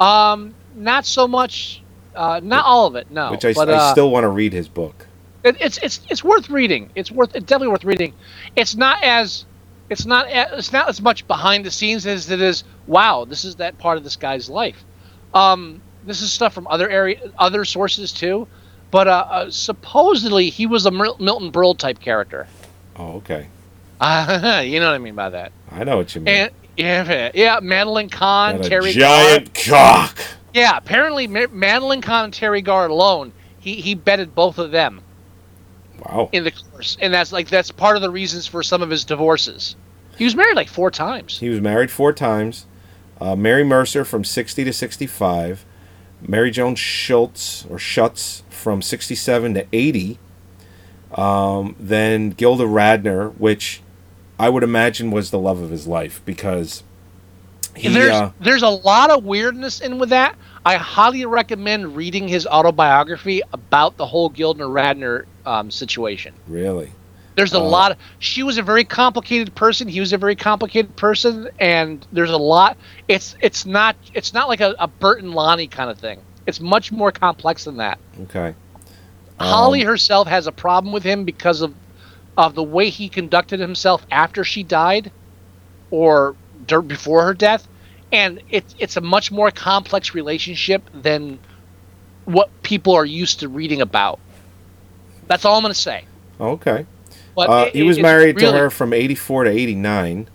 um, 0.00 0.54
not 0.74 1.06
so 1.06 1.26
much. 1.28 1.82
Uh, 2.14 2.40
not 2.42 2.64
all 2.64 2.86
of 2.86 2.96
it. 2.96 3.10
No. 3.10 3.30
Which 3.30 3.44
I, 3.44 3.52
but, 3.52 3.68
I 3.70 3.74
uh, 3.74 3.92
still 3.92 4.10
want 4.10 4.24
to 4.24 4.28
read 4.28 4.52
his 4.52 4.68
book. 4.68 5.06
It, 5.44 5.56
it's 5.60 5.78
it's 5.78 6.00
it's 6.08 6.24
worth 6.24 6.50
reading. 6.50 6.90
It's 6.94 7.10
worth 7.10 7.34
it's 7.34 7.46
definitely 7.46 7.68
worth 7.68 7.84
reading. 7.84 8.12
It's 8.56 8.74
not 8.74 9.02
as 9.04 9.44
it's 9.88 10.04
not 10.04 10.26
it's 10.28 10.72
not 10.72 10.88
as 10.88 11.00
much 11.00 11.26
behind 11.28 11.64
the 11.64 11.70
scenes 11.70 12.06
as 12.06 12.30
it 12.30 12.40
is. 12.40 12.64
Wow, 12.86 13.24
this 13.24 13.44
is 13.44 13.56
that 13.56 13.78
part 13.78 13.98
of 13.98 14.04
this 14.04 14.16
guy's 14.16 14.50
life. 14.50 14.84
Um, 15.32 15.80
this 16.04 16.22
is 16.22 16.32
stuff 16.32 16.54
from 16.54 16.66
other 16.66 16.88
area, 16.88 17.20
other 17.38 17.64
sources 17.64 18.12
too, 18.12 18.48
but 18.90 19.06
uh, 19.06 19.26
uh, 19.30 19.50
supposedly 19.50 20.50
he 20.50 20.66
was 20.66 20.86
a 20.86 20.90
Milton 20.90 21.52
Berle 21.52 21.76
type 21.76 22.00
character. 22.00 22.48
Oh, 22.96 23.16
okay. 23.16 23.46
Uh, 24.00 24.62
you 24.66 24.80
know 24.80 24.86
what 24.86 24.94
I 24.94 24.98
mean 24.98 25.14
by 25.14 25.30
that. 25.30 25.52
I 25.70 25.84
know 25.84 25.96
what 25.96 26.14
you 26.14 26.20
mean. 26.20 26.34
And 26.34 26.52
yeah, 26.76 27.30
yeah, 27.34 27.58
Madeline 27.60 28.08
Kahn, 28.08 28.58
Teri 28.60 28.92
giant 28.92 29.52
Garr. 29.66 30.06
cock. 30.08 30.18
Yeah, 30.54 30.76
apparently 30.76 31.26
Madeline 31.26 32.00
Kahn 32.00 32.24
and 32.26 32.32
Teri 32.32 32.62
Garr 32.64 32.86
alone, 32.88 33.32
he 33.58 33.74
he 33.74 33.94
betted 33.94 34.34
both 34.34 34.58
of 34.58 34.70
them 34.70 35.00
Wow. 36.06 36.28
in 36.32 36.44
the 36.44 36.52
course, 36.52 36.96
and 37.00 37.12
that's 37.12 37.32
like 37.32 37.48
that's 37.48 37.70
part 37.72 37.96
of 37.96 38.02
the 38.02 38.10
reasons 38.10 38.46
for 38.46 38.62
some 38.62 38.80
of 38.82 38.90
his 38.90 39.04
divorces. 39.04 39.74
He 40.16 40.24
was 40.24 40.34
married 40.36 40.56
like 40.56 40.68
four 40.68 40.90
times. 40.90 41.38
He 41.38 41.48
was 41.48 41.60
married 41.60 41.90
four 41.90 42.12
times. 42.12 42.66
Uh, 43.20 43.34
Mary 43.34 43.64
Mercer 43.64 44.04
from 44.04 44.22
60 44.24 44.62
to 44.64 44.72
65. 44.72 45.64
Mary 46.22 46.50
Jones 46.52 46.78
Schultz 46.78 47.64
or 47.66 47.78
Schutz 47.78 48.42
from 48.48 48.80
67 48.82 49.54
to 49.54 49.66
80. 49.72 50.18
Um, 51.14 51.74
then 51.78 52.30
Gilda 52.30 52.64
Radner, 52.64 53.32
which 53.38 53.80
I 54.38 54.48
would 54.48 54.62
imagine 54.62 55.10
was 55.10 55.30
the 55.30 55.38
love 55.38 55.60
of 55.60 55.70
his 55.70 55.86
life 55.86 56.20
because 56.24 56.82
he. 57.76 57.88
there's 57.88 58.10
uh, 58.10 58.32
there's 58.40 58.62
a 58.62 58.68
lot 58.68 59.10
of 59.10 59.24
weirdness 59.24 59.80
in 59.80 59.98
with 59.98 60.10
that. 60.10 60.36
I 60.64 60.76
highly 60.76 61.24
recommend 61.26 61.96
reading 61.96 62.28
his 62.28 62.46
autobiography 62.46 63.40
about 63.52 63.96
the 63.96 64.06
whole 64.06 64.28
Gilda 64.28 64.64
Radner 64.64 65.24
um, 65.46 65.70
situation. 65.70 66.34
really? 66.46 66.92
There's 67.36 67.54
a 67.54 67.60
Uh, 67.60 67.68
lot. 67.68 67.92
Of, 67.92 67.98
she 68.18 68.42
was 68.42 68.58
a 68.58 68.62
very 68.62 68.82
complicated 68.84 69.54
person. 69.54 69.86
He 69.86 70.00
was 70.00 70.12
a 70.12 70.18
very 70.18 70.34
complicated 70.34 70.96
person, 70.96 71.48
and 71.60 72.04
there's 72.12 72.30
a 72.30 72.36
lot. 72.36 72.76
It's 73.06 73.36
it's 73.40 73.64
not 73.64 73.94
it's 74.12 74.34
not 74.34 74.48
like 74.48 74.60
a, 74.60 74.74
a 74.78 74.88
Burt 74.88 75.22
and 75.22 75.32
Loni 75.32 75.70
kind 75.70 75.88
of 75.88 75.98
thing. 75.98 76.20
It's 76.46 76.60
much 76.60 76.90
more 76.90 77.12
complex 77.12 77.64
than 77.64 77.76
that. 77.76 77.98
Okay. 78.22 78.54
Holly 79.38 79.82
Um, 79.82 79.86
herself 79.86 80.26
has 80.26 80.48
a 80.48 80.52
problem 80.52 80.92
with 80.92 81.04
him 81.04 81.24
because 81.24 81.60
of 81.60 81.72
of 82.38 82.54
the 82.54 82.62
way 82.62 82.88
he 82.88 83.08
conducted 83.08 83.58
himself 83.60 84.06
after 84.10 84.44
she 84.44 84.62
died, 84.62 85.10
or 85.90 86.34
before 86.86 87.24
her 87.24 87.34
death, 87.34 87.66
and 88.12 88.40
it's 88.50 88.74
it's 88.78 88.96
a 88.96 89.00
much 89.00 89.30
more 89.32 89.50
complex 89.50 90.14
relationship 90.14 90.82
than 90.94 91.38
what 92.24 92.48
people 92.62 92.94
are 92.94 93.04
used 93.04 93.40
to 93.40 93.48
reading 93.48 93.80
about. 93.82 94.20
That's 95.26 95.44
all 95.44 95.56
I'm 95.56 95.62
going 95.62 95.74
to 95.74 95.78
say. 95.80 96.04
Okay. 96.40 96.86
But 97.34 97.48
Uh, 97.50 97.64
it- 97.66 97.74
he 97.74 97.82
was 97.82 97.98
married 97.98 98.36
really- 98.36 98.52
to 98.52 98.58
her 98.58 98.70
from 98.70 98.92
84 98.92 99.44
to 99.44 99.50
89. 99.50 100.28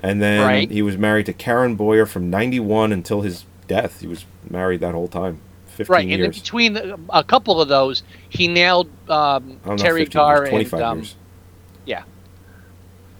And 0.00 0.20
then 0.20 0.42
Right. 0.42 0.70
he 0.70 0.82
was 0.82 0.98
married 0.98 1.26
to 1.26 1.32
Karen 1.32 1.76
Boyer 1.76 2.04
from 2.04 2.28
91 2.28 2.92
until 2.92 3.22
his 3.22 3.44
death. 3.68 4.00
He 4.02 4.06
was 4.06 4.26
married 4.50 4.80
that 4.80 4.92
whole 4.92 5.08
time. 5.08 5.38
15 5.66 5.92
right, 5.92 6.08
and 6.08 6.22
in 6.22 6.30
between 6.30 6.98
a- 7.10 7.24
couple 7.24 7.60
of 7.60 7.68
those, 7.68 8.02
he 8.28 8.46
nailed 8.46 8.86
um, 9.08 9.14
I 9.14 9.38
don't 9.38 9.64
know, 9.64 9.74
Teri 9.76 9.98
15 10.00 10.20
Garr 10.20 10.36
years, 10.42 10.48
25 10.50 10.80
and 10.80 10.82
um, 10.88 10.98
years. 10.98 11.16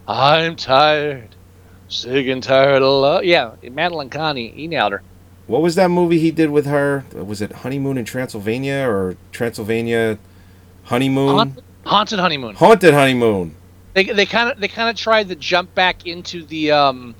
I'm 0.06 0.56
tired, 0.56 1.34
sick 1.88 2.26
and 2.26 2.42
tired 2.42 2.82
of 2.82 3.00
love. 3.00 3.24
Yeah, 3.24 3.54
Madeline 3.62 4.10
he, 4.36 4.48
he 4.48 4.66
nailed 4.66 4.92
her. 4.92 5.02
What 5.46 5.62
was 5.62 5.74
that 5.74 5.90
movie 5.90 6.18
he 6.18 6.30
did 6.30 6.50
with 6.50 6.66
her? 6.66 7.04
Was 7.12 7.42
it 7.42 7.52
Honeymoon 7.52 7.98
in 7.98 8.04
Transylvania 8.04 8.86
or 8.88 9.16
Transylvania 9.32 10.18
Honeymoon? 10.84 11.34
Haunted, 11.34 11.64
Haunted 11.84 12.18
Honeymoon. 12.18 12.54
Haunted 12.54 12.94
Honeymoon. 12.94 13.54
They 13.92 14.04
they 14.04 14.26
kind 14.26 14.50
of 14.50 14.58
they 14.58 14.68
kind 14.68 14.90
of 14.90 14.96
tried 14.96 15.28
to 15.28 15.36
jump 15.36 15.74
back 15.74 16.06
into 16.06 16.44
the 16.44 16.72
um 16.72 17.14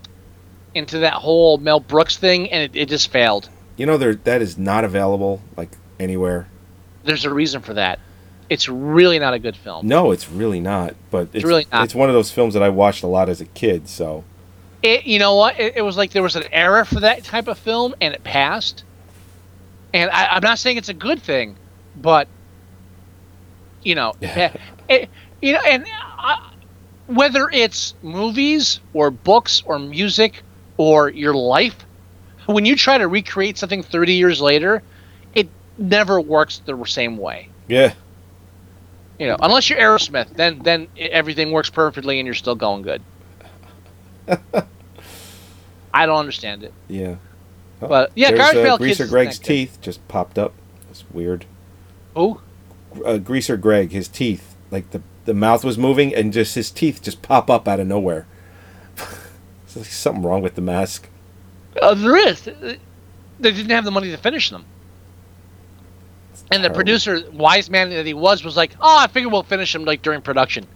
into 0.74 1.00
that 1.00 1.14
whole 1.14 1.58
Mel 1.58 1.80
Brooks 1.80 2.16
thing, 2.16 2.50
and 2.50 2.62
it, 2.62 2.78
it 2.78 2.88
just 2.88 3.10
failed. 3.10 3.48
You 3.76 3.86
know, 3.86 3.96
there 3.96 4.14
that 4.14 4.42
is 4.42 4.58
not 4.58 4.84
available 4.84 5.40
like 5.56 5.70
anywhere. 6.00 6.48
There's 7.04 7.24
a 7.24 7.32
reason 7.32 7.60
for 7.60 7.74
that. 7.74 7.98
It's 8.50 8.68
really 8.68 9.18
not 9.18 9.34
a 9.34 9.38
good 9.38 9.56
film. 9.56 9.86
No, 9.86 10.10
it's 10.10 10.28
really 10.28 10.60
not. 10.60 10.94
But 11.10 11.28
it's, 11.32 11.44
really 11.44 11.66
not. 11.72 11.84
It's 11.84 11.94
one 11.94 12.08
of 12.08 12.14
those 12.14 12.30
films 12.30 12.54
that 12.54 12.62
I 12.62 12.68
watched 12.68 13.02
a 13.02 13.06
lot 13.06 13.28
as 13.28 13.40
a 13.40 13.46
kid. 13.46 13.88
So 13.88 14.24
It, 14.82 15.06
you 15.06 15.18
know 15.18 15.34
what? 15.36 15.58
It, 15.58 15.76
it 15.76 15.82
was 15.82 15.96
like 15.96 16.10
there 16.12 16.22
was 16.22 16.36
an 16.36 16.44
era 16.52 16.84
for 16.84 17.00
that 17.00 17.24
type 17.24 17.48
of 17.48 17.58
film, 17.58 17.94
and 18.00 18.14
it 18.14 18.22
passed. 18.22 18.84
And 19.94 20.10
I, 20.10 20.26
I'm 20.26 20.42
not 20.42 20.58
saying 20.58 20.76
it's 20.76 20.88
a 20.88 20.94
good 20.94 21.22
thing, 21.22 21.56
but 21.96 22.28
you 23.82 23.94
know, 23.94 24.14
it, 24.20 24.28
eh, 24.28 24.50
it- 24.88 25.10
you 25.42 25.52
know, 25.52 25.60
and 25.66 25.84
I, 26.18 26.50
whether 27.06 27.50
it's 27.52 27.94
movies 28.02 28.80
or 28.94 29.10
books 29.10 29.62
or 29.66 29.78
music 29.78 30.42
or 30.78 31.10
your 31.10 31.34
life, 31.34 31.76
when 32.46 32.64
you 32.64 32.76
try 32.76 32.96
to 32.98 33.06
recreate 33.08 33.58
something 33.58 33.82
30 33.82 34.14
years 34.14 34.40
later, 34.40 34.82
it 35.34 35.48
never 35.76 36.18
works 36.20 36.62
the 36.64 36.82
same 36.86 37.18
way. 37.18 37.48
yeah, 37.68 37.92
You 39.18 39.28
know, 39.28 39.36
unless 39.40 39.70
you're 39.70 39.78
Aerosmith, 39.78 40.34
then 40.34 40.58
then 40.60 40.88
everything 40.96 41.52
works 41.52 41.70
perfectly 41.70 42.18
and 42.18 42.26
you're 42.26 42.34
still 42.34 42.56
going 42.56 42.82
good. 42.82 43.02
I 45.94 46.06
don't 46.06 46.18
understand 46.18 46.64
it. 46.64 46.72
yeah. 46.88 47.16
Oh, 47.82 47.88
But, 47.88 48.12
yeah, 48.14 48.30
Garbage 48.32 48.60
uh, 48.60 48.64
Pail 48.64 48.78
Greaser 48.78 49.06
Greg's 49.06 49.38
teeth 49.38 49.78
just 49.80 50.06
popped 50.08 50.38
up. 50.38 50.54
It's 50.90 51.04
weird. 51.12 51.44
Oh. 52.16 52.40
Uh, 53.04 53.18
Greaser 53.18 53.56
Greg, 53.56 53.90
his 53.92 54.08
teeth, 54.08 54.54
like 54.70 54.90
the 54.90 55.02
the 55.24 55.34
mouth 55.34 55.64
was 55.64 55.78
moving 55.78 56.14
and 56.14 56.32
just 56.32 56.54
his 56.54 56.70
teeth 56.70 57.02
just 57.02 57.22
pop 57.22 57.48
up 57.50 57.66
out 57.66 57.80
of 57.80 57.86
nowhere. 57.86 58.26
There's 59.74 59.88
something 59.88 60.22
wrong 60.22 60.42
with 60.42 60.54
the 60.54 60.60
mask. 60.60 61.08
Uh, 61.80 61.94
there 61.94 62.16
is. 62.16 62.42
They 62.42 62.78
didn't 63.40 63.70
have 63.70 63.84
the 63.84 63.90
money 63.90 64.10
to 64.10 64.16
finish 64.16 64.50
them. 64.50 64.64
And 66.50 66.62
the 66.62 66.68
terrible. 66.68 66.74
producer, 66.76 67.22
wise 67.32 67.70
man 67.70 67.90
that 67.90 68.06
he 68.06 68.14
was, 68.14 68.44
was 68.44 68.56
like, 68.56 68.74
"Oh, 68.80 68.98
I 68.98 69.06
figure 69.06 69.28
we'll 69.28 69.42
finish 69.42 69.74
him 69.74 69.84
like 69.84 70.02
during 70.02 70.20
production." 70.22 70.66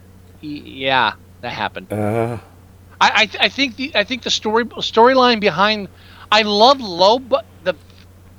Yeah, 0.40 1.12
that 1.42 1.50
happened. 1.52 1.92
Uh, 1.92 2.38
I 3.00 3.10
I, 3.14 3.26
th- 3.26 3.42
I 3.44 3.48
think 3.48 3.76
the 3.76 3.92
I 3.94 4.04
think 4.04 4.22
the 4.22 4.30
story 4.30 4.64
storyline 4.64 5.40
behind. 5.40 5.88
I 6.32 6.42
love 6.42 6.80
low, 6.80 7.18
but 7.18 7.44
the 7.64 7.74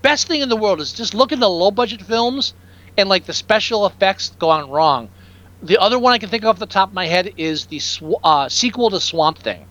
best 0.02 0.28
thing 0.28 0.42
in 0.42 0.50
the 0.50 0.56
world 0.56 0.80
is 0.82 0.94
just 0.94 1.14
look 1.14 1.32
at 1.32 1.40
the 1.40 1.50
low 1.50 1.72
budget 1.72 2.02
films 2.02 2.54
and 2.98 3.10
like 3.10 3.26
the 3.26 3.34
special 3.34 3.86
effects 3.86 4.30
gone 4.40 4.70
wrong. 4.70 5.10
The 5.62 5.78
other 5.78 6.00
one 6.00 6.14
I 6.14 6.18
can 6.18 6.30
think 6.30 6.44
of 6.44 6.50
off 6.50 6.60
the 6.60 6.66
top 6.66 6.90
of 6.90 6.96
my 6.96 7.06
head 7.08 7.34
is 7.38 7.66
the 7.66 7.80
sw- 7.80 8.20
uh, 8.24 8.48
sequel 8.50 8.90
to 8.92 9.00
Swamp 9.00 9.38
Thing. 9.40 9.66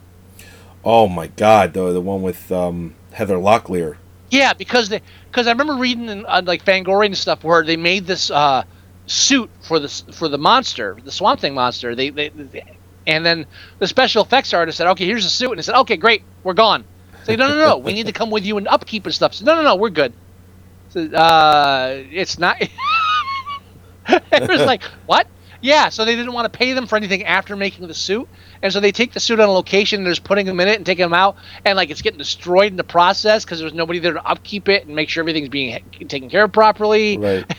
oh 0.84 1.09
my 1.09 1.26
God, 1.28 1.72
the 1.74 1.92
the 1.92 2.00
one 2.00 2.22
with 2.22 2.50
um, 2.52 2.94
Heather 3.12 3.36
Locklear. 3.36 3.96
Yeah, 4.30 4.54
because 4.54 4.88
they 4.90 5.02
because 5.30 5.46
I 5.46 5.52
remember 5.52 5.76
reading 5.76 6.08
in 6.08 6.26
uh, 6.26 6.42
like 6.44 6.64
Fangoria 6.64 7.06
and 7.06 7.18
stuff 7.18 7.44
where 7.44 7.64
they 7.64 7.76
made 7.76 8.06
this 8.06 8.30
uh, 8.30 8.64
suit 9.06 9.50
for 9.62 9.78
the 9.80 9.88
for 10.14 10.28
the 10.28 10.38
monster, 10.38 10.98
the 11.02 11.12
Swamp 11.12 11.40
Thing 11.40 11.54
monster. 11.54 11.94
They, 11.94 12.10
they, 12.10 12.30
they 12.30 12.62
and 13.06 13.24
then 13.24 13.46
the 13.78 13.86
special 13.88 14.22
effects 14.24 14.52
artist 14.52 14.78
said, 14.78 14.88
"Okay, 14.88 15.06
here's 15.06 15.24
the 15.24 15.30
suit," 15.30 15.50
and 15.52 15.58
they 15.58 15.62
said, 15.62 15.76
"Okay, 15.80 15.96
great, 15.96 16.26
we're 16.42 16.54
gone." 16.54 16.86
Say, 17.22 17.36
"No, 17.36 17.48
no, 17.48 17.56
no, 17.56 17.78
we 17.78 17.94
need 17.94 18.06
to 18.06 18.12
come 18.12 18.30
with 18.30 18.44
you 18.44 18.58
and 18.58 18.68
upkeep 18.68 19.06
and 19.06 19.14
stuff." 19.14 19.40
"No, 19.42 19.56
no, 19.56 19.62
no, 19.62 19.76
we're 19.76 19.90
good." 19.90 20.14
So, 20.88 21.06
uh, 21.12 22.02
it's 22.10 22.38
not. 22.38 22.56
it 24.08 24.48
was 24.48 24.64
like 24.64 24.84
what? 25.06 25.28
Yeah, 25.60 25.88
so 25.90 26.05
they 26.05 26.16
didn't 26.16 26.32
want 26.32 26.52
to 26.52 26.56
pay 26.56 26.72
them 26.74 26.86
for 26.86 26.96
anything 26.96 27.24
after 27.24 27.56
making 27.56 27.86
the 27.88 27.94
suit, 27.94 28.28
and 28.62 28.72
so 28.72 28.80
they 28.80 28.93
take 28.93 29.12
the 29.12 29.20
suit 29.20 29.40
on 29.40 29.48
a 29.48 29.52
location 29.52 30.01
and 30.01 30.06
they're 30.06 30.12
just 30.12 30.24
putting 30.24 30.47
them 30.47 30.60
in 30.60 30.68
it 30.68 30.76
and 30.76 30.86
taking 30.86 31.05
them 31.05 31.14
out, 31.14 31.36
and 31.64 31.76
like 31.76 31.90
it's 31.90 32.02
getting 32.02 32.18
destroyed 32.18 32.72
in 32.72 32.76
the 32.76 32.85
process 32.85 33.44
because 33.44 33.60
there's 33.60 33.74
nobody 33.74 33.98
there 33.98 34.14
to 34.14 34.26
upkeep 34.26 34.68
it 34.68 34.86
and 34.86 34.94
make 34.94 35.09
sure 35.09 35.22
everything's 35.22 35.48
being 35.48 35.82
taken 36.09 36.28
care 36.30 36.44
of 36.44 36.52
properly. 36.52 37.18
Right. 37.18 37.55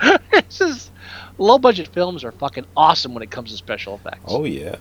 this 0.32 0.60
is 0.60 0.90
low 1.38 1.58
budget 1.58 1.88
films 1.88 2.24
are 2.24 2.32
fucking 2.32 2.66
awesome 2.76 3.14
when 3.14 3.22
it 3.22 3.30
comes 3.30 3.50
to 3.50 3.56
special 3.56 3.94
effects. 3.94 4.24
Oh 4.26 4.44
yeah. 4.44 4.76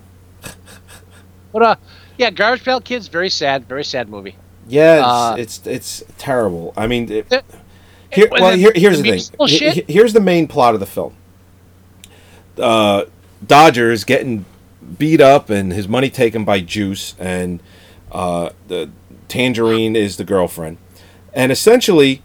But 1.51 1.61
uh, 1.61 1.75
yeah, 2.17 2.31
Garbage 2.31 2.63
Pail 2.63 2.81
Kids, 2.81 3.07
very 3.07 3.29
sad, 3.29 3.67
very 3.67 3.83
sad 3.83 4.09
movie. 4.09 4.35
Yeah, 4.67 4.97
it's, 4.97 5.05
Uh, 5.05 5.35
it's 5.37 5.67
it's 5.67 6.03
terrible. 6.17 6.73
I 6.75 6.87
mean, 6.87 7.11
it, 7.11 7.43
here, 8.09 8.27
well, 8.31 8.55
here, 8.55 8.71
here's 8.75 9.01
the 9.01 9.11
the 9.11 9.47
thing. 9.47 9.85
Here's 9.87 10.13
the 10.13 10.19
main 10.19 10.47
plot 10.47 10.73
of 10.73 10.79
the 10.79 10.85
film. 10.85 11.15
Uh, 12.57 13.05
Dodger's 13.45 14.03
getting 14.03 14.45
beat 14.97 15.21
up 15.21 15.49
and 15.49 15.71
his 15.73 15.87
money 15.87 16.09
taken 16.09 16.45
by 16.45 16.59
Juice, 16.61 17.15
and 17.19 17.61
uh, 18.11 18.49
the 18.67 18.89
Tangerine 19.27 19.95
is 19.95 20.17
the 20.17 20.23
girlfriend, 20.23 20.77
and 21.33 21.51
essentially, 21.51 22.21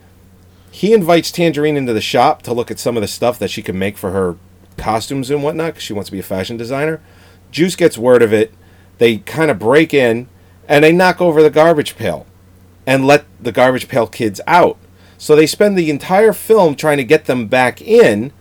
he 0.70 0.92
invites 0.92 1.32
Tangerine 1.32 1.76
into 1.76 1.92
the 1.92 2.00
shop 2.00 2.42
to 2.42 2.52
look 2.52 2.70
at 2.70 2.78
some 2.78 2.96
of 2.96 3.00
the 3.00 3.08
stuff 3.08 3.38
that 3.38 3.50
she 3.50 3.62
can 3.62 3.78
make 3.78 3.96
for 3.96 4.10
her 4.10 4.36
costumes 4.76 5.30
and 5.30 5.42
whatnot, 5.42 5.68
because 5.68 5.82
she 5.82 5.92
wants 5.92 6.08
to 6.08 6.12
be 6.12 6.20
a 6.20 6.22
fashion 6.22 6.56
designer. 6.56 7.00
Juice 7.50 7.76
gets 7.76 7.98
word 7.98 8.22
of 8.22 8.32
it. 8.32 8.52
They 8.98 9.18
kind 9.18 9.50
of 9.50 9.58
break 9.58 9.94
in 9.94 10.28
and 10.68 10.84
they 10.84 10.92
knock 10.92 11.20
over 11.20 11.42
the 11.42 11.50
garbage 11.50 11.96
pail 11.96 12.26
and 12.86 13.06
let 13.06 13.24
the 13.42 13.52
garbage 13.52 13.88
pail 13.88 14.06
kids 14.06 14.40
out. 14.46 14.76
So 15.16 15.34
they 15.34 15.46
spend 15.46 15.76
the 15.76 15.90
entire 15.90 16.32
film 16.32 16.76
trying 16.76 16.98
to 16.98 17.04
get 17.04 17.24
them 17.24 17.48
back 17.48 17.80
in, 17.80 18.32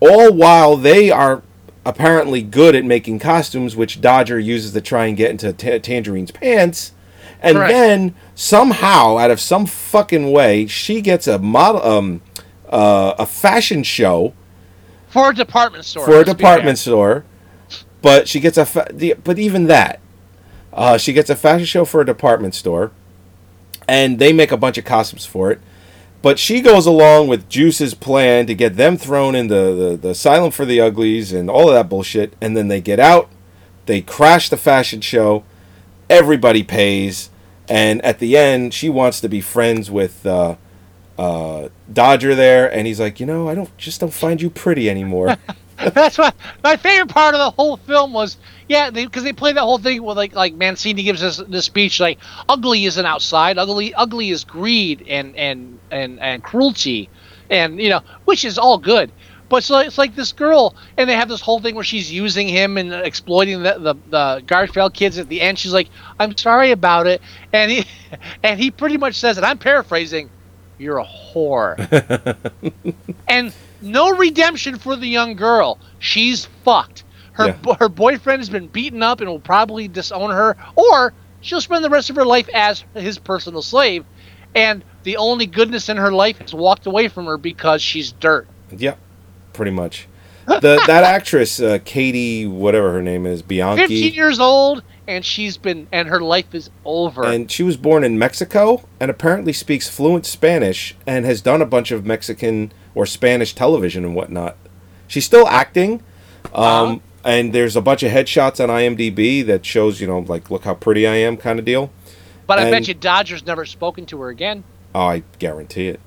all 0.00 0.32
while 0.32 0.76
they 0.76 1.10
are 1.10 1.42
apparently 1.86 2.42
good 2.42 2.74
at 2.74 2.84
making 2.84 3.20
costumes, 3.20 3.76
which 3.76 4.00
Dodger 4.00 4.38
uses 4.40 4.72
to 4.72 4.80
try 4.80 5.06
and 5.06 5.16
get 5.16 5.30
into 5.30 5.52
Ta- 5.52 5.78
Tangerine's 5.78 6.32
pants. 6.32 6.92
And 7.40 7.56
Correct. 7.56 7.72
then 7.72 8.14
somehow, 8.34 9.18
out 9.18 9.30
of 9.30 9.40
some 9.40 9.66
fucking 9.66 10.32
way, 10.32 10.66
she 10.66 11.00
gets 11.00 11.26
a 11.28 11.38
model, 11.38 11.82
um, 11.82 12.22
uh, 12.68 13.14
a 13.18 13.24
fashion 13.26 13.84
show 13.84 14.34
For 15.08 15.30
a 15.30 15.34
department 15.34 15.84
store. 15.84 16.04
for 16.04 16.20
a 16.20 16.24
department 16.24 16.78
store. 16.78 17.24
But 18.02 18.26
she 18.28 18.40
gets 18.40 18.58
a, 18.58 18.66
fa- 18.66 18.88
the, 18.92 19.14
but 19.22 19.38
even 19.38 19.66
that, 19.66 20.00
uh, 20.72 20.98
she 20.98 21.12
gets 21.12 21.30
a 21.30 21.36
fashion 21.36 21.66
show 21.66 21.84
for 21.84 22.00
a 22.00 22.06
department 22.06 22.54
store, 22.54 22.90
and 23.86 24.18
they 24.18 24.32
make 24.32 24.50
a 24.50 24.56
bunch 24.56 24.76
of 24.76 24.84
costumes 24.84 25.24
for 25.24 25.52
it. 25.52 25.60
But 26.26 26.40
she 26.40 26.60
goes 26.60 26.86
along 26.86 27.28
with 27.28 27.48
Juice's 27.48 27.94
plan 27.94 28.48
to 28.48 28.54
get 28.56 28.74
them 28.74 28.96
thrown 28.96 29.36
in 29.36 29.46
the, 29.46 29.72
the, 29.76 29.96
the 29.96 30.08
asylum 30.08 30.50
for 30.50 30.64
the 30.64 30.80
uglies 30.80 31.32
and 31.32 31.48
all 31.48 31.68
of 31.68 31.74
that 31.74 31.88
bullshit. 31.88 32.34
And 32.40 32.56
then 32.56 32.66
they 32.66 32.80
get 32.80 32.98
out, 32.98 33.30
they 33.84 34.00
crash 34.00 34.48
the 34.48 34.56
fashion 34.56 35.00
show, 35.00 35.44
everybody 36.10 36.64
pays, 36.64 37.30
and 37.68 38.04
at 38.04 38.18
the 38.18 38.36
end, 38.36 38.74
she 38.74 38.88
wants 38.88 39.20
to 39.20 39.28
be 39.28 39.40
friends 39.40 39.88
with 39.88 40.26
uh, 40.26 40.56
uh, 41.16 41.68
Dodger 41.92 42.34
there, 42.34 42.74
and 42.74 42.88
he's 42.88 42.98
like, 42.98 43.20
you 43.20 43.26
know, 43.26 43.48
I 43.48 43.54
don't 43.54 43.78
just 43.78 44.00
don't 44.00 44.12
find 44.12 44.42
you 44.42 44.50
pretty 44.50 44.90
anymore. 44.90 45.36
That's 45.76 46.16
what 46.16 46.34
my 46.64 46.76
favorite 46.76 47.10
part 47.10 47.34
of 47.34 47.38
the 47.38 47.50
whole 47.50 47.76
film 47.76 48.12
was. 48.12 48.36
Yeah, 48.68 48.90
because 48.90 49.22
they, 49.24 49.32
play 49.32 49.52
that 49.52 49.60
whole 49.60 49.78
thing 49.78 50.02
with 50.02 50.16
like 50.16 50.34
like 50.34 50.54
Manzini 50.54 51.04
gives 51.04 51.22
us 51.22 51.36
this 51.48 51.66
speech 51.66 52.00
like 52.00 52.18
ugly 52.48 52.86
isn't 52.86 53.04
outside, 53.04 53.58
ugly 53.58 53.94
ugly 53.94 54.30
is 54.30 54.44
greed 54.44 55.04
and 55.06 55.36
and 55.36 55.78
and 55.90 56.18
and 56.20 56.42
cruelty, 56.42 57.10
and 57.50 57.80
you 57.80 57.90
know 57.90 58.00
which 58.24 58.44
is 58.44 58.58
all 58.58 58.78
good. 58.78 59.12
But 59.48 59.62
so 59.62 59.78
it's 59.78 59.98
like 59.98 60.16
this 60.16 60.32
girl, 60.32 60.74
and 60.96 61.08
they 61.08 61.14
have 61.14 61.28
this 61.28 61.40
whole 61.40 61.60
thing 61.60 61.74
where 61.74 61.84
she's 61.84 62.10
using 62.10 62.48
him 62.48 62.78
and 62.78 62.92
exploiting 62.92 63.62
the 63.62 63.78
the, 63.78 63.94
the 64.10 64.42
Garfield 64.46 64.94
kids. 64.94 65.18
At 65.18 65.28
the 65.28 65.40
end, 65.40 65.58
she's 65.58 65.72
like, 65.72 65.88
"I'm 66.18 66.36
sorry 66.36 66.72
about 66.72 67.06
it," 67.06 67.20
and 67.52 67.70
he 67.70 67.86
and 68.42 68.58
he 68.58 68.70
pretty 68.70 68.96
much 68.96 69.14
says, 69.14 69.36
and 69.36 69.46
I'm 69.46 69.58
paraphrasing, 69.58 70.30
"You're 70.78 70.98
a 70.98 71.04
whore." 71.04 71.76
and 73.28 73.52
no 73.80 74.16
redemption 74.16 74.76
for 74.78 74.96
the 74.96 75.06
young 75.06 75.34
girl. 75.36 75.78
She's 75.98 76.46
fucked. 76.64 77.04
Her 77.32 77.48
Yeah. 77.66 77.74
her 77.78 77.88
boyfriend 77.88 78.40
has 78.40 78.48
been 78.48 78.66
beaten 78.68 79.02
up 79.02 79.20
and 79.20 79.28
will 79.28 79.38
probably 79.40 79.88
disown 79.88 80.30
her, 80.30 80.56
or 80.74 81.12
she'll 81.42 81.60
spend 81.60 81.84
the 81.84 81.90
rest 81.90 82.08
of 82.10 82.16
her 82.16 82.24
life 82.24 82.48
as 82.54 82.84
his 82.94 83.18
personal 83.18 83.62
slave. 83.62 84.04
And 84.54 84.82
the 85.02 85.18
only 85.18 85.44
goodness 85.46 85.88
in 85.90 85.98
her 85.98 86.10
life 86.10 86.38
has 86.38 86.54
walked 86.54 86.86
away 86.86 87.08
from 87.08 87.26
her 87.26 87.36
because 87.36 87.82
she's 87.82 88.12
dirt. 88.12 88.46
Yep, 88.76 88.98
pretty 89.52 89.70
much. 89.72 90.08
The 90.46 90.80
that 90.86 91.02
actress, 91.04 91.60
uh, 91.60 91.78
Katie, 91.84 92.46
whatever 92.46 92.92
her 92.92 93.02
name 93.02 93.26
is, 93.26 93.40
Fifteen 93.42 93.48
Bianchi, 93.48 93.94
years 93.94 94.38
old, 94.38 94.82
and 95.08 95.24
she's 95.24 95.56
been 95.56 95.86
and 95.92 96.08
her 96.08 96.20
life 96.20 96.54
is 96.54 96.70
over. 96.84 97.24
and 97.24 97.50
she 97.50 97.62
was 97.62 97.76
born 97.76 98.02
in 98.04 98.18
Mexico 98.18 98.82
and 99.00 99.10
apparently 99.10 99.52
speaks 99.52 99.88
fluent 99.88 100.26
Spanish 100.26 100.94
and 101.06 101.24
has 101.24 101.40
done 101.40 101.62
a 101.62 101.66
bunch 101.66 101.90
of 101.90 102.04
Mexican 102.04 102.72
or 102.94 103.06
Spanish 103.06 103.54
television 103.54 104.04
and 104.04 104.14
whatnot. 104.14 104.56
She's 105.08 105.24
still 105.24 105.46
acting, 105.48 106.02
um, 106.54 106.62
Uh-huh. 106.64 106.98
and 107.24 107.52
there's 107.52 107.76
a 107.76 107.80
bunch 107.80 108.02
of 108.02 108.10
headshots 108.10 108.62
on 108.62 108.68
IMDb 108.70 109.44
that 109.46 109.64
shows, 109.64 110.00
you 110.00 110.06
know, 110.06 110.18
like 110.20 110.50
look 110.50 110.64
how 110.64 110.74
pretty 110.74 111.06
I 111.06 111.14
am, 111.16 111.36
kind 111.36 111.58
of 111.58 111.64
deal. 111.64 111.90
but 112.46 112.58
I 112.58 112.70
bet 112.70 112.88
you 112.88 112.94
Dodger's 112.94 113.46
never 113.46 113.64
spoken 113.64 114.06
to 114.06 114.20
her 114.22 114.28
again. 114.30 114.64
Oh, 114.94 115.00
I 115.06 115.22
guarantee 115.38 115.88
it. 115.88 116.00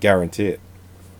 Guarantee 0.00 0.46
it. 0.46 0.60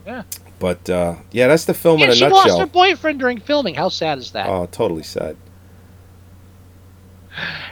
Yeah. 0.07 0.23
But 0.59 0.89
uh, 0.91 1.17
yeah, 1.33 1.49
that's 1.49 1.65
the 1.65 1.75
film 1.75 1.99
in 1.99 2.05
And 2.05 2.12
a 2.12 2.17
she 2.17 2.27
lost 2.27 2.59
her 2.59 2.67
boyfriend 2.67 3.19
during 3.19 3.39
filming. 3.41 3.75
How 3.75 3.89
sad 3.89 4.19
is 4.19 4.31
that? 4.33 4.47
Oh, 4.49 4.67
totally 4.71 5.03
sad. 5.03 5.37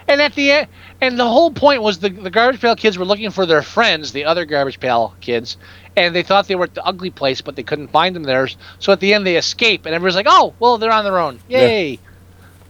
And 0.07 0.21
at 0.21 0.35
the 0.35 0.51
end, 0.51 0.67
and 1.01 1.19
the 1.19 1.27
whole 1.27 1.51
point 1.51 1.81
was 1.81 1.99
the 1.99 2.09
the 2.09 2.29
garbage 2.29 2.61
pail 2.61 2.75
kids 2.75 2.97
were 2.97 3.05
looking 3.05 3.29
for 3.29 3.45
their 3.45 3.61
friends, 3.61 4.11
the 4.11 4.25
other 4.25 4.45
garbage 4.45 4.79
pail 4.79 5.13
kids, 5.21 5.57
and 5.95 6.15
they 6.15 6.23
thought 6.23 6.47
they 6.47 6.55
were 6.55 6.65
at 6.65 6.75
the 6.75 6.85
ugly 6.85 7.09
place, 7.09 7.41
but 7.41 7.55
they 7.55 7.63
couldn't 7.63 7.89
find 7.89 8.15
them 8.15 8.23
there. 8.23 8.47
So 8.79 8.91
at 8.91 8.99
the 8.99 9.13
end, 9.13 9.25
they 9.27 9.35
escape, 9.35 9.85
and 9.85 9.93
everyone's 9.93 10.15
like, 10.15 10.27
"Oh, 10.29 10.53
well, 10.59 10.77
they're 10.77 10.91
on 10.91 11.03
their 11.03 11.19
own, 11.19 11.39
yay!" 11.47 11.99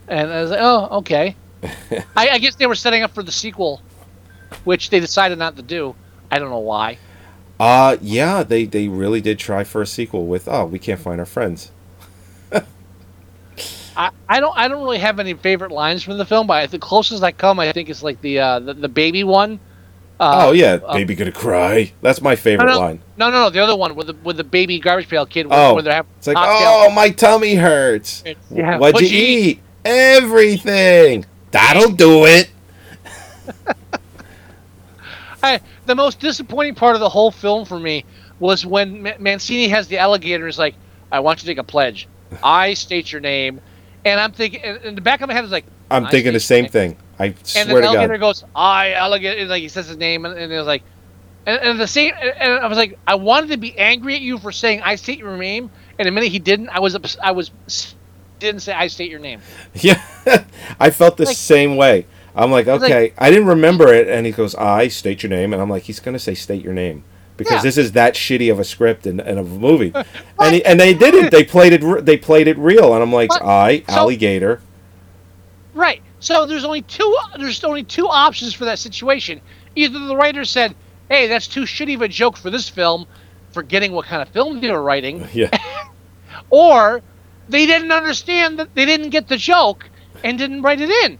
And 0.07 0.31
I 0.31 0.41
was 0.41 0.51
like, 0.51 0.59
"Oh, 0.61 0.87
okay." 0.99 1.35
I, 2.15 2.29
I 2.29 2.37
guess 2.39 2.55
they 2.55 2.65
were 2.65 2.75
setting 2.75 3.03
up 3.03 3.13
for 3.13 3.23
the 3.23 3.31
sequel, 3.31 3.81
which 4.63 4.89
they 4.89 4.99
decided 4.99 5.37
not 5.37 5.55
to 5.57 5.61
do. 5.61 5.95
I 6.31 6.39
don't 6.39 6.49
know 6.49 6.59
why. 6.59 6.97
Uh 7.59 7.97
yeah, 8.01 8.43
they 8.43 8.65
they 8.65 8.87
really 8.87 9.21
did 9.21 9.37
try 9.37 9.63
for 9.63 9.81
a 9.81 9.87
sequel 9.87 10.25
with 10.25 10.47
oh, 10.47 10.65
we 10.65 10.79
can't 10.79 10.99
find 10.99 11.19
our 11.19 11.25
friends. 11.25 11.71
I, 13.99 14.11
I 14.29 14.39
don't 14.39 14.57
I 14.57 14.69
don't 14.69 14.81
really 14.81 14.97
have 14.99 15.19
any 15.19 15.33
favorite 15.33 15.71
lines 15.71 16.03
from 16.03 16.17
the 16.17 16.25
film, 16.25 16.47
but 16.47 16.71
the 16.71 16.79
closest 16.79 17.21
I 17.21 17.33
come, 17.33 17.59
I 17.59 17.73
think, 17.73 17.89
is 17.89 18.01
like 18.01 18.21
the 18.21 18.39
uh, 18.39 18.59
the, 18.59 18.73
the 18.73 18.87
baby 18.87 19.25
one. 19.25 19.59
Uh, 20.21 20.47
oh 20.47 20.51
yeah, 20.53 20.79
uh, 20.85 20.93
baby 20.93 21.15
gonna 21.15 21.33
cry. 21.33 21.91
That's 22.01 22.21
my 22.21 22.37
favorite 22.37 22.67
no, 22.67 22.73
no, 22.73 22.79
line. 22.79 23.01
No, 23.17 23.29
no, 23.29 23.43
no, 23.43 23.49
the 23.49 23.59
other 23.59 23.75
one 23.75 23.95
with 23.95 24.07
the 24.07 24.13
with 24.23 24.37
the 24.37 24.45
baby 24.45 24.79
garbage 24.79 25.09
pail 25.09 25.25
kid. 25.25 25.47
Where, 25.47 25.59
Oh, 25.59 25.73
where 25.73 25.83
they're 25.83 25.93
having 25.93 26.11
it's 26.17 26.27
like 26.27 26.37
oh, 26.39 26.89
my 26.95 27.09
tummy 27.09 27.55
hurts. 27.55 28.23
Yeah, 28.49 28.77
What'd, 28.77 29.01
you 29.01 29.17
eat? 29.17 29.59
Everything. 29.83 31.25
That'll 31.51 31.91
do 31.91 32.25
it. 32.25 32.49
I, 35.43 35.59
the 35.85 35.95
most 35.95 36.21
disappointing 36.21 36.75
part 36.75 36.95
of 36.95 37.01
the 37.01 37.09
whole 37.09 37.31
film 37.31 37.65
for 37.65 37.79
me 37.79 38.05
was 38.39 38.65
when 38.65 39.03
Ma- 39.03 39.13
Manzini 39.19 39.67
has 39.69 39.89
the 39.89 39.97
alligator. 39.97 40.45
and 40.45 40.49
Is 40.49 40.59
like, 40.59 40.75
I 41.11 41.19
want 41.19 41.39
you 41.39 41.47
to 41.47 41.51
take 41.51 41.57
a 41.57 41.63
pledge. 41.63 42.07
I 42.43 42.73
state 42.75 43.11
your 43.11 43.21
name, 43.21 43.59
and 44.05 44.19
I'm 44.19 44.31
thinking, 44.31 44.61
and 44.61 44.77
in 44.83 44.95
the 44.95 45.01
back 45.01 45.21
of 45.21 45.27
my 45.27 45.33
head 45.33 45.43
is 45.43 45.51
like, 45.51 45.65
I'm 45.91 46.07
thinking 46.07 46.33
the 46.33 46.39
same 46.39 46.67
thing. 46.67 46.97
I 47.17 47.25
and 47.25 47.37
swear 47.47 47.65
the 47.67 47.81
to 47.81 47.87
alligator 47.87 48.17
God. 48.17 48.19
goes, 48.19 48.43
I 48.55 48.93
alligator, 48.93 49.39
and 49.39 49.49
like 49.49 49.61
he 49.61 49.67
says 49.69 49.87
his 49.87 49.97
name, 49.97 50.25
and, 50.25 50.37
and 50.37 50.51
it 50.51 50.57
was 50.57 50.67
like, 50.67 50.83
and, 51.45 51.59
and 51.61 51.79
the 51.79 51.87
same, 51.87 52.13
and, 52.19 52.29
and 52.37 52.53
I 52.53 52.67
was 52.67 52.77
like, 52.77 52.97
I 53.07 53.15
wanted 53.15 53.49
to 53.51 53.57
be 53.57 53.77
angry 53.77 54.15
at 54.15 54.21
you 54.21 54.37
for 54.37 54.51
saying 54.51 54.81
I 54.81 54.95
state 54.95 55.19
your 55.19 55.35
name, 55.35 55.69
and 55.97 56.07
the 56.07 56.11
minute 56.11 56.31
he 56.31 56.39
didn't, 56.39 56.69
I 56.69 56.79
was, 56.79 56.97
I 57.21 57.31
was, 57.31 57.51
didn't 58.39 58.61
say 58.61 58.73
I 58.73 58.87
state 58.87 59.11
your 59.11 59.19
name. 59.19 59.41
Yeah, 59.73 60.01
I 60.79 60.89
felt 60.91 61.17
the 61.17 61.25
Like- 61.25 61.35
same 61.37 61.75
way. 61.75 62.05
I'm 62.35 62.51
like, 62.51 62.67
was 62.67 62.81
like- 62.81 62.91
okay, 62.91 63.13
I 63.17 63.29
didn't 63.31 63.47
remember 63.47 63.93
it, 63.93 64.07
and 64.07 64.25
he 64.25 64.31
goes, 64.31 64.55
I 64.55 64.87
state 64.87 65.23
your 65.23 65.29
name, 65.29 65.51
and 65.51 65.61
I'm 65.61 65.69
like, 65.69 65.83
he's 65.83 65.99
gonna 65.99 66.19
say 66.19 66.35
state 66.35 66.63
your 66.63 66.73
name 66.73 67.03
because 67.39 67.53
Yeah. 67.55 67.61
this 67.61 67.77
is 67.77 67.93
that 67.93 68.13
shitty 68.13 68.51
of 68.51 68.59
a 68.59 68.63
script 68.63 69.07
and, 69.07 69.19
and 69.19 69.39
of 69.39 69.51
a 69.51 69.55
movie, 69.57 69.91
and 70.39 70.53
he, 70.55 70.63
and 70.63 70.79
they 70.79 70.93
didn't. 70.93 71.31
They 71.31 71.43
played 71.43 71.73
it. 71.73 72.05
They 72.05 72.17
played 72.17 72.47
it 72.47 72.57
real, 72.59 72.93
and 72.93 73.01
I'm 73.01 73.11
like, 73.11 73.29
But- 73.29 73.41
I 73.43 73.79
so- 73.89 73.95
alligator. 73.95 74.61
Right. 75.73 76.01
So 76.19 76.45
there's 76.45 76.65
only 76.65 76.81
two. 76.83 77.15
There's 77.37 77.63
only 77.63 77.83
two 77.83 78.07
options 78.07 78.53
for 78.53 78.65
that 78.65 78.77
situation. 78.79 79.41
Either 79.75 79.97
the 79.99 80.15
writer 80.15 80.43
said, 80.45 80.75
"Hey, 81.09 81.27
that's 81.27 81.47
too 81.47 81.61
shitty 81.63 81.95
of 81.95 82.01
a 82.01 82.07
joke 82.07 82.35
for 82.37 82.49
this 82.49 82.67
film," 82.69 83.05
forgetting 83.51 83.91
what 83.93 84.05
kind 84.05 84.21
of 84.21 84.29
film 84.29 84.59
they 84.61 84.69
were 84.71 84.81
writing, 84.83 85.27
Yeah, 85.33 85.49
or 86.49 87.01
they 87.47 87.65
didn't 87.65 87.91
understand 87.91 88.59
that 88.59 88.73
they 88.75 88.85
didn't 88.85 89.09
get 89.09 89.27
the 89.27 89.37
joke 89.37 89.89
and 90.23 90.37
didn't 90.37 90.61
write 90.61 90.81
it 90.81 90.89
in. 91.05 91.17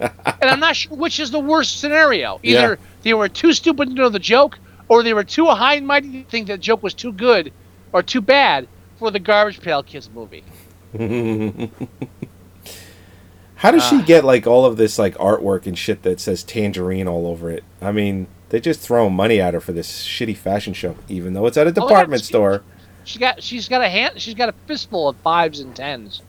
and 0.00 0.10
I'm 0.50 0.60
not 0.60 0.76
sure 0.76 0.96
which 0.96 1.20
is 1.20 1.30
the 1.30 1.38
worst 1.40 1.80
scenario. 1.80 2.40
Either 2.42 2.78
they 3.02 3.14
were 3.14 3.28
too 3.28 3.52
stupid 3.52 3.88
to 3.88 3.94
know 3.94 4.08
the 4.08 4.18
joke, 4.18 4.58
or 4.92 5.02
they 5.02 5.14
were 5.14 5.24
too 5.24 5.46
high 5.46 5.74
and 5.76 5.86
mighty 5.86 6.22
to 6.22 6.28
think 6.28 6.48
that 6.48 6.60
joke 6.60 6.82
was 6.82 6.92
too 6.92 7.12
good 7.12 7.50
or 7.94 8.02
too 8.02 8.20
bad 8.20 8.68
for 8.98 9.10
the 9.10 9.18
Garbage 9.18 9.58
Pail 9.62 9.82
Kids 9.82 10.10
movie. 10.14 10.44
how 13.56 13.70
does 13.70 13.82
Ah. 13.84 13.88
she 13.90 14.02
get 14.02 14.22
like 14.24 14.46
all 14.46 14.64
of 14.66 14.76
this 14.76 14.98
like 14.98 15.14
artwork 15.16 15.66
and 15.66 15.78
shit 15.78 16.02
that 16.02 16.20
says 16.20 16.42
tangerine 16.42 17.08
all 17.08 17.26
over 17.26 17.50
it? 17.50 17.64
I 17.80 17.90
mean, 17.92 18.26
they 18.50 18.60
just 18.60 18.80
throw 18.80 19.08
money 19.08 19.40
at 19.40 19.54
her 19.54 19.60
for 19.60 19.72
this 19.72 20.04
shitty 20.06 20.36
fashion 20.36 20.74
show, 20.74 20.96
even 21.08 21.32
though 21.32 21.46
it's 21.46 21.56
at 21.56 21.66
a 21.66 21.70
Oh, 21.70 21.72
yeah, 21.74 21.88
department 21.88 22.20
she- 22.22 22.26
store. 22.26 22.62
She 23.04 23.18
got 23.18 23.42
she's 23.42 23.66
got 23.68 23.80
a 23.82 23.88
hand 23.88 24.20
she's 24.20 24.34
got 24.34 24.48
a 24.48 24.54
fistful 24.66 25.08
of 25.08 25.16
fives 25.16 25.58
and 25.60 25.74
tens. 25.74 26.22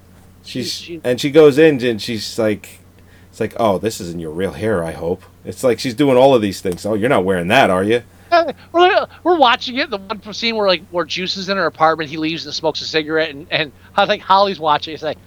She's 0.44 0.72
she- 0.72 1.02
and 1.04 1.20
she 1.20 1.30
goes 1.32 1.58
in 1.58 1.84
and 1.84 2.02
she's 2.02 2.40
like, 2.40 2.80
it's 3.30 3.40
like, 3.40 3.54
oh, 3.60 3.78
this 3.78 4.00
isn't 4.02 4.20
your 4.20 4.32
real 4.32 4.54
hair. 4.54 4.84
I 4.84 4.92
hope. 4.92 5.24
It's 5.46 5.64
like 5.64 5.80
she's 5.80 5.94
doing 5.96 6.18
all 6.18 6.34
of 6.34 6.42
these 6.42 6.62
things. 6.62 6.86
Oh, 6.86 6.94
you're 6.94 7.10
not 7.10 7.26
wearing 7.26 7.48
that, 7.50 7.70
are 7.70 7.84
you? 7.84 8.04
We're, 8.72 9.08
we're 9.24 9.38
watching 9.38 9.78
it. 9.78 9.90
The 9.90 9.98
one 9.98 10.34
scene 10.34 10.56
where 10.56 10.68
like 10.68 10.86
where 10.90 11.06
Juice 11.06 11.38
is 11.38 11.50
in 11.50 11.58
her 11.58 11.66
apartment, 11.66 12.10
he 12.10 12.18
leaves 12.18 12.46
and 12.46 12.54
smokes 12.54 12.82
a 12.82 12.86
cigarette, 12.86 13.30
and 13.32 13.48
and 13.52 13.72
I 13.96 14.06
think 14.06 14.24
Holly's 14.24 14.60
watching. 14.60 14.94
It's 14.94 15.04
like, 15.04 15.18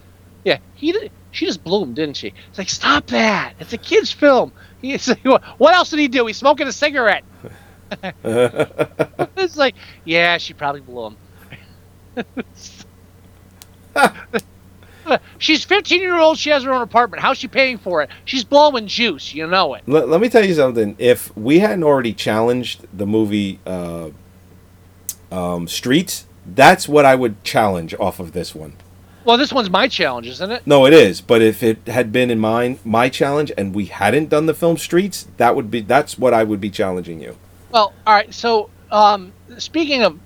yeah, 0.44 0.58
he 0.74 0.92
did- 0.92 1.12
she 1.32 1.44
just 1.44 1.62
bloomed, 1.62 1.96
didn't 1.96 2.16
she? 2.16 2.32
It's 2.48 2.56
like, 2.58 2.70
stop 2.70 3.08
that! 3.08 3.54
It's 3.60 3.72
a 3.74 3.78
kids' 3.78 4.10
film. 4.10 4.52
He's 4.80 5.06
like, 5.08 5.24
what 5.24 5.42
what 5.58 5.74
else 5.74 5.90
did 5.90 5.98
he 5.98 6.08
do? 6.08 6.26
He's 6.26 6.38
smoking 6.38 6.66
a 6.66 6.72
cigarette. 6.72 7.24
it's 8.24 9.56
like, 9.56 9.76
yeah, 10.04 10.38
she 10.38 10.54
probably 10.54 10.80
blew 10.80 11.06
him. 11.06 11.16
She's 15.38 15.64
15 15.64 16.00
year 16.00 16.16
old. 16.16 16.38
She 16.38 16.50
has 16.50 16.62
her 16.64 16.72
own 16.72 16.82
apartment. 16.82 17.22
How's 17.22 17.38
she 17.38 17.48
paying 17.48 17.78
for 17.78 18.02
it? 18.02 18.10
She's 18.24 18.44
blowing 18.44 18.86
juice. 18.86 19.34
You 19.34 19.46
know 19.46 19.74
it. 19.74 19.82
Let, 19.86 20.08
let 20.08 20.20
me 20.20 20.28
tell 20.28 20.44
you 20.44 20.54
something. 20.54 20.96
If 20.98 21.36
we 21.36 21.58
hadn't 21.60 21.84
already 21.84 22.12
challenged 22.12 22.86
the 22.96 23.06
movie 23.06 23.60
uh, 23.66 24.10
um, 25.30 25.68
Streets, 25.68 26.26
that's 26.46 26.88
what 26.88 27.04
I 27.04 27.14
would 27.14 27.42
challenge 27.44 27.94
off 27.94 28.20
of 28.20 28.32
this 28.32 28.54
one. 28.54 28.74
Well, 29.24 29.36
this 29.36 29.52
one's 29.52 29.68
my 29.68 29.88
challenge, 29.88 30.28
isn't 30.28 30.52
it? 30.52 30.64
No, 30.66 30.86
it 30.86 30.92
is. 30.92 31.20
But 31.20 31.42
if 31.42 31.60
it 31.60 31.88
had 31.88 32.12
been 32.12 32.30
in 32.30 32.38
mine, 32.38 32.78
my 32.84 33.08
challenge, 33.08 33.50
and 33.58 33.74
we 33.74 33.86
hadn't 33.86 34.28
done 34.28 34.46
the 34.46 34.54
film 34.54 34.76
Streets, 34.76 35.26
that 35.36 35.56
would 35.56 35.68
be 35.68 35.80
that's 35.80 36.16
what 36.16 36.32
I 36.32 36.44
would 36.44 36.60
be 36.60 36.70
challenging 36.70 37.20
you. 37.20 37.36
Well, 37.72 37.92
all 38.06 38.14
right. 38.14 38.32
So, 38.32 38.70
um, 38.92 39.32
speaking 39.58 40.02
of 40.02 40.20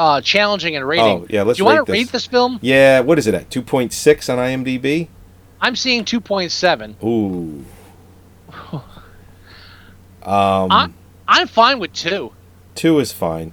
uh, 0.00 0.20
challenging 0.22 0.76
and 0.76 0.86
rating, 0.88 1.04
Oh, 1.04 1.26
yeah, 1.28 1.42
let's 1.42 1.58
do 1.58 1.62
you 1.62 1.66
want 1.66 1.84
to 1.84 1.92
this. 1.92 2.00
rate 2.00 2.10
this 2.12 2.26
film? 2.26 2.58
Yeah, 2.62 3.00
what 3.00 3.18
is 3.18 3.26
it 3.26 3.34
at? 3.34 3.50
Two 3.50 3.60
point 3.60 3.92
six 3.92 4.28
on 4.30 4.38
IMDb. 4.38 5.08
I'm 5.60 5.76
seeing 5.76 6.04
2.7. 6.06 7.04
Ooh. 7.04 7.64
Um, 10.22 10.70
I'm 10.70 10.94
I'm 11.26 11.46
fine 11.46 11.78
with 11.78 11.92
two. 11.94 12.32
two 12.74 12.98
is 12.98 13.10
fine. 13.10 13.52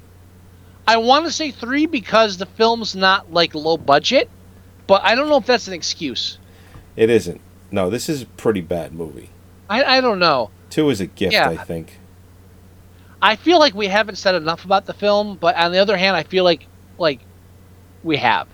I 0.86 0.98
want 0.98 1.26
to 1.26 1.32
say 1.32 1.52
three 1.52 1.86
because 1.86 2.38
the 2.38 2.45
film's 2.45 2.94
not 2.95 3.32
like 3.32 3.56
low 3.56 3.78
budget, 3.78 4.30
but 4.86 5.02
I 5.03 5.15
don't 5.15 5.30
know 5.30 5.38
if 5.38 5.45
that's 5.45 5.68
an 5.69 5.74
excuse. 5.74 6.40
It 6.98 7.10
isn't. 7.10 7.40
No, 7.72 7.90
this 7.90 8.10
is 8.10 8.22
a 8.24 8.26
pretty 8.26 8.60
bad 8.61 8.94
movie. 8.94 9.30
I, 9.69 9.98
I 9.98 10.02
don't 10.02 10.19
know. 10.19 10.49
Two 10.69 10.90
is 10.90 10.99
a 10.99 11.06
gift, 11.07 11.34
Yeah. 11.34 11.49
I 11.49 11.56
think. 11.57 11.99
I 13.22 13.35
feel 13.35 13.60
like 13.60 13.73
we 13.73 13.88
haven't 13.88 14.15
said 14.18 14.35
enough 14.35 14.64
about 14.65 14.85
the 14.85 14.94
film, 14.94 15.38
but 15.39 15.56
on 15.56 15.72
the 15.72 15.80
other 15.80 15.98
hand, 15.98 16.15
I 16.15 16.23
feel 16.23 16.44
like 16.44 16.68
like 16.98 17.19
we 18.03 18.18
have. 18.18 18.48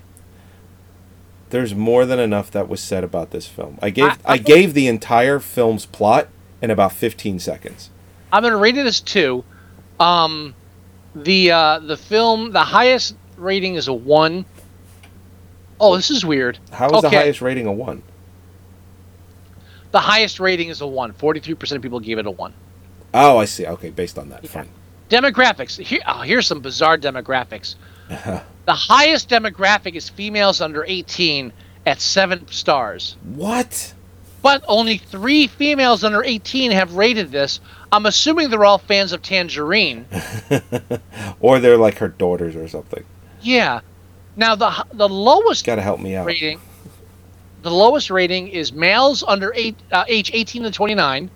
There's 1.50 1.76
more 1.76 2.06
than 2.06 2.20
enough 2.20 2.50
that 2.52 2.68
was 2.68 2.82
said 2.82 3.04
about 3.04 3.32
this 3.32 3.46
film. 3.48 3.78
I 3.82 3.90
gave 3.90 4.06
I- 4.06 4.18
I, 4.26 4.34
I- 4.34 4.38
gave 4.38 4.74
the 4.74 4.88
entire 4.88 5.40
film's 5.40 5.86
plot 5.86 6.28
in 6.62 6.72
about 6.72 6.94
15 6.94 7.40
seconds. 7.40 7.90
I'm 8.32 8.42
gonna 8.42 8.58
rate 8.58 8.78
it 8.78 8.86
as 8.88 9.00
two. 9.02 9.44
Um, 10.00 10.56
the 11.14 11.52
uh, 11.52 11.80
the 11.80 11.98
film, 11.98 12.52
the 12.52 12.64
highest 12.64 13.16
rating 13.38 13.76
is 13.76 13.88
a 13.88 13.94
one. 13.94 14.46
Oh, 15.80 15.96
this 15.96 16.10
is 16.10 16.26
weird. 16.26 16.58
How 16.72 16.90
is 16.90 17.02
the 17.02 17.10
highest 17.10 17.42
rating 17.42 17.68
a 17.68 17.72
one? 17.72 18.02
The 19.92 20.00
highest 20.00 20.40
rating 20.40 20.70
is 20.70 20.82
a 20.82 20.88
one. 20.88 21.14
Forty-three 21.14 21.54
percent 21.54 21.78
of 21.78 21.84
people 21.84 22.00
gave 22.00 22.18
it 22.18 22.26
a 22.26 22.32
one. 22.32 22.54
Oh, 23.14 23.38
I 23.38 23.46
see. 23.46 23.66
Okay, 23.66 23.90
based 23.90 24.18
on 24.18 24.30
that, 24.30 24.48
fine. 24.48 24.70
Demographics. 25.10 25.80
Here, 25.80 26.02
oh, 26.08 26.22
here's 26.22 26.48
some 26.48 26.62
bizarre 26.62 26.98
demographics. 26.98 27.76
the 28.10 28.44
highest 28.74 29.30
demographic 29.30 29.94
is 29.96 30.10
females 30.10 30.62
under 30.62 30.84
18 30.86 31.54
at 31.86 32.02
seven 32.02 32.48
stars. 32.48 33.16
What? 33.36 33.94
But 34.42 34.64
only 34.68 34.98
three 34.98 35.48
females 35.48 36.04
under 36.04 36.24
18 36.24 36.72
have 36.72 36.96
rated 36.96 37.32
this. 37.32 37.60
I'm 37.92 38.06
assuming 38.06 38.50
they're 38.50 38.66
all 38.66 38.78
fans 38.80 39.12
of 39.14 39.22
Tangerine. 39.22 40.06
Or 41.40 41.60
they're 41.60 41.78
like 41.78 41.98
her 41.98 42.08
daughters 42.08 42.56
or 42.56 42.68
something. 42.70 43.04
Yeah. 43.42 43.82
Now 44.38 44.56
the 44.56 44.86
the 44.94 45.10
lowest 45.10 45.66
Got 45.66 45.76
to 45.76 45.82
help 45.82 46.00
me 46.00 46.16
out. 46.16 46.26
rating, 46.26 46.60
the 47.62 47.70
lowest 47.72 48.10
rating 48.10 48.48
is 48.48 48.72
males 48.72 49.24
under 49.28 49.52
eight, 49.56 49.76
uh, 49.92 50.06
age 50.08 50.32
18 50.34 50.64
to 50.64 50.72
29, 50.72 51.30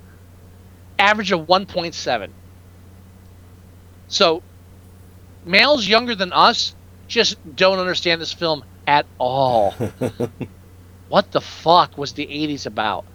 average 1.00 1.32
of 1.32 1.42
1.7. 1.42 2.30
So, 4.08 4.42
males 5.46 5.88
younger 5.88 6.16
than 6.16 6.32
us 6.34 6.76
just 7.08 7.38
don't 7.56 7.80
understand 7.80 8.22
this 8.22 8.34
film 8.34 8.64
at 8.86 9.06
all. 9.18 9.72
what 11.10 11.32
the 11.32 11.42
fuck 11.42 11.98
was 11.98 12.14
the 12.14 12.26
80s 12.26 12.66
about? 12.66 13.06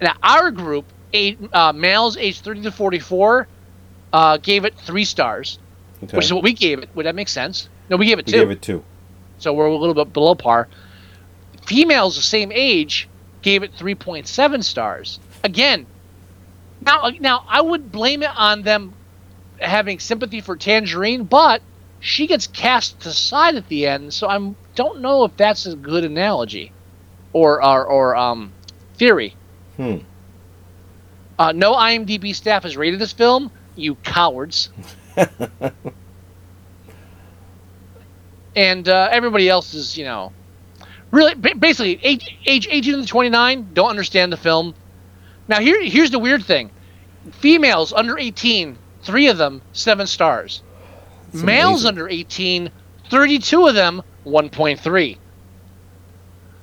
Now, 0.00 0.14
our 0.22 0.50
group, 0.50 0.86
eight, 1.12 1.38
uh, 1.52 1.72
males 1.72 2.16
aged 2.16 2.44
30 2.44 2.62
to 2.62 2.72
44, 2.72 3.46
uh, 4.12 4.36
gave 4.38 4.64
it 4.64 4.74
three 4.78 5.04
stars, 5.04 5.58
Okay. 6.02 6.16
which 6.16 6.26
is 6.26 6.32
what 6.32 6.42
we 6.42 6.52
gave 6.52 6.80
it. 6.80 6.90
Would 6.94 7.06
that 7.06 7.14
make 7.14 7.28
sense? 7.28 7.68
No, 7.88 7.96
we 7.96 8.06
gave 8.06 8.18
it 8.18 8.26
we 8.26 8.32
two 8.32 8.38
gave 8.38 8.50
it 8.50 8.60
two. 8.62 8.82
so 9.38 9.52
we're 9.52 9.66
a 9.66 9.76
little 9.76 9.94
bit 9.94 10.12
below 10.12 10.34
par. 10.34 10.68
Females 11.66 12.16
the 12.16 12.22
same 12.22 12.50
age 12.52 13.08
gave 13.42 13.62
it 13.62 13.72
3.7 13.76 14.64
stars. 14.64 15.20
Again, 15.44 15.86
now 16.84 17.10
now 17.20 17.44
I 17.48 17.60
would 17.60 17.92
blame 17.92 18.22
it 18.22 18.30
on 18.34 18.62
them 18.62 18.94
having 19.60 19.98
sympathy 19.98 20.40
for 20.40 20.56
Tangerine, 20.56 21.24
but 21.24 21.62
she 22.00 22.26
gets 22.26 22.46
cast 22.46 23.06
aside 23.06 23.54
at 23.54 23.68
the 23.68 23.86
end, 23.86 24.12
so 24.12 24.28
I 24.28 24.54
don't 24.74 25.00
know 25.00 25.24
if 25.24 25.36
that's 25.36 25.66
a 25.66 25.76
good 25.76 26.04
analogy 26.04 26.72
or 27.32 27.64
or, 27.64 27.86
or 27.86 28.16
um, 28.16 28.52
theory. 28.94 29.36
Hmm. 29.76 29.98
Uh, 31.38 31.52
no 31.52 31.74
IMDb 31.74 32.34
staff 32.34 32.64
has 32.64 32.76
rated 32.76 33.00
this 33.00 33.12
film. 33.12 33.50
You 33.74 33.94
cowards. 33.96 34.70
and 38.56 38.88
uh, 38.88 39.08
everybody 39.10 39.48
else 39.48 39.74
is, 39.74 39.96
you 39.96 40.04
know, 40.04 40.32
really 41.10 41.34
basically 41.34 41.98
age, 42.02 42.36
age 42.46 42.68
18 42.70 43.00
to 43.00 43.06
29 43.06 43.70
don't 43.72 43.90
understand 43.90 44.32
the 44.32 44.36
film. 44.36 44.74
Now 45.52 45.60
here 45.60 45.82
here's 45.82 46.10
the 46.10 46.18
weird 46.18 46.46
thing: 46.46 46.70
females 47.30 47.92
under 47.92 48.18
18, 48.18 48.78
three 49.02 49.28
of 49.28 49.36
them 49.36 49.60
seven 49.74 50.06
stars. 50.06 50.62
Males 51.34 51.84
amazing. 51.84 51.88
under 51.88 52.08
18, 52.08 52.70
32 53.10 53.66
of 53.66 53.74
them 53.74 54.02
1.3. 54.24 55.18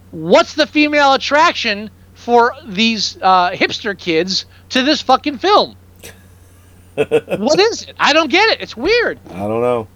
What's 0.09 0.55
the 0.55 0.65
female 0.65 1.13
attraction 1.13 1.91
for 2.15 2.55
these 2.65 3.15
uh, 3.21 3.51
hipster 3.51 3.95
kids 3.95 4.45
to 4.69 4.81
this 4.81 5.03
fucking 5.03 5.37
film? 5.37 5.75
what 6.95 7.59
is 7.59 7.83
it? 7.83 7.95
I 7.99 8.13
don't 8.13 8.31
get 8.31 8.49
it. 8.49 8.59
It's 8.59 8.75
weird. 8.75 9.19
I 9.29 9.47
don't 9.47 9.61
know. 9.61 9.87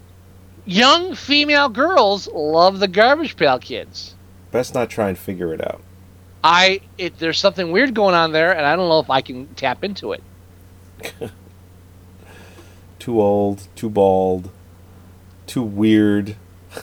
Young 0.66 1.16
female 1.16 1.68
girls 1.68 2.28
love 2.28 2.78
the 2.78 2.86
Garbage 2.86 3.36
Pail 3.36 3.58
Kids. 3.58 4.14
Best 4.52 4.72
not 4.72 4.88
try 4.88 5.08
and 5.08 5.18
figure 5.18 5.52
it 5.52 5.60
out. 5.66 5.82
I 6.44 6.82
it 6.98 7.18
there's 7.18 7.38
something 7.38 7.72
weird 7.72 7.94
going 7.94 8.14
on 8.14 8.32
there, 8.32 8.52
and 8.54 8.66
I 8.66 8.76
don't 8.76 8.88
know 8.90 9.00
if 9.00 9.08
I 9.08 9.22
can 9.22 9.46
tap 9.54 9.82
into 9.82 10.12
it. 10.12 10.22
Too 13.04 13.20
old, 13.20 13.68
too 13.76 13.90
bald, 13.90 14.48
too 15.46 15.62
weird. 15.62 16.36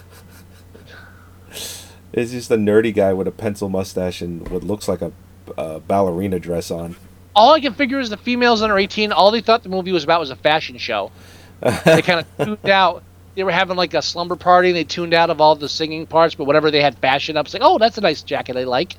it's 2.14 2.32
just 2.32 2.52
a 2.52 2.58
nerdy 2.58 2.94
guy 2.94 3.12
with 3.12 3.28
a 3.28 3.32
pencil 3.32 3.70
mustache 3.70 4.22
and 4.22 4.48
what 4.50 4.64
looks 4.64 4.88
like 4.88 5.02
a, 5.02 5.12
a 5.58 5.80
ballerina 5.80 6.38
dress 6.38 6.70
on. 6.70 6.96
All 7.36 7.54
I 7.54 7.60
can 7.60 7.74
figure 7.74 8.00
is 8.00 8.12
the 8.12 8.18
females 8.18 8.62
under 8.62 8.78
18. 8.78 9.12
All 9.12 9.32
they 9.32 9.42
thought 9.42 9.64
the 9.64 9.70
movie 9.70 9.92
was 9.92 10.04
about 10.04 10.20
was 10.20 10.30
a 10.30 10.36
fashion 10.36 10.78
show. 10.78 11.12
they 11.60 12.02
kind 12.04 12.20
of 12.20 12.46
tuned 12.46 12.70
out. 12.70 13.02
They 13.34 13.44
were 13.44 13.52
having 13.52 13.76
like 13.76 13.96
a 13.96 14.04
slumber 14.04 14.36
party, 14.36 14.70
and 14.70 14.78
they 14.78 14.84
tuned 14.84 15.16
out 15.16 15.32
of 15.32 15.42
all 15.42 15.56
the 15.56 15.70
singing 15.70 16.06
parts. 16.06 16.36
But 16.36 16.44
whatever 16.44 16.70
they 16.70 16.84
had 16.84 17.00
fashion 17.00 17.36
up, 17.36 17.48
it's 17.48 17.54
like, 17.56 17.64
oh, 17.66 17.80
that's 17.80 17.98
a 17.98 18.02
nice 18.02 18.22
jacket 18.22 18.58
I 18.58 18.66
like. 18.66 18.96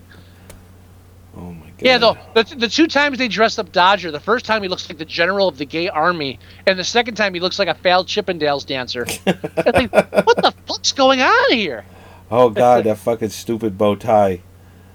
Yeah, 1.85 1.99
though 1.99 2.17
the, 2.35 2.43
the 2.57 2.69
two 2.69 2.87
times 2.87 3.19
they 3.19 3.29
dressed 3.29 3.59
up 3.59 3.73
Dodger, 3.73 4.11
the 4.11 4.21
first 4.21 4.45
time 4.45 4.63
he 4.63 4.69
looks 4.69 4.89
like 4.89 4.99
the 4.99 5.05
general 5.05 5.49
of 5.49 5.59
the 5.59 5.65
gay 5.65 5.89
army, 5.89 6.39
and 6.67 6.79
the 6.79 6.85
second 6.85 7.15
time 7.15 7.35
he 7.35 7.41
looks 7.41 7.59
like 7.59 7.69
a 7.69 7.75
failed 7.75 8.07
Chippendales 8.07 8.67
dancer. 8.67 9.07
Like, 9.27 9.93
what 9.93 10.37
the 10.37 10.53
fuck's 10.67 10.93
going 10.93 11.21
on 11.21 11.53
here? 11.53 11.85
Oh 12.31 12.51
god, 12.51 12.85
that 12.85 12.99
fucking 12.99 13.31
stupid 13.31 13.77
bow 13.79 13.95
tie. 13.95 14.41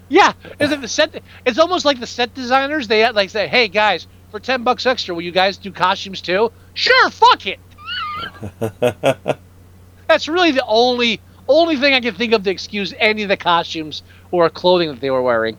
Yeah, 0.08 0.32
is 0.58 0.72
it 0.72 0.80
the 0.80 0.88
set? 0.88 1.22
It's 1.44 1.58
almost 1.58 1.84
like 1.84 2.00
the 2.00 2.06
set 2.06 2.34
designers. 2.34 2.88
They 2.88 3.10
like 3.10 3.30
say, 3.30 3.46
"Hey 3.48 3.68
guys, 3.68 4.06
for 4.30 4.40
ten 4.40 4.62
bucks 4.64 4.86
extra, 4.86 5.14
will 5.14 5.22
you 5.22 5.32
guys 5.32 5.56
do 5.56 5.70
costumes 5.70 6.20
too?" 6.20 6.50
Sure, 6.74 7.10
fuck 7.10 7.46
it. 7.46 7.60
That's 10.08 10.28
really 10.28 10.52
the 10.52 10.64
only 10.66 11.20
only 11.48 11.76
thing 11.76 11.94
I 11.94 12.00
can 12.00 12.14
think 12.14 12.32
of 12.32 12.42
to 12.44 12.50
excuse 12.50 12.94
any 12.98 13.22
of 13.22 13.28
the 13.28 13.36
costumes 13.36 14.02
or 14.30 14.48
clothing 14.50 14.88
that 14.88 15.00
they 15.00 15.10
were 15.10 15.22
wearing. 15.22 15.56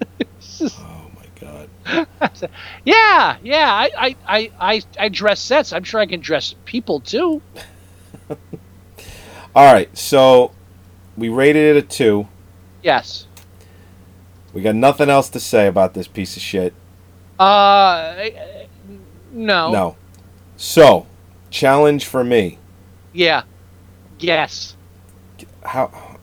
Oh 0.62 1.10
my 1.16 1.26
god. 1.40 1.68
Yeah, 2.84 3.36
yeah, 3.42 3.72
I, 3.72 3.90
I, 3.96 4.16
I, 4.26 4.50
I, 4.60 4.82
I 4.98 5.08
dress 5.08 5.40
sets. 5.40 5.72
I'm 5.72 5.84
sure 5.84 6.00
I 6.00 6.06
can 6.06 6.20
dress 6.20 6.54
people 6.64 7.00
too. 7.00 7.42
All 9.54 9.72
right, 9.72 9.96
so 9.96 10.52
we 11.16 11.28
rated 11.28 11.76
it 11.76 11.84
a 11.84 11.86
two. 11.86 12.28
Yes. 12.82 13.26
We 14.52 14.62
got 14.62 14.74
nothing 14.74 15.10
else 15.10 15.28
to 15.30 15.40
say 15.40 15.66
about 15.66 15.94
this 15.94 16.08
piece 16.08 16.36
of 16.36 16.42
shit. 16.42 16.74
Uh, 17.38 18.30
no. 19.32 19.70
No. 19.70 19.96
So, 20.56 21.06
challenge 21.50 22.04
for 22.04 22.24
me. 22.24 22.58
Yeah. 23.12 23.42
Yes. 24.18 24.76
How? 25.64 26.18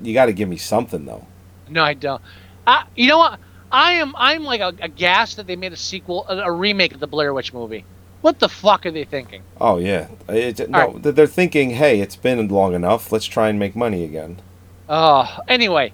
You 0.00 0.14
got 0.14 0.26
to 0.26 0.32
give 0.32 0.48
me 0.48 0.56
something 0.56 1.04
though. 1.04 1.26
No, 1.68 1.84
I 1.84 1.94
don't. 1.94 2.20
Uh, 2.66 2.84
you 2.96 3.06
know 3.08 3.18
what? 3.18 3.40
I 3.72 3.92
am. 3.94 4.14
I'm 4.16 4.44
like 4.44 4.60
a, 4.60 4.74
aghast 4.80 5.38
that 5.38 5.46
they 5.46 5.56
made 5.56 5.72
a 5.72 5.76
sequel, 5.76 6.26
a, 6.28 6.38
a 6.38 6.52
remake 6.52 6.92
of 6.92 7.00
the 7.00 7.06
Blair 7.06 7.32
Witch 7.32 7.54
movie. 7.54 7.84
What 8.20 8.38
the 8.38 8.48
fuck 8.48 8.86
are 8.86 8.90
they 8.90 9.04
thinking? 9.04 9.42
Oh 9.60 9.78
yeah. 9.78 10.08
It, 10.28 10.68
no, 10.70 10.92
right. 10.92 11.02
they're 11.02 11.26
thinking, 11.26 11.70
hey, 11.70 12.00
it's 12.00 12.14
been 12.14 12.46
long 12.48 12.74
enough. 12.74 13.10
Let's 13.10 13.26
try 13.26 13.48
and 13.48 13.58
make 13.58 13.74
money 13.74 14.04
again. 14.04 14.40
Oh, 14.88 15.38
anyway, 15.48 15.92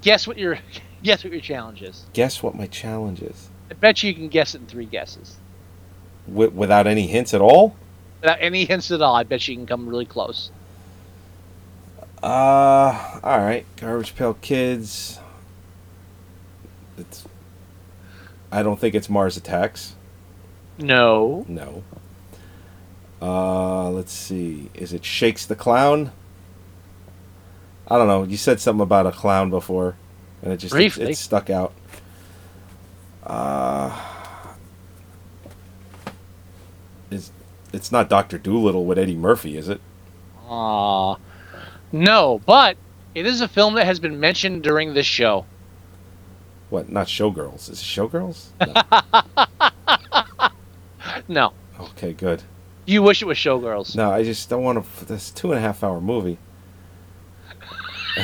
guess 0.00 0.26
what 0.26 0.38
your 0.38 0.58
guess 1.02 1.22
what 1.22 1.32
your 1.32 1.42
challenge 1.42 1.82
is. 1.82 2.06
Guess 2.14 2.42
what 2.42 2.54
my 2.54 2.66
challenge 2.66 3.22
is? 3.22 3.48
I 3.70 3.74
bet 3.74 4.02
you 4.02 4.08
you 4.08 4.14
can 4.14 4.28
guess 4.28 4.54
it 4.54 4.62
in 4.62 4.66
three 4.66 4.86
guesses 4.86 5.36
Wi 6.26 6.48
without 6.48 6.86
any 6.86 7.06
hints 7.06 7.34
at 7.34 7.40
all. 7.40 7.76
without 8.20 8.38
any 8.40 8.64
hints 8.64 8.90
at 8.90 9.02
all. 9.02 9.14
I 9.14 9.22
bet 9.22 9.46
you 9.46 9.54
can 9.54 9.66
come 9.66 9.88
really 9.88 10.06
close. 10.06 10.50
Uh, 12.22 13.20
all 13.22 13.38
right. 13.38 13.64
Garbage 13.76 14.14
Pail 14.16 14.34
Kids. 14.34 15.20
It's. 17.00 17.26
I 18.52 18.62
don't 18.62 18.78
think 18.78 18.94
it's 18.94 19.08
Mars 19.08 19.36
Attacks. 19.36 19.94
No. 20.78 21.44
No. 21.48 21.82
Uh, 23.20 23.90
let's 23.90 24.12
see. 24.12 24.70
Is 24.74 24.92
it 24.92 25.04
Shakes 25.04 25.46
the 25.46 25.54
Clown? 25.54 26.12
I 27.90 27.98
don't 27.98 28.06
know. 28.06 28.22
You 28.22 28.36
said 28.36 28.60
something 28.60 28.82
about 28.82 29.06
a 29.06 29.10
clown 29.10 29.50
before, 29.50 29.96
and 30.42 30.52
it 30.52 30.58
just 30.58 30.74
it, 30.74 30.96
it 30.98 31.16
stuck 31.16 31.50
out. 31.50 31.72
Uh, 33.24 34.00
is 37.10 37.32
it's 37.72 37.90
not 37.90 38.08
Doctor 38.08 38.38
Dolittle 38.38 38.84
with 38.84 38.96
Eddie 38.96 39.16
Murphy, 39.16 39.56
is 39.56 39.68
it? 39.68 39.80
Aw. 40.48 41.16
No, 41.90 42.40
but 42.46 42.76
it 43.14 43.26
is 43.26 43.40
a 43.40 43.48
film 43.48 43.74
that 43.74 43.86
has 43.86 43.98
been 43.98 44.20
mentioned 44.20 44.62
during 44.62 44.94
this 44.94 45.06
show. 45.06 45.44
What? 46.70 46.88
Not 46.88 47.06
Showgirls? 47.08 47.68
Is 47.70 47.80
it 47.80 47.84
Showgirls? 47.84 48.46
No. 51.28 51.52
No. 51.78 51.86
okay, 51.90 52.12
good. 52.12 52.42
You 52.86 53.02
wish 53.02 53.22
it 53.22 53.24
was 53.26 53.36
Showgirls. 53.38 53.94
No, 53.96 54.10
I 54.10 54.22
just 54.24 54.48
don't 54.48 54.62
want 54.62 54.84
to. 54.98 55.04
This 55.04 55.30
two 55.30 55.50
and 55.52 55.58
a 55.58 55.60
half 55.60 55.82
hour 55.84 56.00
movie. 56.00 56.38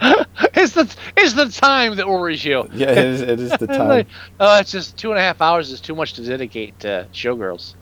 it's 0.00 0.72
the 0.74 0.96
it's 1.16 1.34
the 1.34 1.48
time 1.50 1.96
that 1.96 2.08
worries 2.08 2.44
you. 2.44 2.68
Yeah, 2.74 2.90
it 2.90 2.98
is. 2.98 3.20
It 3.22 3.40
is 3.40 3.50
the 3.52 3.66
time. 3.66 4.06
Oh, 4.40 4.58
it's 4.58 4.70
just 4.72 4.96
two 4.96 5.10
and 5.10 5.18
a 5.18 5.22
half 5.22 5.40
hours 5.40 5.70
is 5.70 5.80
too 5.80 5.94
much 5.94 6.14
to 6.14 6.22
dedicate 6.24 6.78
to 6.80 7.06
Showgirls. 7.12 7.74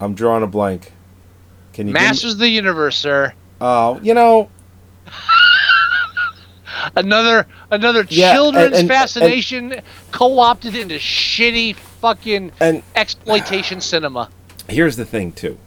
I'm 0.00 0.14
drawing 0.14 0.42
a 0.42 0.46
blank. 0.48 0.92
Can 1.72 1.86
you? 1.88 1.94
me- 1.94 2.00
Masters 2.00 2.34
of 2.34 2.38
the 2.40 2.48
Universe, 2.48 2.96
sir. 2.98 3.32
Oh, 3.60 3.98
you 4.02 4.14
know, 4.14 4.48
Another 6.96 7.46
another 7.70 8.06
Yeah, 8.08 8.32
children's 8.34 8.66
and- 8.66 8.74
and- 8.76 8.88
fascination 8.88 9.80
co-opted 10.12 10.74
into 10.74 10.96
shitty 10.96 11.76
fucking 11.76 12.52
and 12.60 12.82
exploitation 12.96 13.80
cinema. 13.92 14.28
here's 14.68 14.96
the 14.96 15.04
thing 15.04 15.32
too. 15.32 15.58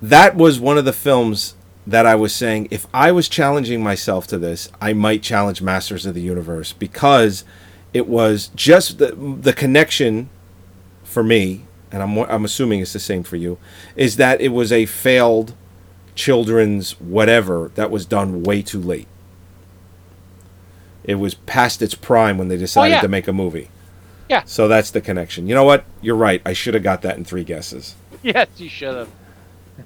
That 0.00 0.34
was 0.36 0.58
one 0.58 0.78
of 0.78 0.84
the 0.84 0.92
films 0.92 1.54
that 1.86 2.06
I 2.06 2.14
was 2.14 2.34
saying 2.34 2.68
if 2.70 2.86
I 2.92 3.12
was 3.12 3.28
challenging 3.28 3.82
myself 3.82 4.26
to 4.28 4.38
this, 4.38 4.68
I 4.80 4.92
might 4.92 5.22
challenge 5.22 5.62
Masters 5.62 6.06
of 6.06 6.14
the 6.14 6.20
Universe 6.20 6.72
because 6.72 7.44
it 7.94 8.08
was 8.08 8.50
just 8.54 8.98
the 8.98 9.14
the 9.40 9.52
connection 9.52 10.28
for 11.04 11.22
me, 11.22 11.64
and 11.90 12.02
I'm 12.02 12.16
I'm 12.18 12.44
assuming 12.44 12.80
it's 12.80 12.92
the 12.92 13.00
same 13.00 13.22
for 13.22 13.36
you, 13.36 13.58
is 13.96 14.16
that 14.16 14.40
it 14.40 14.48
was 14.48 14.72
a 14.72 14.86
failed 14.86 15.54
children's 16.14 17.00
whatever 17.00 17.70
that 17.74 17.90
was 17.90 18.04
done 18.06 18.42
way 18.42 18.60
too 18.62 18.80
late. 18.80 19.06
It 21.04 21.16
was 21.16 21.34
past 21.34 21.82
its 21.82 21.94
prime 21.94 22.38
when 22.38 22.48
they 22.48 22.56
oh, 22.56 22.58
decided 22.58 22.94
yeah. 22.94 23.00
to 23.00 23.08
make 23.08 23.28
a 23.28 23.32
movie. 23.32 23.70
Yeah. 24.28 24.44
So 24.44 24.68
that's 24.68 24.90
the 24.90 25.00
connection. 25.00 25.46
You 25.46 25.54
know 25.54 25.64
what? 25.64 25.84
You're 26.00 26.16
right. 26.16 26.40
I 26.46 26.52
should 26.52 26.74
have 26.74 26.82
got 26.82 27.02
that 27.02 27.16
in 27.16 27.24
three 27.24 27.44
guesses. 27.44 27.94
Yes, 28.22 28.48
you 28.56 28.68
should 28.68 29.08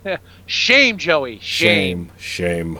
have. 0.05 0.20
Shame, 0.47 0.98
Joey. 0.98 1.38
Shame. 1.40 2.10
Shame. 2.18 2.76
Shame. 2.76 2.78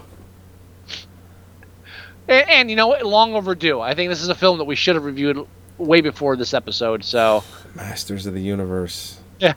And, 2.29 2.51
and 2.51 2.71
you 2.71 2.77
know 2.77 2.89
what? 2.89 3.05
Long 3.05 3.35
overdue. 3.35 3.81
I 3.81 3.95
think 3.95 4.11
this 4.11 4.23
is 4.23 4.29
a 4.29 4.35
film 4.35 4.59
that 4.59 4.65
we 4.65 4.77
should 4.77 4.97
have 4.97 5.05
reviewed 5.05 5.47
way 5.79 6.01
before 6.01 6.37
this 6.37 6.55
episode. 6.55 7.05
So 7.05 7.43
Masters 7.75 8.27
of 8.27 8.35
the 8.35 8.43
Universe. 8.43 9.19
Yeah. 9.39 9.55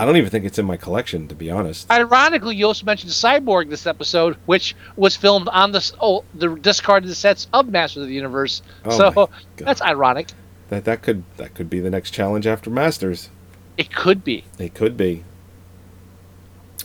I 0.00 0.06
don't 0.06 0.16
even 0.16 0.30
think 0.30 0.46
it's 0.46 0.58
in 0.58 0.64
my 0.64 0.78
collection, 0.78 1.28
to 1.28 1.34
be 1.34 1.50
honest. 1.50 1.90
Ironically, 1.90 2.56
you 2.56 2.64
also 2.64 2.86
mentioned 2.86 3.12
Cyborg 3.12 3.68
this 3.68 3.86
episode, 3.86 4.38
which 4.46 4.74
was 4.96 5.14
filmed 5.14 5.46
on 5.48 5.72
the 5.72 5.92
oh 6.00 6.24
the 6.34 6.56
discarded 6.56 7.14
sets 7.14 7.48
of 7.52 7.68
Masters 7.68 8.04
of 8.04 8.08
the 8.08 8.14
Universe. 8.14 8.62
Oh 8.86 8.96
so 8.96 9.30
that's 9.56 9.82
ironic. 9.82 10.28
That 10.70 10.86
that 10.86 11.02
could 11.02 11.24
that 11.36 11.52
could 11.52 11.68
be 11.68 11.80
the 11.80 11.90
next 11.90 12.12
challenge 12.12 12.46
after 12.46 12.70
Masters. 12.70 13.28
It 13.76 13.94
could 13.94 14.24
be. 14.24 14.44
It 14.58 14.72
could 14.72 14.96
be. 14.96 15.22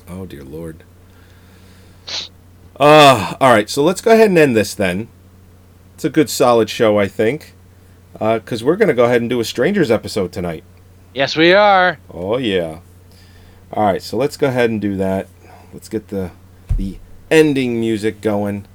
Oh 0.10 0.26
dear 0.26 0.44
lord. 0.44 0.84
Uh, 2.78 3.36
all 3.40 3.54
right, 3.54 3.70
so 3.70 3.82
let's 3.82 4.02
go 4.02 4.12
ahead 4.12 4.28
and 4.28 4.38
end 4.38 4.58
this 4.58 4.76
then. 4.76 5.08
It's 5.94 6.04
a 6.04 6.10
good 6.10 6.30
solid 6.30 6.70
show, 6.70 7.00
I 7.00 7.08
think. 7.08 7.54
Uh, 8.20 8.40
cuz 8.40 8.62
we're 8.62 8.76
going 8.76 8.90
to 8.90 8.94
go 8.94 9.06
ahead 9.06 9.22
and 9.22 9.30
do 9.30 9.40
a 9.40 9.46
Strangers 9.46 9.90
episode 9.90 10.34
tonight. 10.34 10.66
Yes, 11.14 11.38
we 11.38 11.54
are. 11.54 11.98
Oh 12.14 12.36
yeah. 12.38 12.80
All 13.76 13.84
right, 13.84 14.02
so 14.02 14.16
let's 14.16 14.38
go 14.38 14.48
ahead 14.48 14.70
and 14.70 14.80
do 14.80 14.96
that. 14.96 15.28
Let's 15.74 15.90
get 15.90 16.08
the 16.08 16.32
the 16.78 16.98
ending 17.30 17.78
music 17.78 18.22
going. 18.22 18.66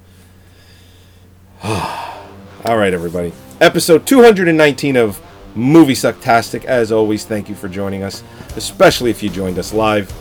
All 1.63 2.77
right, 2.77 2.93
everybody. 2.93 3.33
Episode 3.59 4.05
219 4.05 4.95
of 4.97 5.19
Movie 5.55 5.93
Sucktastic. 5.93 6.65
As 6.65 6.91
always, 6.91 7.25
thank 7.25 7.49
you 7.49 7.55
for 7.55 7.67
joining 7.67 8.03
us, 8.03 8.23
especially 8.55 9.09
if 9.09 9.23
you 9.23 9.29
joined 9.31 9.57
us 9.57 9.73
live, 9.73 10.11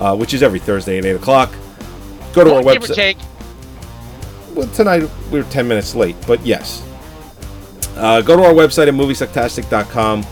uh, 0.00 0.16
which 0.16 0.34
is 0.34 0.42
every 0.42 0.58
Thursday 0.58 0.98
at 0.98 1.04
8 1.04 1.12
o'clock. 1.12 1.54
Go 2.32 2.42
to 2.42 2.56
our 2.56 2.62
website. 2.62 3.16
Well, 4.56 4.66
tonight 4.68 5.08
we 5.30 5.38
were 5.38 5.48
10 5.48 5.68
minutes 5.68 5.94
late, 5.94 6.16
but 6.26 6.44
yes. 6.44 6.84
Uh, 7.96 8.20
go 8.20 8.36
to 8.36 8.42
our 8.42 8.52
website 8.52 8.88
at 8.88 8.94
moviesucktastic.com. 8.94 10.24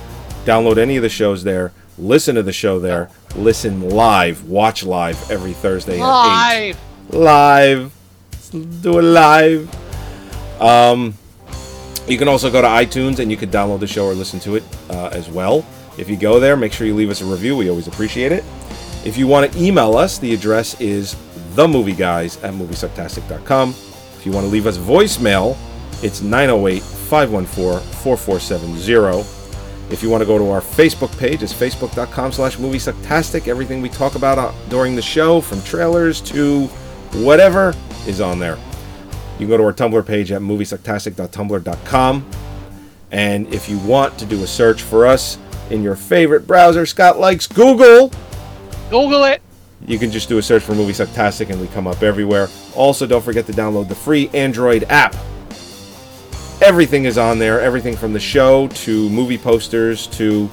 Download 0.45 0.79
any 0.79 0.97
of 0.97 1.03
the 1.03 1.09
shows 1.09 1.45
there. 1.45 1.73
Listen 1.97 2.35
to 2.35 2.43
the 2.43 2.53
show 2.53 2.81
there. 2.81 3.09
Listen 3.36 3.88
live. 3.90 4.44
Watch 4.48 4.84
live 4.84 5.30
every 5.30 5.52
Thursday 5.52 6.00
at 6.00 6.04
8 6.04 6.06
Live. 6.06 6.78
live. 7.10 7.92
Let's 8.32 8.50
do 8.50 8.98
it 8.98 9.02
live. 9.02 10.60
Um, 10.60 11.14
you 12.06 12.18
can 12.18 12.28
also 12.28 12.50
go 12.50 12.60
to 12.60 12.68
iTunes 12.68 13.18
and 13.20 13.30
you 13.30 13.36
can 13.36 13.50
download 13.50 13.80
the 13.80 13.86
show 13.86 14.06
or 14.06 14.14
listen 14.14 14.38
to 14.40 14.56
it 14.56 14.62
uh, 14.90 15.09
as 15.12 15.28
well. 15.30 15.64
If 15.98 16.09
you 16.10 16.16
go 16.16 16.40
there, 16.40 16.56
make 16.56 16.72
sure 16.72 16.86
you 16.86 16.94
leave 16.94 17.10
us 17.10 17.20
a 17.20 17.24
review. 17.24 17.56
We 17.56 17.68
always 17.70 17.86
appreciate 17.88 18.32
it. 18.32 18.44
If 19.04 19.16
you 19.16 19.26
want 19.26 19.52
to 19.52 19.59
email 19.62 19.96
us, 19.96 20.18
the 20.18 20.32
address 20.34 20.80
is 20.80 21.14
themovieguys 21.54 22.42
at 22.44 22.54
moviesucktastic.com. 22.54 23.70
If 23.70 24.26
you 24.26 24.32
want 24.32 24.44
to 24.46 24.50
leave 24.50 24.66
us 24.66 24.78
voicemail, 24.78 25.56
it's 26.02 26.20
908 26.22 26.82
514 26.82 27.80
4470. 28.02 29.41
If 29.93 30.02
you 30.02 30.09
want 30.09 30.23
to 30.23 30.27
go 30.27 30.39
to 30.39 30.48
our 30.51 30.62
Facebook 30.62 31.16
page, 31.19 31.43
it's 31.43 31.52
facebook.com 31.52 32.32
slash 32.32 32.56
moviesucktastic. 32.56 33.47
Everything 33.47 33.82
we 33.82 33.90
talk 33.90 34.14
about 34.14 34.39
uh, 34.39 34.52
during 34.70 34.97
the 34.97 35.02
show, 35.02 35.43
from 35.43 35.60
trailers 35.62 36.23
to 36.23 36.66
whatever, 37.23 37.74
is 38.06 38.20
on 38.20 38.39
there. 38.39 38.56
You 39.35 39.47
can 39.47 39.48
go 39.48 39.59
to 39.59 39.64
our 39.64 39.73
Tumblr 39.73 40.06
page 40.06 40.32
at 40.32 40.40
moviesucktastic.tumblr.com. 40.40 42.31
And 43.10 43.52
if 43.52 43.69
you 43.69 43.78
want 43.81 44.19
to 44.19 44.24
do 44.24 44.43
a 44.43 44.47
search 44.47 44.81
for 44.81 45.06
us 45.06 45.36
in 45.69 45.82
your 45.82 45.94
favorite 45.94 46.47
browser, 46.47 46.86
Scott 46.86 47.19
likes 47.19 47.47
Google. 47.47 48.10
Google 48.89 49.24
it. 49.24 49.43
You 49.86 49.98
can 49.98 50.10
just 50.10 50.28
do 50.28 50.39
a 50.39 50.43
search 50.43 50.62
for 50.62 50.74
Movie 50.74 50.93
Sucktastic 50.93 51.51
and 51.51 51.60
we 51.60 51.66
come 51.66 51.86
up 51.86 52.02
everywhere. 52.02 52.48
Also, 52.74 53.06
don't 53.06 53.23
forget 53.23 53.44
to 53.47 53.52
download 53.52 53.89
the 53.89 53.94
free 53.94 54.31
Android 54.32 54.85
app. 54.85 55.14
Everything 56.62 57.06
is 57.06 57.18
on 57.18 57.40
there, 57.40 57.60
everything 57.60 57.97
from 57.97 58.12
the 58.12 58.20
show 58.20 58.68
to 58.68 59.10
movie 59.10 59.36
posters 59.36 60.06
to 60.06 60.48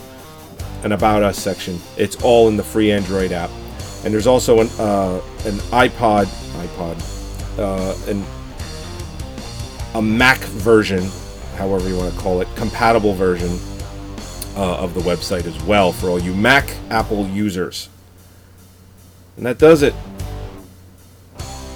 an 0.84 0.94
About 0.94 1.22
Us 1.22 1.38
section. 1.38 1.80
It's 1.98 2.16
all 2.24 2.48
in 2.48 2.58
the 2.58 2.64
free 2.64 2.92
Android 2.92 3.32
app. 3.32 3.52
And 4.04 4.12
there's 4.12 4.26
also 4.26 4.60
an 4.60 4.70
uh, 4.80 5.22
an 5.46 5.54
iPod, 5.70 6.26
iPod, 6.66 7.60
uh, 7.60 7.94
a 9.94 10.02
Mac 10.02 10.40
version, 10.40 11.08
however 11.58 11.88
you 11.88 11.96
want 11.96 12.12
to 12.12 12.20
call 12.20 12.42
it, 12.42 12.48
compatible 12.56 13.14
version 13.14 13.60
uh, 14.58 14.80
of 14.80 14.96
the 14.96 15.02
website 15.02 15.46
as 15.46 15.62
well 15.66 15.92
for 15.92 16.10
all 16.10 16.18
you 16.18 16.34
Mac 16.34 16.74
Apple 16.90 17.28
users. 17.28 17.88
And 19.38 19.46
that 19.46 19.60
does 19.60 19.84
it. 19.84 19.94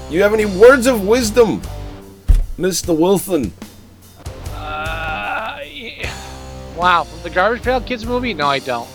You 0.10 0.24
have 0.24 0.34
any 0.34 0.46
words 0.46 0.88
of 0.88 1.06
wisdom, 1.06 1.62
Mr. 2.58 2.98
Wilson? 2.98 3.54
Wow, 6.84 7.06
from 7.06 7.22
the 7.24 7.30
Garbage 7.30 7.64
Pail 7.64 7.80
Kids 7.80 8.06
movie? 8.06 8.34
No, 8.34 8.46
I 8.48 8.60
don't. 8.60 8.90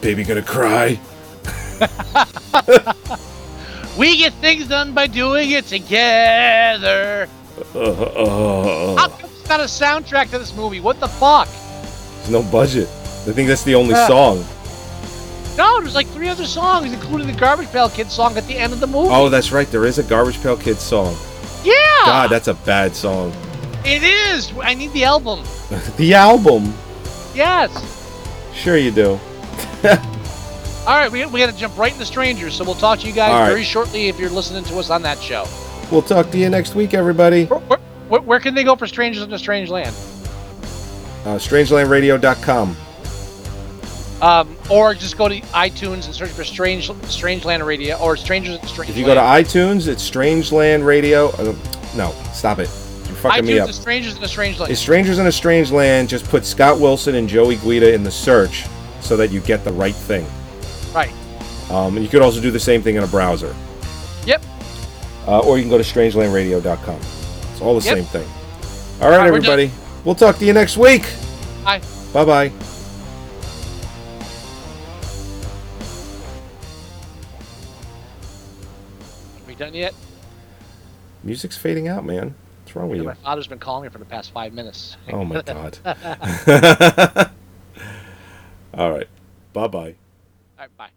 Baby 0.00 0.24
gonna 0.24 0.40
cry? 0.42 0.98
We 3.98 4.16
get 4.16 4.32
things 4.34 4.66
done 4.66 4.92
by 4.92 5.06
doing 5.06 5.52
it 5.52 5.66
together. 5.66 7.28
Uh, 7.74 7.78
uh, 7.78 8.96
How 8.96 9.08
come 9.08 9.30
it's 9.30 9.48
not 9.48 9.60
a 9.60 9.64
soundtrack 9.64 10.30
to 10.30 10.38
this 10.40 10.52
movie? 10.56 10.80
What 10.80 10.98
the 10.98 11.06
fuck? 11.06 11.46
there's 12.16 12.30
no 12.30 12.42
budget. 12.50 12.88
I 12.88 13.32
think 13.32 13.46
that's 13.46 13.62
the 13.62 13.76
only 13.76 13.94
Uh, 13.94 14.08
song. 14.08 14.44
No, 15.56 15.80
there's 15.80 15.94
like 15.94 16.08
three 16.08 16.28
other 16.28 16.44
songs, 16.44 16.92
including 16.92 17.28
the 17.28 17.34
Garbage 17.38 17.68
Pail 17.70 17.88
Kids 17.88 18.12
song 18.12 18.36
at 18.36 18.44
the 18.48 18.56
end 18.58 18.72
of 18.72 18.80
the 18.80 18.88
movie. 18.88 19.10
Oh, 19.12 19.28
that's 19.28 19.52
right. 19.52 19.70
There 19.70 19.84
is 19.84 19.98
a 19.98 20.02
Garbage 20.02 20.42
Pail 20.42 20.56
Kids 20.56 20.80
song. 20.80 21.14
yeah! 21.62 21.74
God, 22.04 22.30
that's 22.30 22.48
a 22.48 22.54
bad 22.54 22.96
song. 22.96 23.32
It 23.84 24.02
is! 24.02 24.50
I 24.60 24.74
need 24.74 24.92
the 24.92 25.04
album. 25.04 25.44
the 25.98 26.14
album. 26.14 26.74
Yes! 27.34 27.70
Sure 28.54 28.76
you 28.76 28.90
do. 28.90 29.18
All 30.86 30.96
right, 30.98 31.10
we, 31.10 31.24
we 31.26 31.40
got 31.40 31.50
to 31.50 31.56
jump 31.56 31.76
right 31.78 31.92
into 31.92 32.04
strangers, 32.04 32.54
so 32.54 32.64
we'll 32.64 32.74
talk 32.74 33.00
to 33.00 33.06
you 33.06 33.12
guys 33.12 33.32
All 33.32 33.40
right. 33.40 33.48
very 33.48 33.64
shortly 33.64 34.08
if 34.08 34.18
you're 34.18 34.30
listening 34.30 34.64
to 34.64 34.76
us 34.78 34.90
on 34.90 35.02
that 35.02 35.18
show. 35.20 35.46
We'll 35.90 36.02
talk 36.02 36.30
to 36.30 36.38
you 36.38 36.48
next 36.50 36.74
week, 36.74 36.94
everybody. 36.94 37.46
Where, 37.46 37.78
where, 38.08 38.20
where 38.20 38.40
can 38.40 38.54
they 38.54 38.64
go 38.64 38.76
for 38.76 38.86
Strangers 38.86 39.22
in 39.22 39.32
a 39.32 39.38
Strange 39.38 39.70
Land? 39.70 39.94
Uh, 41.24 41.38
strangelandradio.com. 41.38 42.76
Um, 44.22 44.56
or 44.70 44.94
just 44.94 45.16
go 45.16 45.28
to 45.28 45.40
iTunes 45.40 46.06
and 46.06 46.14
search 46.14 46.30
for 46.30 46.44
Strange 46.44 46.88
Strangeland 46.88 47.66
Radio 47.66 47.96
or 47.98 48.16
Strangers 48.16 48.58
in 48.58 48.66
Strange 48.66 48.90
If 48.90 48.96
you 48.96 49.04
go 49.04 49.14
to 49.14 49.20
iTunes, 49.20 49.88
it's 49.88 50.08
Strangeland 50.08 50.84
Radio. 50.84 51.28
Uh, 51.30 51.54
no, 51.96 52.12
stop 52.32 52.58
it. 52.58 52.70
Fucking 53.30 53.46
me 53.46 53.58
up. 53.58 53.68
is 53.68 53.76
Strangers 53.76 54.16
in 54.16 54.22
a 54.22 54.28
Strange 54.28 54.58
Land. 54.58 54.76
Strangers 54.76 55.18
in 55.18 55.26
a 55.26 55.32
Strange 55.32 55.70
Land. 55.70 56.08
Just 56.08 56.26
put 56.28 56.44
Scott 56.44 56.78
Wilson 56.78 57.14
and 57.14 57.28
Joey 57.28 57.56
Guida 57.56 57.92
in 57.94 58.04
the 58.04 58.10
search 58.10 58.64
so 59.00 59.16
that 59.16 59.30
you 59.30 59.40
get 59.40 59.64
the 59.64 59.72
right 59.72 59.94
thing. 59.94 60.26
Right. 60.94 61.12
Um, 61.70 61.96
and 61.96 62.04
you 62.04 62.08
could 62.08 62.22
also 62.22 62.40
do 62.40 62.50
the 62.50 62.60
same 62.60 62.82
thing 62.82 62.96
in 62.96 63.02
a 63.02 63.06
browser. 63.06 63.54
Yep. 64.26 64.42
Uh, 65.26 65.40
or 65.40 65.56
you 65.56 65.62
can 65.62 65.70
go 65.70 65.78
to 65.78 65.84
strangelandradio.com. 65.84 66.96
It's 67.52 67.60
all 67.60 67.78
the 67.78 67.84
Yep. 67.86 67.96
same 67.96 68.04
thing. 68.04 68.28
All 69.00 69.08
right, 69.08 69.14
All 69.16 69.20
right, 69.20 69.26
everybody. 69.26 69.70
We'll 70.04 70.14
talk 70.14 70.38
to 70.38 70.44
you 70.44 70.52
next 70.52 70.76
week. 70.76 71.04
Bye. 71.64 71.80
Bye 72.12 72.24
bye. 72.24 72.52
we 79.46 79.54
done 79.54 79.74
yet? 79.74 79.94
Music's 81.22 81.56
fading 81.56 81.88
out, 81.88 82.04
man. 82.04 82.34
What's 82.74 82.82
wrong 82.82 82.90
with 82.90 83.06
My 83.06 83.12
you? 83.12 83.18
father's 83.22 83.46
been 83.46 83.60
calling 83.60 83.84
me 83.84 83.88
for 83.88 83.98
the 83.98 84.04
past 84.04 84.32
five 84.32 84.52
minutes. 84.52 84.96
Oh 85.12 85.24
my 85.24 85.40
god. 85.46 85.78
All 88.74 88.90
right. 88.90 89.06
Bye 89.52 89.68
bye. 89.68 89.94
All 90.58 90.64
right, 90.64 90.76
bye. 90.76 90.90